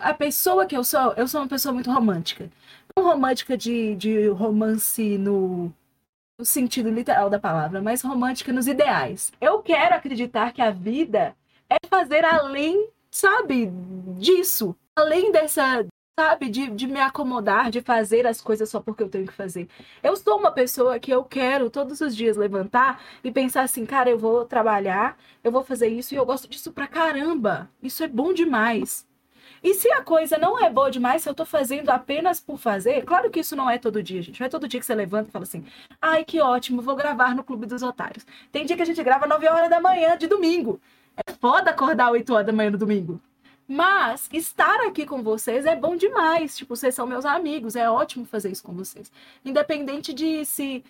a 0.00 0.12
pessoa 0.14 0.66
que 0.66 0.76
eu 0.76 0.84
sou, 0.84 1.12
eu 1.14 1.26
sou 1.26 1.40
uma 1.40 1.48
pessoa 1.48 1.72
muito 1.72 1.90
romântica. 1.90 2.50
Não 2.96 3.04
romântica 3.04 3.56
de, 3.56 3.94
de 3.96 4.28
romance 4.28 5.16
no, 5.18 5.72
no 6.38 6.44
sentido 6.44 6.90
literal 6.90 7.30
da 7.30 7.38
palavra, 7.40 7.82
mas 7.82 8.02
romântica 8.02 8.52
nos 8.52 8.66
ideais. 8.68 9.32
Eu 9.40 9.62
quero 9.62 9.94
acreditar 9.96 10.52
que 10.52 10.62
a 10.62 10.70
vida 10.70 11.36
é 11.70 11.76
fazer 11.88 12.24
além, 12.24 12.90
sabe, 13.10 13.70
disso. 14.18 14.76
Além 14.96 15.32
dessa, 15.32 15.86
sabe, 16.18 16.48
de, 16.48 16.70
de 16.70 16.86
me 16.86 17.00
acomodar, 17.00 17.70
de 17.70 17.80
fazer 17.80 18.26
as 18.26 18.40
coisas 18.40 18.68
só 18.68 18.80
porque 18.80 19.02
eu 19.02 19.08
tenho 19.08 19.26
que 19.26 19.32
fazer. 19.32 19.68
Eu 20.02 20.16
sou 20.16 20.38
uma 20.38 20.52
pessoa 20.52 20.98
que 20.98 21.10
eu 21.10 21.24
quero 21.24 21.68
todos 21.70 22.00
os 22.00 22.14
dias 22.14 22.36
levantar 22.36 23.02
e 23.22 23.30
pensar 23.32 23.62
assim, 23.62 23.84
cara, 23.84 24.10
eu 24.10 24.18
vou 24.18 24.44
trabalhar 24.44 25.16
eu 25.44 25.52
vou 25.52 25.62
fazer 25.62 25.88
isso 25.88 26.14
e 26.14 26.16
eu 26.16 26.24
gosto 26.24 26.48
disso 26.48 26.72
pra 26.72 26.86
caramba. 26.86 27.68
Isso 27.82 28.02
é 28.02 28.08
bom 28.08 28.32
demais. 28.32 29.06
E 29.62 29.74
se 29.74 29.90
a 29.92 30.02
coisa 30.02 30.38
não 30.38 30.58
é 30.58 30.70
boa 30.70 30.90
demais, 30.90 31.22
se 31.22 31.28
eu 31.28 31.34
tô 31.34 31.44
fazendo 31.44 31.90
apenas 31.90 32.40
por 32.40 32.58
fazer, 32.58 33.04
claro 33.04 33.30
que 33.30 33.40
isso 33.40 33.54
não 33.54 33.68
é 33.68 33.76
todo 33.78 34.02
dia, 34.02 34.22
gente. 34.22 34.40
Não 34.40 34.46
é 34.46 34.50
todo 34.50 34.66
dia 34.66 34.80
que 34.80 34.86
você 34.86 34.94
levanta 34.94 35.28
e 35.28 35.32
fala 35.32 35.42
assim: 35.42 35.64
ai, 36.00 36.24
que 36.24 36.40
ótimo, 36.40 36.80
vou 36.80 36.96
gravar 36.96 37.34
no 37.34 37.44
Clube 37.44 37.66
dos 37.66 37.82
Otários. 37.82 38.26
Tem 38.50 38.64
dia 38.64 38.74
que 38.76 38.82
a 38.82 38.86
gente 38.86 39.02
grava 39.02 39.26
9 39.26 39.46
horas 39.48 39.68
da 39.68 39.80
manhã 39.80 40.16
de 40.16 40.26
domingo. 40.26 40.80
É 41.16 41.32
foda 41.34 41.70
acordar 41.70 42.10
8 42.10 42.32
horas 42.32 42.46
da 42.46 42.52
manhã 42.52 42.70
no 42.70 42.78
domingo. 42.78 43.20
Mas 43.66 44.28
estar 44.32 44.80
aqui 44.86 45.06
com 45.06 45.22
vocês 45.22 45.64
é 45.64 45.74
bom 45.74 45.96
demais. 45.96 46.56
Tipo, 46.56 46.76
vocês 46.76 46.94
são 46.94 47.06
meus 47.06 47.24
amigos, 47.24 47.76
é 47.76 47.88
ótimo 47.88 48.26
fazer 48.26 48.50
isso 48.50 48.62
com 48.62 48.74
vocês. 48.74 49.10
Independente 49.44 50.12
de 50.12 50.44
se, 50.44 50.84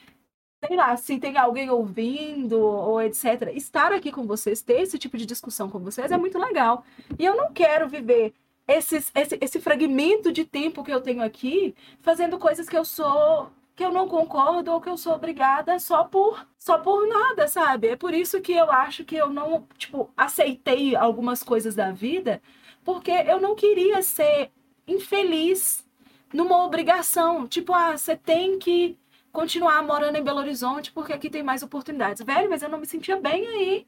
sei 0.66 0.76
lá, 0.76 0.96
se 0.96 1.18
tem 1.18 1.36
alguém 1.38 1.70
ouvindo 1.70 2.58
ou 2.60 3.00
etc. 3.00 3.52
Estar 3.54 3.92
aqui 3.92 4.10
com 4.10 4.26
vocês, 4.26 4.62
ter 4.62 4.80
esse 4.80 4.98
tipo 4.98 5.16
de 5.16 5.26
discussão 5.26 5.70
com 5.70 5.78
vocês 5.78 6.10
é 6.10 6.16
muito 6.16 6.38
legal. 6.38 6.84
E 7.18 7.24
eu 7.24 7.36
não 7.36 7.52
quero 7.52 7.88
viver 7.88 8.34
esses, 8.66 9.10
esse, 9.14 9.38
esse 9.40 9.60
fragmento 9.60 10.32
de 10.32 10.44
tempo 10.44 10.82
que 10.82 10.92
eu 10.92 11.00
tenho 11.00 11.22
aqui 11.22 11.74
fazendo 12.00 12.38
coisas 12.38 12.68
que 12.68 12.76
eu 12.76 12.84
sou 12.84 13.50
que 13.76 13.84
eu 13.84 13.92
não 13.92 14.08
concordo 14.08 14.70
ou 14.72 14.80
que 14.80 14.88
eu 14.88 14.96
sou 14.96 15.14
obrigada 15.14 15.78
só 15.80 16.04
por 16.04 16.46
só 16.58 16.78
por 16.78 17.06
nada, 17.06 17.48
sabe? 17.48 17.88
É 17.88 17.96
por 17.96 18.14
isso 18.14 18.40
que 18.40 18.52
eu 18.52 18.70
acho 18.70 19.04
que 19.04 19.16
eu 19.16 19.28
não, 19.28 19.66
tipo, 19.76 20.10
aceitei 20.16 20.96
algumas 20.96 21.42
coisas 21.42 21.74
da 21.74 21.90
vida, 21.90 22.40
porque 22.84 23.10
eu 23.10 23.40
não 23.40 23.54
queria 23.54 24.02
ser 24.02 24.50
infeliz 24.86 25.84
numa 26.32 26.64
obrigação, 26.64 27.46
tipo, 27.46 27.72
ah, 27.72 27.96
você 27.96 28.16
tem 28.16 28.58
que 28.58 28.98
continuar 29.32 29.82
morando 29.82 30.16
em 30.16 30.22
Belo 30.22 30.38
Horizonte 30.38 30.92
porque 30.92 31.12
aqui 31.12 31.30
tem 31.30 31.42
mais 31.42 31.62
oportunidades. 31.62 32.24
Velho, 32.24 32.50
mas 32.50 32.62
eu 32.62 32.68
não 32.68 32.78
me 32.78 32.86
sentia 32.86 33.16
bem 33.16 33.46
aí. 33.46 33.86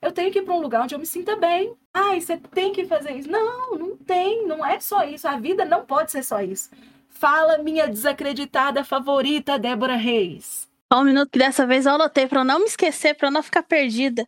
Eu 0.00 0.10
tenho 0.10 0.32
que 0.32 0.40
ir 0.40 0.42
para 0.42 0.54
um 0.54 0.60
lugar 0.60 0.82
onde 0.82 0.94
eu 0.94 0.98
me 0.98 1.06
sinta 1.06 1.36
bem. 1.36 1.74
Ai, 1.94 2.20
você 2.20 2.36
tem 2.36 2.72
que 2.72 2.84
fazer 2.84 3.12
isso. 3.12 3.30
Não, 3.30 3.78
não 3.78 3.96
tem, 3.96 4.46
não 4.46 4.66
é 4.66 4.80
só 4.80 5.04
isso. 5.04 5.28
A 5.28 5.36
vida 5.38 5.64
não 5.64 5.84
pode 5.84 6.10
ser 6.10 6.24
só 6.24 6.42
isso. 6.42 6.70
Fala, 7.08 7.58
minha 7.58 7.86
desacreditada 7.86 8.82
favorita, 8.84 9.58
Débora 9.58 9.94
Reis. 9.96 10.68
Só 10.92 11.00
um 11.00 11.04
minuto 11.04 11.30
que 11.30 11.38
dessa 11.38 11.66
vez 11.66 11.86
eu 11.86 11.92
anotei 11.92 12.26
para 12.26 12.42
não 12.42 12.58
me 12.58 12.64
esquecer, 12.64 13.14
para 13.14 13.30
não 13.30 13.42
ficar 13.42 13.62
perdida. 13.62 14.26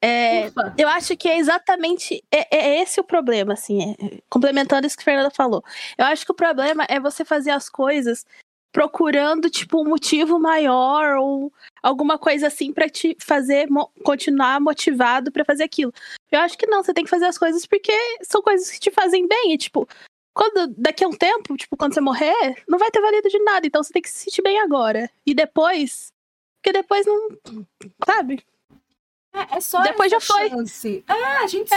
É, 0.00 0.48
eu 0.76 0.88
acho 0.88 1.16
que 1.16 1.28
é 1.28 1.38
exatamente 1.38 2.22
é, 2.30 2.56
é 2.56 2.82
esse 2.82 3.00
o 3.00 3.04
problema, 3.04 3.54
assim, 3.54 3.92
é, 3.92 4.18
complementando 4.30 4.86
isso 4.86 4.96
que 4.96 5.02
a 5.02 5.04
Fernanda 5.04 5.30
falou. 5.30 5.62
Eu 5.96 6.04
acho 6.06 6.24
que 6.24 6.32
o 6.32 6.36
problema 6.36 6.86
é 6.88 7.00
você 7.00 7.24
fazer 7.24 7.50
as 7.50 7.68
coisas 7.68 8.24
procurando 8.70 9.50
tipo 9.50 9.80
um 9.80 9.88
motivo 9.88 10.38
maior 10.38 11.16
ou 11.16 11.52
alguma 11.82 12.18
coisa 12.18 12.46
assim 12.46 12.72
para 12.72 12.88
te 12.88 13.16
fazer 13.18 13.68
mo 13.68 13.90
continuar 14.04 14.60
motivado 14.60 15.32
para 15.32 15.44
fazer 15.44 15.64
aquilo. 15.64 15.92
Eu 16.30 16.40
acho 16.40 16.56
que 16.56 16.66
não, 16.66 16.82
você 16.82 16.92
tem 16.94 17.04
que 17.04 17.10
fazer 17.10 17.26
as 17.26 17.38
coisas 17.38 17.66
porque 17.66 17.92
são 18.22 18.42
coisas 18.42 18.70
que 18.70 18.78
te 18.78 18.90
fazem 18.90 19.26
bem 19.26 19.54
e 19.54 19.58
tipo, 19.58 19.88
quando 20.34 20.72
daqui 20.76 21.02
a 21.02 21.08
um 21.08 21.12
tempo, 21.12 21.56
tipo, 21.56 21.76
quando 21.76 21.94
você 21.94 22.00
morrer, 22.00 22.62
não 22.68 22.78
vai 22.78 22.90
ter 22.90 23.00
valido 23.00 23.28
de 23.28 23.38
nada, 23.40 23.66
então 23.66 23.82
você 23.82 23.92
tem 23.92 24.02
que 24.02 24.10
se 24.10 24.18
sentir 24.18 24.42
bem 24.42 24.60
agora. 24.60 25.10
E 25.26 25.34
depois, 25.34 26.12
porque 26.56 26.72
depois 26.72 27.04
não, 27.06 27.28
sabe? 28.06 28.44
É, 29.32 29.56
é 29.56 29.60
só 29.60 29.82
Depois 29.82 30.10
já 30.10 30.20
foi. 30.20 30.48
Chance. 30.48 31.04
É, 31.06 31.12
a 31.12 31.46
gente 31.46 31.68
só 31.68 31.76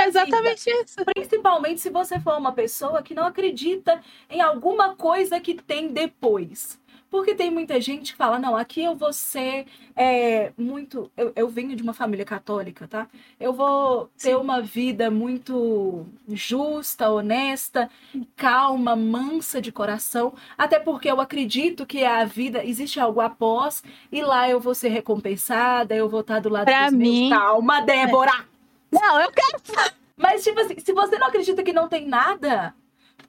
é, 0.00 0.06
exatamente 0.06 0.64
vida. 0.64 0.82
isso. 0.84 1.04
Principalmente 1.14 1.80
se 1.80 1.90
você 1.90 2.20
for 2.20 2.36
uma 2.36 2.52
pessoa 2.52 3.02
que 3.02 3.14
não 3.14 3.26
acredita 3.26 4.00
em 4.28 4.40
alguma 4.40 4.94
coisa 4.94 5.40
que 5.40 5.54
tem 5.54 5.88
depois. 5.88 6.78
Porque 7.10 7.34
tem 7.34 7.50
muita 7.50 7.80
gente 7.80 8.12
que 8.12 8.18
fala, 8.18 8.38
não, 8.38 8.56
aqui 8.56 8.82
eu 8.82 8.94
vou 8.94 9.12
ser 9.12 9.66
é, 9.94 10.52
muito. 10.58 11.10
Eu, 11.16 11.32
eu 11.36 11.48
venho 11.48 11.76
de 11.76 11.82
uma 11.82 11.92
família 11.92 12.24
católica, 12.24 12.88
tá? 12.88 13.06
Eu 13.38 13.52
vou 13.52 14.06
ter 14.18 14.30
Sim. 14.30 14.34
uma 14.34 14.60
vida 14.60 15.10
muito 15.10 16.06
justa, 16.28 17.10
honesta, 17.10 17.88
calma, 18.34 18.96
mansa 18.96 19.60
de 19.60 19.70
coração. 19.70 20.34
Até 20.58 20.80
porque 20.80 21.08
eu 21.08 21.20
acredito 21.20 21.86
que 21.86 22.04
a 22.04 22.24
vida 22.24 22.64
existe 22.64 22.98
algo 22.98 23.20
após, 23.20 23.82
e 24.10 24.20
lá 24.20 24.48
eu 24.48 24.58
vou 24.58 24.74
ser 24.74 24.88
recompensada, 24.88 25.94
eu 25.94 26.08
vou 26.08 26.20
estar 26.20 26.40
do 26.40 26.48
lado 26.48 26.64
pra 26.64 26.86
dos 26.86 26.98
mim, 26.98 27.28
meus. 27.28 27.40
Calma, 27.40 27.80
Débora! 27.82 28.44
Não, 28.90 29.20
eu 29.20 29.30
quero. 29.30 29.94
Mas, 30.16 30.44
tipo 30.44 30.58
assim, 30.60 30.78
se 30.78 30.92
você 30.92 31.18
não 31.18 31.26
acredita 31.26 31.62
que 31.62 31.72
não 31.72 31.88
tem 31.88 32.06
nada, 32.06 32.74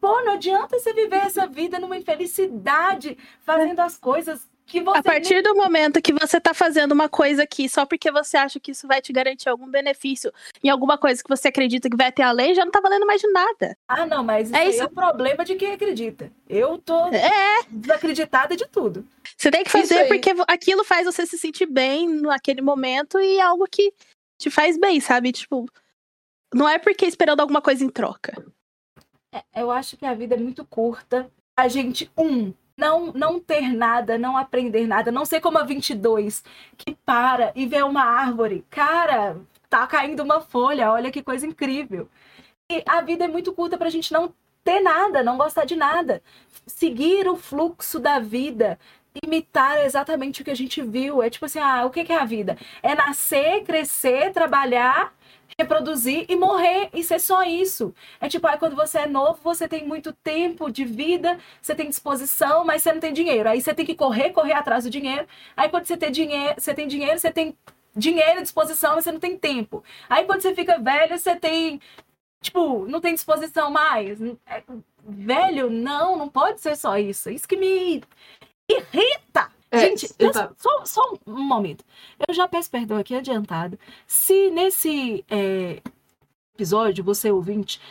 Pô, 0.06 0.22
não 0.24 0.34
adianta 0.34 0.78
você 0.78 0.94
viver 0.94 1.16
essa 1.16 1.48
vida 1.48 1.80
numa 1.80 1.98
infelicidade, 1.98 3.18
fazendo 3.44 3.80
as 3.80 3.98
coisas 3.98 4.48
que 4.64 4.80
você. 4.80 5.00
A 5.00 5.02
partir 5.02 5.42
do 5.42 5.56
momento 5.56 6.00
que 6.00 6.14
você 6.14 6.40
tá 6.40 6.54
fazendo 6.54 6.92
uma 6.92 7.10
coisa 7.10 7.42
aqui 7.42 7.68
só 7.68 7.88
porque 7.88 8.12
você 8.12 8.38
acha 8.38 8.60
que 8.60 8.70
isso 8.70 8.88
vai 8.88 9.02
te 9.02 9.12
garantir 9.12 9.50
algum 9.50 9.68
benefício 9.68 10.32
em 10.64 10.70
alguma 10.70 10.96
coisa 10.96 11.24
que 11.24 11.28
você 11.28 11.48
acredita 11.48 11.90
que 11.90 11.98
vai 11.98 12.12
ter 12.12 12.22
além, 12.22 12.54
já 12.54 12.64
não 12.64 12.72
tá 12.72 12.80
valendo 12.82 13.08
mais 13.08 13.20
de 13.20 13.28
nada. 13.32 13.76
Ah, 13.88 14.06
não, 14.06 14.24
mas 14.24 14.50
isso 14.50 14.56
é, 14.56 14.70
isso. 14.70 14.84
é 14.84 14.86
o 14.86 14.92
problema 14.92 15.44
de 15.44 15.56
quem 15.56 15.74
acredita. 15.74 16.32
Eu 16.48 16.78
tô 16.78 17.08
é. 17.08 17.64
desacreditada 17.68 18.56
de 18.56 18.68
tudo. 18.68 19.08
Você 19.36 19.50
tem 19.50 19.64
que 19.64 19.72
fazer 19.72 20.08
porque 20.08 20.36
aquilo 20.48 20.84
faz 20.84 21.08
você 21.08 21.26
se 21.26 21.40
sentir 21.40 21.66
bem 21.66 22.08
naquele 22.08 22.62
momento 22.62 23.20
e 23.20 23.40
é 23.40 23.42
algo 23.42 23.66
que 23.66 23.92
te 24.38 24.52
faz 24.52 24.78
bem, 24.78 25.00
sabe? 25.00 25.32
Tipo, 25.32 25.66
não 26.54 26.70
é 26.70 26.78
porque 26.78 27.08
esperando 27.08 27.40
alguma 27.40 27.60
coisa 27.60 27.84
em 27.84 27.90
troca. 27.90 28.46
É, 29.36 29.62
eu 29.62 29.70
acho 29.70 29.98
que 29.98 30.06
a 30.06 30.14
vida 30.14 30.36
é 30.36 30.38
muito 30.40 30.64
curta. 30.66 31.30
A 31.58 31.68
gente, 31.68 32.10
um, 32.18 32.54
não, 32.78 33.08
não 33.14 33.40
ter 33.40 33.74
nada, 33.74 34.18
não 34.18 34.38
aprender 34.38 34.88
nada, 34.88 35.12
não 35.12 35.26
ser 35.26 35.42
como 35.42 35.58
a 35.58 35.64
22, 35.64 36.44
que 36.78 36.96
para 37.06 37.52
e 37.56 37.66
vê 37.66 37.82
uma 37.84 38.04
árvore. 38.04 38.66
Cara, 38.70 39.38
tá 39.70 39.86
caindo 39.88 40.24
uma 40.24 40.40
folha, 40.42 40.92
olha 40.92 41.12
que 41.12 41.22
coisa 41.22 41.46
incrível. 41.46 42.10
E 42.72 42.84
a 42.88 43.02
vida 43.02 43.26
é 43.26 43.28
muito 43.28 43.54
curta 43.54 43.78
pra 43.78 43.90
gente 43.90 44.14
não 44.14 44.34
ter 44.64 44.80
nada, 44.82 45.22
não 45.24 45.38
gostar 45.38 45.66
de 45.66 45.76
nada. 45.76 46.22
Seguir 46.66 47.28
o 47.28 47.36
fluxo 47.36 48.00
da 48.00 48.20
vida, 48.20 48.80
imitar 49.24 49.84
exatamente 49.86 50.42
o 50.42 50.46
que 50.46 50.52
a 50.52 50.56
gente 50.56 50.82
viu. 50.82 51.22
É 51.22 51.30
tipo 51.30 51.46
assim, 51.46 51.60
ah, 51.60 51.86
o 51.86 51.90
que 51.92 52.12
é 52.12 52.16
a 52.18 52.26
vida? 52.26 52.58
É 52.82 52.96
nascer, 52.96 53.64
crescer, 53.66 54.32
trabalhar 54.34 55.14
reproduzir 55.60 56.26
e 56.30 56.36
morrer 56.36 56.90
e 56.94 57.04
ser 57.04 57.20
só 57.20 57.44
isso. 57.44 57.94
É 58.20 58.28
tipo, 58.28 58.46
aí 58.48 58.58
quando 58.58 58.76
você 58.76 59.00
é 59.00 59.08
novo, 59.08 59.40
você 59.44 59.68
tem 59.68 59.88
muito 59.88 60.12
tempo 60.14 60.70
de 60.70 60.84
vida, 60.84 61.40
você 61.62 61.74
tem 61.74 61.90
disposição, 61.90 62.66
mas 62.66 62.84
você 62.84 62.92
não 62.92 63.00
tem 63.00 63.14
dinheiro. 63.14 63.50
Aí 63.50 63.62
você 63.62 63.74
tem 63.74 63.86
que 63.86 63.96
correr, 63.96 64.32
correr 64.32 64.54
atrás 64.54 64.84
do 64.84 64.90
dinheiro. 64.90 65.28
Aí 65.56 65.70
quando 65.70 65.86
você 65.86 65.98
tem 65.98 66.12
dinheiro, 66.12 66.56
você 66.60 66.74
tem 66.74 66.88
dinheiro, 66.88 67.20
você 67.20 67.32
tem 67.32 67.58
dinheiro, 67.96 68.42
disposição, 68.42 68.96
mas 68.96 69.06
você 69.06 69.12
não 69.12 69.20
tem 69.20 69.38
tempo. 69.38 69.84
Aí 70.10 70.26
quando 70.26 70.42
você 70.42 70.54
fica 70.54 70.78
velho, 70.78 71.18
você 71.18 71.36
tem 71.36 71.80
tipo, 72.42 72.86
não 72.88 73.02
tem 73.02 73.14
disposição 73.16 73.72
mais. 73.72 74.20
É, 74.46 74.64
velho, 75.04 75.70
não, 75.70 76.18
não 76.18 76.30
pode 76.30 76.62
ser 76.62 76.76
só 76.76 76.98
isso. 76.98 77.30
Isso 77.30 77.48
que 77.48 77.58
me 77.58 78.02
irrita. 78.70 79.55
É, 79.76 79.80
Gente, 79.80 80.14
tá... 80.32 80.52
só, 80.58 80.86
só, 80.86 81.14
um 81.28 81.44
momento. 81.44 81.84
Eu 82.28 82.34
já 82.34 82.48
peço 82.48 82.72
perdão 82.72 82.98
aqui 82.98 83.14
adiantado. 83.14 83.78
Se 84.08 84.50
nesse 84.52 85.26
é, 85.30 85.82
episódio, 86.56 87.04
você 87.04 87.30
ouvinte, 87.30 87.82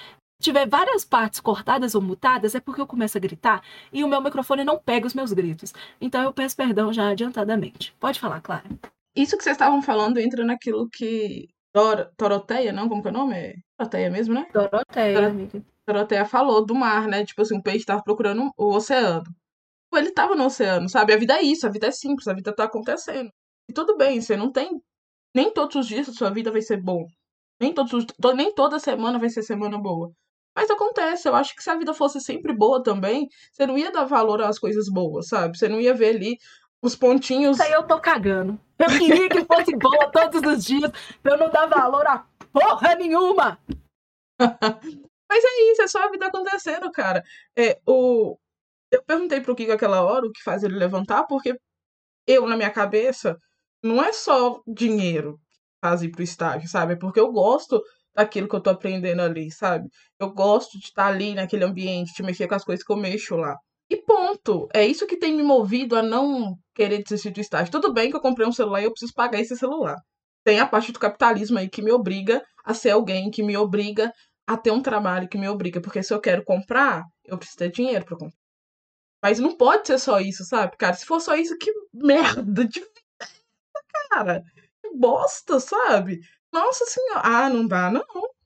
tiver 0.40 0.66
várias 0.66 1.04
partes 1.04 1.40
cortadas 1.40 1.94
ou 1.94 2.00
mutadas, 2.00 2.54
é 2.54 2.60
porque 2.60 2.80
eu 2.80 2.86
começo 2.86 3.18
a 3.18 3.20
gritar 3.20 3.62
e 3.92 4.02
o 4.02 4.08
meu 4.08 4.20
microfone 4.20 4.64
não 4.64 4.78
pega 4.78 5.06
os 5.06 5.14
meus 5.14 5.32
gritos. 5.32 5.74
Então 6.00 6.22
eu 6.22 6.32
peço 6.32 6.56
perdão 6.56 6.92
já 6.92 7.08
adiantadamente. 7.08 7.94
Pode 8.00 8.18
falar, 8.18 8.40
Clara. 8.40 8.64
Isso 9.14 9.36
que 9.36 9.44
vocês 9.44 9.54
estavam 9.54 9.82
falando 9.82 10.18
entra 10.18 10.44
naquilo 10.44 10.88
que 10.88 11.48
Dor 11.74 12.10
Toroteia, 12.16 12.72
não? 12.72 12.88
Como 12.88 13.02
que 13.02 13.08
é 13.08 13.10
o 13.10 13.14
nome? 13.14 13.62
Toroteia 13.76 14.10
mesmo, 14.10 14.34
né? 14.34 14.46
Doroteia, 14.52 15.14
Dor 15.20 15.24
amiga. 15.30 15.62
Doroteia 15.86 16.24
falou 16.24 16.64
do 16.64 16.74
mar, 16.74 17.06
né? 17.06 17.24
Tipo 17.24 17.42
assim, 17.42 17.58
o 17.58 17.62
peixe 17.62 17.80
estava 17.80 18.02
procurando 18.02 18.50
o 18.56 18.74
oceano 18.74 19.24
ele 19.96 20.12
tava 20.12 20.34
no 20.34 20.46
oceano, 20.46 20.88
sabe? 20.88 21.12
A 21.12 21.16
vida 21.16 21.34
é 21.34 21.42
isso, 21.42 21.66
a 21.66 21.70
vida 21.70 21.88
é 21.88 21.90
simples, 21.90 22.28
a 22.28 22.34
vida 22.34 22.54
tá 22.54 22.64
acontecendo. 22.64 23.30
E 23.68 23.72
tudo 23.72 23.96
bem, 23.96 24.20
você 24.20 24.36
não 24.36 24.50
tem. 24.52 24.80
Nem 25.34 25.52
todos 25.52 25.74
os 25.76 25.86
dias 25.86 26.08
a 26.08 26.12
sua 26.12 26.30
vida 26.30 26.50
vai 26.50 26.62
ser 26.62 26.80
bom. 26.80 27.06
Nem, 27.60 27.72
todos 27.72 27.92
os... 27.92 28.06
nem 28.34 28.54
toda 28.54 28.78
semana 28.78 29.18
vai 29.18 29.28
ser 29.30 29.42
semana 29.42 29.78
boa. 29.78 30.12
Mas 30.56 30.70
acontece, 30.70 31.28
eu 31.28 31.34
acho 31.34 31.54
que 31.54 31.62
se 31.62 31.70
a 31.70 31.76
vida 31.76 31.92
fosse 31.92 32.20
sempre 32.20 32.52
boa 32.52 32.82
também, 32.82 33.28
você 33.50 33.66
não 33.66 33.76
ia 33.76 33.90
dar 33.90 34.04
valor 34.04 34.40
às 34.42 34.58
coisas 34.58 34.88
boas, 34.88 35.28
sabe? 35.28 35.58
Você 35.58 35.68
não 35.68 35.80
ia 35.80 35.94
ver 35.94 36.14
ali 36.14 36.38
os 36.80 36.94
pontinhos. 36.94 37.56
Isso 37.56 37.66
aí 37.66 37.72
eu 37.72 37.82
tô 37.82 38.00
cagando. 38.00 38.60
Eu 38.78 38.86
queria 38.86 39.28
que 39.28 39.44
fosse 39.44 39.74
boa 39.76 40.10
todos 40.12 40.42
os 40.42 40.64
dias, 40.64 40.92
pra 41.22 41.32
eu 41.32 41.38
não 41.38 41.50
dar 41.50 41.66
valor 41.66 42.06
a 42.06 42.24
porra 42.52 42.94
nenhuma. 42.94 43.58
Mas 45.28 45.44
é 45.44 45.72
isso, 45.72 45.82
é 45.82 45.88
só 45.88 46.04
a 46.04 46.10
vida 46.10 46.26
acontecendo, 46.26 46.90
cara. 46.92 47.24
É, 47.56 47.80
o, 47.86 48.36
eu 48.96 49.04
perguntei 49.04 49.40
pro 49.40 49.54
Kiko 49.54 49.72
aquela 49.72 50.02
hora 50.02 50.26
o 50.26 50.32
que 50.32 50.42
faz 50.42 50.62
ele 50.62 50.76
levantar, 50.76 51.24
porque 51.24 51.56
eu, 52.26 52.46
na 52.46 52.56
minha 52.56 52.70
cabeça, 52.70 53.36
não 53.82 54.02
é 54.02 54.12
só 54.12 54.60
dinheiro 54.66 55.38
que 55.50 55.58
faz 55.82 56.02
ir 56.02 56.10
pro 56.10 56.22
estágio, 56.22 56.68
sabe? 56.68 56.94
É 56.94 56.96
porque 56.96 57.20
eu 57.20 57.32
gosto 57.32 57.82
daquilo 58.14 58.48
que 58.48 58.54
eu 58.56 58.60
tô 58.60 58.70
aprendendo 58.70 59.22
ali, 59.22 59.50
sabe? 59.50 59.88
Eu 60.18 60.32
gosto 60.32 60.78
de 60.78 60.86
estar 60.86 61.06
ali 61.06 61.34
naquele 61.34 61.64
ambiente, 61.64 62.14
de 62.14 62.22
mexer 62.22 62.48
com 62.48 62.54
as 62.54 62.64
coisas 62.64 62.84
que 62.84 62.92
eu 62.92 62.96
mexo 62.96 63.36
lá. 63.36 63.56
E 63.90 63.96
ponto. 63.96 64.68
É 64.72 64.86
isso 64.86 65.06
que 65.06 65.16
tem 65.18 65.34
me 65.36 65.42
movido 65.42 65.96
a 65.96 66.02
não 66.02 66.54
querer 66.74 67.02
desistir 67.02 67.30
do 67.30 67.40
estágio. 67.40 67.72
Tudo 67.72 67.92
bem 67.92 68.10
que 68.10 68.16
eu 68.16 68.20
comprei 68.20 68.46
um 68.46 68.52
celular 68.52 68.80
e 68.80 68.84
eu 68.84 68.90
preciso 68.90 69.12
pagar 69.14 69.40
esse 69.40 69.56
celular. 69.56 69.96
Tem 70.44 70.60
a 70.60 70.66
parte 70.66 70.92
do 70.92 70.98
capitalismo 70.98 71.58
aí 71.58 71.68
que 71.68 71.82
me 71.82 71.92
obriga 71.92 72.42
a 72.64 72.74
ser 72.74 72.90
alguém, 72.90 73.30
que 73.30 73.42
me 73.42 73.56
obriga 73.56 74.12
a 74.46 74.56
ter 74.56 74.70
um 74.70 74.82
trabalho, 74.82 75.28
que 75.28 75.38
me 75.38 75.48
obriga. 75.48 75.80
Porque 75.80 76.02
se 76.02 76.14
eu 76.14 76.20
quero 76.20 76.44
comprar, 76.44 77.04
eu 77.24 77.36
preciso 77.36 77.58
ter 77.58 77.70
dinheiro 77.70 78.04
para 78.04 78.16
comprar. 78.16 78.43
Mas 79.24 79.38
não 79.38 79.56
pode 79.56 79.86
ser 79.86 79.98
só 79.98 80.20
isso, 80.20 80.44
sabe, 80.44 80.76
cara? 80.76 80.92
Se 80.92 81.06
for 81.06 81.18
só 81.18 81.34
isso, 81.34 81.56
que 81.56 81.72
merda 81.94 82.66
de 82.66 82.78
vida 82.78 82.92
é 83.22 84.08
cara. 84.10 84.44
Que 84.82 84.94
bosta, 84.94 85.58
sabe? 85.58 86.20
Nossa 86.52 86.84
senhora. 86.84 87.22
Ah, 87.24 87.48
não 87.48 87.66
dá, 87.66 87.90
não. 87.90 88.04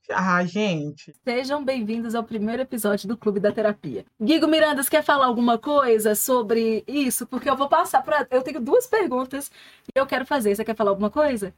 Ah, 0.09 0.41
gente. 0.45 1.13
Sejam 1.21 1.65
bem-vindos 1.65 2.15
ao 2.15 2.23
primeiro 2.23 2.61
episódio 2.61 3.09
do 3.09 3.17
Clube 3.17 3.41
da 3.41 3.51
Terapia. 3.51 4.05
Guigo 4.21 4.47
Miranda, 4.47 4.81
você 4.81 4.89
quer 4.89 5.03
falar 5.03 5.25
alguma 5.25 5.57
coisa 5.57 6.15
sobre 6.15 6.85
isso? 6.87 7.27
Porque 7.27 7.49
eu 7.49 7.57
vou 7.57 7.67
passar 7.67 8.01
para. 8.01 8.25
Eu 8.31 8.41
tenho 8.41 8.61
duas 8.61 8.87
perguntas 8.87 9.51
e 9.93 9.99
eu 9.99 10.07
quero 10.07 10.25
fazer. 10.25 10.55
Você 10.55 10.63
quer 10.63 10.77
falar 10.77 10.91
alguma 10.91 11.09
coisa? 11.09 11.53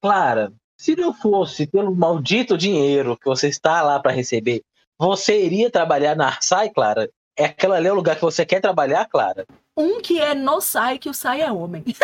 Clara, 0.00 0.50
se 0.78 0.96
não 0.96 1.12
fosse 1.12 1.66
pelo 1.66 1.94
maldito 1.94 2.56
dinheiro 2.56 3.18
que 3.18 3.26
você 3.26 3.48
está 3.48 3.82
lá 3.82 4.00
para 4.00 4.12
receber, 4.12 4.62
você 4.98 5.44
iria 5.44 5.70
trabalhar 5.70 6.16
na 6.16 6.28
Arsai, 6.28 6.70
Clara? 6.70 7.06
É 7.40 7.46
aquela 7.46 7.76
ali 7.76 7.86
é 7.88 7.92
o 7.92 7.94
lugar 7.94 8.16
que 8.16 8.20
você 8.22 8.44
quer 8.44 8.60
trabalhar, 8.60 9.06
Clara? 9.06 9.46
Um 9.74 9.98
que 10.02 10.20
é 10.20 10.34
no 10.34 10.60
Sai, 10.60 10.98
que 10.98 11.08
o 11.08 11.14
Sai 11.14 11.40
é 11.40 11.50
homem. 11.50 11.82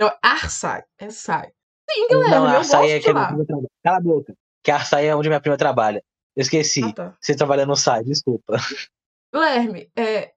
Não, 0.00 0.12
Arsai. 0.22 0.82
É 0.98 1.10
Sai. 1.10 1.52
Sim, 1.90 2.06
Guilherme, 2.08 2.30
não, 2.30 2.46
a 2.46 2.50
eu 2.52 2.56
Arsai 2.58 2.80
gosto 2.82 2.92
é 2.92 3.00
que 3.00 3.12
lá. 3.12 3.20
minha 3.20 3.28
prima 3.28 3.46
trabalha. 3.46 3.68
Cala 3.82 3.96
a 3.96 4.00
boca. 4.00 4.34
Que 4.62 4.70
a 4.70 4.74
Arsai 4.76 5.08
é 5.08 5.16
onde 5.16 5.28
minha 5.28 5.40
prima 5.40 5.56
trabalha. 5.56 6.02
Eu 6.36 6.42
esqueci. 6.42 6.84
Ah, 6.84 6.92
tá. 6.92 7.16
Você 7.20 7.34
trabalha 7.34 7.66
no 7.66 7.74
SAI, 7.76 8.04
desculpa. 8.04 8.56
Guilherme, 9.34 9.90
é, 9.96 10.32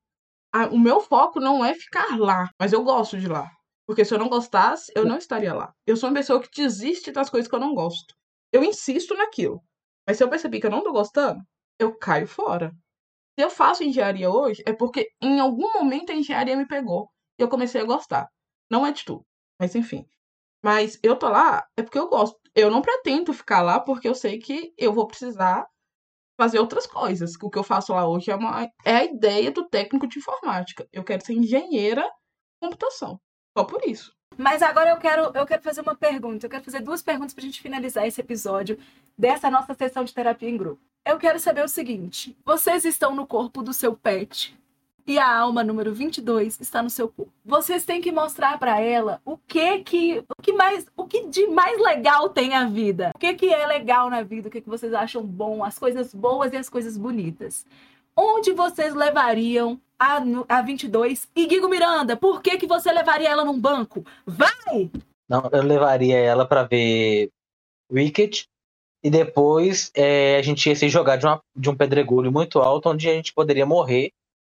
a- 0.54 0.68
o 0.68 0.80
meu 0.80 1.02
foco 1.02 1.40
não 1.40 1.64
é 1.64 1.74
ficar 1.74 2.18
lá, 2.18 2.50
mas 2.60 2.74
eu 2.74 2.84
gosto 2.84 3.20
de 3.20 3.28
lá. 3.28 3.50
Porque 3.86 4.06
se 4.06 4.14
eu 4.14 4.18
não 4.18 4.30
gostasse, 4.30 4.92
eu 4.96 5.06
não 5.06 5.18
estaria 5.18 5.54
lá. 5.54 5.74
Eu 5.86 5.98
sou 5.98 6.10
uma 6.10 6.16
pessoa 6.16 6.42
que 6.42 6.50
desiste 6.64 7.12
das 7.12 7.30
coisas 7.30 7.50
que 7.50 7.56
eu 7.56 7.60
não 7.60 7.76
gosto. 7.76 8.16
Eu 8.54 8.64
insisto 8.64 9.14
naquilo. 9.16 9.62
Mas 10.08 10.18
se 10.18 10.24
eu 10.24 10.30
perceber 10.30 10.60
que 10.62 10.68
eu 10.68 10.72
não 10.72 10.84
tô 10.84 10.92
gostando, 10.94 11.42
eu 11.84 11.98
caio 11.98 12.28
fora. 12.28 12.72
Se 13.38 13.46
eu 13.46 13.50
faço 13.50 13.84
engenharia 13.84 14.30
hoje, 14.30 14.62
é 14.66 14.74
porque 14.74 15.10
em 15.22 15.40
algum 15.40 15.74
momento 15.74 16.12
a 16.12 16.16
engenharia 16.16 16.56
me 16.56 16.68
pegou. 16.68 17.10
E 17.40 17.44
eu 17.44 17.50
comecei 17.50 17.82
a 17.82 17.86
gostar. 17.86 18.30
Não 18.70 18.86
é 18.86 18.92
de 18.92 19.04
tudo. 19.04 19.26
Mas 19.60 19.76
enfim. 19.76 20.06
Mas 20.64 21.00
eu 21.02 21.16
tô 21.16 21.28
lá 21.28 21.66
é 21.76 21.82
porque 21.82 21.98
eu 21.98 22.08
gosto. 22.08 22.40
Eu 22.54 22.70
não 22.70 22.82
pretendo 22.82 23.34
ficar 23.34 23.62
lá 23.62 23.80
porque 23.80 24.08
eu 24.08 24.14
sei 24.16 24.38
que 24.38 24.74
eu 24.78 24.94
vou 24.94 25.08
precisar 25.08 25.66
fazer 26.40 26.60
outras 26.60 26.86
coisas. 26.86 27.34
O 27.42 27.50
que 27.50 27.58
eu 27.58 27.64
faço 27.64 27.94
lá 27.94 28.08
hoje 28.08 28.32
é, 28.32 28.36
uma, 28.36 28.64
é 28.86 28.96
a 28.96 29.06
ideia 29.06 29.52
do 29.52 29.68
técnico 29.68 30.08
de 30.08 30.20
informática. 30.20 30.88
Eu 30.92 31.04
quero 31.04 31.26
ser 31.26 31.34
engenheira 31.34 32.04
de 32.04 32.10
computação. 32.62 33.20
Só 33.58 33.64
por 33.64 33.82
isso. 33.86 34.14
Mas 34.38 34.62
agora 34.62 34.92
eu 34.92 34.98
quero, 34.98 35.32
eu 35.36 35.46
quero 35.46 35.62
fazer 35.62 35.82
uma 35.82 35.96
pergunta. 35.96 36.46
Eu 36.46 36.50
quero 36.50 36.64
fazer 36.64 36.82
duas 36.82 37.02
perguntas 37.02 37.34
pra 37.34 37.44
gente 37.44 37.62
finalizar 37.62 38.08
esse 38.08 38.22
episódio 38.22 38.78
dessa 39.18 39.50
nossa 39.50 39.74
sessão 39.74 40.04
de 40.04 40.14
terapia 40.14 40.50
em 40.50 40.58
grupo. 40.58 40.91
Eu 41.06 41.18
quero 41.18 41.40
saber 41.40 41.64
o 41.64 41.68
seguinte: 41.68 42.36
vocês 42.46 42.86
estão 42.86 43.16
no 43.16 43.26
corpo 43.26 43.62
do 43.62 43.74
seu 43.74 43.96
pet 43.96 44.56
e 45.06 45.18
a 45.18 45.36
alma 45.36 45.64
número 45.64 45.94
22 45.94 46.60
está 46.62 46.82
no 46.82 46.90
seu 46.90 47.10
corpo. 47.10 47.32
Vocês 47.44 47.84
têm 47.84 48.00
que 48.00 48.12
mostrar 48.12 48.60
pra 48.60 48.80
ela 48.80 49.20
o 49.26 49.36
que 49.36 49.80
que 49.80 50.24
o 50.30 50.42
que 50.42 50.54
mais 50.54 50.86
o 50.96 51.06
que 51.06 51.28
de 51.28 51.48
mais 51.48 51.80
legal 51.82 52.30
tem 52.30 52.54
a 52.54 52.66
vida. 52.66 53.12
O 53.16 53.20
que 53.20 53.34
que 53.34 53.54
é 53.54 53.66
legal 53.66 54.10
na 54.10 54.22
vida, 54.22 54.48
o 54.48 54.52
que 54.52 54.62
que 54.62 54.70
vocês 54.70 54.94
acham 54.94 55.24
bom, 55.24 55.64
as 55.64 55.78
coisas 55.80 56.14
boas 56.14 56.54
e 56.54 56.58
as 56.58 56.70
coisas 56.70 56.98
bonitas. 56.98 57.66
Onde 58.16 58.54
vocês 58.54 58.94
levariam 58.94 59.80
a, 59.98 60.22
a 60.50 60.62
22 60.62 61.28
e 61.36 61.48
Guigo 61.48 61.70
Miranda, 61.70 62.16
por 62.16 62.42
que 62.42 62.58
que 62.58 62.68
você 62.68 62.92
levaria 62.92 63.30
ela 63.30 63.46
num 63.46 63.60
banco? 63.60 64.06
Vai! 64.26 64.92
Não, 65.28 65.50
eu 65.52 65.64
levaria 65.64 66.18
ela 66.18 66.46
pra 66.46 66.64
ver 66.64 67.32
Wicked 67.92 68.51
e 69.04 69.10
depois 69.10 69.92
é, 69.96 70.38
a 70.38 70.42
gente 70.42 70.68
ia 70.70 70.76
se 70.76 70.88
jogar 70.90 71.16
de, 71.18 71.26
uma- 71.26 71.42
de 71.56 71.70
um 71.70 71.76
pedregulho 71.76 72.32
muito 72.32 72.60
alto 72.60 72.90
onde 72.90 73.10
a 73.10 73.14
gente 73.14 73.34
poderia 73.34 73.66
morrer 73.66 74.12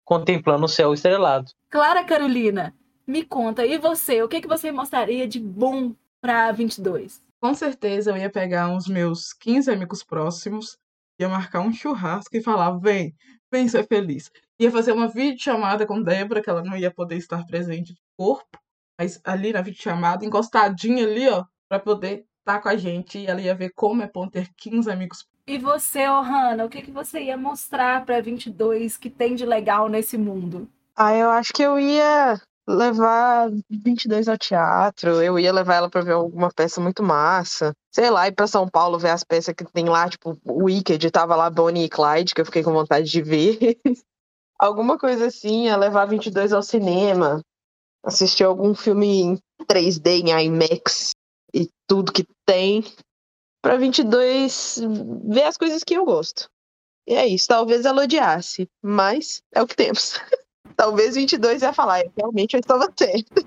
contemplando 0.04 0.64
o 0.64 0.68
céu 0.68 0.92
estrelado. 0.92 1.50
Clara 1.70 2.04
Carolina, 2.04 2.74
me 3.06 3.24
conta, 3.24 3.64
e 3.64 3.78
você? 3.78 4.22
O 4.22 4.28
que, 4.28 4.40
que 4.40 4.48
você 4.48 4.72
mostraria 4.72 5.26
de 5.26 5.38
bom 5.40 5.94
pra 6.20 6.50
22? 6.52 7.22
Com 7.40 7.54
certeza 7.54 8.10
eu 8.10 8.16
ia 8.16 8.30
pegar 8.30 8.68
uns 8.68 8.86
meus 8.86 9.32
15 9.32 9.70
amigos 9.70 10.02
próximos, 10.04 10.76
ia 11.18 11.28
marcar 11.28 11.60
um 11.60 11.72
churrasco 11.72 12.36
e 12.36 12.42
falar: 12.42 12.72
vem, 12.78 13.14
vem 13.50 13.68
ser 13.68 13.86
feliz. 13.86 14.30
Ia 14.58 14.70
fazer 14.70 14.92
uma 14.92 15.08
videochamada 15.08 15.86
com 15.86 16.00
Débora, 16.02 16.40
que 16.42 16.48
ela 16.50 16.62
não 16.62 16.76
ia 16.76 16.90
poder 16.90 17.16
estar 17.16 17.44
presente 17.46 17.94
de 17.94 18.00
corpo, 18.16 18.58
mas 18.98 19.20
ali 19.24 19.52
na 19.52 19.60
videochamada, 19.62 20.24
encostadinha 20.24 21.04
ali, 21.04 21.28
ó, 21.28 21.44
pra 21.68 21.80
poder 21.80 22.24
estar 22.42 22.60
com 22.60 22.68
a 22.68 22.76
gente. 22.76 23.18
E 23.18 23.26
ela 23.26 23.40
ia 23.40 23.54
ver 23.54 23.70
como 23.74 24.02
é 24.02 24.10
bom 24.12 24.28
ter 24.28 24.48
15 24.56 24.90
amigos. 24.90 25.26
E 25.46 25.58
você, 25.58 26.08
Ohana, 26.08 26.64
o 26.64 26.68
que, 26.68 26.82
que 26.82 26.90
você 26.90 27.20
ia 27.20 27.36
mostrar 27.36 28.04
pra 28.04 28.20
22 28.20 28.96
que 28.96 29.10
tem 29.10 29.34
de 29.34 29.44
legal 29.44 29.88
nesse 29.88 30.16
mundo? 30.16 30.68
Ah, 30.94 31.16
eu 31.16 31.30
acho 31.30 31.52
que 31.52 31.62
eu 31.62 31.78
ia 31.80 32.40
levar 32.68 33.50
22 33.68 34.28
ao 34.28 34.38
teatro, 34.38 35.20
eu 35.20 35.36
ia 35.36 35.52
levar 35.52 35.74
ela 35.74 35.90
pra 35.90 36.00
ver 36.00 36.12
alguma 36.12 36.48
peça 36.52 36.80
muito 36.80 37.02
massa. 37.02 37.72
Sei 37.90 38.08
lá, 38.08 38.28
ir 38.28 38.32
pra 38.32 38.46
São 38.46 38.68
Paulo 38.68 38.98
ver 38.98 39.10
as 39.10 39.24
peças 39.24 39.54
que 39.54 39.64
tem 39.64 39.88
lá, 39.88 40.08
tipo, 40.08 40.38
o 40.44 40.64
Wicked, 40.64 41.10
tava 41.10 41.34
lá 41.34 41.50
Bonnie 41.50 41.86
e 41.86 41.88
Clyde, 41.88 42.34
que 42.34 42.40
eu 42.40 42.46
fiquei 42.46 42.62
com 42.62 42.72
vontade 42.72 43.10
de 43.10 43.20
ver. 43.20 43.80
alguma 44.58 44.96
coisa 44.96 45.26
assim, 45.26 45.64
ia 45.64 45.76
levar 45.76 46.06
22 46.06 46.52
ao 46.52 46.62
cinema, 46.62 47.42
assistir 48.04 48.44
algum 48.44 48.74
filme 48.74 49.22
em 49.22 49.38
3D, 49.66 50.22
em 50.22 50.46
IMAX 50.46 51.10
e 51.54 51.68
tudo 51.86 52.12
que 52.12 52.26
tem. 52.46 52.84
Pra 53.62 53.76
22 53.76 54.80
ver 55.24 55.44
as 55.44 55.56
coisas 55.56 55.84
que 55.84 55.94
eu 55.94 56.04
gosto. 56.04 56.50
E 57.06 57.14
é 57.14 57.26
isso, 57.26 57.48
talvez 57.48 57.84
ela 57.84 58.02
odiasse, 58.02 58.68
mas 58.82 59.42
é 59.54 59.62
o 59.62 59.66
que 59.66 59.76
temos. 59.76 60.14
Talvez 60.76 61.14
22 61.16 61.60
ia 61.62 61.72
falar, 61.72 62.00
"É, 62.00 62.10
realmente 62.16 62.54
eu 62.54 62.60
estava 62.60 62.90
certo. 62.96 63.44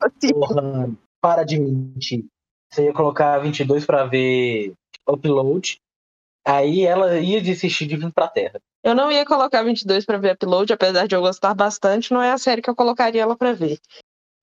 Assim, 0.00 0.32
Porra, 0.32 0.90
para 1.20 1.42
de 1.44 1.58
mentir. 1.58 2.24
Você 2.70 2.84
ia 2.84 2.92
colocar 2.92 3.38
22 3.38 3.84
pra 3.84 4.04
ver 4.04 4.72
Upload, 5.08 5.80
aí 6.46 6.82
ela 6.84 7.18
ia 7.18 7.40
desistir 7.40 7.86
de 7.86 7.96
vir 7.96 8.12
pra 8.12 8.28
Terra. 8.28 8.60
eu 8.84 8.94
não 8.94 9.10
ia 9.10 9.24
colocar 9.26 9.62
22 9.62 10.04
para 10.04 10.18
ver 10.18 10.34
Upload, 10.34 10.72
apesar 10.72 11.08
de 11.08 11.16
eu 11.16 11.20
gostar 11.20 11.54
bastante, 11.54 12.12
não 12.12 12.22
é 12.22 12.30
a 12.30 12.38
série 12.38 12.62
que 12.62 12.70
eu 12.70 12.76
colocaria 12.76 13.22
ela 13.22 13.36
para 13.36 13.52
ver. 13.52 13.78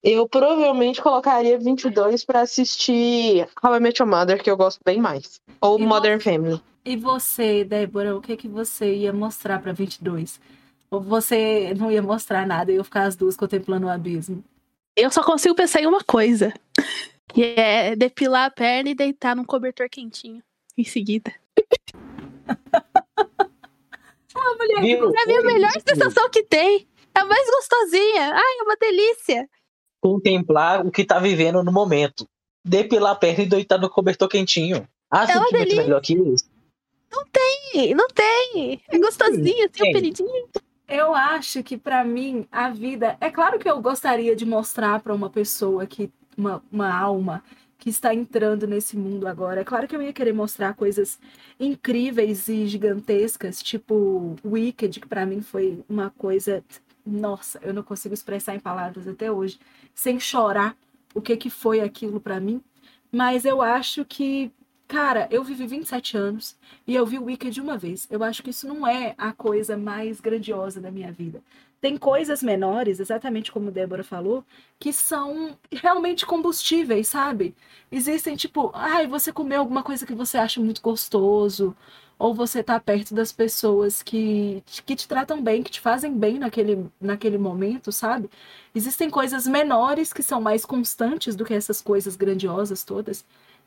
Eu 0.08 0.30
provavelmente 0.30 1.01
colocaria 1.01 1.58
22 1.58 2.24
para 2.24 2.41
assistir 2.41 3.49
How 3.64 3.76
I 3.76 3.80
Met 3.80 3.99
Your 3.99 4.08
Mother, 4.08 4.41
que 4.41 4.51
eu 4.51 4.56
gosto 4.56 4.80
bem 4.86 5.01
mais. 5.01 5.41
Ou 5.60 5.80
E 5.80 5.84
Modern 5.84 6.20
Family. 6.20 6.62
E 6.86 6.95
você, 6.95 7.66
Débora, 7.66 8.16
o 8.16 8.22
que, 8.22 8.38
que 8.38 8.47
você 8.47 8.93
ia 8.93 9.12
mostrar 9.12 9.60
pra 9.60 9.74
22? 9.74 10.39
Ou 10.91 11.01
você 11.01 11.74
não 11.76 11.91
ia 11.91 12.03
mostrar 12.03 12.45
nada 12.45 12.72
e 12.72 12.76
ia 12.76 12.84
ficar 12.84 13.06
as 13.06 13.16
duas 13.16 13.36
contemplando 13.36 13.88
o 13.88 13.89
abismo? 13.89 14.43
Eu 14.95 15.10
só 15.10 15.24
consigo 15.24 15.56
pensar 15.56 15.82
em 15.82 15.88
uma 15.88 16.03
coisa. 16.03 16.53
Que 17.28 17.56
é 17.58 17.95
depilar 17.97 18.45
a 18.45 18.51
perna 18.51 18.91
e 18.91 18.95
deitar 18.95 19.36
num 19.36 19.43
cobertor 19.43 19.89
quentinho. 19.89 20.41
Em 20.78 20.86
seguida. 20.86 21.34
Uma 24.34 24.53
mulher 24.56 24.82
Viu? 24.82 25.12
É 25.14 25.24
a 25.24 25.26
minha 25.26 25.41
melhor 25.41 25.72
sensação 25.86 26.30
que 26.30 26.43
tem. 26.43 26.88
É 27.14 27.20
a 27.20 27.26
mais 27.26 27.45
gostosinha. 27.49 28.32
Ai, 28.32 28.60
é 28.60 28.64
uma 28.64 28.78
delícia. 28.80 29.49
Contemplar 30.10 30.86
o 30.86 30.91
que 30.91 31.03
tá 31.03 31.18
vivendo 31.20 31.64
no 31.64 31.72
momento. 31.72 32.27
Depilar 32.64 33.14
a 33.14 33.15
perna 33.15 33.44
e 33.44 33.48
deitar 33.48 33.80
no 33.80 33.90
cobertor 33.90 34.27
quentinho. 34.27 34.88
Há 35.10 35.23
É 35.23 35.27
sentimento 35.27 35.52
delícia. 35.52 35.82
melhor 35.84 36.02
que 36.02 36.14
isso? 36.14 36.45
Ih, 37.73 37.94
Não 37.95 38.07
tem. 38.10 38.80
É 38.88 38.99
gostosinha, 38.99 39.68
tem 39.68 39.82
um 39.82 39.86
Tem. 39.86 39.94
peridinho. 39.94 40.48
Eu 40.88 41.15
acho 41.15 41.64
que 41.64 41.76
pra 41.76 42.03
mim 42.03 42.48
a 42.52 42.69
vida. 42.69 43.18
É 43.19 43.32
claro 43.32 43.57
que 43.57 43.68
eu 43.68 43.82
gostaria 43.82 44.36
de 44.36 44.45
mostrar 44.45 44.99
pra 45.02 45.14
uma 45.14 45.30
pessoa 45.30 45.88
que 45.88 46.11
uma, 46.38 46.61
uma 46.72 46.95
alma 46.95 47.44
que 47.80 47.90
está 47.90 48.14
entrando 48.14 48.68
nesse 48.68 48.95
mundo 48.95 49.27
agora. 49.27 49.61
É 49.61 49.64
claro 49.64 49.88
que 49.88 49.95
eu 49.95 50.02
ia 50.03 50.14
querer 50.14 50.34
mostrar 50.34 50.76
coisas 50.76 51.19
incríveis 51.60 52.48
e 52.48 52.68
gigantescas, 52.68 53.61
tipo 53.61 54.36
Wicked, 54.45 54.99
que 54.99 55.07
pra 55.07 55.26
mim 55.26 55.41
foi 55.41 55.84
uma 55.90 56.11
coisa. 56.11 56.64
Nossa, 57.06 57.60
eu 57.61 57.73
não 57.73 57.84
consigo 57.84 58.14
expressar 58.14 58.56
em 58.56 58.60
palavras 58.60 59.07
até 59.07 59.32
hoje, 59.32 59.60
sem 59.94 60.19
chorar 60.19 60.76
o 61.14 61.22
que 61.22 61.38
que 61.38 61.49
foi 61.49 61.80
aquilo 61.80 62.19
pra 62.19 62.40
mim. 62.40 62.61
Mas 63.11 63.45
eu 63.45 63.61
acho 63.61 64.03
que, 64.03 64.52
cara, 64.88 65.27
eu 65.32 65.44
vivi 65.44 65.68
27 65.68 66.18
anos 66.18 66.57
e 66.88 66.95
eu 66.95 67.06
vi 67.06 67.19
o 67.19 67.26
Wicked 67.26 67.61
uma 67.61 67.77
vez. 67.77 68.07
Eu 68.10 68.23
acho 68.23 68.41
que 68.41 68.49
isso 68.49 68.68
não 68.68 68.88
é 68.88 69.14
a 69.18 69.32
coisa 69.32 69.77
mais 69.77 70.19
grandiosa 70.19 70.82
da 70.82 70.91
minha 70.91 71.11
vida. 71.11 71.41
Tem 71.80 71.98
coisas 71.98 72.41
menores, 72.41 72.99
exatamente 72.99 73.52
como 73.52 73.69
Débora 73.69 74.03
falou, 74.03 74.44
que 74.80 74.91
são 74.91 75.56
realmente 75.72 76.26
combustíveis, 76.26 77.07
sabe? 77.07 77.56
Existem, 77.91 78.36
tipo, 78.36 78.72
ai, 78.73 79.06
você 79.06 79.32
comeu 79.32 79.60
alguma 79.60 79.84
coisa 79.84 80.06
que 80.06 80.15
você 80.15 80.38
acha 80.40 80.60
muito 80.60 80.82
gostoso, 80.82 81.76
ou 82.17 82.33
você 82.33 82.63
tá 82.63 82.79
perto 82.79 83.13
das 83.13 83.31
pessoas 83.31 84.01
que, 84.03 84.63
que 84.85 84.95
te 84.95 85.07
tratam 85.07 85.41
bem, 85.43 85.63
que 85.63 85.71
te 85.71 85.81
fazem 85.81 86.13
bem 86.17 86.39
naquele, 86.39 86.89
naquele 86.99 87.37
momento, 87.37 87.91
sabe? 87.91 88.29
Existem 88.73 89.09
coisas 89.09 89.45
menores 89.47 90.13
que 90.13 90.23
são 90.23 90.41
mais 90.41 90.65
constantes 90.65 91.35
do 91.35 91.45
que 91.45 91.53
essas 91.53 91.81
coisas 91.81 92.15
grandiosas 92.15 92.83
todas, 92.83 93.25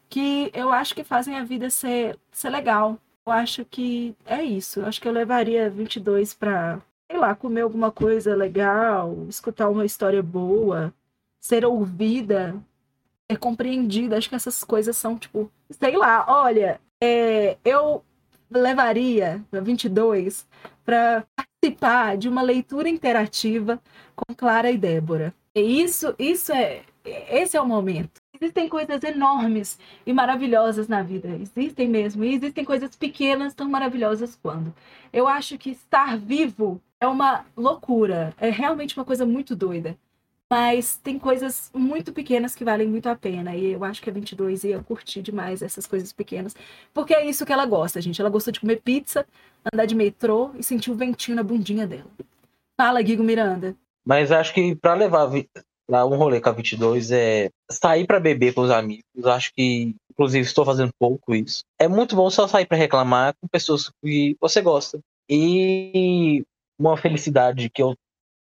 que 0.08 0.50
eu 0.54 0.70
acho 0.72 0.94
que 0.94 1.04
fazem 1.04 1.36
a 1.36 1.44
vida 1.44 1.70
ser, 1.70 2.18
ser 2.32 2.50
legal. 2.50 2.98
Eu 3.26 3.32
acho 3.32 3.64
que 3.64 4.14
é 4.24 4.42
isso. 4.42 4.80
Eu 4.80 4.86
acho 4.86 5.00
que 5.00 5.08
eu 5.08 5.12
levaria 5.12 5.68
22 5.70 6.32
pra, 6.34 6.80
sei 7.10 7.18
lá, 7.20 7.34
comer 7.34 7.62
alguma 7.62 7.90
coisa 7.92 8.34
legal, 8.34 9.26
escutar 9.28 9.68
uma 9.68 9.84
história 9.84 10.22
boa, 10.22 10.92
ser 11.40 11.64
ouvida. 11.64 12.56
é 13.28 13.36
compreendida. 13.36 14.16
Acho 14.16 14.28
que 14.28 14.34
essas 14.34 14.64
coisas 14.64 14.96
são, 14.96 15.18
tipo, 15.18 15.50
sei 15.70 15.96
lá, 15.96 16.24
olha, 16.28 16.80
é, 17.02 17.56
eu 17.64 18.04
levaria 18.50 19.42
para 19.50 19.60
22 19.60 20.46
para 20.84 21.26
participar 21.36 22.16
de 22.16 22.28
uma 22.28 22.42
leitura 22.42 22.88
interativa 22.88 23.80
com 24.14 24.34
Clara 24.34 24.70
e 24.70 24.78
Débora. 24.78 25.34
E 25.54 25.82
isso, 25.82 26.14
isso 26.18 26.52
é, 26.52 26.82
esse 27.04 27.56
é 27.56 27.60
o 27.60 27.66
momento. 27.66 28.20
Existem 28.40 28.68
coisas 28.68 29.02
enormes 29.02 29.78
e 30.06 30.12
maravilhosas 30.12 30.86
na 30.86 31.02
vida, 31.02 31.28
existem 31.28 31.88
mesmo, 31.88 32.22
e 32.22 32.34
existem 32.34 32.64
coisas 32.64 32.94
pequenas 32.94 33.52
tão 33.52 33.68
maravilhosas 33.68 34.38
quando. 34.40 34.72
Eu 35.12 35.26
acho 35.26 35.58
que 35.58 35.70
estar 35.70 36.16
vivo 36.16 36.80
é 37.00 37.06
uma 37.08 37.44
loucura, 37.56 38.32
é 38.38 38.48
realmente 38.48 38.96
uma 38.96 39.04
coisa 39.04 39.26
muito 39.26 39.56
doida. 39.56 39.96
Mas 40.50 40.96
tem 40.96 41.18
coisas 41.18 41.70
muito 41.74 42.12
pequenas 42.12 42.54
que 42.54 42.64
valem 42.64 42.88
muito 42.88 43.08
a 43.08 43.14
pena. 43.14 43.54
E 43.54 43.72
eu 43.72 43.84
acho 43.84 44.00
que 44.00 44.08
a 44.08 44.12
22 44.12 44.64
ia 44.64 44.82
curtir 44.82 45.20
demais 45.20 45.60
essas 45.60 45.86
coisas 45.86 46.12
pequenas. 46.12 46.56
Porque 46.94 47.14
é 47.14 47.26
isso 47.26 47.44
que 47.44 47.52
ela 47.52 47.66
gosta, 47.66 48.00
gente. 48.00 48.20
Ela 48.20 48.30
gosta 48.30 48.50
de 48.50 48.60
comer 48.60 48.80
pizza, 48.80 49.26
andar 49.70 49.84
de 49.84 49.94
metrô 49.94 50.50
e 50.58 50.62
sentir 50.62 50.90
o 50.90 50.94
ventinho 50.94 51.36
na 51.36 51.42
bundinha 51.42 51.86
dela. 51.86 52.10
Fala, 52.80 53.02
Guigo 53.02 53.22
Miranda. 53.22 53.76
Mas 54.06 54.32
acho 54.32 54.54
que 54.54 54.74
para 54.74 54.94
levar 54.94 55.30
pra 55.86 56.06
um 56.06 56.16
rolê 56.16 56.40
com 56.40 56.48
a 56.48 56.52
22 56.52 57.10
é 57.10 57.50
sair 57.70 58.06
para 58.06 58.18
beber 58.18 58.54
com 58.54 58.62
os 58.62 58.70
amigos. 58.70 59.04
Acho 59.24 59.52
que, 59.54 59.94
inclusive, 60.10 60.46
estou 60.46 60.64
fazendo 60.64 60.92
pouco 60.98 61.34
isso. 61.34 61.62
É 61.78 61.86
muito 61.86 62.16
bom 62.16 62.30
só 62.30 62.48
sair 62.48 62.64
para 62.64 62.78
reclamar 62.78 63.34
com 63.38 63.46
pessoas 63.48 63.90
que 64.02 64.34
você 64.40 64.62
gosta. 64.62 64.98
E 65.28 66.42
uma 66.78 66.96
felicidade 66.96 67.68
que 67.68 67.82
eu 67.82 67.94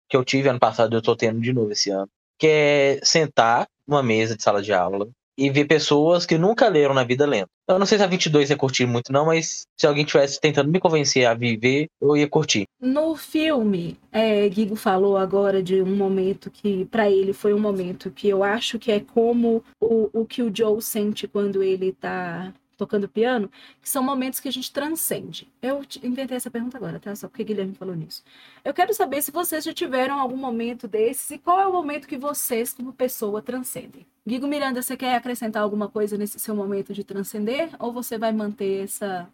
que 0.09 0.17
eu 0.17 0.25
tive 0.25 0.49
ano 0.49 0.59
passado 0.59 0.95
e 0.95 0.97
eu 0.97 1.03
tô 1.03 1.17
tendo 1.17 1.41
de 1.41 1.53
novo 1.53 1.73
esse 1.73 1.91
ano, 1.91 2.09
que 2.39 2.47
é 2.47 3.01
sentar 3.03 3.67
numa 3.87 4.03
mesa 4.03 4.37
de 4.37 4.43
sala 4.43 4.63
de 4.63 4.73
aula 4.73 5.09
e 5.39 5.51
ver 5.51 5.67
pessoas 5.67 6.25
que 6.25 6.39
nunca 6.39 6.69
leram 6.69 6.95
na 6.95 7.05
vida 7.05 7.27
lendo. 7.27 7.49
Eu 7.69 7.79
não 7.79 7.85
sei 7.87 7.99
se 7.99 8.05
a 8.05 8.07
22 8.07 8.49
ia 8.49 8.57
curtir 8.57 8.87
muito 8.87 9.13
não, 9.13 9.27
mas 9.27 9.67
se 9.77 9.87
alguém 9.87 10.05
tivesse 10.05 10.41
tentando 10.41 10.71
me 10.71 10.81
convencer 10.81 11.27
a 11.27 11.35
viver, 11.35 11.89
eu 12.01 12.17
ia 12.17 12.29
curtir. 12.29 12.65
No 12.81 13.15
filme, 13.17 13.99
é, 14.11 14.49
Guigo 14.49 14.77
falou 14.77 15.17
agora 15.17 15.63
de 15.63 15.83
um 15.83 15.97
momento 15.97 16.51
que 16.51 16.87
para 16.87 17.11
ele 17.11 17.33
foi 17.33 17.53
um 17.53 17.59
momento 17.59 18.11
que 18.11 18.29
eu 18.29 18.43
acho 18.43 18.79
que 18.79 18.91
é 18.91 19.01
como 19.01 19.63
o, 19.81 20.21
o 20.21 20.25
que 20.25 20.43
o 20.43 20.51
Joe 20.55 20.81
sente 20.81 21.29
quando 21.29 21.63
ele 21.63 21.93
tá 21.93 22.53
tocando 22.77 23.09
piano, 23.09 23.51
que 23.81 23.89
são 23.89 24.03
momentos 24.03 24.39
que 24.39 24.49
a 24.49 24.53
gente 24.53 24.73
transcende. 24.73 25.49
Eu 25.63 25.83
inventei 26.03 26.37
essa 26.37 26.51
pergunta 26.51 26.77
agora, 26.77 27.01
tá? 27.01 27.15
Só 27.15 27.29
porque 27.29 27.45
Guilherme 27.45 27.75
falou 27.75 27.95
nisso. 27.95 28.23
Eu 28.65 28.75
quero 28.75 28.93
saber 28.93 29.23
se 29.23 29.31
vocês 29.31 29.65
já 29.65 29.73
tiveram 29.73 30.21
algum 30.21 30.37
momento 30.37 30.87
desses 30.87 31.31
e 31.31 31.39
qual 31.39 31.61
é 31.61 31.67
o 31.67 31.73
momento 31.73 32.07
que 32.07 32.19
vocês, 32.19 32.73
como 32.73 32.93
pessoa, 32.93 33.41
transcendem. 33.41 34.07
Guigo 34.27 34.47
Miranda, 34.47 34.83
você 34.83 34.97
quer 34.97 35.15
acrescentar 35.17 35.63
alguma 35.63 35.89
coisa 35.89 36.19
nesse 36.19 36.39
seu 36.39 36.55
momento 36.55 36.93
de 36.93 37.05
transcender 37.05 37.71
ou 37.79 37.93
você 37.93 38.19
vai 38.19 38.33
manter 38.33 38.85
essa, 38.85 39.29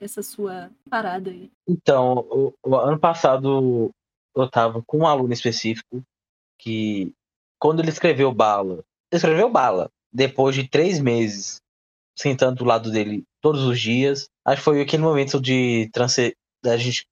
essa 0.00 0.22
sua 0.22 0.70
parada 0.88 1.30
aí? 1.30 1.50
Então, 1.68 2.26
o, 2.30 2.52
o 2.64 2.76
ano 2.76 2.98
passado 2.98 3.90
eu 4.34 4.48
tava 4.48 4.82
com 4.86 4.98
um 4.98 5.06
aluno 5.06 5.32
específico 5.32 6.02
que, 6.58 7.12
quando 7.58 7.80
ele 7.80 7.88
escreveu 7.88 8.32
Bala, 8.32 8.84
escreveu 9.12 9.50
Bala, 9.50 9.90
depois 10.12 10.54
de 10.54 10.68
três 10.68 10.98
meses 11.00 11.60
sentando 12.16 12.56
do 12.56 12.64
lado 12.64 12.90
dele 12.90 13.24
todos 13.40 13.62
os 13.62 13.78
dias. 13.78 14.28
Acho 14.44 14.58
que 14.58 14.64
foi 14.64 14.80
aquele 14.80 15.02
momento 15.02 15.40
de 15.40 15.88
transcender. 15.92 16.36
Da 16.62 16.76
gente, 16.76 17.06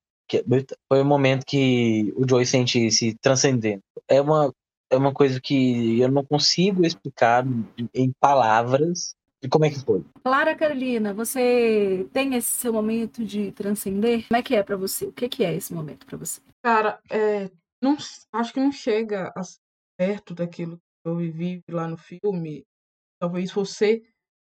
foi 0.88 1.00
o 1.00 1.04
momento 1.04 1.44
que 1.46 2.12
o 2.16 2.28
Joey 2.28 2.46
sente 2.46 2.90
se 2.90 3.14
transcendendo. 3.20 3.82
É 4.08 4.20
uma, 4.20 4.52
é 4.90 4.96
uma 4.96 5.12
coisa 5.12 5.40
que 5.40 6.00
eu 6.00 6.10
não 6.10 6.24
consigo 6.24 6.84
explicar 6.84 7.44
em 7.94 8.12
palavras 8.18 9.14
de 9.42 9.48
como 9.48 9.66
é 9.66 9.70
que 9.70 9.78
foi. 9.78 10.02
Clara 10.24 10.56
Carolina, 10.56 11.12
você 11.12 12.08
tem 12.12 12.34
esse 12.34 12.48
seu 12.48 12.72
momento 12.72 13.24
de 13.24 13.52
transcender? 13.52 14.26
Como 14.26 14.38
é 14.38 14.42
que 14.42 14.56
é 14.56 14.62
para 14.62 14.76
você? 14.76 15.04
O 15.04 15.12
que, 15.12 15.28
que 15.28 15.44
é 15.44 15.54
esse 15.54 15.74
momento 15.74 16.06
para 16.06 16.16
você? 16.16 16.40
Cara, 16.62 16.98
é, 17.10 17.50
não, 17.82 17.96
acho 18.32 18.52
que 18.54 18.60
não 18.60 18.72
chega 18.72 19.32
perto 19.98 20.34
daquilo 20.34 20.78
que 20.78 21.08
eu 21.08 21.16
vivi 21.16 21.62
lá 21.70 21.86
no 21.86 21.98
filme. 21.98 22.64
Talvez 23.20 23.52
você 23.52 24.02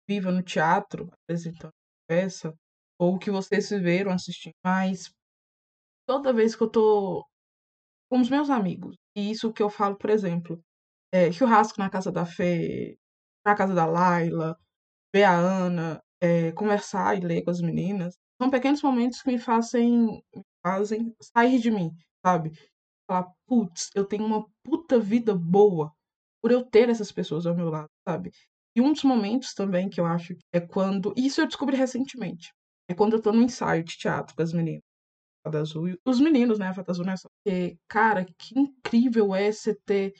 viva 0.08 0.30
no 0.30 0.42
teatro 0.42 1.10
apresentando 1.22 1.72
peça, 2.08 2.54
ou 2.98 3.18
que 3.18 3.30
vocês 3.30 3.70
viveram 3.70 4.12
assistindo, 4.12 4.54
mas 4.64 5.12
toda 6.06 6.32
vez 6.32 6.54
que 6.54 6.62
eu 6.62 6.70
tô 6.70 7.26
com 8.10 8.20
os 8.20 8.30
meus 8.30 8.50
amigos, 8.50 8.96
e 9.16 9.30
isso 9.30 9.52
que 9.52 9.62
eu 9.62 9.70
falo, 9.70 9.96
por 9.96 10.10
exemplo, 10.10 10.62
é, 11.12 11.32
churrasco 11.32 11.78
na 11.78 11.90
casa 11.90 12.12
da 12.12 12.26
Fê, 12.26 12.98
na 13.44 13.54
casa 13.54 13.74
da 13.74 13.86
Laila, 13.86 14.56
ver 15.14 15.24
a 15.24 15.34
Ana, 15.36 16.00
é, 16.20 16.52
conversar 16.52 17.16
e 17.16 17.20
ler 17.20 17.42
com 17.42 17.50
as 17.50 17.60
meninas, 17.60 18.14
são 18.40 18.50
pequenos 18.50 18.82
momentos 18.82 19.22
que 19.22 19.30
me 19.30 19.38
fazem, 19.38 20.22
me 20.34 20.44
fazem 20.64 21.14
sair 21.20 21.60
de 21.60 21.70
mim, 21.70 21.90
sabe? 22.24 22.52
Falar, 23.08 23.32
putz, 23.46 23.90
eu 23.94 24.04
tenho 24.04 24.24
uma 24.24 24.46
puta 24.64 24.98
vida 24.98 25.34
boa 25.34 25.92
por 26.42 26.50
eu 26.50 26.64
ter 26.64 26.88
essas 26.88 27.12
pessoas 27.12 27.46
ao 27.46 27.54
meu 27.54 27.68
lado, 27.70 27.88
sabe? 28.08 28.30
E 28.74 28.80
um 28.80 28.92
dos 28.92 29.04
momentos 29.04 29.52
também 29.54 29.88
que 29.88 30.00
eu 30.00 30.06
acho 30.06 30.34
é 30.52 30.60
quando. 30.60 31.12
Isso 31.16 31.40
eu 31.40 31.46
descobri 31.46 31.76
recentemente. 31.76 32.52
É 32.88 32.94
quando 32.94 33.14
eu 33.14 33.22
tô 33.22 33.32
no 33.32 33.42
ensaio 33.42 33.84
de 33.84 33.96
teatro 33.96 34.34
com 34.34 34.42
as 34.42 34.52
meninas. 34.52 34.82
Fada 35.44 35.60
Azul. 35.60 35.88
E 35.88 35.98
os 36.06 36.20
meninos, 36.20 36.58
né? 36.58 36.68
A 36.68 36.74
Fada 36.74 36.92
Azul, 36.92 37.04
né? 37.04 37.14
Porque, 37.44 37.76
cara, 37.88 38.24
que 38.38 38.58
incrível 38.58 39.34
é 39.34 39.50
você 39.50 39.74
ter 39.84 40.14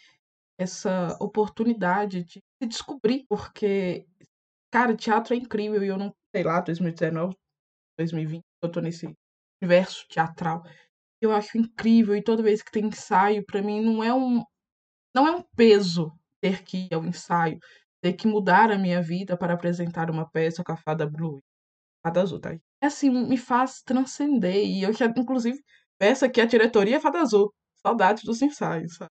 essa 0.58 1.16
oportunidade 1.20 2.24
de 2.24 2.40
se 2.62 2.68
descobrir. 2.68 3.24
Porque, 3.28 4.06
cara, 4.70 4.96
teatro 4.96 5.34
é 5.34 5.36
incrível. 5.36 5.82
E 5.82 5.88
eu 5.88 5.98
não 5.98 6.12
sei 6.34 6.44
lá, 6.44 6.60
2019, 6.60 7.34
2020, 7.98 8.42
eu 8.62 8.70
tô 8.70 8.80
nesse 8.80 9.14
universo 9.62 10.06
teatral. 10.08 10.62
Eu 11.20 11.32
acho 11.32 11.56
incrível. 11.58 12.16
E 12.16 12.22
toda 12.22 12.42
vez 12.42 12.62
que 12.62 12.72
tem 12.72 12.86
ensaio, 12.86 13.44
para 13.46 13.62
mim, 13.62 13.80
não 13.80 14.02
é 14.02 14.12
um. 14.12 14.42
Não 15.14 15.26
é 15.26 15.30
um 15.30 15.42
peso 15.56 16.12
ter 16.40 16.64
que 16.64 16.88
ir 16.90 16.94
ao 16.94 17.04
ensaio 17.04 17.58
ter 18.02 18.14
que 18.14 18.26
mudar 18.26 18.70
a 18.70 18.78
minha 18.78 19.00
vida 19.00 19.36
para 19.36 19.54
apresentar 19.54 20.10
uma 20.10 20.28
peça 20.28 20.62
com 20.64 20.72
a 20.72 20.76
fada 20.76 21.08
blue, 21.08 21.40
fada 22.04 22.20
azul, 22.20 22.40
tá? 22.40 22.52
É 22.82 22.86
assim, 22.86 23.08
me 23.10 23.38
faz 23.38 23.80
transcender. 23.82 24.66
E 24.66 24.82
eu 24.82 24.92
já, 24.92 25.06
inclusive, 25.06 25.58
peço 25.98 26.24
aqui 26.24 26.40
a 26.40 26.44
diretoria 26.44 27.00
fada 27.00 27.20
azul. 27.20 27.54
Saudades 27.76 28.24
dos 28.24 28.42
ensaios, 28.42 28.96
sabe? 28.96 29.10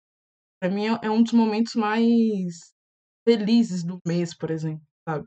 Pra 0.61 0.69
mim 0.69 0.87
é, 0.87 0.99
é 1.03 1.09
um 1.09 1.23
dos 1.23 1.33
momentos 1.33 1.73
mais 1.75 2.73
felizes 3.27 3.83
do 3.83 3.97
mês, 4.05 4.35
por 4.35 4.51
exemplo, 4.51 4.83
sabe? 5.07 5.25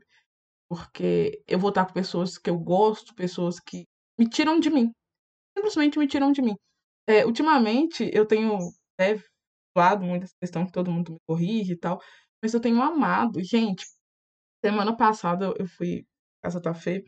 Porque 0.69 1.41
eu 1.47 1.59
vou 1.59 1.69
estar 1.69 1.85
com 1.85 1.93
pessoas 1.93 2.37
que 2.37 2.49
eu 2.49 2.57
gosto, 2.59 3.15
pessoas 3.15 3.59
que 3.59 3.85
me 4.19 4.29
tiram 4.29 4.59
de 4.59 4.69
mim. 4.69 4.91
Simplesmente 5.57 5.99
me 5.99 6.07
tiram 6.07 6.31
de 6.31 6.41
mim. 6.41 6.55
É, 7.07 7.25
ultimamente, 7.25 8.09
eu 8.13 8.25
tenho 8.27 8.57
é, 8.99 9.17
falado 9.75 10.03
muito 10.03 10.23
essa 10.23 10.35
questão 10.39 10.65
que 10.65 10.71
todo 10.71 10.91
mundo 10.91 11.13
me 11.13 11.19
corrige 11.27 11.73
e 11.73 11.77
tal 11.77 11.99
mas 12.45 12.53
eu 12.53 12.61
tenho 12.61 12.79
amado. 12.79 13.43
Gente, 13.43 13.83
semana 14.63 14.95
passada 14.95 15.51
eu 15.57 15.65
fui 15.67 16.05
casa 16.43 16.59
da 16.61 16.75
Fê 16.75 17.03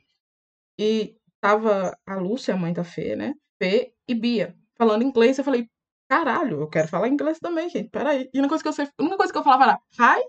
e 0.79 1.15
tava 1.39 1.95
a 2.07 2.15
Lúcia, 2.15 2.55
a 2.55 2.57
mãe 2.57 2.73
da 2.73 2.83
Fê, 2.83 3.15
né? 3.15 3.33
Fê 3.61 3.93
e 4.07 4.15
Bia 4.15 4.55
falando 4.75 5.03
inglês. 5.03 5.37
Eu 5.37 5.43
falei, 5.43 5.67
caralho, 6.09 6.61
eu 6.61 6.67
quero 6.67 6.87
falar 6.87 7.07
inglês 7.07 7.37
também, 7.37 7.69
gente. 7.69 7.89
Peraí. 7.91 8.27
E 8.33 8.39
a 8.39 8.41
única 8.41 8.49
coisa 8.49 8.63
que 8.63 8.67
eu, 8.69 8.73
sei, 8.73 8.85
a 8.85 9.03
única 9.03 9.17
coisa 9.17 9.31
que 9.31 9.37
eu 9.37 9.43
falava 9.43 9.63
era, 9.65 9.79
hi, 9.99 10.23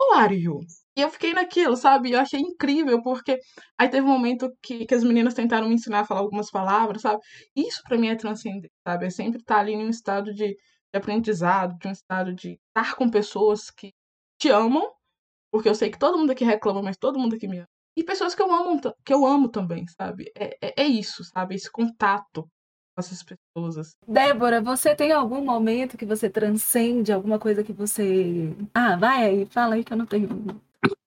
how 0.00 0.14
are 0.14 0.36
you? 0.36 0.60
E 0.96 1.00
eu 1.00 1.10
fiquei 1.10 1.32
naquilo, 1.34 1.76
sabe? 1.76 2.12
Eu 2.12 2.20
achei 2.20 2.38
incrível, 2.38 3.02
porque 3.02 3.40
aí 3.76 3.88
teve 3.88 4.06
um 4.06 4.10
momento 4.10 4.48
que, 4.62 4.86
que 4.86 4.94
as 4.94 5.02
meninas 5.02 5.34
tentaram 5.34 5.68
me 5.68 5.74
ensinar 5.74 6.00
a 6.00 6.04
falar 6.04 6.20
algumas 6.20 6.52
palavras, 6.52 7.02
sabe? 7.02 7.20
Isso 7.56 7.82
para 7.82 7.98
mim 7.98 8.08
é 8.08 8.14
transcender, 8.14 8.70
sabe? 8.86 9.06
É 9.06 9.10
sempre 9.10 9.40
estar 9.40 9.58
ali 9.58 9.72
em 9.72 9.84
um 9.84 9.90
estado 9.90 10.32
de, 10.32 10.48
de 10.54 10.56
aprendizado, 10.94 11.76
de 11.78 11.88
um 11.88 11.92
estado 11.92 12.32
de 12.32 12.60
estar 12.68 12.94
com 12.94 13.10
pessoas 13.10 13.68
que 13.72 13.92
te 14.42 14.50
amam, 14.50 14.90
porque 15.52 15.68
eu 15.68 15.74
sei 15.74 15.90
que 15.90 15.98
todo 15.98 16.18
mundo 16.18 16.32
aqui 16.32 16.44
reclama, 16.44 16.82
mas 16.82 16.96
todo 16.96 17.18
mundo 17.18 17.36
aqui 17.36 17.46
me 17.46 17.58
ama. 17.58 17.68
E 17.96 18.02
pessoas 18.02 18.34
que 18.34 18.42
eu 18.42 18.50
amo, 18.50 18.80
que 19.04 19.12
eu 19.12 19.24
amo 19.24 19.48
também, 19.48 19.86
sabe? 19.86 20.32
É, 20.34 20.56
é, 20.60 20.82
é 20.82 20.86
isso, 20.86 21.22
sabe? 21.24 21.54
Esse 21.54 21.70
contato 21.70 22.42
com 22.42 22.98
essas 22.98 23.22
pessoas. 23.22 23.92
Débora, 24.08 24.60
você 24.60 24.94
tem 24.94 25.12
algum 25.12 25.44
momento 25.44 25.96
que 25.96 26.06
você 26.06 26.28
transcende 26.28 27.12
alguma 27.12 27.38
coisa 27.38 27.62
que 27.62 27.72
você. 27.72 28.52
Ah, 28.74 28.96
vai 28.96 29.24
aí, 29.26 29.46
fala 29.46 29.76
aí 29.76 29.84
que 29.84 29.92
eu 29.92 29.96
não 29.96 30.06
tenho. 30.06 30.28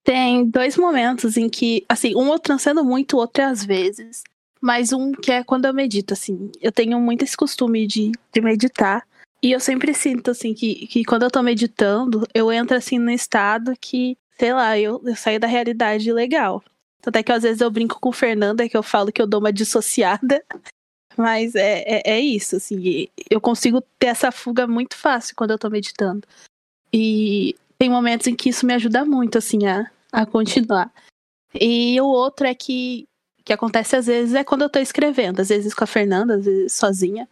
Tem 0.02 0.48
dois 0.48 0.76
momentos 0.76 1.36
em 1.36 1.48
que, 1.48 1.84
assim, 1.88 2.14
um 2.14 2.32
eu 2.32 2.38
transcendo 2.38 2.84
muito, 2.84 3.16
outro 3.18 3.42
é 3.42 3.46
às 3.46 3.64
vezes. 3.64 4.22
Mas 4.60 4.92
um 4.92 5.12
que 5.12 5.30
é 5.30 5.44
quando 5.44 5.66
eu 5.66 5.74
medito, 5.74 6.14
assim. 6.14 6.50
Eu 6.60 6.72
tenho 6.72 6.98
muito 7.00 7.22
esse 7.22 7.36
costume 7.36 7.86
de, 7.86 8.12
de 8.32 8.40
meditar. 8.40 9.06
E 9.46 9.52
eu 9.52 9.60
sempre 9.60 9.94
sinto, 9.94 10.32
assim, 10.32 10.52
que, 10.52 10.88
que 10.88 11.04
quando 11.04 11.22
eu 11.22 11.30
tô 11.30 11.40
meditando, 11.40 12.26
eu 12.34 12.50
entro, 12.50 12.76
assim, 12.76 12.98
no 12.98 13.12
estado 13.12 13.76
que, 13.80 14.18
sei 14.36 14.52
lá, 14.52 14.76
eu, 14.76 15.00
eu 15.04 15.14
saio 15.14 15.38
da 15.38 15.46
realidade 15.46 16.12
legal. 16.12 16.64
Até 17.06 17.22
que 17.22 17.30
às 17.30 17.44
vezes 17.44 17.60
eu 17.60 17.70
brinco 17.70 18.00
com 18.00 18.08
o 18.08 18.12
Fernanda, 18.12 18.64
é 18.64 18.68
que 18.68 18.76
eu 18.76 18.82
falo 18.82 19.12
que 19.12 19.22
eu 19.22 19.26
dou 19.26 19.38
uma 19.38 19.52
dissociada. 19.52 20.42
Mas 21.16 21.54
é, 21.54 21.84
é, 21.86 22.02
é 22.14 22.20
isso, 22.20 22.56
assim, 22.56 23.06
eu 23.30 23.40
consigo 23.40 23.80
ter 24.00 24.08
essa 24.08 24.32
fuga 24.32 24.66
muito 24.66 24.96
fácil 24.96 25.36
quando 25.36 25.52
eu 25.52 25.58
tô 25.58 25.70
meditando. 25.70 26.26
E 26.92 27.54
tem 27.78 27.88
momentos 27.88 28.26
em 28.26 28.34
que 28.34 28.48
isso 28.48 28.66
me 28.66 28.74
ajuda 28.74 29.04
muito, 29.04 29.38
assim, 29.38 29.64
a, 29.64 29.88
a 30.10 30.26
continuar. 30.26 30.92
E 31.54 32.00
o 32.00 32.06
outro 32.06 32.48
é 32.48 32.54
que, 32.54 33.06
que 33.44 33.52
acontece 33.52 33.94
às 33.94 34.06
vezes 34.06 34.34
é 34.34 34.42
quando 34.42 34.62
eu 34.62 34.68
tô 34.68 34.80
escrevendo, 34.80 35.38
às 35.38 35.50
vezes 35.50 35.72
com 35.72 35.84
a 35.84 35.86
Fernanda, 35.86 36.34
às 36.34 36.44
vezes 36.44 36.72
sozinha, 36.72 37.28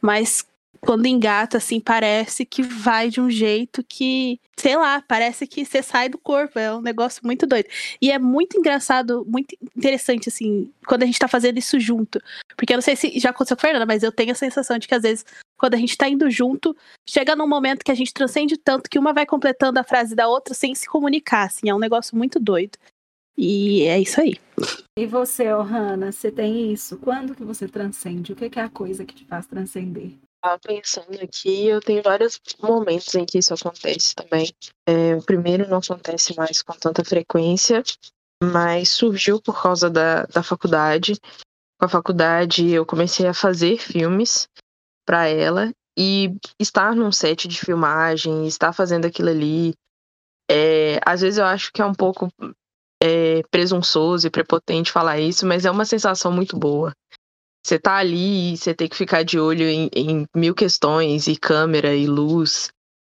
mas 0.00 0.47
quando 0.80 1.06
engata, 1.06 1.58
assim, 1.58 1.80
parece 1.80 2.44
que 2.44 2.62
vai 2.62 3.08
de 3.08 3.20
um 3.20 3.30
jeito 3.30 3.84
que, 3.88 4.40
sei 4.56 4.76
lá, 4.76 5.02
parece 5.06 5.46
que 5.46 5.64
você 5.64 5.82
sai 5.82 6.08
do 6.08 6.18
corpo. 6.18 6.58
É 6.58 6.74
um 6.74 6.80
negócio 6.80 7.20
muito 7.24 7.46
doido. 7.46 7.68
E 8.00 8.10
é 8.10 8.18
muito 8.18 8.58
engraçado, 8.58 9.24
muito 9.28 9.56
interessante, 9.76 10.28
assim, 10.28 10.70
quando 10.86 11.02
a 11.02 11.06
gente 11.06 11.18
tá 11.18 11.28
fazendo 11.28 11.58
isso 11.58 11.78
junto. 11.78 12.20
Porque 12.56 12.72
eu 12.72 12.76
não 12.76 12.82
sei 12.82 12.96
se 12.96 13.18
já 13.18 13.30
aconteceu 13.30 13.56
com 13.56 13.60
a 13.60 13.68
Fernanda, 13.68 13.86
mas 13.86 14.02
eu 14.02 14.12
tenho 14.12 14.32
a 14.32 14.34
sensação 14.34 14.78
de 14.78 14.88
que 14.88 14.94
às 14.94 15.02
vezes, 15.02 15.24
quando 15.56 15.74
a 15.74 15.78
gente 15.78 15.96
tá 15.96 16.08
indo 16.08 16.30
junto, 16.30 16.76
chega 17.08 17.36
num 17.36 17.48
momento 17.48 17.84
que 17.84 17.92
a 17.92 17.96
gente 17.96 18.12
transcende 18.12 18.56
tanto 18.56 18.88
que 18.90 18.98
uma 18.98 19.12
vai 19.12 19.26
completando 19.26 19.78
a 19.78 19.84
frase 19.84 20.14
da 20.14 20.28
outra 20.28 20.54
sem 20.54 20.74
se 20.74 20.86
comunicar, 20.86 21.46
assim. 21.46 21.68
É 21.68 21.74
um 21.74 21.78
negócio 21.78 22.16
muito 22.16 22.38
doido. 22.38 22.78
E 23.40 23.82
é 23.82 24.00
isso 24.00 24.20
aí. 24.20 24.36
E 24.98 25.06
você, 25.06 25.52
Ohana, 25.52 26.10
você 26.10 26.28
tem 26.28 26.72
isso? 26.72 26.96
Quando 26.98 27.36
que 27.36 27.44
você 27.44 27.68
transcende? 27.68 28.32
O 28.32 28.36
que 28.36 28.58
é 28.58 28.62
a 28.62 28.68
coisa 28.68 29.04
que 29.04 29.14
te 29.14 29.24
faz 29.24 29.46
transcender? 29.46 30.10
Pensando 30.62 31.20
aqui, 31.22 31.66
eu 31.66 31.80
tenho 31.80 32.02
vários 32.02 32.40
momentos 32.60 33.14
em 33.14 33.26
que 33.26 33.38
isso 33.38 33.52
acontece 33.52 34.14
também. 34.14 34.52
É, 34.86 35.16
o 35.16 35.22
primeiro 35.22 35.68
não 35.68 35.78
acontece 35.78 36.36
mais 36.36 36.62
com 36.62 36.72
tanta 36.74 37.04
frequência, 37.04 37.82
mas 38.42 38.90
surgiu 38.90 39.42
por 39.42 39.60
causa 39.60 39.90
da, 39.90 40.24
da 40.26 40.42
faculdade. 40.42 41.14
Com 41.78 41.86
a 41.86 41.88
faculdade, 41.88 42.68
eu 42.70 42.86
comecei 42.86 43.26
a 43.26 43.34
fazer 43.34 43.78
filmes 43.78 44.48
para 45.04 45.26
ela 45.26 45.72
e 45.98 46.36
estar 46.60 46.94
num 46.94 47.10
set 47.10 47.48
de 47.48 47.58
filmagem, 47.58 48.46
estar 48.46 48.72
fazendo 48.72 49.06
aquilo 49.06 49.30
ali. 49.30 49.74
É, 50.48 51.00
às 51.04 51.20
vezes 51.20 51.38
eu 51.38 51.44
acho 51.44 51.72
que 51.72 51.82
é 51.82 51.84
um 51.84 51.94
pouco 51.94 52.28
é, 53.02 53.42
presunçoso 53.50 54.26
e 54.26 54.30
prepotente 54.30 54.92
falar 54.92 55.18
isso, 55.18 55.44
mas 55.44 55.64
é 55.64 55.70
uma 55.70 55.84
sensação 55.84 56.30
muito 56.30 56.56
boa. 56.56 56.92
Você 57.68 57.78
tá 57.78 57.96
ali 57.96 58.54
e 58.54 58.56
você 58.56 58.72
tem 58.72 58.88
que 58.88 58.96
ficar 58.96 59.22
de 59.22 59.38
olho 59.38 59.68
em, 59.68 59.90
em 59.94 60.26
mil 60.34 60.54
questões, 60.54 61.26
e 61.26 61.36
câmera, 61.36 61.94
e 61.94 62.06
luz, 62.06 62.70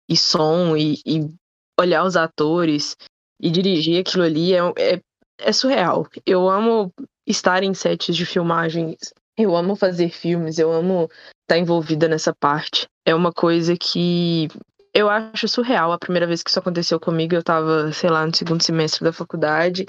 e 0.10 0.15
som, 0.15 0.77
e, 0.77 0.94
e, 1.06 1.30
olhar 1.77 2.06
os 2.06 2.15
atores, 2.15 2.95
e 3.41 3.52
dirigir 3.52 3.99
aquilo 3.99 4.23
ali 4.23 4.53
é, 4.53 4.60
é, 4.77 5.02
é 5.40 5.52
surreal. 5.52 6.07
Eu 6.26 6.49
amo 6.49 6.90
estar 7.27 7.64
em 7.64 7.73
sets 7.73 8.15
de 8.15 8.26
filmagens, 8.26 8.95
eu 9.38 9.53
amo 9.57 9.76
fazer 9.76 10.07
filmes, 10.07 10.57
eu 10.57 10.72
amo 10.72 11.10
estar 11.41 11.57
envolvida 11.57 12.07
nessa 12.07 12.34
parte. 12.34 12.88
É 13.06 13.14
uma 13.14 13.34
coisa 13.34 13.76
que 13.76 14.48
eu 14.94 15.10
acho 15.10 15.49
surreal. 15.49 15.91
A 15.91 15.99
primeira 15.99 16.26
vez 16.26 16.41
que 16.41 16.49
isso 16.49 16.60
aconteceu 16.60 16.98
comigo, 16.98 17.36
eu 17.36 17.44
tava, 17.44 17.91
sei 17.91 18.10
lá, 18.10 18.26
no 18.26 18.34
segundo 18.34 18.64
semestre 18.64 19.03
da 19.03 19.11
faculdade, 19.11 19.86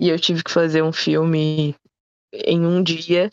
e 0.00 0.08
eu 0.08 0.18
tive 0.18 0.42
que 0.42 0.50
fazer 0.50 0.82
um 0.82 0.92
filme 0.92 1.76
em 2.32 2.64
um 2.66 2.82
dia. 2.82 3.30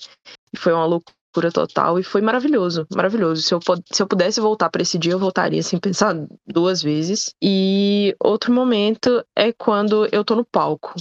E 0.53 0.57
foi 0.57 0.73
uma 0.73 0.85
loucura 0.85 1.51
total 1.51 1.99
e 1.99 2.03
foi 2.03 2.21
maravilhoso, 2.21 2.87
maravilhoso. 2.95 3.41
Se 3.41 3.53
eu, 3.53 3.59
se 3.91 4.01
eu 4.01 4.07
pudesse 4.07 4.39
voltar 4.39 4.69
para 4.69 4.81
esse 4.81 4.97
dia, 4.97 5.13
eu 5.13 5.19
voltaria 5.19 5.61
sem 5.61 5.79
pensar 5.79 6.15
duas 6.47 6.81
vezes. 6.81 7.33
E 7.41 8.15
outro 8.23 8.53
momento 8.53 9.23
é 9.35 9.51
quando 9.51 10.07
eu 10.11 10.23
tô 10.23 10.35
no 10.35 10.45
palco. 10.45 10.93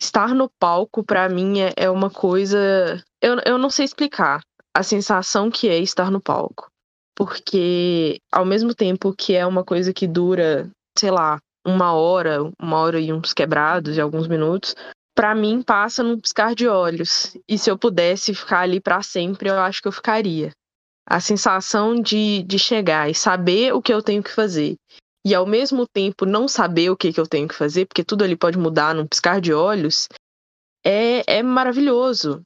Estar 0.00 0.34
no 0.34 0.50
palco, 0.58 1.02
para 1.02 1.28
mim, 1.28 1.60
é, 1.60 1.72
é 1.76 1.90
uma 1.90 2.10
coisa. 2.10 3.02
Eu, 3.22 3.38
eu 3.46 3.58
não 3.58 3.70
sei 3.70 3.84
explicar 3.84 4.40
a 4.76 4.82
sensação 4.82 5.50
que 5.50 5.68
é 5.68 5.78
estar 5.78 6.10
no 6.10 6.20
palco. 6.20 6.68
Porque, 7.16 8.18
ao 8.32 8.44
mesmo 8.44 8.74
tempo 8.74 9.14
que 9.16 9.34
é 9.34 9.46
uma 9.46 9.64
coisa 9.64 9.92
que 9.92 10.06
dura, 10.06 10.68
sei 10.98 11.12
lá, 11.12 11.38
uma 11.64 11.92
hora, 11.92 12.40
uma 12.60 12.78
hora 12.78 13.00
e 13.00 13.12
uns 13.12 13.32
quebrados 13.32 13.96
e 13.96 14.00
alguns 14.00 14.26
minutos, 14.26 14.74
para 15.14 15.34
mim 15.34 15.62
passa 15.62 16.02
num 16.02 16.18
piscar 16.18 16.54
de 16.54 16.66
olhos. 16.66 17.36
E 17.48 17.56
se 17.56 17.70
eu 17.70 17.78
pudesse 17.78 18.34
ficar 18.34 18.60
ali 18.60 18.80
para 18.80 19.02
sempre, 19.02 19.48
eu 19.48 19.58
acho 19.58 19.80
que 19.80 19.88
eu 19.88 19.92
ficaria. 19.92 20.50
A 21.06 21.20
sensação 21.20 21.94
de, 21.94 22.42
de 22.42 22.58
chegar 22.58 23.10
e 23.10 23.14
saber 23.14 23.72
o 23.74 23.80
que 23.80 23.92
eu 23.92 24.02
tenho 24.02 24.22
que 24.22 24.32
fazer. 24.32 24.74
E 25.26 25.34
ao 25.34 25.46
mesmo 25.46 25.86
tempo 25.86 26.26
não 26.26 26.48
saber 26.48 26.90
o 26.90 26.96
que, 26.96 27.12
que 27.12 27.20
eu 27.20 27.26
tenho 27.26 27.48
que 27.48 27.54
fazer, 27.54 27.86
porque 27.86 28.04
tudo 28.04 28.24
ali 28.24 28.36
pode 28.36 28.58
mudar 28.58 28.94
num 28.94 29.06
piscar 29.06 29.40
de 29.40 29.52
olhos, 29.52 30.08
é, 30.84 31.38
é 31.38 31.42
maravilhoso 31.42 32.42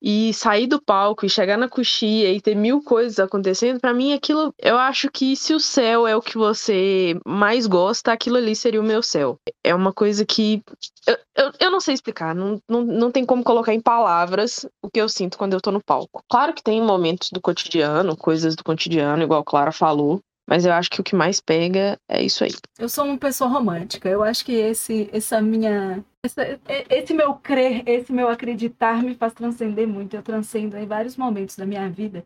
e 0.00 0.32
sair 0.32 0.66
do 0.66 0.80
palco 0.80 1.26
e 1.26 1.30
chegar 1.30 1.56
na 1.56 1.68
coxia 1.68 2.32
e 2.32 2.40
ter 2.40 2.54
mil 2.54 2.82
coisas 2.82 3.18
acontecendo, 3.18 3.80
para 3.80 3.92
mim 3.94 4.12
aquilo, 4.12 4.54
eu 4.58 4.78
acho 4.78 5.10
que 5.10 5.36
se 5.36 5.52
o 5.52 5.60
céu 5.60 6.06
é 6.06 6.16
o 6.16 6.22
que 6.22 6.38
você 6.38 7.18
mais 7.26 7.66
gosta, 7.66 8.12
aquilo 8.12 8.36
ali 8.36 8.54
seria 8.54 8.80
o 8.80 8.84
meu 8.84 9.02
céu. 9.02 9.38
É 9.64 9.74
uma 9.74 9.92
coisa 9.92 10.24
que 10.24 10.62
eu, 11.06 11.16
eu, 11.36 11.52
eu 11.60 11.70
não 11.70 11.80
sei 11.80 11.94
explicar, 11.94 12.34
não, 12.34 12.60
não, 12.68 12.84
não 12.84 13.10
tem 13.10 13.24
como 13.24 13.42
colocar 13.42 13.74
em 13.74 13.80
palavras 13.80 14.66
o 14.82 14.90
que 14.90 15.00
eu 15.00 15.08
sinto 15.08 15.38
quando 15.38 15.54
eu 15.54 15.60
tô 15.60 15.70
no 15.70 15.82
palco. 15.82 16.22
Claro 16.28 16.52
que 16.52 16.62
tem 16.62 16.80
momentos 16.82 17.30
do 17.30 17.40
cotidiano, 17.40 18.16
coisas 18.16 18.54
do 18.54 18.62
cotidiano, 18.62 19.22
igual 19.22 19.40
a 19.40 19.44
Clara 19.44 19.72
falou, 19.72 20.20
mas 20.48 20.64
eu 20.64 20.72
acho 20.72 20.90
que 20.90 20.98
o 20.98 21.04
que 21.04 21.14
mais 21.14 21.40
pega 21.40 22.00
é 22.08 22.22
isso 22.22 22.42
aí. 22.42 22.52
Eu 22.78 22.88
sou 22.88 23.04
uma 23.04 23.18
pessoa 23.18 23.50
romântica. 23.50 24.08
Eu 24.08 24.22
acho 24.22 24.42
que 24.46 24.52
esse, 24.52 25.10
essa 25.12 25.42
minha, 25.42 26.02
essa, 26.22 26.58
esse 26.88 27.12
meu 27.12 27.34
crer, 27.34 27.86
esse 27.86 28.10
meu 28.10 28.30
acreditar 28.30 29.02
me 29.02 29.14
faz 29.14 29.34
transcender 29.34 29.86
muito. 29.86 30.16
Eu 30.16 30.22
transcendo 30.22 30.78
em 30.78 30.86
vários 30.86 31.18
momentos 31.18 31.54
da 31.54 31.66
minha 31.66 31.86
vida. 31.90 32.24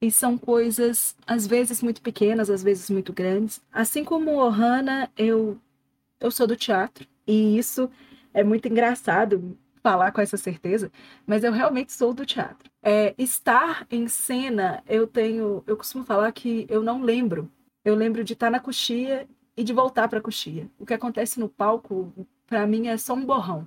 E 0.00 0.10
são 0.10 0.38
coisas, 0.38 1.14
às 1.26 1.46
vezes 1.46 1.82
muito 1.82 2.00
pequenas, 2.00 2.48
às 2.48 2.62
vezes 2.62 2.88
muito 2.88 3.12
grandes. 3.12 3.60
Assim 3.70 4.02
como 4.02 4.38
Ohana, 4.38 5.10
eu, 5.14 5.58
eu 6.18 6.30
sou 6.30 6.46
do 6.46 6.56
teatro. 6.56 7.06
E 7.26 7.58
isso 7.58 7.90
é 8.32 8.42
muito 8.42 8.66
engraçado 8.66 9.58
falar 9.82 10.10
com 10.12 10.22
essa 10.22 10.38
certeza, 10.38 10.90
mas 11.26 11.44
eu 11.44 11.52
realmente 11.52 11.92
sou 11.92 12.14
do 12.14 12.24
teatro. 12.24 12.70
É, 12.82 13.14
estar 13.18 13.86
em 13.90 14.08
cena, 14.08 14.82
eu 14.88 15.06
tenho, 15.06 15.62
eu 15.66 15.76
costumo 15.76 16.04
falar 16.04 16.32
que 16.32 16.66
eu 16.68 16.82
não 16.82 17.02
lembro 17.02 17.50
eu 17.84 17.94
lembro 17.94 18.24
de 18.24 18.32
estar 18.32 18.50
na 18.50 18.60
coxia 18.60 19.26
e 19.56 19.64
de 19.64 19.72
voltar 19.72 20.08
para 20.08 20.18
a 20.18 20.22
coxia. 20.22 20.68
O 20.78 20.86
que 20.86 20.94
acontece 20.94 21.40
no 21.40 21.48
palco, 21.48 22.12
para 22.46 22.66
mim, 22.66 22.88
é 22.88 22.96
só 22.96 23.14
um 23.14 23.24
borrão. 23.24 23.66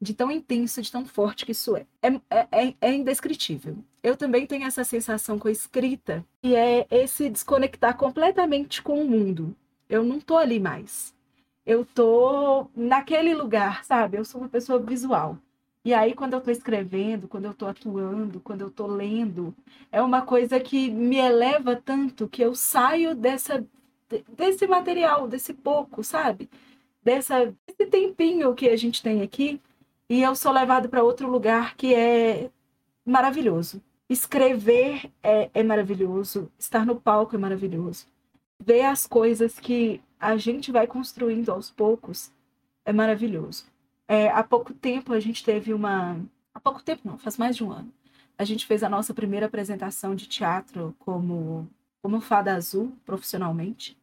De 0.00 0.14
tão 0.14 0.30
intenso, 0.30 0.82
de 0.82 0.90
tão 0.90 1.06
forte 1.06 1.46
que 1.46 1.52
isso 1.52 1.76
é. 1.76 1.86
É, 2.02 2.08
é. 2.30 2.48
é, 2.52 2.74
é 2.80 2.94
indescritível. 2.94 3.78
Eu 4.02 4.16
também 4.16 4.46
tenho 4.46 4.66
essa 4.66 4.84
sensação 4.84 5.38
com 5.38 5.48
a 5.48 5.52
escrita, 5.52 6.24
e 6.42 6.54
é 6.54 6.86
esse 6.90 7.30
desconectar 7.30 7.96
completamente 7.96 8.82
com 8.82 9.00
o 9.00 9.08
mundo. 9.08 9.56
Eu 9.88 10.02
não 10.02 10.20
tô 10.20 10.36
ali 10.36 10.58
mais. 10.58 11.14
Eu 11.64 11.84
tô 11.84 12.66
naquele 12.74 13.34
lugar, 13.34 13.84
sabe? 13.84 14.16
Eu 14.18 14.24
sou 14.24 14.40
uma 14.40 14.48
pessoa 14.48 14.80
visual. 14.80 15.38
E 15.84 15.92
aí, 15.92 16.14
quando 16.14 16.34
eu 16.34 16.38
estou 16.38 16.52
escrevendo, 16.52 17.26
quando 17.26 17.46
eu 17.46 17.50
estou 17.50 17.68
atuando, 17.68 18.40
quando 18.40 18.60
eu 18.60 18.68
estou 18.68 18.86
lendo, 18.86 19.54
é 19.90 20.00
uma 20.00 20.22
coisa 20.22 20.60
que 20.60 20.88
me 20.90 21.16
eleva 21.16 21.74
tanto 21.74 22.28
que 22.28 22.42
eu 22.42 22.54
saio 22.54 23.16
dessa, 23.16 23.66
desse 24.28 24.66
material, 24.66 25.26
desse 25.26 25.52
pouco, 25.52 26.04
sabe? 26.04 26.48
Dessa, 27.02 27.52
desse 27.66 27.90
tempinho 27.90 28.54
que 28.54 28.68
a 28.68 28.76
gente 28.76 29.02
tem 29.02 29.22
aqui, 29.22 29.60
e 30.08 30.22
eu 30.22 30.36
sou 30.36 30.52
levado 30.52 30.88
para 30.88 31.02
outro 31.02 31.28
lugar 31.28 31.74
que 31.76 31.94
é 31.94 32.50
maravilhoso. 33.04 33.82
Escrever 34.08 35.10
é, 35.22 35.50
é 35.54 35.62
maravilhoso, 35.64 36.50
estar 36.58 36.86
no 36.86 37.00
palco 37.00 37.34
é 37.34 37.38
maravilhoso. 37.38 38.06
Ver 38.60 38.82
as 38.82 39.06
coisas 39.06 39.58
que 39.58 40.00
a 40.20 40.36
gente 40.36 40.70
vai 40.70 40.86
construindo 40.86 41.50
aos 41.50 41.70
poucos 41.70 42.30
é 42.84 42.92
maravilhoso. 42.92 43.71
É, 44.08 44.28
há 44.28 44.42
pouco 44.42 44.74
tempo 44.74 45.12
a 45.12 45.20
gente 45.20 45.44
teve 45.44 45.72
uma. 45.72 46.20
Há 46.54 46.60
pouco 46.60 46.82
tempo 46.82 47.02
não, 47.04 47.18
faz 47.18 47.38
mais 47.38 47.56
de 47.56 47.64
um 47.64 47.72
ano. 47.72 47.92
A 48.36 48.44
gente 48.44 48.66
fez 48.66 48.82
a 48.82 48.88
nossa 48.88 49.14
primeira 49.14 49.46
apresentação 49.46 50.14
de 50.14 50.26
teatro 50.26 50.94
como, 50.98 51.68
como 52.02 52.20
fada 52.20 52.54
azul, 52.54 52.92
profissionalmente. 53.04 53.96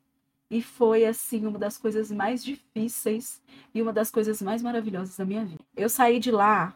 E 0.50 0.62
foi, 0.62 1.06
assim, 1.06 1.46
uma 1.46 1.60
das 1.60 1.78
coisas 1.78 2.12
mais 2.12 2.44
difíceis 2.44 3.42
e 3.74 3.82
uma 3.82 3.94
das 3.94 4.10
coisas 4.10 4.42
mais 4.42 4.64
maravilhosas 4.64 5.16
da 5.18 5.26
minha 5.26 5.46
vida. 5.46 5.64
Eu 5.76 5.90
saí 5.90 6.20
de 6.20 6.32
lá 6.32 6.76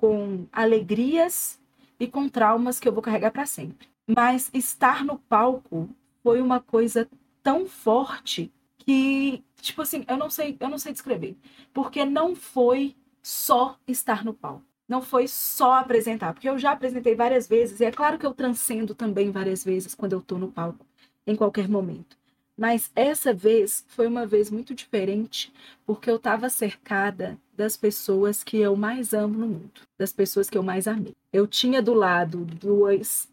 com 0.00 0.46
alegrias 0.52 1.60
e 1.98 2.08
com 2.08 2.28
traumas 2.28 2.80
que 2.80 2.88
eu 2.88 2.92
vou 2.92 3.02
carregar 3.02 3.30
para 3.30 3.46
sempre. 3.46 3.88
Mas 4.06 4.50
estar 4.52 5.04
no 5.04 5.18
palco 5.18 5.88
foi 6.22 6.40
uma 6.40 6.60
coisa 6.60 7.08
tão 7.42 7.66
forte 7.66 8.52
que, 8.78 9.42
tipo 9.64 9.82
assim, 9.82 10.04
eu 10.06 10.16
não 10.16 10.30
sei, 10.30 10.56
eu 10.60 10.68
não 10.68 10.78
sei 10.78 10.92
descrever, 10.92 11.36
porque 11.72 12.04
não 12.04 12.36
foi 12.36 12.94
só 13.22 13.76
estar 13.86 14.24
no 14.24 14.34
palco. 14.34 14.62
Não 14.86 15.00
foi 15.00 15.26
só 15.26 15.74
apresentar, 15.74 16.34
porque 16.34 16.48
eu 16.48 16.58
já 16.58 16.72
apresentei 16.72 17.14
várias 17.14 17.48
vezes, 17.48 17.80
e 17.80 17.84
é 17.84 17.90
claro 17.90 18.18
que 18.18 18.26
eu 18.26 18.34
transcendo 18.34 18.94
também 18.94 19.30
várias 19.30 19.64
vezes 19.64 19.94
quando 19.94 20.12
eu 20.12 20.20
tô 20.20 20.36
no 20.36 20.52
palco, 20.52 20.84
em 21.26 21.34
qualquer 21.34 21.66
momento. 21.68 22.18
Mas 22.56 22.90
essa 22.94 23.32
vez 23.32 23.84
foi 23.88 24.06
uma 24.06 24.26
vez 24.26 24.50
muito 24.50 24.74
diferente, 24.74 25.52
porque 25.86 26.10
eu 26.10 26.16
estava 26.16 26.50
cercada 26.50 27.38
das 27.56 27.76
pessoas 27.76 28.44
que 28.44 28.58
eu 28.58 28.76
mais 28.76 29.14
amo 29.14 29.38
no 29.38 29.46
mundo, 29.46 29.80
das 29.98 30.12
pessoas 30.12 30.50
que 30.50 30.58
eu 30.58 30.62
mais 30.62 30.86
amei. 30.86 31.14
Eu 31.32 31.46
tinha 31.46 31.80
do 31.80 31.94
lado 31.94 32.44
dois, 32.44 33.28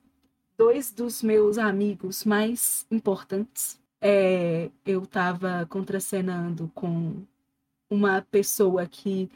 dois 0.57 0.89
dos 0.89 1.21
meus 1.21 1.57
amigos 1.57 2.23
mais 2.23 2.85
importantes, 2.89 3.77
é, 4.01 4.69
eu 4.85 5.03
estava 5.03 5.65
contracenando 5.69 6.71
com 6.73 7.23
uma 7.89 8.21
pessoa 8.31 8.87
que 8.87 9.29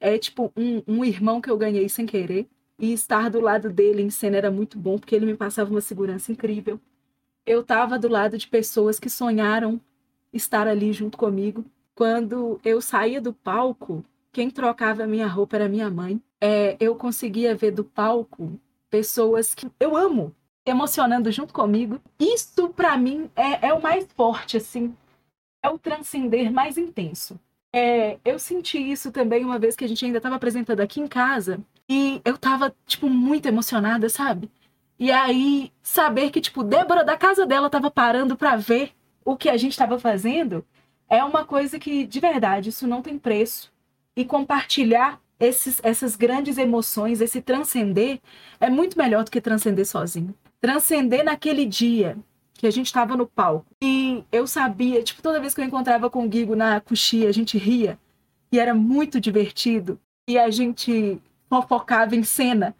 é 0.00 0.16
tipo 0.18 0.52
um, 0.56 0.82
um 0.86 1.04
irmão 1.04 1.40
que 1.40 1.50
eu 1.50 1.58
ganhei 1.58 1.88
sem 1.88 2.06
querer. 2.06 2.48
E 2.78 2.92
estar 2.92 3.30
do 3.30 3.40
lado 3.40 3.70
dele 3.70 4.02
em 4.02 4.10
cena 4.10 4.36
era 4.36 4.50
muito 4.50 4.78
bom, 4.78 4.98
porque 4.98 5.14
ele 5.14 5.24
me 5.24 5.34
passava 5.34 5.70
uma 5.70 5.80
segurança 5.80 6.30
incrível. 6.30 6.78
Eu 7.46 7.62
estava 7.62 7.98
do 7.98 8.08
lado 8.08 8.36
de 8.36 8.46
pessoas 8.48 9.00
que 9.00 9.08
sonharam 9.08 9.80
estar 10.32 10.68
ali 10.68 10.92
junto 10.92 11.16
comigo. 11.16 11.64
Quando 11.94 12.60
eu 12.62 12.82
saía 12.82 13.20
do 13.20 13.32
palco, 13.32 14.04
quem 14.30 14.50
trocava 14.50 15.04
a 15.04 15.06
minha 15.06 15.26
roupa 15.26 15.56
era 15.56 15.68
minha 15.68 15.90
mãe. 15.90 16.20
É, 16.38 16.76
eu 16.78 16.94
conseguia 16.96 17.54
ver 17.54 17.70
do 17.70 17.82
palco 17.82 18.60
pessoas 18.90 19.54
que 19.54 19.70
eu 19.80 19.96
amo 19.96 20.34
emocionando 20.66 21.30
junto 21.30 21.54
comigo. 21.54 22.00
Isso, 22.18 22.68
para 22.70 22.96
mim, 22.98 23.30
é, 23.36 23.68
é, 23.68 23.72
o 23.72 23.80
mais 23.80 24.06
forte, 24.16 24.56
assim. 24.56 24.94
É 25.62 25.68
o 25.68 25.78
transcender 25.78 26.52
mais 26.52 26.76
intenso. 26.76 27.38
É, 27.72 28.18
eu 28.24 28.38
senti 28.38 28.78
isso 28.78 29.12
também 29.12 29.44
uma 29.44 29.58
vez 29.58 29.76
que 29.76 29.84
a 29.84 29.88
gente 29.88 30.04
ainda 30.04 30.18
estava 30.18 30.36
apresentando 30.36 30.80
aqui 30.80 31.00
em 31.00 31.06
casa. 31.06 31.60
E 31.88 32.20
eu 32.24 32.36
tava, 32.36 32.74
tipo, 32.86 33.08
muito 33.08 33.46
emocionada, 33.46 34.08
sabe? 34.08 34.50
E 34.98 35.12
aí, 35.12 35.72
saber 35.82 36.30
que, 36.30 36.40
tipo, 36.40 36.64
Débora 36.64 37.04
da 37.04 37.16
casa 37.16 37.46
dela 37.46 37.70
tava 37.70 37.90
parando 37.90 38.36
para 38.36 38.56
ver 38.56 38.92
o 39.24 39.36
que 39.36 39.48
a 39.48 39.56
gente 39.56 39.72
estava 39.72 39.98
fazendo 39.98 40.64
é 41.08 41.22
uma 41.22 41.44
coisa 41.44 41.78
que, 41.78 42.06
de 42.06 42.20
verdade, 42.20 42.70
isso 42.70 42.86
não 42.86 43.02
tem 43.02 43.18
preço. 43.18 43.72
E 44.16 44.24
compartilhar 44.24 45.20
esses, 45.38 45.80
essas 45.82 46.16
grandes 46.16 46.58
emoções, 46.58 47.20
esse 47.20 47.40
transcender, 47.40 48.20
é 48.58 48.70
muito 48.70 48.96
melhor 48.98 49.22
do 49.24 49.30
que 49.30 49.40
transcender 49.40 49.86
sozinho. 49.86 50.34
Transcender 50.66 51.24
naquele 51.24 51.64
dia 51.64 52.18
que 52.54 52.66
a 52.66 52.72
gente 52.72 52.86
estava 52.86 53.16
no 53.16 53.24
palco. 53.24 53.66
E 53.80 54.24
eu 54.32 54.48
sabia, 54.48 55.00
tipo, 55.00 55.22
toda 55.22 55.38
vez 55.38 55.54
que 55.54 55.60
eu 55.60 55.64
encontrava 55.64 56.10
com 56.10 56.24
o 56.24 56.28
Guigo 56.28 56.56
na 56.56 56.80
coxia, 56.80 57.28
a 57.28 57.32
gente 57.32 57.56
ria. 57.56 57.96
E 58.50 58.58
era 58.58 58.74
muito 58.74 59.20
divertido. 59.20 59.96
E 60.26 60.36
a 60.36 60.50
gente 60.50 61.22
fofocava 61.48 62.16
em 62.16 62.24
cena. 62.24 62.74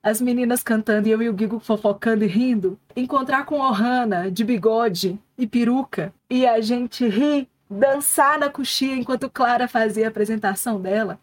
As 0.00 0.20
meninas 0.20 0.62
cantando 0.62 1.08
e 1.08 1.10
eu 1.10 1.20
e 1.22 1.28
o 1.28 1.32
Guigo 1.32 1.58
fofocando 1.58 2.22
e 2.22 2.28
rindo. 2.28 2.78
Encontrar 2.94 3.44
com 3.46 3.58
Ohana 3.58 4.30
de 4.30 4.44
bigode 4.44 5.18
e 5.36 5.44
peruca. 5.44 6.14
E 6.30 6.46
a 6.46 6.60
gente 6.60 7.04
rir, 7.08 7.48
dançar 7.68 8.38
na 8.38 8.48
coxia 8.48 8.94
enquanto 8.94 9.28
Clara 9.28 9.66
fazia 9.66 10.04
a 10.06 10.08
apresentação 10.08 10.80
dela 10.80 11.18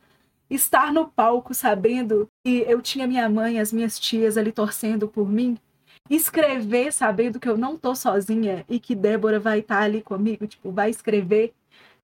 estar 0.50 0.92
no 0.92 1.08
palco 1.08 1.54
sabendo 1.54 2.28
que 2.44 2.66
eu 2.68 2.82
tinha 2.82 3.08
minha 3.08 3.30
mãe, 3.30 3.58
as 3.58 3.72
minhas 3.72 3.98
tias 3.98 4.36
ali 4.36 4.52
torcendo 4.52 5.08
por 5.08 5.30
mim, 5.30 5.58
escrever 6.16 6.92
sabendo 6.92 7.40
que 7.40 7.48
eu 7.48 7.58
não 7.58 7.78
tô 7.78 7.96
sozinha 7.96 8.66
e 8.70 8.80
que 8.80 8.96
Débora 8.96 9.40
vai 9.40 9.60
estar 9.60 9.78
tá 9.78 9.84
ali 9.84 10.02
comigo, 10.02 10.46
tipo, 10.48 10.72
vai 10.72 10.90
escrever. 10.90 11.54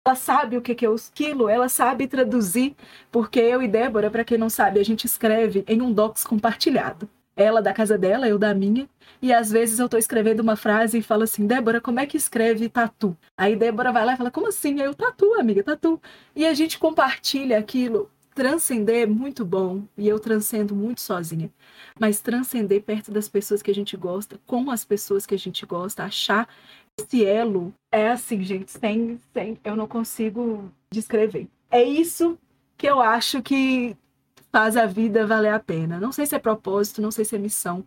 Ela 0.06 0.16
sabe 0.16 0.56
o 0.58 0.62
que, 0.62 0.74
que 0.74 0.86
é 0.86 0.90
o 0.90 0.96
esquilo, 0.96 1.50
ela 1.50 1.68
sabe 1.68 2.08
traduzir, 2.08 2.76
porque 3.12 3.40
eu 3.40 3.62
e 3.62 3.68
Débora, 3.68 4.10
para 4.10 4.24
quem 4.24 4.38
não 4.38 4.50
sabe, 4.50 4.80
a 4.80 4.84
gente 4.84 5.06
escreve 5.06 5.66
em 5.68 5.82
um 5.82 5.92
docs 5.92 6.24
compartilhado. 6.24 7.10
Ela 7.36 7.62
da 7.62 7.74
casa 7.74 7.98
dela, 7.98 8.28
eu 8.28 8.40
da 8.40 8.54
minha, 8.54 8.90
e 9.22 9.34
às 9.34 9.52
vezes 9.52 9.80
eu 9.80 9.90
tô 9.90 9.98
escrevendo 9.98 10.40
uma 10.40 10.56
frase 10.56 10.98
e 10.98 11.04
falo 11.04 11.24
assim, 11.24 11.46
Débora, 11.46 11.82
como 11.82 12.00
é 12.00 12.06
que 12.06 12.18
escreve 12.18 12.70
tatu? 12.70 13.16
Aí 13.38 13.56
Débora 13.56 13.92
vai 13.92 14.06
lá 14.06 14.14
e 14.14 14.18
fala, 14.18 14.32
como 14.32 14.48
assim? 14.48 14.80
Aí 14.80 14.88
eu, 14.88 14.96
tatu, 14.96 15.34
amiga, 15.40 15.64
tatu. 15.64 16.02
E 16.36 16.46
a 16.46 16.54
gente 16.54 16.80
compartilha 16.80 17.60
aquilo 17.60 18.10
transcender 18.38 19.02
é 19.02 19.06
muito 19.08 19.44
bom 19.44 19.82
e 19.98 20.08
eu 20.08 20.20
transcendo 20.20 20.76
muito 20.76 21.02
sozinha. 21.02 21.52
Mas 22.00 22.22
transcender 22.22 22.84
perto 22.84 23.12
das 23.12 23.28
pessoas 23.28 23.64
que 23.64 23.72
a 23.72 23.74
gente 23.74 23.98
gosta, 23.98 24.40
com 24.46 24.70
as 24.70 24.86
pessoas 24.86 25.26
que 25.26 25.34
a 25.34 25.40
gente 25.40 25.66
gosta, 25.66 26.04
achar 26.04 26.48
esse 27.00 27.26
elo 27.26 27.74
é 27.92 28.10
assim, 28.10 28.44
gente, 28.44 28.70
sem, 28.70 29.20
sem 29.34 29.58
eu 29.64 29.76
não 29.76 29.88
consigo 29.88 30.72
descrever. 30.92 31.48
É 31.72 31.82
isso 31.84 32.38
que 32.78 32.88
eu 32.88 33.02
acho 33.02 33.42
que 33.42 33.98
faz 34.52 34.78
a 34.78 34.86
vida 34.86 35.26
valer 35.26 35.54
a 35.54 35.60
pena. 35.60 36.00
Não 36.00 36.12
sei 36.12 36.28
se 36.28 36.36
é 36.36 36.40
propósito, 36.40 37.02
não 37.02 37.10
sei 37.10 37.26
se 37.26 37.36
é 37.36 37.40
missão, 37.40 37.84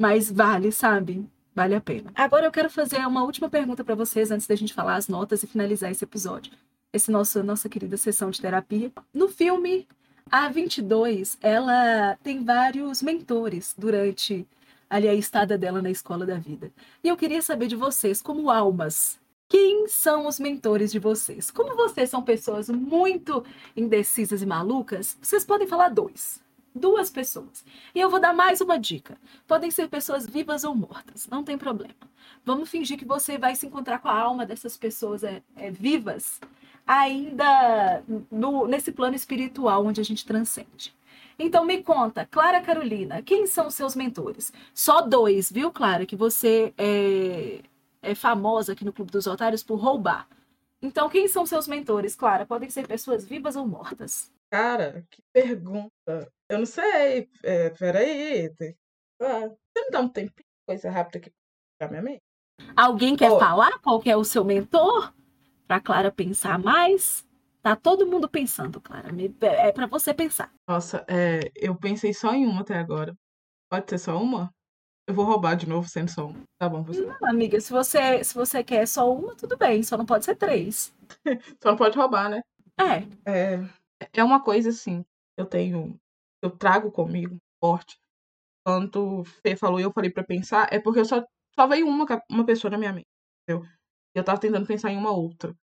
mas 0.00 0.32
vale, 0.32 0.72
sabe? 0.72 1.28
Vale 1.54 1.74
a 1.74 1.82
pena. 1.82 2.10
Agora 2.14 2.46
eu 2.46 2.50
quero 2.50 2.70
fazer 2.70 3.06
uma 3.06 3.24
última 3.24 3.50
pergunta 3.50 3.84
para 3.84 3.94
vocês 3.94 4.30
antes 4.30 4.46
da 4.46 4.54
gente 4.54 4.72
falar 4.72 4.96
as 4.96 5.06
notas 5.06 5.42
e 5.42 5.46
finalizar 5.46 5.90
esse 5.90 6.02
episódio 6.02 6.50
esse 6.92 7.10
nosso 7.10 7.42
nossa 7.42 7.68
querida 7.68 7.96
sessão 7.96 8.30
de 8.30 8.40
terapia. 8.40 8.92
No 9.12 9.28
filme, 9.28 9.88
a 10.30 10.48
22, 10.48 11.38
ela 11.40 12.16
tem 12.22 12.44
vários 12.44 13.02
mentores 13.02 13.74
durante 13.76 14.46
ali 14.88 15.08
a 15.08 15.14
estada 15.14 15.56
dela 15.56 15.80
na 15.80 15.90
escola 15.90 16.26
da 16.26 16.36
vida. 16.36 16.70
E 17.02 17.08
eu 17.08 17.16
queria 17.16 17.40
saber 17.40 17.66
de 17.66 17.76
vocês, 17.76 18.20
como 18.20 18.50
almas, 18.50 19.18
quem 19.48 19.86
são 19.88 20.26
os 20.26 20.38
mentores 20.38 20.90
de 20.90 20.98
vocês? 20.98 21.50
Como 21.50 21.76
vocês 21.76 22.08
são 22.08 22.22
pessoas 22.22 22.68
muito 22.68 23.44
indecisas 23.76 24.40
e 24.40 24.46
malucas, 24.46 25.18
vocês 25.20 25.44
podem 25.44 25.66
falar 25.66 25.90
dois. 25.90 26.40
Duas 26.74 27.10
pessoas. 27.10 27.62
E 27.94 28.00
eu 28.00 28.08
vou 28.08 28.18
dar 28.18 28.32
mais 28.32 28.62
uma 28.62 28.78
dica. 28.78 29.18
Podem 29.46 29.70
ser 29.70 29.88
pessoas 29.88 30.26
vivas 30.26 30.64
ou 30.64 30.74
mortas, 30.74 31.26
não 31.26 31.44
tem 31.44 31.58
problema. 31.58 31.94
Vamos 32.44 32.70
fingir 32.70 32.98
que 32.98 33.04
você 33.04 33.36
vai 33.36 33.54
se 33.54 33.66
encontrar 33.66 33.98
com 33.98 34.08
a 34.08 34.18
alma 34.18 34.46
dessas 34.46 34.76
pessoas 34.78 35.22
é, 35.22 35.42
é 35.54 35.70
vivas 35.70 36.40
ainda 36.92 38.04
no, 38.30 38.66
nesse 38.66 38.92
plano 38.92 39.16
espiritual 39.16 39.86
onde 39.86 40.00
a 40.00 40.04
gente 40.04 40.26
transcende. 40.26 40.94
Então 41.38 41.64
me 41.64 41.82
conta, 41.82 42.26
Clara 42.26 42.60
Carolina, 42.60 43.22
quem 43.22 43.46
são 43.46 43.70
seus 43.70 43.96
mentores? 43.96 44.52
Só 44.74 45.00
dois, 45.00 45.50
viu, 45.50 45.72
Clara, 45.72 46.04
que 46.04 46.14
você 46.14 46.74
é, 46.76 47.60
é 48.02 48.14
famosa 48.14 48.72
aqui 48.72 48.84
no 48.84 48.92
Clube 48.92 49.10
dos 49.10 49.26
Otários 49.26 49.62
por 49.62 49.76
roubar. 49.76 50.28
Então, 50.82 51.08
quem 51.08 51.28
são 51.28 51.46
seus 51.46 51.68
mentores, 51.68 52.16
Clara? 52.16 52.44
Podem 52.44 52.68
ser 52.68 52.86
pessoas 52.88 53.24
vivas 53.24 53.54
ou 53.54 53.66
mortas? 53.66 54.32
Cara, 54.50 55.06
que 55.10 55.22
pergunta. 55.32 56.30
Eu 56.48 56.58
não 56.58 56.66
sei. 56.66 57.28
É, 57.42 57.70
peraí. 57.70 58.52
Ah, 59.20 59.48
você 59.48 59.84
me 59.84 59.90
dá 59.90 60.00
um 60.00 60.08
tempinho, 60.08 60.44
coisa 60.66 60.90
rápida 60.90 61.18
aqui 61.18 61.32
pra 61.78 61.88
minha 61.88 62.02
mente? 62.02 62.22
Alguém 62.76 63.16
quer 63.16 63.30
oh. 63.30 63.38
falar 63.38 63.78
qual 63.78 64.00
que 64.00 64.10
é 64.10 64.16
o 64.16 64.24
seu 64.24 64.44
mentor? 64.44 65.12
Para 65.72 65.80
Clara 65.80 66.12
pensar 66.12 66.58
mais. 66.58 67.26
Tá 67.62 67.74
todo 67.74 68.06
mundo 68.06 68.28
pensando, 68.28 68.78
Clara. 68.78 69.08
É 69.40 69.72
para 69.72 69.86
você 69.86 70.12
pensar. 70.12 70.52
Nossa, 70.68 71.02
é, 71.08 71.50
eu 71.54 71.74
pensei 71.74 72.12
só 72.12 72.34
em 72.34 72.46
uma 72.46 72.60
até 72.60 72.76
agora. 72.76 73.16
Pode 73.70 73.88
ser 73.88 73.96
só 73.96 74.20
uma? 74.20 74.52
Eu 75.08 75.14
vou 75.14 75.24
roubar 75.24 75.54
de 75.54 75.66
novo 75.66 75.88
sendo 75.88 76.10
só 76.10 76.26
uma. 76.26 76.42
Tá 76.58 76.68
bom, 76.68 76.82
você. 76.82 77.00
Não, 77.00 77.30
amiga, 77.30 77.58
se 77.58 77.72
você, 77.72 78.22
se 78.22 78.34
você 78.34 78.62
quer 78.62 78.86
só 78.86 79.10
uma, 79.10 79.34
tudo 79.34 79.56
bem. 79.56 79.82
Só 79.82 79.96
não 79.96 80.04
pode 80.04 80.26
ser 80.26 80.36
três. 80.36 80.94
só 81.62 81.70
não 81.70 81.76
pode 81.78 81.96
roubar, 81.96 82.28
né? 82.28 82.42
É. 82.78 83.30
é. 83.30 83.68
É 84.12 84.22
uma 84.22 84.42
coisa 84.42 84.68
assim. 84.68 85.02
Eu 85.38 85.46
tenho. 85.46 85.98
Eu 86.42 86.50
trago 86.50 86.92
comigo 86.92 87.38
forte. 87.64 87.96
Quando 88.62 89.24
Fê 89.24 89.56
falou 89.56 89.80
e 89.80 89.84
eu 89.84 89.92
falei 89.92 90.10
para 90.10 90.22
pensar, 90.22 90.68
é 90.70 90.78
porque 90.78 91.00
eu 91.00 91.04
só, 91.06 91.24
só 91.54 91.66
veio 91.66 91.88
uma, 91.88 92.04
uma 92.30 92.44
pessoa 92.44 92.70
na 92.70 92.76
minha 92.76 92.92
mente. 92.92 93.08
Entendeu? 93.48 93.66
Eu 94.14 94.22
tava 94.22 94.38
tentando 94.38 94.66
pensar 94.66 94.90
em 94.90 94.98
uma 94.98 95.10
outra. 95.10 95.56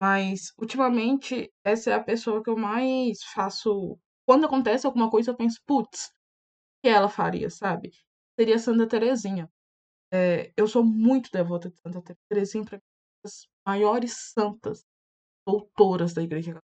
Mas, 0.00 0.52
ultimamente, 0.58 1.52
essa 1.64 1.90
é 1.90 1.94
a 1.94 2.02
pessoa 2.02 2.42
que 2.42 2.50
eu 2.50 2.56
mais 2.56 3.22
faço. 3.34 3.98
Quando 4.26 4.46
acontece 4.46 4.86
alguma 4.86 5.10
coisa, 5.10 5.30
eu 5.32 5.36
penso, 5.36 5.60
putz, 5.66 6.10
que 6.82 6.88
ela 6.88 7.08
faria, 7.08 7.50
sabe? 7.50 7.90
Seria 8.38 8.58
Santa 8.58 8.88
Terezinha. 8.88 9.50
É, 10.12 10.52
eu 10.56 10.66
sou 10.66 10.84
muito 10.84 11.30
devota 11.30 11.70
de 11.70 11.78
Santa 11.80 12.16
Terezinha, 12.28 12.64
para 12.64 12.80
as 13.24 13.46
maiores 13.66 14.32
santas 14.32 14.84
doutoras 15.46 16.14
da 16.14 16.22
Igreja 16.22 16.54
Católica. 16.54 16.70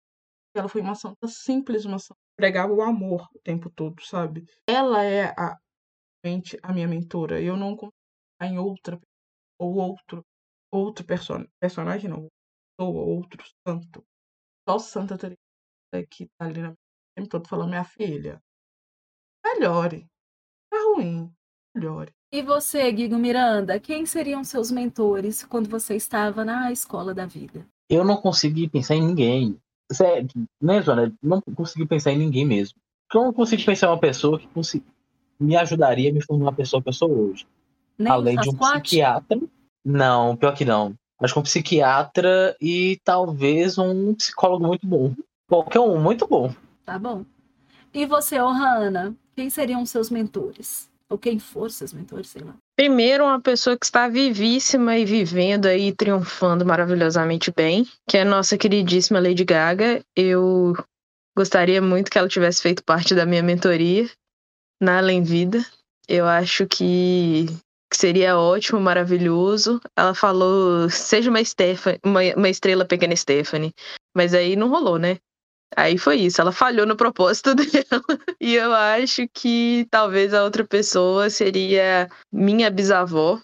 Ela 0.56 0.68
foi 0.68 0.81
uma 0.81 0.95
santa 0.95 1.27
simples, 1.27 1.85
uma 1.85 1.99
santa 1.99 2.19
pregava 2.41 2.73
o 2.73 2.81
amor 2.81 3.27
o 3.35 3.39
tempo 3.39 3.69
todo, 3.69 4.02
sabe? 4.02 4.43
Ela 4.68 5.03
é 5.03 5.26
a, 5.38 5.56
a 6.64 6.73
minha 6.73 6.88
mentora. 6.88 7.39
Eu 7.39 7.56
não 7.56 7.76
consigo 7.76 7.93
em 8.41 8.57
outra 8.57 8.99
ou 9.60 9.76
outro 9.76 10.26
outro 10.73 11.06
person 11.06 11.45
personagem, 11.60 12.10
não, 12.10 12.27
ou 12.85 12.95
outro 12.95 13.43
santo. 13.67 14.03
Só 14.67 14.79
Santa 14.79 15.17
Teresa 15.17 15.37
que 16.09 16.27
tá 16.37 16.45
ali 16.45 16.61
na 16.61 16.73
tempo 17.15 17.29
todo 17.29 17.47
falando, 17.47 17.69
minha 17.69 17.83
filha, 17.83 18.41
melhore. 19.43 20.07
Tá 20.69 20.77
ruim, 20.93 21.31
melhore. 21.75 22.11
E 22.31 22.41
você, 22.41 22.89
Guigo 22.91 23.17
Miranda, 23.17 23.79
quem 23.79 24.05
seriam 24.05 24.43
seus 24.43 24.71
mentores 24.71 25.43
quando 25.43 25.69
você 25.69 25.95
estava 25.95 26.45
na 26.45 26.71
escola 26.71 27.13
da 27.13 27.25
vida? 27.25 27.67
Eu 27.89 28.05
não 28.05 28.15
consegui 28.15 28.69
pensar 28.69 28.95
em 28.95 29.05
ninguém. 29.05 29.59
Sério, 29.91 30.29
né, 30.61 30.81
Joana? 30.81 31.13
Não 31.21 31.41
consegui 31.41 31.85
pensar 31.85 32.11
em 32.11 32.17
ninguém 32.17 32.45
mesmo. 32.45 32.79
Eu 33.13 33.25
não 33.25 33.33
consigo 33.33 33.65
pensar 33.65 33.87
em 33.87 33.89
uma 33.89 33.99
pessoa 33.99 34.39
que 34.39 34.47
me 35.37 35.57
ajudaria 35.57 36.09
a 36.09 36.13
me 36.13 36.23
formar 36.23 36.45
uma 36.45 36.53
pessoa 36.53 36.81
que 36.81 36.87
eu 36.87 36.93
sou 36.93 37.11
hoje. 37.11 37.45
Nem 37.99 38.11
Além 38.11 38.37
de 38.37 38.49
um 38.49 38.57
psiquiatra 38.57 39.37
não, 39.83 40.37
pior 40.37 40.53
que 40.53 40.63
não. 40.63 40.95
Acho 41.22 41.34
que 41.35 41.39
um 41.39 41.43
psiquiatra 41.43 42.56
e 42.60 42.99
talvez 43.03 43.77
um 43.77 44.14
psicólogo 44.15 44.65
muito 44.65 44.88
bom. 44.88 45.14
Qualquer 45.48 45.80
um, 45.80 45.99
muito 45.99 46.27
bom. 46.27 46.53
Tá 46.84 46.98
bom. 46.98 47.23
E 47.93 48.06
você, 48.06 48.39
Ohana, 48.39 49.15
quem 49.35 49.49
seriam 49.49 49.85
seus 49.85 50.10
mentores? 50.10 50.89
Ou 51.10 51.18
quem 51.18 51.38
for 51.39 51.69
seus 51.69 51.93
mentores, 51.93 52.30
sei 52.30 52.41
lá. 52.41 52.56
Primeiro, 52.76 53.26
uma 53.26 53.39
pessoa 53.39 53.77
que 53.77 53.85
está 53.85 54.07
vivíssima 54.07 54.98
e 54.98 55.06
vivendo 55.06 55.65
aí, 55.65 55.93
triunfando 55.93 56.65
maravilhosamente 56.65 57.52
bem, 57.52 57.85
que 58.10 58.18
é 58.18 58.22
a 58.22 58.26
nossa 58.26 58.57
queridíssima 58.57 59.19
Lady 59.19 59.43
Gaga. 59.43 60.03
Eu 60.15 60.73
gostaria 61.38 61.81
muito 61.81 62.10
que 62.10 62.18
ela 62.18 62.30
tivesse 62.30 62.61
feito 62.61 62.84
parte 62.84 63.14
da 63.14 63.26
minha 63.26 63.43
mentoria 63.43 64.10
na 64.81 64.98
Além 64.98 65.22
Vida. 65.22 65.64
Eu 66.07 66.26
acho 66.26 66.65
que 66.65 67.45
que 67.91 67.97
seria 67.97 68.38
ótimo, 68.38 68.80
maravilhoso. 68.80 69.81
Ela 69.97 70.15
falou, 70.15 70.89
seja 70.89 71.30
uma, 71.30 71.43
Stephanie, 71.43 71.99
uma, 72.05 72.22
uma 72.38 72.47
estrela 72.47 72.85
pequena 72.85 73.13
Stephanie. 73.13 73.73
Mas 74.15 74.34
aí 74.34 74.55
não 74.55 74.69
rolou, 74.69 74.97
né? 74.97 75.18
Aí 75.76 75.97
foi 75.97 76.18
isso, 76.18 76.39
ela 76.39 76.53
falhou 76.53 76.85
no 76.85 76.95
propósito 76.95 77.53
dela. 77.55 78.01
E 78.39 78.55
eu 78.55 78.73
acho 78.73 79.27
que 79.34 79.85
talvez 79.91 80.34
a 80.34 80.43
outra 80.43 80.65
pessoa 80.65 81.30
seria 81.30 82.09
minha 82.31 82.72
bisavó, 82.72 83.39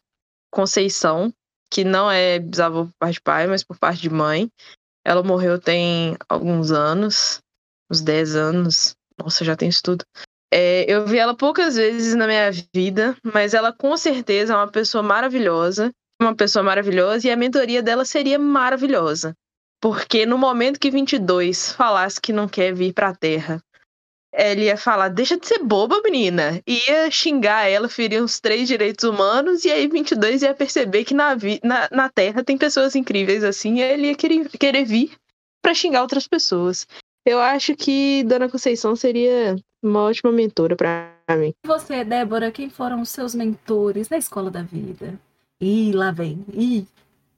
Conceição, 0.49 1.31
que 1.69 1.83
não 1.83 2.09
é 2.09 2.39
bisavó 2.39 2.85
por 2.85 2.93
parte 2.97 3.13
de 3.15 3.21
pai, 3.21 3.47
mas 3.47 3.63
por 3.63 3.77
parte 3.77 4.01
de 4.01 4.09
mãe. 4.09 4.49
Ela 5.05 5.23
morreu 5.23 5.59
tem 5.59 6.17
alguns 6.29 6.71
anos, 6.71 7.39
uns 7.91 7.99
10 7.99 8.35
anos. 8.35 8.95
Nossa, 9.17 9.43
já 9.43 9.57
tem 9.57 9.67
isso 9.67 9.83
tudo. 9.83 10.05
É, 10.51 10.85
eu 10.87 11.05
vi 11.05 11.17
ela 11.17 11.35
poucas 11.35 11.75
vezes 11.75 12.15
na 12.15 12.25
minha 12.25 12.49
vida, 12.73 13.17
mas 13.21 13.53
ela 13.53 13.73
com 13.73 13.95
certeza 13.97 14.53
é 14.53 14.55
uma 14.55 14.71
pessoa 14.71 15.03
maravilhosa, 15.03 15.91
uma 16.21 16.35
pessoa 16.35 16.63
maravilhosa, 16.63 17.27
e 17.27 17.31
a 17.31 17.35
mentoria 17.35 17.83
dela 17.83 18.05
seria 18.05 18.39
maravilhosa. 18.39 19.35
Porque 19.81 20.25
no 20.25 20.37
momento 20.37 20.79
que 20.79 20.89
22 20.89 21.73
falasse 21.73 22.19
que 22.19 22.33
não 22.33 22.47
quer 22.47 22.73
vir 22.73 22.93
pra 22.93 23.13
Terra, 23.13 23.61
ele 24.33 24.65
ia 24.65 24.77
falar: 24.77 25.09
deixa 25.09 25.37
de 25.37 25.47
ser 25.47 25.59
boba, 25.59 26.01
menina. 26.03 26.61
Ia 26.65 27.11
xingar 27.11 27.69
ela, 27.69 27.89
ferir 27.89 28.23
uns 28.23 28.39
três 28.39 28.67
direitos 28.67 29.03
humanos, 29.03 29.65
e 29.65 29.71
aí 29.71 29.87
22 29.87 30.43
ia 30.43 30.53
perceber 30.53 31.03
que 31.03 31.13
na, 31.13 31.35
na, 31.63 31.89
na 31.91 32.09
Terra 32.09 32.43
tem 32.43 32.57
pessoas 32.57 32.95
incríveis 32.95 33.43
assim, 33.43 33.75
e 33.75 33.81
ele 33.81 34.07
ia 34.07 34.15
querer, 34.15 34.49
querer 34.49 34.85
vir 34.85 35.15
para 35.61 35.73
xingar 35.73 36.01
outras 36.01 36.27
pessoas. 36.27 36.87
Eu 37.27 37.41
acho 37.41 37.75
que 37.75 38.23
Dona 38.23 38.47
Conceição 38.47 38.95
seria 38.95 39.57
uma 39.83 40.03
ótima 40.03 40.31
mentora 40.31 40.77
para 40.77 41.11
mim. 41.37 41.53
E 41.61 41.67
você, 41.67 42.05
Débora, 42.05 42.49
quem 42.53 42.69
foram 42.69 43.01
os 43.01 43.09
seus 43.09 43.35
mentores 43.35 44.07
na 44.07 44.17
escola 44.17 44.49
da 44.49 44.61
vida? 44.61 45.19
Ih, 45.59 45.91
lá 45.91 46.09
vem. 46.09 46.45
Ih, 46.53 46.87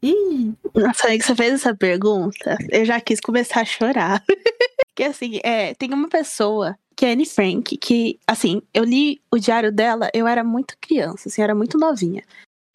ih. 0.04 0.54
Nossa, 0.76 1.08
aí 1.08 1.18
que 1.18 1.26
você 1.26 1.34
fez 1.36 1.54
essa 1.54 1.76
pergunta, 1.76 2.56
eu 2.70 2.86
já 2.86 3.02
quis 3.02 3.20
começar 3.20 3.62
a 3.62 3.66
chorar. 3.66 4.24
que 4.94 5.02
assim, 5.02 5.40
é, 5.44 5.74
tem 5.74 5.92
uma 5.92 6.08
pessoa 6.08 6.78
que 6.96 7.08
é 7.08 7.14
Anne 7.14 7.26
Frank, 7.26 7.76
que, 7.78 8.20
assim, 8.28 8.62
eu 8.72 8.84
li 8.84 9.20
o 9.32 9.40
diário 9.40 9.72
dela, 9.72 10.08
eu 10.14 10.28
era 10.28 10.44
muito 10.44 10.76
criança, 10.80 11.30
assim, 11.30 11.42
eu 11.42 11.46
era 11.46 11.56
muito 11.56 11.80
novinha. 11.80 12.24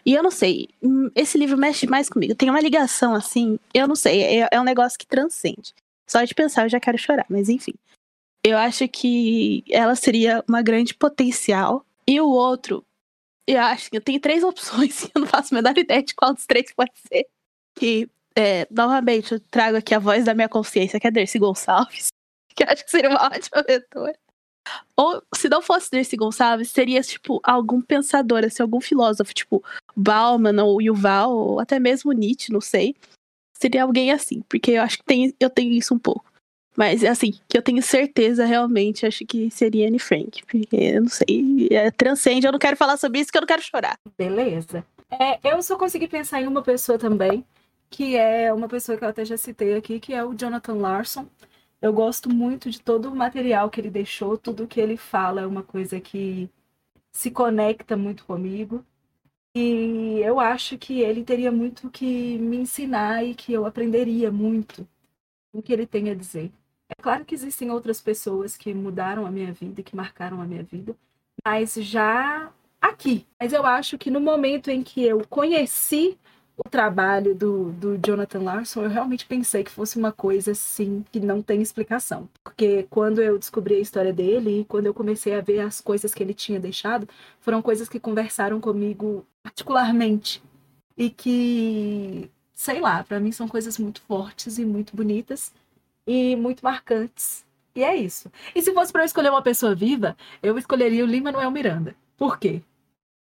E 0.05 0.15
eu 0.15 0.23
não 0.23 0.32
sei, 0.32 0.69
hum, 0.82 1.09
esse 1.15 1.39
livro 1.39 1.57
mexe 1.57 1.86
mais 1.86 2.09
comigo. 2.09 2.35
Tem 2.35 2.51
uma 2.51 2.61
ligação, 2.61 3.15
assim, 3.15 3.57
eu 3.73 3.86
não 3.86 3.95
sei, 3.95 4.41
é, 4.43 4.49
é 4.51 4.61
um 4.61 4.65
negócio 4.65 4.99
que 4.99 5.07
transcende. 5.07 5.73
Só 6.09 6.22
de 6.24 6.35
pensar 6.35 6.64
eu 6.64 6.68
já 6.68 6.81
quero 6.81 6.98
chorar, 6.98 7.26
mas 7.28 7.48
enfim 7.48 7.74
eu 8.44 8.59
acho 8.59 8.86
que 8.89 9.64
ela 9.70 9.97
seria 9.97 10.44
uma 10.47 10.60
grande 10.60 10.93
potencial. 10.94 11.85
E 12.06 12.20
o 12.20 12.28
outro, 12.28 12.85
eu 13.47 13.59
acho 13.59 13.90
que 13.90 13.97
eu 13.97 14.02
tenho 14.02 14.20
três 14.20 14.44
opções 14.44 15.05
e 15.05 15.10
eu 15.14 15.22
não 15.22 15.26
faço 15.26 15.55
a 15.55 15.56
menor 15.56 15.76
ideia 15.78 16.02
de 16.02 16.14
qual 16.14 16.35
dos 16.35 16.44
três 16.44 16.70
pode 16.74 16.93
ser. 17.09 17.26
Que, 17.74 18.09
é, 18.36 18.68
novamente, 18.70 19.32
eu 19.32 19.40
trago 19.40 19.78
aqui 19.78 19.94
a 19.94 19.98
voz 19.98 20.26
da 20.26 20.35
minha 20.35 20.48
consciência, 20.48 21.01
que 21.01 21.06
é 21.06 21.10
Dercy 21.10 21.39
Gonçalves, 21.39 22.09
que 22.55 22.62
eu 22.62 22.68
acho 22.68 22.85
que 22.85 22.90
seria 22.90 23.09
uma 23.09 23.24
ótima 23.24 23.64
mentora. 23.66 24.18
Ou, 24.97 25.22
se 25.35 25.48
não 25.48 25.60
fosse 25.60 25.90
Dercy 25.90 26.16
Gonçalves, 26.16 26.70
seria, 26.70 27.01
tipo, 27.01 27.40
algum 27.43 27.81
pensador, 27.81 28.44
assim, 28.44 28.62
algum 28.62 28.81
filósofo, 28.81 29.32
tipo 29.32 29.64
Bauman 29.97 30.62
ou 30.62 30.81
Yuval, 30.81 31.35
ou 31.35 31.60
até 31.60 31.78
mesmo 31.78 32.12
Nietzsche, 32.12 32.52
não 32.52 32.60
sei. 32.60 32.94
Seria 33.59 33.85
alguém 33.85 34.10
assim, 34.10 34.43
porque 34.48 34.72
eu 34.72 34.82
acho 34.82 34.98
que 34.98 35.05
tem, 35.05 35.35
eu 35.39 35.48
tenho 35.48 35.72
isso 35.72 35.94
um 35.94 35.98
pouco. 35.98 36.24
Mas, 36.76 37.05
assim, 37.05 37.32
que 37.48 37.56
eu 37.56 37.62
tenho 37.62 37.81
certeza, 37.82 38.44
realmente, 38.44 39.06
acho 39.06 39.24
que 39.24 39.48
seria 39.51 39.86
Anne 39.86 39.98
Frank. 39.98 40.43
Porque, 40.44 40.66
eu 40.72 41.02
não 41.02 41.09
sei, 41.09 41.68
é, 41.70 41.90
transcende. 41.90 42.47
Eu 42.47 42.52
não 42.52 42.59
quero 42.59 42.76
falar 42.76 42.97
sobre 42.97 43.20
isso, 43.20 43.31
que 43.31 43.39
eu 43.39 43.43
não 43.43 43.47
quero 43.47 43.62
chorar. 43.62 43.97
Beleza. 44.18 44.85
É, 45.10 45.39
eu 45.44 45.62
só 45.62 45.76
consegui 45.76 46.09
pensar 46.09 46.43
em 46.43 46.48
uma 46.48 46.62
pessoa 46.62 46.98
também, 46.98 47.44
que 47.89 48.16
é 48.16 48.52
uma 48.52 48.68
pessoa 48.68 48.98
que 48.98 49.05
eu 49.05 49.09
até 49.09 49.24
já 49.24 49.36
citei 49.36 49.74
aqui, 49.74 50.01
que 50.01 50.12
é 50.12 50.24
o 50.24 50.35
Jonathan 50.35 50.74
Larson. 50.74 51.26
Eu 51.81 51.93
gosto 51.93 52.28
muito 52.28 52.70
de 52.70 52.81
todo 52.81 53.09
o 53.09 53.14
material 53.14 53.70
que 53.70 53.81
ele 53.81 53.90
deixou, 53.90 54.36
tudo 54.36 54.66
que 54.66 54.81
ele 54.81 54.97
fala 54.97 55.43
é 55.43 55.47
uma 55.47 55.62
coisa 55.62 56.01
que 56.01 56.48
se 57.12 57.31
conecta 57.31 57.97
muito 57.97 58.24
comigo. 58.24 58.85
E 59.56 60.20
eu 60.20 60.40
acho 60.40 60.76
que 60.76 61.01
ele 61.01 61.24
teria 61.24 61.52
muito 61.52 61.89
que 61.90 62.39
me 62.39 62.56
ensinar 62.56 63.24
e 63.24 63.35
que 63.35 63.52
eu 63.52 63.66
aprenderia 63.66 64.31
muito 64.31 64.86
o 65.52 65.62
que 65.62 65.72
ele 65.72 65.86
tem 65.86 66.10
a 66.10 66.14
dizer. 66.14 66.52
É 66.89 66.94
claro 67.01 67.24
que 67.24 67.35
existem 67.35 67.70
outras 67.70 68.01
pessoas 68.01 68.56
que 68.56 68.74
mudaram 68.74 69.26
a 69.26 69.31
minha 69.31 69.52
vida, 69.52 69.82
que 69.82 69.97
marcaram 69.97 70.40
a 70.40 70.47
minha 70.47 70.62
vida, 70.62 70.97
mas 71.44 71.74
já 71.74 72.52
aqui. 72.81 73.26
Mas 73.40 73.52
eu 73.52 73.64
acho 73.66 73.97
que 73.98 74.10
no 74.10 74.20
momento 74.20 74.70
em 74.70 74.82
que 74.82 75.02
eu 75.05 75.26
conheci 75.28 76.18
o 76.56 76.68
trabalho 76.68 77.35
do, 77.35 77.72
do 77.72 77.98
Jonathan 78.05 78.40
Larson, 78.40 78.82
eu 78.85 78.89
realmente 78.89 79.26
pensei 79.26 79.64
que 79.64 79.70
fosse 79.70 79.98
uma 79.98 80.12
coisa 80.12 80.52
assim 80.52 81.05
que 81.10 81.18
não 81.18 81.43
tem 81.43 81.60
explicação. 81.60 82.28
Porque 82.43 82.85
quando 82.90 83.20
eu 83.20 83.39
descobri 83.39 83.74
a 83.76 83.81
história 83.81 84.12
dele 84.12 84.60
e 84.60 84.64
quando 84.64 84.86
eu 84.86 84.94
comecei 84.94 85.35
a 85.35 85.40
ver 85.40 85.60
as 85.60 85.81
coisas 85.81 86.14
que 86.14 86.22
ele 86.22 86.35
tinha 86.35 86.60
deixado, 86.60 87.09
foram 87.40 87.60
coisas 87.60 87.89
que 87.89 87.98
conversaram 87.98 88.60
comigo 88.60 89.26
particularmente 89.43 90.43
e 90.97 91.10
que, 91.10 92.31
sei 92.55 92.81
lá, 92.81 93.02
para 93.02 93.20
mim 93.20 93.32
são 93.32 93.48
coisas 93.48 93.78
muito 93.78 94.01
fortes 94.02 94.59
e 94.59 94.64
muito 94.64 94.97
bonitas 94.97 95.52
e 96.06 96.36
muito 96.36 96.62
marcantes. 96.62 97.44
E 97.74 97.82
é 97.82 97.97
isso. 97.97 98.31
E 98.55 98.62
se 98.62 98.72
fosse 98.72 98.93
para 98.93 99.02
eu 99.02 99.06
escolher 99.06 99.31
uma 99.31 99.43
pessoa 99.43 99.74
viva, 99.74 100.16
eu 100.43 100.56
escolheria 100.56 101.05
o 101.05 101.09
Lima 101.09 101.32
Manuel 101.32 101.51
Miranda. 101.51 101.97
Por 102.16 102.39
quê? 102.39 102.62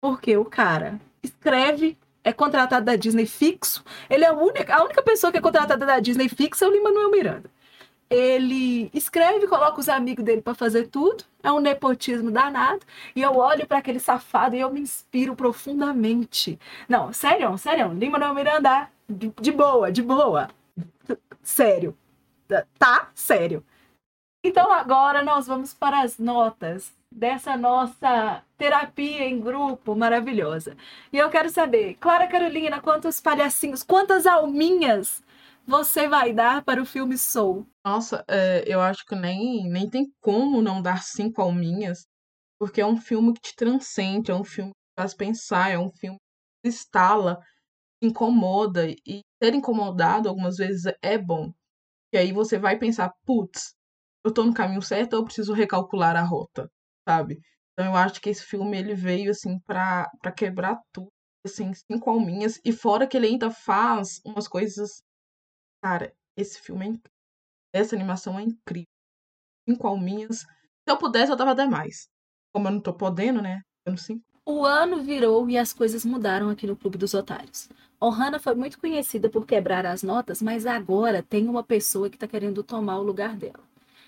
Porque 0.01 0.35
o 0.35 0.45
cara 0.45 0.99
escreve, 1.23 1.97
é 2.25 2.33
contratado 2.33 2.85
da 2.85 2.97
Disney 2.97 3.25
fixo. 3.25 3.85
Ele 4.09 4.25
é 4.25 4.27
a 4.27 4.33
única, 4.33 4.75
a 4.75 4.83
única 4.83 5.01
pessoa 5.01 5.31
que 5.31 5.37
é 5.37 5.41
contratada 5.41 5.85
da 5.85 5.99
Disney 5.99 6.27
fixa 6.27 6.65
é 6.65 6.67
o 6.67 6.71
Lima 6.71 6.91
Manuel 6.91 7.11
Miranda. 7.11 7.49
Ele 8.09 8.89
escreve, 8.93 9.47
coloca 9.47 9.79
os 9.79 9.87
amigos 9.87 10.25
dele 10.25 10.41
para 10.41 10.53
fazer 10.53 10.87
tudo. 10.87 11.23
É 11.41 11.51
um 11.51 11.59
nepotismo 11.59 12.29
danado. 12.29 12.81
E 13.15 13.21
eu 13.21 13.37
olho 13.37 13.65
para 13.65 13.77
aquele 13.77 13.99
safado 13.99 14.55
e 14.55 14.59
eu 14.59 14.69
me 14.69 14.81
inspiro 14.81 15.35
profundamente. 15.35 16.59
Não, 16.89 17.13
sério, 17.13 17.57
sério. 17.57 17.93
Lima 17.93 18.19
Manuel 18.19 18.35
Miranda, 18.35 18.89
de 19.09 19.51
boa, 19.51 19.91
de 19.91 20.01
boa. 20.01 20.49
Sério 21.41 21.97
tá 22.77 23.09
sério. 23.13 23.63
Então 24.43 24.71
agora 24.71 25.23
nós 25.23 25.47
vamos 25.47 25.73
para 25.73 26.01
as 26.01 26.17
notas 26.17 26.93
dessa 27.15 27.55
nossa 27.55 28.43
terapia 28.57 29.23
em 29.23 29.39
grupo 29.39 29.95
maravilhosa. 29.95 30.75
E 31.13 31.17
eu 31.17 31.29
quero 31.29 31.49
saber, 31.49 31.95
Clara 31.95 32.27
Carolina, 32.27 32.81
quantos 32.81 33.21
palhacinhos, 33.21 33.83
quantas 33.83 34.27
alminhas 34.27 35.23
você 35.65 36.09
vai 36.09 36.33
dar 36.33 36.61
para 36.63 36.81
o 36.81 36.85
filme 36.85 37.17
Soul? 37.17 37.65
Nossa, 37.85 38.23
é, 38.27 38.65
eu 38.67 38.81
acho 38.81 39.05
que 39.05 39.15
nem, 39.15 39.67
nem 39.69 39.89
tem 39.89 40.11
como 40.21 40.61
não 40.61 40.81
dar 40.81 41.03
cinco 41.03 41.41
alminhas, 41.41 42.05
porque 42.59 42.81
é 42.81 42.85
um 42.85 42.97
filme 42.97 43.33
que 43.33 43.41
te 43.41 43.55
transcende, 43.55 44.29
é 44.29 44.35
um 44.35 44.43
filme 44.43 44.71
que 44.71 45.01
faz 45.01 45.13
pensar, 45.13 45.71
é 45.71 45.79
um 45.79 45.91
filme 45.91 46.17
que 46.61 46.69
instala, 46.69 47.39
incomoda, 48.01 48.89
e 48.89 49.21
ser 49.41 49.53
incomodado 49.53 50.27
algumas 50.27 50.57
vezes 50.57 50.83
é 51.01 51.17
bom. 51.17 51.53
Que 52.11 52.17
aí 52.17 52.33
você 52.33 52.59
vai 52.59 52.77
pensar, 52.77 53.11
putz, 53.25 53.73
eu 54.25 54.33
tô 54.33 54.43
no 54.43 54.53
caminho 54.53 54.81
certo 54.81 55.13
ou 55.13 55.19
eu 55.19 55.25
preciso 55.25 55.53
recalcular 55.53 56.15
a 56.17 56.23
rota, 56.23 56.69
sabe? 57.07 57.39
Então 57.73 57.85
eu 57.85 57.95
acho 57.95 58.21
que 58.21 58.29
esse 58.29 58.43
filme 58.43 58.77
ele 58.77 58.95
veio 58.95 59.31
assim 59.31 59.59
para 59.59 60.09
quebrar 60.35 60.79
tudo, 60.91 61.11
assim, 61.45 61.71
cinco 61.73 62.09
alminhas 62.09 62.59
e 62.63 62.71
fora 62.71 63.07
que 63.07 63.17
ele 63.17 63.27
ainda 63.27 63.51
faz 63.51 64.21
umas 64.25 64.47
coisas, 64.47 65.03
cara, 65.83 66.13
esse 66.37 66.59
filme 66.59 66.85
é 66.85 66.89
incrível. 66.89 67.11
Essa 67.73 67.95
animação 67.95 68.39
é 68.39 68.43
incrível. 68.43 68.87
Cinco 69.67 69.87
alminhas. 69.87 70.39
Se 70.39 70.47
eu 70.87 70.97
pudesse, 70.97 71.31
eu 71.31 71.37
tava 71.37 71.51
até 71.51 71.65
mais. 71.65 72.07
Como 72.53 72.67
eu 72.67 72.71
não 72.71 72.79
tô 72.79 72.93
podendo, 72.93 73.41
né? 73.41 73.61
Eu 73.85 73.91
não 73.91 73.97
sei. 73.97 74.21
O 74.45 74.63
ano 74.63 75.01
virou 75.01 75.49
e 75.49 75.57
as 75.57 75.73
coisas 75.73 76.05
mudaram 76.05 76.49
aqui 76.49 76.67
no 76.67 76.77
Clube 76.77 76.97
dos 76.97 77.13
Otários. 77.13 77.67
Ohana 77.99 78.39
foi 78.39 78.53
muito 78.53 78.79
conhecida 78.79 79.27
por 79.27 79.45
quebrar 79.45 79.85
as 79.85 80.03
notas, 80.03 80.41
mas 80.41 80.65
agora 80.65 81.23
tem 81.23 81.47
uma 81.47 81.63
pessoa 81.63 82.09
que 82.09 82.15
está 82.15 82.27
querendo 82.27 82.63
tomar 82.63 82.99
o 82.99 83.03
lugar 83.03 83.35
dela. 83.35 83.63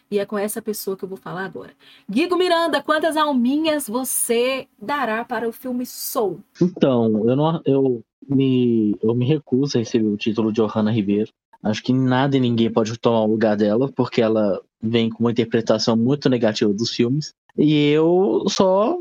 E 0.10 0.20
é 0.20 0.26
com 0.26 0.38
essa 0.38 0.62
pessoa 0.62 0.96
que 0.96 1.04
eu 1.04 1.10
vou 1.10 1.18
falar 1.18 1.46
agora. 1.46 1.72
Guigo 2.10 2.38
Miranda, 2.38 2.82
quantas 2.82 3.18
alminhas 3.18 3.88
você 3.88 4.68
dará 4.82 5.26
para 5.26 5.48
o 5.48 5.52
filme 5.52 5.86
Soul? 5.86 6.40
Então, 6.62 7.28
eu 7.30 7.36
não 7.36 7.62
eu 7.66 8.04
me, 8.28 8.96
eu 9.02 9.14
me 9.14 9.26
recuso 9.26 9.78
a 9.78 9.80
receber 9.80 10.08
o 10.08 10.18
título 10.18 10.52
de 10.52 10.62
Ohana 10.62 10.92
Ribeiro. 10.92 11.32
Acho 11.64 11.84
que 11.84 11.92
nada 11.92 12.38
e 12.38 12.40
ninguém 12.40 12.72
pode 12.72 12.98
tomar 12.98 13.22
o 13.22 13.32
lugar 13.32 13.58
dela, 13.58 13.92
porque 13.94 14.22
ela 14.22 14.62
vem 14.82 15.10
com 15.10 15.24
uma 15.24 15.32
interpretação 15.32 15.96
muito 15.96 16.30
negativa 16.30 16.74
dos 16.74 16.92
filmes. 16.92 17.34
E 17.58 17.90
eu 17.90 18.46
só 18.48 18.98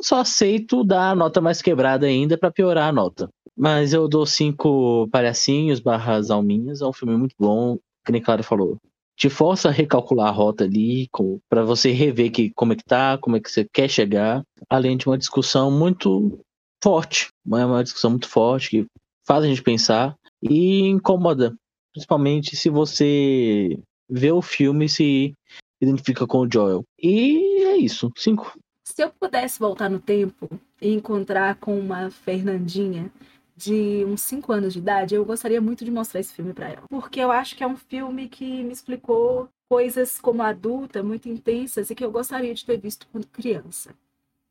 só 0.00 0.20
aceito 0.20 0.82
dar 0.82 1.10
a 1.10 1.14
nota 1.14 1.40
mais 1.40 1.62
quebrada 1.62 2.06
ainda 2.06 2.36
para 2.36 2.50
piorar 2.50 2.88
a 2.88 2.92
nota. 2.92 3.28
Mas 3.56 3.92
eu 3.92 4.08
dou 4.08 4.26
cinco 4.26 5.06
palhacinhos 5.12 5.78
barras 5.78 6.30
alminhas. 6.30 6.80
É 6.80 6.86
um 6.86 6.92
filme 6.92 7.16
muito 7.16 7.34
bom, 7.38 7.78
que 8.04 8.10
nem 8.10 8.20
Clara 8.20 8.42
falou. 8.42 8.78
Te 9.22 9.30
força 9.30 9.68
a 9.68 9.70
recalcular 9.70 10.26
a 10.26 10.32
rota 10.32 10.64
ali, 10.64 11.08
para 11.48 11.62
você 11.62 11.92
rever 11.92 12.32
que, 12.32 12.50
como 12.56 12.72
é 12.72 12.76
que 12.76 12.82
tá, 12.82 13.16
como 13.18 13.36
é 13.36 13.40
que 13.40 13.48
você 13.48 13.64
quer 13.72 13.88
chegar. 13.88 14.42
Além 14.68 14.96
de 14.96 15.06
uma 15.06 15.16
discussão 15.16 15.70
muito 15.70 16.40
forte. 16.82 17.28
É 17.46 17.64
uma 17.64 17.84
discussão 17.84 18.10
muito 18.10 18.28
forte 18.28 18.70
que 18.70 18.86
faz 19.24 19.44
a 19.44 19.46
gente 19.46 19.62
pensar 19.62 20.16
e 20.42 20.88
incomoda. 20.88 21.54
Principalmente 21.92 22.56
se 22.56 22.68
você 22.68 23.78
vê 24.10 24.32
o 24.32 24.42
filme 24.42 24.86
e 24.86 24.88
se 24.88 25.34
identifica 25.80 26.26
com 26.26 26.38
o 26.38 26.52
Joel. 26.52 26.82
E 27.00 27.62
é 27.62 27.76
isso. 27.76 28.10
Cinco. 28.16 28.58
Se 28.82 29.04
eu 29.04 29.12
pudesse 29.20 29.60
voltar 29.60 29.88
no 29.88 30.00
tempo 30.00 30.50
e 30.80 30.92
encontrar 30.92 31.54
com 31.60 31.78
uma 31.78 32.10
Fernandinha 32.10 33.08
de 33.56 34.04
uns 34.06 34.22
5 34.22 34.52
anos 34.52 34.72
de 34.72 34.78
idade, 34.78 35.14
eu 35.14 35.24
gostaria 35.24 35.60
muito 35.60 35.84
de 35.84 35.90
mostrar 35.90 36.20
esse 36.20 36.32
filme 36.32 36.52
para 36.52 36.70
ela. 36.70 36.82
Porque 36.88 37.20
eu 37.20 37.30
acho 37.30 37.56
que 37.56 37.62
é 37.62 37.66
um 37.66 37.76
filme 37.76 38.28
que 38.28 38.62
me 38.62 38.72
explicou 38.72 39.48
coisas 39.68 40.20
como 40.20 40.42
adulta 40.42 41.02
muito 41.02 41.28
intensas 41.28 41.90
e 41.90 41.94
que 41.94 42.04
eu 42.04 42.10
gostaria 42.10 42.54
de 42.54 42.64
ter 42.64 42.78
visto 42.78 43.06
quando 43.10 43.26
criança. 43.26 43.94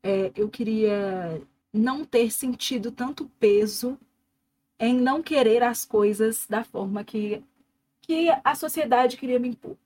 É, 0.02 0.32
eu 0.34 0.48
queria 0.48 1.40
não 1.72 2.04
ter 2.04 2.30
sentido 2.30 2.90
tanto 2.90 3.30
peso 3.38 3.98
em 4.78 4.94
não 4.94 5.22
querer 5.22 5.62
as 5.62 5.84
coisas 5.84 6.46
da 6.48 6.64
forma 6.64 7.04
que, 7.04 7.42
que 8.00 8.28
a 8.42 8.54
sociedade 8.54 9.16
queria 9.16 9.38
me 9.38 9.48
impor. 9.48 9.76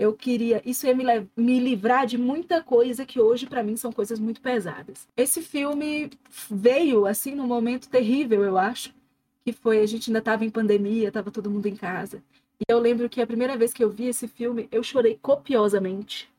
Eu 0.00 0.14
queria, 0.14 0.62
isso 0.64 0.86
ia 0.86 0.94
me, 0.94 1.04
me 1.36 1.60
livrar 1.60 2.06
de 2.06 2.16
muita 2.16 2.62
coisa 2.62 3.04
que 3.04 3.20
hoje 3.20 3.46
para 3.46 3.62
mim 3.62 3.76
são 3.76 3.92
coisas 3.92 4.18
muito 4.18 4.40
pesadas. 4.40 5.06
Esse 5.14 5.42
filme 5.42 6.10
veio 6.50 7.04
assim 7.04 7.34
num 7.34 7.46
momento 7.46 7.86
terrível, 7.86 8.42
eu 8.42 8.56
acho, 8.56 8.94
que 9.44 9.52
foi 9.52 9.80
a 9.82 9.86
gente 9.86 10.08
ainda 10.08 10.20
estava 10.20 10.42
em 10.42 10.48
pandemia, 10.48 11.08
estava 11.08 11.30
todo 11.30 11.50
mundo 11.50 11.66
em 11.66 11.76
casa. 11.76 12.22
E 12.58 12.64
eu 12.66 12.78
lembro 12.78 13.10
que 13.10 13.20
a 13.20 13.26
primeira 13.26 13.58
vez 13.58 13.74
que 13.74 13.84
eu 13.84 13.90
vi 13.90 14.06
esse 14.06 14.26
filme, 14.26 14.66
eu 14.72 14.82
chorei 14.82 15.18
copiosamente, 15.20 16.30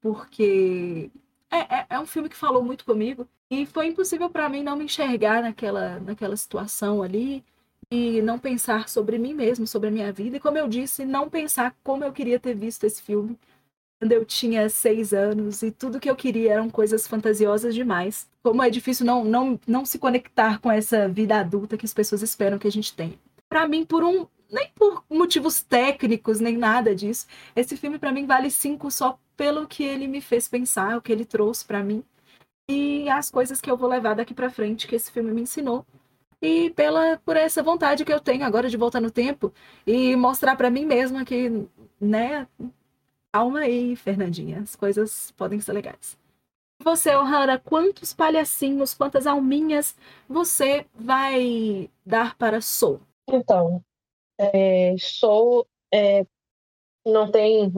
porque 0.00 1.10
é, 1.50 1.58
é, 1.58 1.86
é 1.90 1.98
um 1.98 2.06
filme 2.06 2.28
que 2.28 2.36
falou 2.36 2.62
muito 2.62 2.84
comigo 2.84 3.26
e 3.50 3.66
foi 3.66 3.88
impossível 3.88 4.30
para 4.30 4.48
mim 4.48 4.62
não 4.62 4.76
me 4.76 4.84
enxergar 4.84 5.42
naquela, 5.42 5.98
naquela 5.98 6.36
situação 6.36 7.02
ali 7.02 7.44
e 7.90 8.22
não 8.22 8.38
pensar 8.38 8.88
sobre 8.88 9.18
mim 9.18 9.34
mesmo, 9.34 9.66
sobre 9.66 9.88
a 9.88 9.92
minha 9.92 10.12
vida. 10.12 10.36
E 10.36 10.40
como 10.40 10.56
eu 10.56 10.68
disse, 10.68 11.04
não 11.04 11.28
pensar 11.28 11.74
como 11.82 12.04
eu 12.04 12.12
queria 12.12 12.38
ter 12.38 12.54
visto 12.54 12.84
esse 12.84 13.02
filme 13.02 13.36
quando 14.00 14.12
eu 14.12 14.24
tinha 14.24 14.68
seis 14.68 15.12
anos 15.12 15.62
e 15.62 15.70
tudo 15.70 16.00
que 16.00 16.08
eu 16.08 16.16
queria 16.16 16.54
eram 16.54 16.70
coisas 16.70 17.06
fantasiosas 17.06 17.74
demais. 17.74 18.28
Como 18.42 18.62
é 18.62 18.70
difícil 18.70 19.04
não, 19.04 19.24
não, 19.24 19.60
não 19.66 19.84
se 19.84 19.98
conectar 19.98 20.58
com 20.58 20.70
essa 20.70 21.08
vida 21.08 21.38
adulta 21.38 21.76
que 21.76 21.84
as 21.84 21.92
pessoas 21.92 22.22
esperam 22.22 22.58
que 22.58 22.68
a 22.68 22.72
gente 22.72 22.94
tenha. 22.94 23.18
Para 23.48 23.68
mim, 23.68 23.84
por 23.84 24.02
um 24.02 24.26
nem 24.50 24.68
por 24.74 25.04
motivos 25.08 25.62
técnicos 25.62 26.40
nem 26.40 26.56
nada 26.56 26.94
disso, 26.94 27.26
esse 27.54 27.76
filme 27.76 27.98
para 27.98 28.10
mim 28.10 28.26
vale 28.26 28.50
cinco 28.50 28.90
só 28.90 29.16
pelo 29.36 29.66
que 29.66 29.84
ele 29.84 30.08
me 30.08 30.20
fez 30.20 30.48
pensar, 30.48 30.96
o 30.96 31.00
que 31.00 31.12
ele 31.12 31.24
trouxe 31.24 31.64
para 31.64 31.84
mim 31.84 32.02
e 32.68 33.08
as 33.08 33.30
coisas 33.30 33.60
que 33.60 33.70
eu 33.70 33.76
vou 33.76 33.88
levar 33.88 34.14
daqui 34.14 34.32
para 34.32 34.50
frente 34.50 34.86
que 34.86 34.94
esse 34.94 35.10
filme 35.10 35.32
me 35.32 35.42
ensinou 35.42 35.84
e 36.40 36.70
pela 36.70 37.18
por 37.18 37.36
essa 37.36 37.62
vontade 37.62 38.04
que 38.04 38.12
eu 38.12 38.20
tenho 38.20 38.44
agora 38.44 38.68
de 38.68 38.76
voltar 38.76 39.00
no 39.00 39.10
tempo 39.10 39.52
e 39.86 40.16
mostrar 40.16 40.56
para 40.56 40.70
mim 40.70 40.84
mesma 40.86 41.24
que, 41.24 41.68
né, 42.00 42.46
calma 43.32 43.60
aí, 43.60 43.94
Fernandinha, 43.96 44.60
as 44.60 44.74
coisas 44.74 45.30
podem 45.32 45.60
ser 45.60 45.72
legais. 45.72 46.18
Você, 46.82 47.14
Ohara, 47.14 47.58
quantos 47.58 48.14
palhacinhos, 48.14 48.94
quantas 48.94 49.26
alminhas 49.26 49.94
você 50.26 50.86
vai 50.94 51.90
dar 52.04 52.34
para 52.36 52.62
Soul? 52.62 53.00
Então, 53.28 53.84
é, 54.38 54.96
Soul 54.98 55.66
é, 55.92 56.24
não 57.04 57.30
tem 57.30 57.70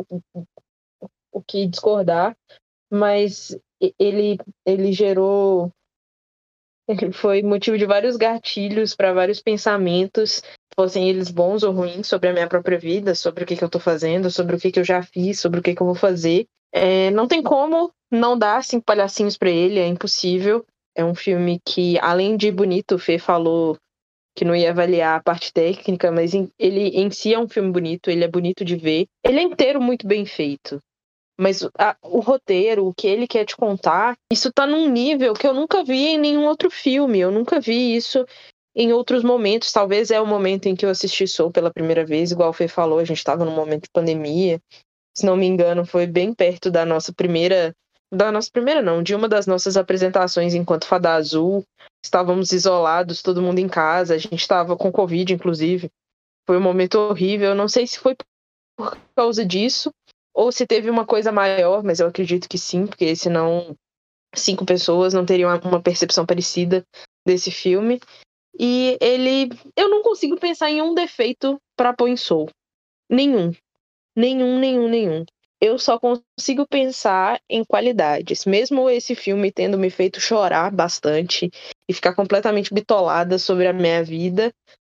o 1.32 1.42
que 1.42 1.66
discordar, 1.66 2.36
mas 2.88 3.58
ele, 3.98 4.38
ele 4.64 4.92
gerou 4.92 5.72
ele 6.88 7.12
foi 7.12 7.42
motivo 7.42 7.78
de 7.78 7.86
vários 7.86 8.16
gatilhos 8.16 8.94
para 8.94 9.12
vários 9.12 9.40
pensamentos, 9.40 10.42
fossem 10.74 11.08
eles 11.08 11.30
bons 11.30 11.62
ou 11.62 11.72
ruins, 11.72 12.06
sobre 12.06 12.28
a 12.28 12.32
minha 12.32 12.48
própria 12.48 12.78
vida, 12.78 13.14
sobre 13.14 13.44
o 13.44 13.46
que, 13.46 13.56
que 13.56 13.64
eu 13.64 13.66
estou 13.66 13.80
fazendo, 13.80 14.30
sobre 14.30 14.56
o 14.56 14.58
que, 14.58 14.72
que 14.72 14.80
eu 14.80 14.84
já 14.84 15.02
fiz, 15.02 15.40
sobre 15.40 15.60
o 15.60 15.62
que, 15.62 15.74
que 15.74 15.82
eu 15.82 15.86
vou 15.86 15.94
fazer. 15.94 16.46
É, 16.72 17.10
não 17.10 17.28
tem 17.28 17.42
como 17.42 17.92
não 18.10 18.36
dar 18.36 18.64
cinco 18.64 18.84
palhacinhos 18.84 19.36
para 19.36 19.50
ele, 19.50 19.78
é 19.78 19.86
impossível. 19.86 20.64
É 20.94 21.04
um 21.04 21.14
filme 21.14 21.60
que, 21.64 21.98
além 22.00 22.36
de 22.36 22.50
bonito, 22.50 22.96
o 22.96 22.98
Fê 22.98 23.18
falou 23.18 23.76
que 24.34 24.44
não 24.44 24.56
ia 24.56 24.70
avaliar 24.70 25.18
a 25.18 25.22
parte 25.22 25.52
técnica, 25.52 26.10
mas 26.10 26.32
ele 26.58 26.88
em 26.88 27.10
si 27.10 27.34
é 27.34 27.38
um 27.38 27.48
filme 27.48 27.70
bonito, 27.70 28.10
ele 28.10 28.24
é 28.24 28.28
bonito 28.28 28.64
de 28.64 28.76
ver. 28.76 29.06
Ele 29.24 29.38
é 29.38 29.42
inteiro 29.42 29.80
muito 29.80 30.06
bem 30.06 30.24
feito. 30.24 30.80
Mas 31.42 31.68
a, 31.76 31.96
o 32.00 32.20
roteiro, 32.20 32.86
o 32.86 32.94
que 32.94 33.08
ele 33.08 33.26
quer 33.26 33.44
te 33.44 33.56
contar, 33.56 34.14
isso 34.32 34.52
tá 34.52 34.64
num 34.64 34.88
nível 34.88 35.34
que 35.34 35.44
eu 35.44 35.52
nunca 35.52 35.82
vi 35.82 36.10
em 36.10 36.18
nenhum 36.18 36.46
outro 36.46 36.70
filme. 36.70 37.18
Eu 37.18 37.32
nunca 37.32 37.58
vi 37.58 37.96
isso 37.96 38.24
em 38.76 38.92
outros 38.92 39.24
momentos. 39.24 39.72
Talvez 39.72 40.12
é 40.12 40.20
o 40.20 40.26
momento 40.26 40.66
em 40.66 40.76
que 40.76 40.86
eu 40.86 40.90
assisti 40.90 41.26
Soul 41.26 41.50
pela 41.50 41.72
primeira 41.72 42.06
vez, 42.06 42.30
igual 42.30 42.50
o 42.50 42.52
Fê 42.52 42.68
falou, 42.68 43.00
a 43.00 43.04
gente 43.04 43.18
estava 43.18 43.44
num 43.44 43.56
momento 43.56 43.82
de 43.82 43.90
pandemia. 43.92 44.60
Se 45.16 45.26
não 45.26 45.36
me 45.36 45.44
engano, 45.44 45.84
foi 45.84 46.06
bem 46.06 46.32
perto 46.32 46.70
da 46.70 46.86
nossa 46.86 47.12
primeira. 47.12 47.74
Da 48.14 48.30
nossa 48.30 48.50
primeira, 48.52 48.80
não, 48.80 49.02
de 49.02 49.14
uma 49.14 49.28
das 49.28 49.46
nossas 49.46 49.76
apresentações 49.76 50.54
enquanto 50.54 50.86
Fada 50.86 51.14
Azul. 51.14 51.64
Estávamos 52.04 52.52
isolados, 52.52 53.20
todo 53.20 53.42
mundo 53.42 53.58
em 53.58 53.68
casa, 53.68 54.14
a 54.14 54.18
gente 54.18 54.36
estava 54.36 54.76
com 54.76 54.92
Covid, 54.92 55.32
inclusive. 55.32 55.90
Foi 56.46 56.56
um 56.56 56.62
momento 56.62 56.96
horrível. 56.98 57.52
Não 57.52 57.66
sei 57.66 57.84
se 57.86 57.98
foi 57.98 58.14
por 58.76 58.96
causa 59.16 59.44
disso 59.44 59.90
ou 60.34 60.50
se 60.50 60.66
teve 60.66 60.88
uma 60.88 61.06
coisa 61.06 61.30
maior, 61.30 61.82
mas 61.82 62.00
eu 62.00 62.06
acredito 62.06 62.48
que 62.48 62.58
sim, 62.58 62.86
porque 62.86 63.14
senão 63.14 63.76
cinco 64.34 64.64
pessoas 64.64 65.12
não 65.12 65.26
teriam 65.26 65.50
uma 65.64 65.82
percepção 65.82 66.24
parecida 66.24 66.84
desse 67.26 67.50
filme. 67.50 68.00
E 68.58 68.98
ele. 69.00 69.50
Eu 69.76 69.88
não 69.88 70.02
consigo 70.02 70.38
pensar 70.38 70.70
em 70.70 70.82
um 70.82 70.94
defeito 70.94 71.58
para 71.76 71.94
em 72.06 72.16
Soul. 72.16 72.48
Nenhum. 73.10 73.52
Nenhum, 74.16 74.58
nenhum, 74.58 74.88
nenhum. 74.88 75.24
Eu 75.60 75.78
só 75.78 75.98
consigo 75.98 76.66
pensar 76.66 77.40
em 77.48 77.64
qualidades. 77.64 78.44
Mesmo 78.44 78.90
esse 78.90 79.14
filme 79.14 79.52
tendo 79.52 79.78
me 79.78 79.90
feito 79.90 80.20
chorar 80.20 80.70
bastante 80.72 81.50
e 81.88 81.94
ficar 81.94 82.14
completamente 82.14 82.74
bitolada 82.74 83.38
sobre 83.38 83.68
a 83.68 83.72
minha 83.72 84.02
vida, 84.02 84.52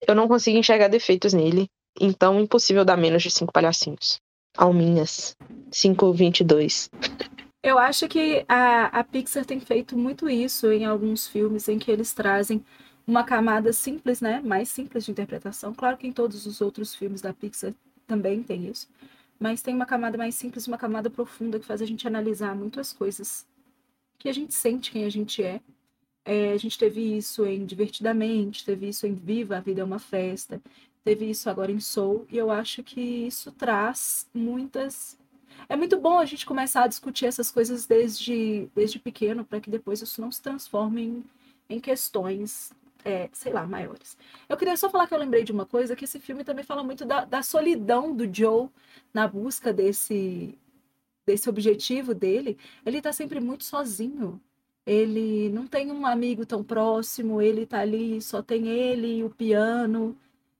eu 0.07 0.13
não 0.13 0.27
consigo 0.27 0.57
enxergar 0.57 0.89
defeitos 0.89 1.33
nele. 1.33 1.67
Então, 1.99 2.39
impossível 2.39 2.85
dar 2.85 2.97
menos 2.97 3.23
de 3.23 3.31
cinco 3.31 3.51
palhacinhos 3.51 4.19
alminhas. 4.57 5.37
522. 5.71 6.89
Eu 7.63 7.77
acho 7.77 8.07
que 8.07 8.45
a, 8.47 8.85
a 8.99 9.03
Pixar 9.03 9.45
tem 9.45 9.59
feito 9.59 9.97
muito 9.97 10.29
isso 10.29 10.71
em 10.71 10.85
alguns 10.85 11.27
filmes 11.27 11.67
em 11.67 11.77
que 11.77 11.91
eles 11.91 12.13
trazem 12.13 12.63
uma 13.05 13.23
camada 13.23 13.71
simples, 13.71 14.21
né? 14.21 14.41
Mais 14.41 14.69
simples 14.69 15.05
de 15.05 15.11
interpretação. 15.11 15.73
Claro 15.73 15.97
que 15.97 16.07
em 16.07 16.11
todos 16.11 16.45
os 16.45 16.61
outros 16.61 16.95
filmes 16.95 17.21
da 17.21 17.33
Pixar 17.33 17.73
também 18.05 18.43
tem 18.43 18.67
isso. 18.67 18.87
Mas 19.39 19.61
tem 19.61 19.75
uma 19.75 19.85
camada 19.85 20.17
mais 20.17 20.35
simples, 20.35 20.67
uma 20.67 20.77
camada 20.77 21.09
profunda 21.09 21.59
que 21.59 21.65
faz 21.65 21.81
a 21.81 21.85
gente 21.85 22.07
analisar 22.07 22.55
muitas 22.55 22.91
coisas 22.91 23.45
que 24.17 24.29
a 24.29 24.33
gente 24.33 24.53
sente 24.53 24.91
quem 24.91 25.05
a 25.05 25.09
gente 25.09 25.43
é. 25.43 25.61
é 26.25 26.51
a 26.51 26.57
gente 26.57 26.77
teve 26.77 27.17
isso 27.17 27.45
em 27.45 27.65
Divertidamente, 27.65 28.65
teve 28.65 28.89
isso 28.89 29.05
em 29.05 29.13
Viva, 29.13 29.57
a 29.57 29.61
Vida 29.61 29.81
é 29.81 29.83
uma 29.83 29.99
Festa 29.99 30.61
teve 31.07 31.29
isso 31.29 31.49
agora 31.49 31.71
em 31.71 31.79
Soul, 31.79 32.27
e 32.29 32.37
eu 32.37 32.51
acho 32.51 32.83
que 32.83 32.99
isso 32.99 33.49
traz 33.53 34.27
muitas. 34.33 35.17
É 35.69 35.75
muito 35.77 35.97
bom 35.97 36.19
a 36.19 36.25
gente 36.25 36.45
começar 36.45 36.83
a 36.83 36.87
discutir 36.87 37.25
essas 37.25 37.49
coisas 37.49 37.85
desde, 37.85 38.67
desde 38.75 38.99
pequeno, 38.99 39.45
para 39.45 39.61
que 39.61 39.69
depois 39.69 40.01
isso 40.01 40.19
não 40.19 40.29
se 40.29 40.41
transforme 40.41 41.01
em, 41.01 41.23
em 41.69 41.79
questões, 41.79 42.73
é, 43.05 43.29
sei 43.31 43.53
lá, 43.53 43.65
maiores. 43.65 44.17
Eu 44.49 44.57
queria 44.57 44.75
só 44.75 44.89
falar 44.89 45.07
que 45.07 45.13
eu 45.13 45.17
lembrei 45.17 45.45
de 45.45 45.53
uma 45.53 45.65
coisa, 45.65 45.95
que 45.95 46.03
esse 46.03 46.19
filme 46.19 46.43
também 46.43 46.65
fala 46.65 46.83
muito 46.83 47.05
da, 47.05 47.23
da 47.23 47.41
solidão 47.41 48.13
do 48.13 48.25
Joe 48.29 48.67
na 49.13 49.29
busca 49.29 49.71
desse, 49.71 50.57
desse 51.25 51.49
objetivo 51.49 52.13
dele. 52.13 52.57
Ele 52.85 52.97
está 52.97 53.13
sempre 53.13 53.39
muito 53.39 53.63
sozinho 53.63 54.41
ele 54.87 55.49
não 55.49 55.67
tem 55.67 55.91
um 55.91 56.05
amigo 56.05 56.45
tão 56.45 56.63
próximo, 56.63 57.41
ele 57.41 57.65
tá 57.65 57.79
ali, 57.81 58.21
só 58.21 58.41
tem 58.41 58.69
ele 58.69 59.17
e 59.17 59.23
o 59.23 59.29
piano. 59.29 60.17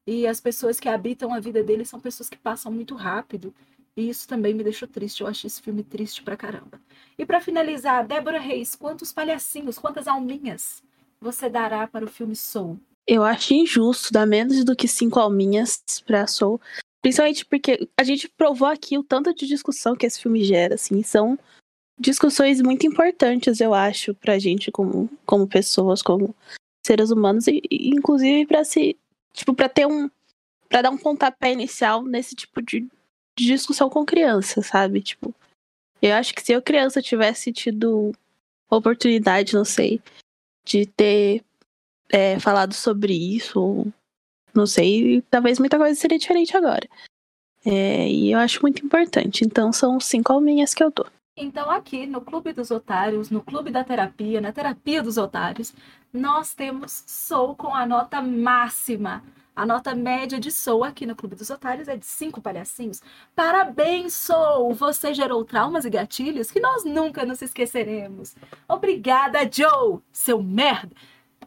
E 0.07 0.25
as 0.25 0.39
pessoas 0.39 0.79
que 0.79 0.87
habitam 0.87 1.33
a 1.33 1.39
vida 1.39 1.61
dele 1.61 1.83
são 1.83 1.99
pessoas 1.99 2.29
que 2.29 2.37
passam 2.37 2.71
muito 2.71 2.95
rápido. 2.95 3.53
E 3.95 4.09
isso 4.09 4.27
também 4.27 4.53
me 4.53 4.63
deixou 4.63 4.87
triste. 4.87 5.21
Eu 5.21 5.27
achei 5.27 5.47
esse 5.47 5.61
filme 5.61 5.83
triste 5.83 6.23
pra 6.23 6.37
caramba. 6.37 6.79
E 7.17 7.25
para 7.25 7.41
finalizar, 7.41 8.07
Débora 8.07 8.39
Reis, 8.39 8.73
quantos 8.73 9.11
palhacinhos, 9.11 9.77
quantas 9.77 10.07
alminhas 10.07 10.81
você 11.19 11.49
dará 11.49 11.85
para 11.85 12.05
o 12.05 12.09
filme 12.09 12.35
Soul? 12.35 12.79
Eu 13.05 13.23
acho 13.23 13.53
injusto 13.53 14.13
dar 14.13 14.25
menos 14.25 14.63
do 14.63 14.75
que 14.75 14.87
cinco 14.87 15.19
alminhas 15.19 15.83
pra 16.05 16.25
Soul. 16.25 16.61
Principalmente 17.01 17.45
porque 17.45 17.87
a 17.99 18.03
gente 18.03 18.29
provou 18.29 18.67
aqui 18.67 18.97
o 18.97 19.03
tanto 19.03 19.33
de 19.33 19.47
discussão 19.47 19.95
que 19.95 20.05
esse 20.05 20.21
filme 20.21 20.43
gera, 20.43 20.75
assim, 20.75 21.01
são 21.03 21.37
discussões 21.99 22.61
muito 22.61 22.85
importantes, 22.85 23.59
eu 23.59 23.73
acho, 23.73 24.13
pra 24.15 24.37
gente 24.37 24.71
como, 24.71 25.09
como 25.25 25.47
pessoas, 25.47 26.01
como 26.01 26.35
seres 26.85 27.09
humanos, 27.09 27.47
e, 27.47 27.61
e 27.69 27.89
inclusive 27.89 28.45
pra 28.45 28.63
se. 28.63 28.95
Tipo, 29.33 29.53
pra 29.53 29.69
ter 29.69 29.85
um. 29.85 30.09
pra 30.69 30.81
dar 30.81 30.89
um 30.89 30.97
pontapé 30.97 31.51
inicial 31.51 32.03
nesse 32.03 32.35
tipo 32.35 32.61
de, 32.61 32.81
de 33.37 33.45
discussão 33.45 33.89
com 33.89 34.05
criança, 34.05 34.61
sabe? 34.61 35.01
Tipo, 35.01 35.33
eu 36.01 36.13
acho 36.15 36.33
que 36.33 36.41
se 36.41 36.53
eu 36.53 36.61
criança 36.61 37.01
tivesse 37.01 37.51
tido 37.51 38.13
oportunidade, 38.69 39.53
não 39.53 39.65
sei, 39.65 40.01
de 40.65 40.85
ter 40.85 41.43
é, 42.09 42.39
falado 42.39 42.73
sobre 42.73 43.13
isso, 43.13 43.85
não 44.53 44.65
sei, 44.65 45.21
talvez 45.29 45.59
muita 45.59 45.77
coisa 45.77 45.99
seria 45.99 46.19
diferente 46.19 46.55
agora. 46.55 46.87
É, 47.65 48.07
e 48.09 48.31
eu 48.31 48.39
acho 48.39 48.61
muito 48.61 48.85
importante. 48.85 49.43
Então 49.43 49.73
são 49.73 49.99
cinco 49.99 50.31
alminhas 50.31 50.73
que 50.73 50.83
eu 50.83 50.91
dou. 50.91 51.07
Então, 51.39 51.69
aqui 51.69 52.07
no 52.07 52.19
Clube 52.19 52.51
dos 52.51 52.71
Otários, 52.71 53.29
no 53.29 53.43
Clube 53.43 53.69
da 53.69 53.83
Terapia, 53.83 54.41
na 54.41 54.51
Terapia 54.51 55.03
dos 55.03 55.17
Otários, 55.17 55.71
nós 56.11 56.55
temos 56.55 57.03
Soul 57.05 57.55
com 57.55 57.75
a 57.75 57.85
nota 57.85 58.19
máxima. 58.23 59.23
A 59.55 59.63
nota 59.63 59.93
média 59.93 60.39
de 60.39 60.51
Soul 60.51 60.83
aqui 60.83 61.05
no 61.05 61.15
Clube 61.15 61.35
dos 61.35 61.51
Otários 61.51 61.87
é 61.87 61.95
de 61.95 62.07
cinco 62.07 62.41
palhacinhos. 62.41 63.03
Parabéns, 63.35 64.15
Soul! 64.15 64.73
Você 64.73 65.13
gerou 65.13 65.45
traumas 65.45 65.85
e 65.85 65.91
gatilhos 65.91 66.49
que 66.49 66.59
nós 66.59 66.83
nunca 66.83 67.23
nos 67.23 67.39
esqueceremos. 67.43 68.35
Obrigada, 68.67 69.39
Joe, 69.51 69.99
seu 70.11 70.41
merda! 70.41 70.95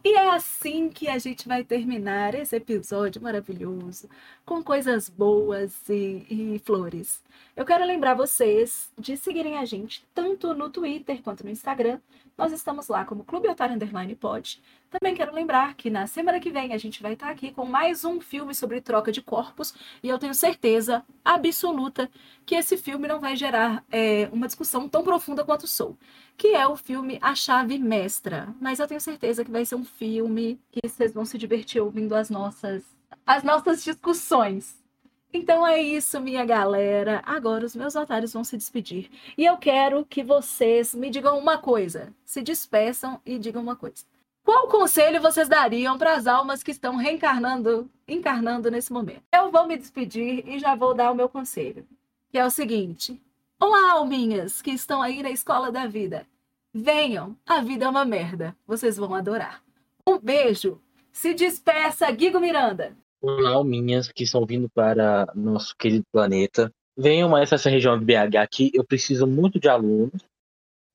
E 0.03 0.15
é 0.15 0.29
assim 0.31 0.89
que 0.89 1.07
a 1.07 1.19
gente 1.19 1.47
vai 1.47 1.63
terminar 1.63 2.33
esse 2.33 2.55
episódio 2.55 3.21
maravilhoso, 3.21 4.09
com 4.43 4.63
coisas 4.63 5.07
boas 5.07 5.87
e, 5.87 6.25
e, 6.27 6.59
flores. 6.65 7.21
Eu 7.55 7.63
quero 7.65 7.85
lembrar 7.85 8.15
vocês 8.15 8.91
de 8.97 9.15
seguirem 9.15 9.57
a 9.59 9.65
gente 9.65 10.03
tanto 10.13 10.55
no 10.55 10.71
Twitter 10.71 11.21
quanto 11.21 11.43
no 11.43 11.51
Instagram. 11.51 11.99
Nós 12.37 12.51
estamos 12.51 12.87
lá 12.87 13.05
como 13.05 13.23
Clube 13.23 13.47
Otário 13.47 13.75
Underline 13.75 14.15
Pod. 14.15 14.61
Também 14.89 15.15
quero 15.15 15.33
lembrar 15.33 15.75
que 15.75 15.89
na 15.89 16.07
semana 16.07 16.39
que 16.39 16.49
vem 16.49 16.73
a 16.73 16.77
gente 16.77 17.01
vai 17.01 17.13
estar 17.13 17.29
aqui 17.29 17.51
com 17.51 17.65
mais 17.65 18.03
um 18.03 18.19
filme 18.19 18.53
sobre 18.53 18.81
troca 18.81 19.11
de 19.11 19.21
corpos 19.21 19.73
e 20.01 20.09
eu 20.09 20.17
tenho 20.17 20.33
certeza 20.33 21.03
absoluta 21.23 22.09
que 22.45 22.55
esse 22.55 22.77
filme 22.77 23.07
não 23.07 23.19
vai 23.19 23.35
gerar 23.35 23.83
é, 23.91 24.29
uma 24.31 24.47
discussão 24.47 24.89
tão 24.89 25.03
profunda 25.03 25.43
quanto 25.43 25.67
Sou 25.67 25.97
que 26.41 26.55
é 26.55 26.67
o 26.67 26.75
filme 26.75 27.19
A 27.21 27.35
Chave 27.35 27.77
Mestra. 27.77 28.53
Mas 28.59 28.79
eu 28.79 28.87
tenho 28.87 28.99
certeza 28.99 29.45
que 29.45 29.51
vai 29.51 29.63
ser 29.63 29.75
um 29.75 29.85
filme 29.85 30.59
que 30.71 30.87
vocês 30.87 31.13
vão 31.13 31.23
se 31.23 31.37
divertir 31.37 31.79
ouvindo 31.79 32.15
as 32.15 32.31
nossas, 32.31 32.83
as 33.27 33.43
nossas 33.43 33.83
discussões. 33.83 34.80
Então 35.33 35.65
é 35.65 35.81
isso, 35.81 36.19
minha 36.19 36.45
galera. 36.45 37.21
Agora 37.25 37.65
os 37.65 37.75
meus 37.75 37.95
otários 37.95 38.33
vão 38.33 38.43
se 38.43 38.57
despedir. 38.57 39.09
E 39.37 39.45
eu 39.45 39.57
quero 39.57 40.05
que 40.05 40.23
vocês 40.23 40.93
me 40.93 41.09
digam 41.09 41.37
uma 41.37 41.57
coisa. 41.57 42.13
Se 42.25 42.41
despeçam 42.41 43.19
e 43.25 43.39
digam 43.39 43.61
uma 43.61 43.75
coisa. 43.75 44.03
Qual 44.43 44.67
conselho 44.67 45.21
vocês 45.21 45.47
dariam 45.47 45.97
para 45.97 46.15
as 46.15 46.27
almas 46.27 46.63
que 46.63 46.71
estão 46.71 46.95
reencarnando, 46.95 47.89
encarnando 48.07 48.71
nesse 48.71 48.91
momento? 48.91 49.23
Eu 49.31 49.51
vou 49.51 49.67
me 49.67 49.77
despedir 49.77 50.47
e 50.47 50.59
já 50.59 50.75
vou 50.75 50.93
dar 50.93 51.11
o 51.11 51.15
meu 51.15 51.29
conselho, 51.29 51.87
que 52.29 52.37
é 52.37 52.45
o 52.45 52.49
seguinte: 52.49 53.21
Olá, 53.59 53.91
alminhas 53.91 54.61
que 54.61 54.71
estão 54.71 55.01
aí 55.01 55.21
na 55.21 55.29
escola 55.29 55.71
da 55.71 55.85
vida. 55.85 56.25
Venham, 56.73 57.37
a 57.45 57.61
vida 57.61 57.85
é 57.85 57.89
uma 57.89 58.03
merda. 58.03 58.55
Vocês 58.65 58.97
vão 58.97 59.13
adorar. 59.13 59.61
Um 60.05 60.17
beijo. 60.17 60.81
Se 61.11 61.33
despeça, 61.33 62.09
Guigo 62.11 62.39
Miranda. 62.39 62.97
Olá, 63.23 63.51
alminhas 63.51 64.11
que 64.11 64.23
estão 64.23 64.43
vindo 64.47 64.67
para 64.67 65.31
nosso 65.35 65.75
querido 65.77 66.03
planeta. 66.11 66.73
Venham 66.97 67.29
mais 67.29 67.51
essa 67.51 67.69
região 67.69 67.97
de 67.97 68.03
BH 68.03 68.37
aqui. 68.41 68.71
Eu 68.73 68.83
preciso 68.83 69.27
muito 69.27 69.59
de 69.59 69.69
alunos. 69.69 70.25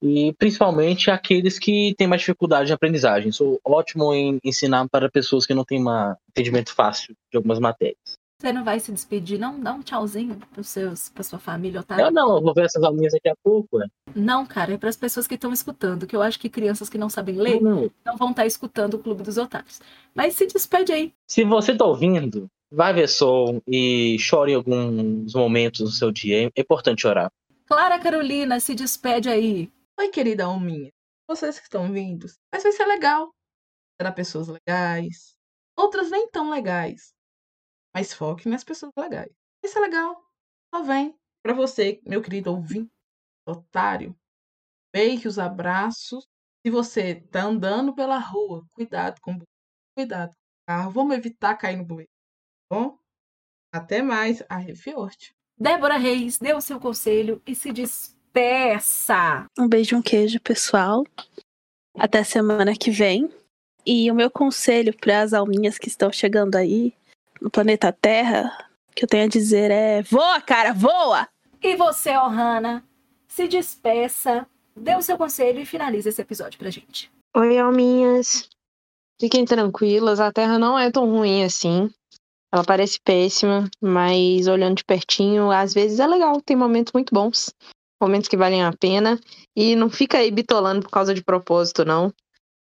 E 0.03 0.35
principalmente 0.37 1.09
aqueles 1.09 1.57
que 1.57 1.95
têm 1.97 2.09
mais 2.09 2.23
dificuldade 2.23 2.67
de 2.67 2.73
aprendizagem. 2.73 3.31
Sou 3.31 3.61
ótimo 3.65 4.13
em 4.13 4.41
ensinar 4.43 4.89
para 4.89 5.09
pessoas 5.09 5.47
que 5.47 5.55
não 5.55 5.65
têm 5.65 5.81
um 5.81 6.17
entendimento 6.29 6.75
fácil 6.75 7.15
de 7.31 7.37
algumas 7.37 7.61
matérias. 7.61 7.97
Você 8.39 8.53
não 8.53 8.65
vai 8.65 8.79
se 8.79 8.93
despedir, 8.93 9.39
não? 9.39 9.59
Dá 9.59 9.73
um 9.73 9.81
tchauzinho 9.81 10.37
pros 10.53 10.69
seus, 10.69 11.09
pra 11.09 11.23
sua 11.23 11.39
família, 11.39 11.81
Otávio? 11.81 12.05
Eu 12.05 12.11
não, 12.11 12.37
eu 12.37 12.43
vou 12.43 12.53
ver 12.53 12.67
essas 12.67 12.83
alminhas 12.83 13.15
daqui 13.15 13.31
a 13.31 13.37
pouco, 13.43 13.79
ué. 13.79 13.87
Não, 14.15 14.45
cara, 14.45 14.75
é 14.75 14.79
para 14.79 14.91
as 14.91 14.97
pessoas 14.97 15.27
que 15.27 15.37
estão 15.37 15.55
escutando, 15.55 16.07
que 16.07 16.15
eu 16.15 16.21
acho 16.21 16.39
que 16.39 16.51
crianças 16.51 16.91
que 16.91 16.99
não 16.99 17.09
sabem 17.09 17.37
ler 17.37 17.63
não, 17.63 17.91
não 18.05 18.17
vão 18.19 18.31
estar 18.31 18.43
tá 18.43 18.47
escutando 18.47 18.95
o 18.95 18.99
Clube 18.99 19.23
dos 19.23 19.39
Otários. 19.39 19.81
Mas 20.15 20.35
se 20.35 20.47
despede 20.47 20.93
aí. 20.93 21.15
Se 21.27 21.45
você 21.45 21.75
tá 21.75 21.87
ouvindo, 21.87 22.47
vai 22.71 22.93
ver 22.93 23.09
som 23.09 23.63
e 23.67 24.19
chore 24.19 24.53
em 24.53 24.57
alguns 24.57 25.33
momentos 25.33 25.81
do 25.81 25.91
seu 25.91 26.13
dia. 26.13 26.51
É 26.55 26.61
importante 26.61 27.07
orar. 27.07 27.33
Clara 27.65 27.99
Carolina, 27.99 28.61
se 28.61 28.75
despede 28.75 29.31
aí. 29.31 29.73
Oi, 29.99 30.09
querida 30.09 30.45
alminha. 30.45 30.93
Vocês 31.27 31.59
que 31.59 31.65
estão 31.65 31.91
vindo. 31.91 32.27
Mas 32.53 32.63
vai 32.63 32.73
ser 32.73 32.85
legal. 32.85 33.31
Será 33.99 34.13
pessoas 34.13 34.49
legais. 34.49 35.35
Outras 35.75 36.11
nem 36.11 36.29
tão 36.29 36.51
legais 36.51 37.16
mas 37.97 38.13
foque 38.13 38.47
nas 38.47 38.63
pessoas 38.63 38.93
legais. 38.95 39.33
Isso 39.65 39.79
é 39.79 39.81
legal. 39.81 40.23
Só 40.69 40.83
vem. 40.83 41.19
Para 41.43 41.55
você, 41.55 41.99
meu 42.05 42.21
querido 42.21 42.51
ouvinte, 42.51 42.93
otário, 43.49 44.15
beijos, 44.95 45.39
abraços. 45.39 46.29
Se 46.63 46.71
você 46.71 47.15
tá 47.15 47.45
andando 47.45 47.95
pela 47.95 48.19
rua, 48.19 48.67
cuidado 48.75 49.19
com 49.23 49.39
cuidado 49.97 50.29
com 50.29 50.37
o 50.37 50.67
carro. 50.69 50.91
Vamos 50.91 51.17
evitar 51.17 51.57
cair 51.57 51.79
no 51.79 51.87
bueiro. 51.87 52.11
Tá 52.69 52.77
bom? 52.77 52.99
Até 53.73 54.03
mais. 54.03 54.43
A 54.47 54.59
Refiorte. 54.59 55.35
Débora 55.59 55.97
Reis, 55.97 56.37
dê 56.37 56.53
o 56.53 56.61
seu 56.61 56.79
conselho 56.79 57.41
e 57.47 57.55
se 57.55 57.73
despeça. 57.73 59.47
Um 59.59 59.67
beijo, 59.67 59.97
um 59.97 60.03
queijo, 60.03 60.39
pessoal. 60.39 61.03
Até 61.95 62.23
semana 62.23 62.77
que 62.77 62.91
vem. 62.91 63.33
E 63.87 64.11
o 64.11 64.15
meu 64.15 64.31
conselho 64.31 64.95
para 64.95 65.23
as 65.23 65.33
alminhas 65.33 65.79
que 65.79 65.89
estão 65.89 66.13
chegando 66.13 66.57
aí 66.57 66.95
no 67.41 67.51
planeta 67.51 67.93
Terra, 67.93 68.51
que 68.95 69.05
eu 69.05 69.09
tenho 69.09 69.25
a 69.25 69.29
dizer 69.29 69.71
é: 69.71 70.03
voa, 70.03 70.41
cara, 70.41 70.73
voa! 70.73 71.29
E 71.63 71.77
você, 71.77 72.17
Ohana, 72.17 72.85
se 73.27 73.49
despeça, 73.49 74.47
dê 74.75 74.95
o 74.95 75.03
seu 75.03 75.17
conselho 75.17 75.61
e 75.61 75.67
finalize 75.67 76.09
esse 76.09 76.21
episódio 76.21 76.59
pra 76.59 76.71
gente. 76.71 77.11
Oi, 77.37 77.59
alminhas. 77.59 78.49
Fiquem 79.21 79.45
tranquilas, 79.45 80.21
a 80.21 80.33
Terra 80.33 80.59
não 80.59 80.79
é 80.79 80.91
tão 80.91 81.11
ruim 81.11 81.43
assim. 81.43 81.91
Ela 82.53 82.65
parece 82.65 83.01
péssima, 83.01 83.69
mas 83.81 84.47
olhando 84.47 84.77
de 84.77 84.85
pertinho, 84.85 85.51
às 85.51 85.75
vezes 85.75 85.99
é 86.01 86.07
legal, 86.07 86.41
tem 86.41 86.57
momentos 86.57 86.93
muito 86.93 87.13
bons. 87.13 87.53
Momentos 88.01 88.29
que 88.29 88.37
valem 88.37 88.63
a 88.63 88.73
pena. 88.73 89.19
E 89.55 89.75
não 89.75 89.91
fica 89.91 90.19
aí 90.19 90.31
bitolando 90.31 90.83
por 90.83 90.91
causa 90.91 91.15
de 91.15 91.25
propósito, 91.25 91.85
não. 91.85 92.13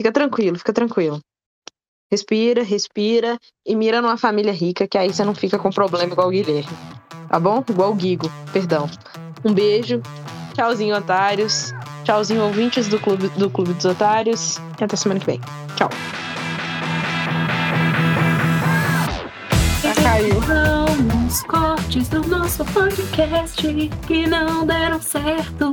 Fica 0.00 0.12
tranquilo, 0.12 0.58
fica 0.58 0.72
tranquilo. 0.72 1.20
Respira, 2.12 2.62
respira 2.62 3.38
e 3.64 3.74
mira 3.74 4.02
numa 4.02 4.18
família 4.18 4.52
rica, 4.52 4.86
que 4.86 4.98
aí 4.98 5.10
você 5.10 5.24
não 5.24 5.34
fica 5.34 5.58
com 5.58 5.70
problema 5.70 6.12
igual 6.12 6.28
o 6.28 6.30
Guilherme. 6.30 6.76
Tá 7.26 7.40
bom? 7.40 7.64
Igual 7.66 7.92
o 7.92 7.94
Guigo, 7.94 8.30
perdão. 8.52 8.86
Um 9.42 9.54
beijo. 9.54 10.02
Tchauzinho, 10.52 10.94
otários. 10.94 11.72
Tchauzinho, 12.04 12.42
ouvintes 12.42 12.86
do 12.88 13.00
Clube, 13.00 13.28
do 13.30 13.48
Clube 13.48 13.72
dos 13.72 13.86
Otários. 13.86 14.58
E 14.78 14.84
até 14.84 14.94
semana 14.94 15.20
que 15.20 15.24
vem. 15.24 15.40
Tchau. 15.74 15.88
Já 19.82 19.94
caiu. 19.94 20.36
Os 21.26 21.42
cortes 21.44 22.10
do 22.10 22.28
nosso 22.28 22.62
podcast 22.66 23.62
que 24.06 24.26
não 24.26 24.66
deram 24.66 25.00
certo. 25.00 25.70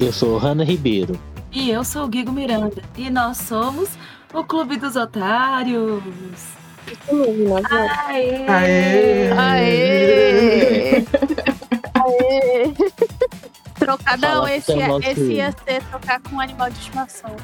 Eu 0.00 0.12
sou 0.12 0.38
Hanna 0.38 0.64
Ribeiro. 0.64 1.16
E 1.52 1.70
eu 1.70 1.84
sou 1.84 2.06
o 2.06 2.08
Guigo 2.08 2.32
Miranda. 2.32 2.82
E 2.96 3.08
nós 3.10 3.38
somos 3.38 3.90
o 4.32 4.44
Clube 4.44 4.76
dos 4.76 4.96
Otários. 4.96 6.02
Aê! 8.08 8.46
Aê! 8.48 9.32
Aê! 9.32 11.04
Aê! 11.94 12.72
Trocar, 13.78 14.18
não, 14.18 14.46
esse 14.46 14.72
ia, 14.72 14.88
nosso... 14.88 15.08
esse 15.08 15.32
ia 15.32 15.52
ser 15.64 15.82
trocar 15.84 16.20
com 16.20 16.36
um 16.36 16.40
animal 16.40 16.70
de 16.70 16.78
estimação. 16.78 17.34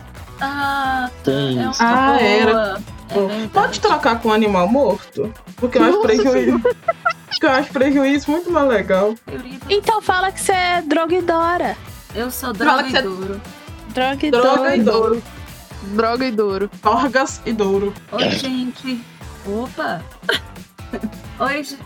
Ah, 0.41 1.11
tem. 1.25 1.61
É 1.61 1.71
ah, 1.81 2.19
era. 2.21 2.81
É 3.11 3.49
Pode 3.53 3.81
trocar 3.81 4.21
com 4.21 4.29
um 4.29 4.33
animal 4.33 4.69
morto? 4.69 5.33
Porque 5.57 5.79
eu 5.79 5.85
acho 5.85 6.03
prejuízo. 6.03 6.61
Porque 7.29 7.47
eu 7.47 7.51
acho 7.51 7.73
prejuízo 7.73 8.31
muito 8.31 8.51
mais 8.51 8.69
legal. 8.69 9.15
Então 9.69 10.01
fala 10.01 10.31
que 10.31 10.41
você 10.41 10.53
é 10.53 10.83
droguidora. 10.83 11.77
Eu 12.15 12.31
sou 12.31 12.53
droga 12.53 12.89
e 12.89 13.03
duro. 13.03 13.41
Droga 13.89 14.27
e 14.27 14.31
Droga 14.31 14.77
e 14.77 14.83
duro. 14.83 15.23
Droga 15.95 16.27
e 16.27 16.31
Douro. 16.31 16.71
Orgas 16.85 17.41
e 17.47 17.53
Douro. 17.53 17.95
Oi, 18.13 18.31
gente. 18.31 19.03
Opa. 19.47 20.03
Oi, 21.41 21.65
gente. 21.65 21.83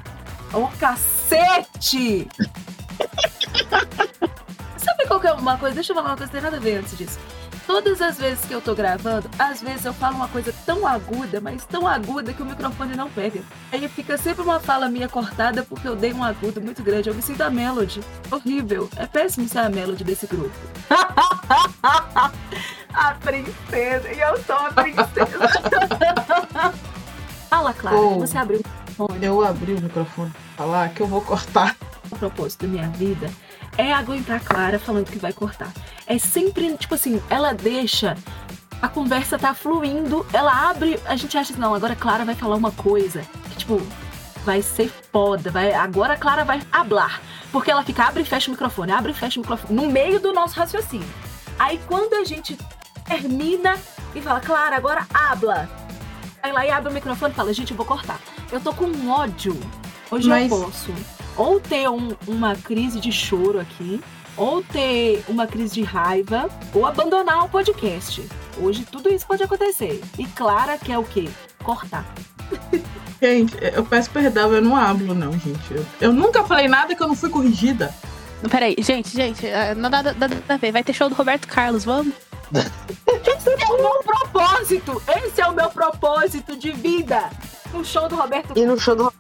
Ô, 0.52 0.68
cacete! 0.78 2.28
Sabe 4.76 5.06
qual 5.06 5.18
que 5.18 5.26
é 5.26 5.32
uma 5.32 5.56
coisa? 5.56 5.74
Deixa 5.74 5.92
eu 5.92 5.96
falar 5.96 6.10
uma 6.10 6.16
coisa, 6.16 6.30
tem 6.30 6.42
nada 6.42 6.58
a 6.58 6.60
ver 6.60 6.76
antes 6.76 6.98
disso. 6.98 7.18
Todas 7.66 8.02
as 8.02 8.18
vezes 8.18 8.44
que 8.44 8.52
eu 8.52 8.60
tô 8.60 8.74
gravando, 8.74 9.28
às 9.38 9.62
vezes 9.62 9.84
eu 9.84 9.94
falo 9.94 10.16
uma 10.16 10.28
coisa 10.28 10.52
tão 10.66 10.86
aguda, 10.86 11.40
mas 11.40 11.64
tão 11.64 11.86
aguda 11.86 12.32
que 12.32 12.42
o 12.42 12.46
microfone 12.46 12.96
não 12.96 13.08
pega. 13.08 13.40
Aí 13.70 13.88
fica 13.88 14.18
sempre 14.18 14.42
uma 14.42 14.58
fala 14.58 14.88
minha 14.88 15.08
cortada 15.08 15.62
porque 15.62 15.86
eu 15.86 15.94
dei 15.94 16.12
um 16.12 16.24
agudo 16.24 16.60
muito 16.60 16.82
grande. 16.82 17.08
Eu 17.08 17.14
me 17.14 17.22
sinto 17.22 17.40
a 17.42 17.50
Melody. 17.50 18.00
Horrível. 18.30 18.88
É 18.96 19.06
péssimo 19.06 19.48
ser 19.48 19.58
a 19.58 19.68
Melody 19.68 20.04
desse 20.04 20.26
grupo. 20.26 20.54
a 22.92 23.14
princesa. 23.14 24.12
E 24.12 24.20
eu 24.20 24.42
sou 24.42 24.56
a 24.56 24.72
princesa. 24.72 25.48
Fala, 27.48 27.72
Clara. 27.74 27.96
Oh. 27.96 28.18
Você 28.18 28.36
abriu 28.38 28.60
o 28.60 28.62
microfone. 28.62 29.24
Eu 29.24 29.44
abri 29.44 29.74
o 29.74 29.80
microfone 29.80 30.30
pra 30.30 30.40
falar 30.64 30.88
que 30.90 31.00
eu 31.00 31.06
vou 31.06 31.20
cortar. 31.20 31.76
O 32.10 32.16
propósito 32.16 32.66
da 32.66 32.72
minha 32.72 32.88
vida 32.90 33.30
é 33.78 33.92
aguentar 33.92 34.36
a 34.36 34.40
Clara 34.40 34.78
falando 34.78 35.10
que 35.10 35.18
vai 35.18 35.32
cortar. 35.32 35.72
É 36.06 36.18
sempre, 36.18 36.76
tipo 36.76 36.94
assim, 36.94 37.22
ela 37.30 37.52
deixa. 37.52 38.16
A 38.80 38.88
conversa 38.88 39.38
tá 39.38 39.54
fluindo, 39.54 40.26
ela 40.32 40.70
abre, 40.70 40.98
a 41.06 41.14
gente 41.14 41.38
acha 41.38 41.54
não, 41.56 41.74
agora 41.74 41.92
a 41.92 41.96
Clara 41.96 42.24
vai 42.24 42.34
falar 42.34 42.56
uma 42.56 42.72
coisa 42.72 43.22
que, 43.50 43.58
tipo, 43.58 43.80
vai 44.44 44.60
ser 44.60 44.90
foda, 45.12 45.50
vai, 45.50 45.72
agora 45.72 46.14
a 46.14 46.16
Clara 46.16 46.44
vai 46.44 46.60
hablar. 46.72 47.20
Porque 47.52 47.70
ela 47.70 47.84
fica, 47.84 48.04
abre 48.04 48.22
e 48.22 48.26
fecha 48.26 48.48
o 48.48 48.52
microfone, 48.52 48.90
abre 48.90 49.12
e 49.12 49.14
fecha 49.14 49.38
o 49.38 49.42
microfone, 49.42 49.74
no 49.74 49.88
meio 49.88 50.18
do 50.18 50.32
nosso 50.32 50.58
raciocínio. 50.58 51.06
Aí 51.58 51.80
quando 51.86 52.14
a 52.14 52.24
gente 52.24 52.58
termina 53.04 53.78
e 54.14 54.20
fala, 54.20 54.40
Clara, 54.40 54.76
agora 54.76 55.06
habla. 55.14 55.68
Aí 56.42 56.50
lá 56.50 56.66
e 56.66 56.70
abre 56.70 56.90
o 56.90 56.94
microfone 56.94 57.30
e 57.32 57.36
fala, 57.36 57.52
gente, 57.54 57.70
eu 57.70 57.76
vou 57.76 57.86
cortar. 57.86 58.18
Eu 58.50 58.60
tô 58.60 58.72
com 58.74 58.86
um 58.86 59.10
ódio. 59.10 59.58
Hoje 60.10 60.28
Mas- 60.28 60.50
eu 60.50 60.58
posso 60.58 60.92
ou 61.36 61.58
ter 61.60 61.88
um- 61.88 62.14
uma 62.26 62.54
crise 62.56 63.00
de 63.00 63.10
choro 63.12 63.60
aqui, 63.60 64.00
ou 64.36 64.62
ter 64.62 65.24
uma 65.28 65.46
crise 65.46 65.74
de 65.74 65.82
raiva, 65.82 66.48
ou 66.74 66.86
abandonar 66.86 67.44
o 67.44 67.48
podcast. 67.48 68.26
Hoje 68.58 68.84
tudo 68.90 69.12
isso 69.12 69.26
pode 69.26 69.42
acontecer. 69.42 70.02
E 70.18 70.26
Clara 70.26 70.78
quer 70.78 70.98
o 70.98 71.04
quê? 71.04 71.28
Cortar. 71.62 72.04
Gente, 73.22 73.56
eu 73.72 73.84
peço 73.84 74.10
perdão, 74.10 74.52
eu 74.52 74.60
não 74.60 74.74
hablo, 74.74 75.14
não, 75.14 75.30
gente. 75.38 75.72
Eu, 75.72 75.86
eu 76.00 76.12
nunca 76.12 76.42
falei 76.42 76.66
nada 76.66 76.92
que 76.92 77.00
eu 77.00 77.06
não 77.06 77.14
fui 77.14 77.30
corrigida. 77.30 77.94
Peraí, 78.50 78.74
gente, 78.80 79.10
gente, 79.10 79.46
ah, 79.46 79.76
não 79.76 79.88
dá, 79.88 80.02
dá, 80.02 80.12
dá, 80.12 80.26
dá 80.26 80.54
a 80.54 80.56
ver. 80.56 80.72
Vai 80.72 80.82
ter 80.82 80.92
show 80.92 81.08
do 81.08 81.14
Roberto 81.14 81.46
Carlos, 81.46 81.84
vamos? 81.84 82.12
Esse 83.06 83.48
é 83.62 83.66
o 83.68 83.76
meu 83.80 84.02
propósito! 84.02 85.00
Esse 85.24 85.40
é 85.40 85.46
o 85.46 85.52
meu 85.54 85.68
propósito 85.70 86.56
de 86.56 86.72
vida! 86.72 87.30
No 87.72 87.84
show 87.84 88.08
do 88.08 88.16
Roberto 88.16 88.52
E 88.58 88.66
no 88.66 88.76
show 88.78 88.96
do 88.96 89.12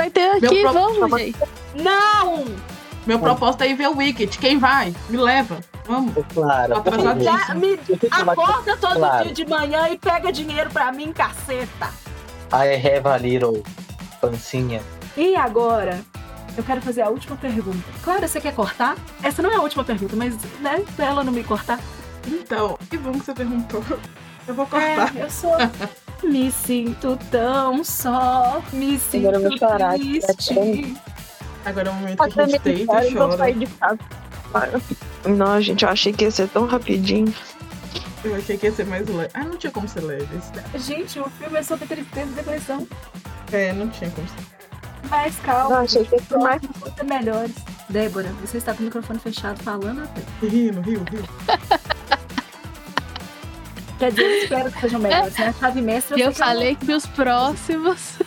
Vai 0.00 0.08
ter 0.10 0.40
Meu 0.40 0.50
aqui, 0.50 0.60
pro- 0.62 0.72
vamos, 0.72 1.20
gente. 1.20 1.38
Não! 1.74 2.44
Meu 3.06 3.18
propósito 3.18 3.64
é 3.64 3.68
ir 3.68 3.74
ver 3.74 3.88
o 3.88 3.96
Wicked. 3.98 4.38
Quem 4.38 4.58
vai? 4.58 4.94
Me 5.10 5.16
leva. 5.18 5.58
Vamos. 5.86 6.14
Favor. 6.14 6.50
atrasadíssima. 6.78 7.38
Já 7.46 7.54
me 7.54 7.78
acorda 8.30 8.76
todo 8.78 8.96
Claro. 8.96 9.24
dia 9.24 9.32
de 9.34 9.46
manhã 9.46 9.88
e 9.90 9.98
pega 9.98 10.32
dinheiro 10.32 10.70
pra 10.70 10.90
mim, 10.90 11.12
caceta! 11.12 11.90
I 12.52 12.74
have 12.76 13.06
a 13.08 13.16
little 13.18 13.62
pancinha. 14.22 14.80
E 15.16 15.36
agora, 15.36 16.00
eu 16.56 16.62
quero 16.64 16.80
fazer 16.80 17.02
a 17.02 17.08
última 17.10 17.36
pergunta. 17.36 17.84
Clara, 18.02 18.26
você 18.26 18.40
quer 18.40 18.54
cortar? 18.54 18.96
Essa 19.22 19.42
não 19.42 19.50
é 19.50 19.56
a 19.56 19.60
última 19.60 19.84
pergunta, 19.84 20.16
mas, 20.16 20.34
né, 20.60 20.82
pra 20.96 21.06
ela 21.06 21.22
não 21.24 21.32
me 21.32 21.44
cortar. 21.44 21.78
Então, 22.26 22.78
que 22.88 22.96
bom 22.96 23.12
que 23.12 23.18
você 23.24 23.34
perguntou. 23.34 23.84
Eu 24.48 24.54
vou 24.54 24.66
cortar. 24.66 25.14
É, 25.16 25.24
eu 25.24 25.30
sou. 25.30 25.52
me 26.22 26.50
sinto 26.50 27.18
tão 27.30 27.82
só, 27.84 28.62
me 28.72 28.98
sinto 28.98 29.28
Agora 29.28 29.36
eu 29.36 29.48
vou 29.48 29.58
chorar, 29.58 29.94
triste. 29.94 30.96
Agora 31.64 31.88
é 31.88 31.90
o 31.90 31.94
momento 31.94 32.28
que 32.28 32.40
a 32.40 32.46
gente 32.46 32.58
deita 32.62 33.04
e 33.06 33.14
vou 33.14 33.26
chora. 33.28 33.38
sair 33.38 33.58
de 33.58 33.66
casa. 33.66 33.98
Não, 35.26 35.60
gente, 35.60 35.84
eu 35.84 35.90
achei 35.90 36.12
que 36.12 36.24
ia 36.24 36.30
ser 36.30 36.48
tão 36.48 36.66
rapidinho. 36.66 37.32
Eu 38.24 38.34
achei 38.36 38.56
que 38.58 38.66
ia 38.66 38.72
ser 38.72 38.86
mais 38.86 39.08
leve. 39.08 39.30
Ah, 39.34 39.44
não 39.44 39.56
tinha 39.56 39.70
como 39.70 39.88
ser 39.88 40.00
leve. 40.00 40.26
Gente, 40.76 41.18
o 41.20 41.24
filme 41.38 41.58
é 41.58 41.62
sobre 41.62 41.86
tristeza 41.86 42.30
e 42.30 42.34
depressão. 42.34 42.86
É, 43.52 43.72
não 43.72 43.88
tinha 43.88 44.10
como 44.10 44.26
ser. 44.28 44.34
Mas 45.08 45.34
calma, 45.38 45.76
Não, 45.76 45.82
achei 45.84 46.04
que 46.04 46.14
ia 46.14 46.22
ser 46.22 46.36
mais. 46.38 46.60
coisas 46.80 47.02
melhores. 47.06 47.54
Débora, 47.88 48.28
você 48.40 48.58
está 48.58 48.72
com 48.74 48.82
o 48.82 48.84
microfone 48.86 49.18
fechado 49.18 49.62
falando 49.62 50.02
até. 50.02 50.20
Rindo, 50.46 50.80
rio, 50.80 51.02
rio. 51.10 51.24
Quer 54.00 54.12
dizer, 54.12 54.24
eu 54.24 54.42
espero 54.42 54.72
que 54.72 54.80
sejam 54.80 54.98
melhores, 54.98 55.36
né? 55.36 55.54
Chave 55.60 55.82
mestra 55.82 56.18
eu 56.18 56.32
que 56.32 56.38
falei 56.38 56.74
que 56.74 56.90
os 56.90 57.06
próximos. 57.06 58.18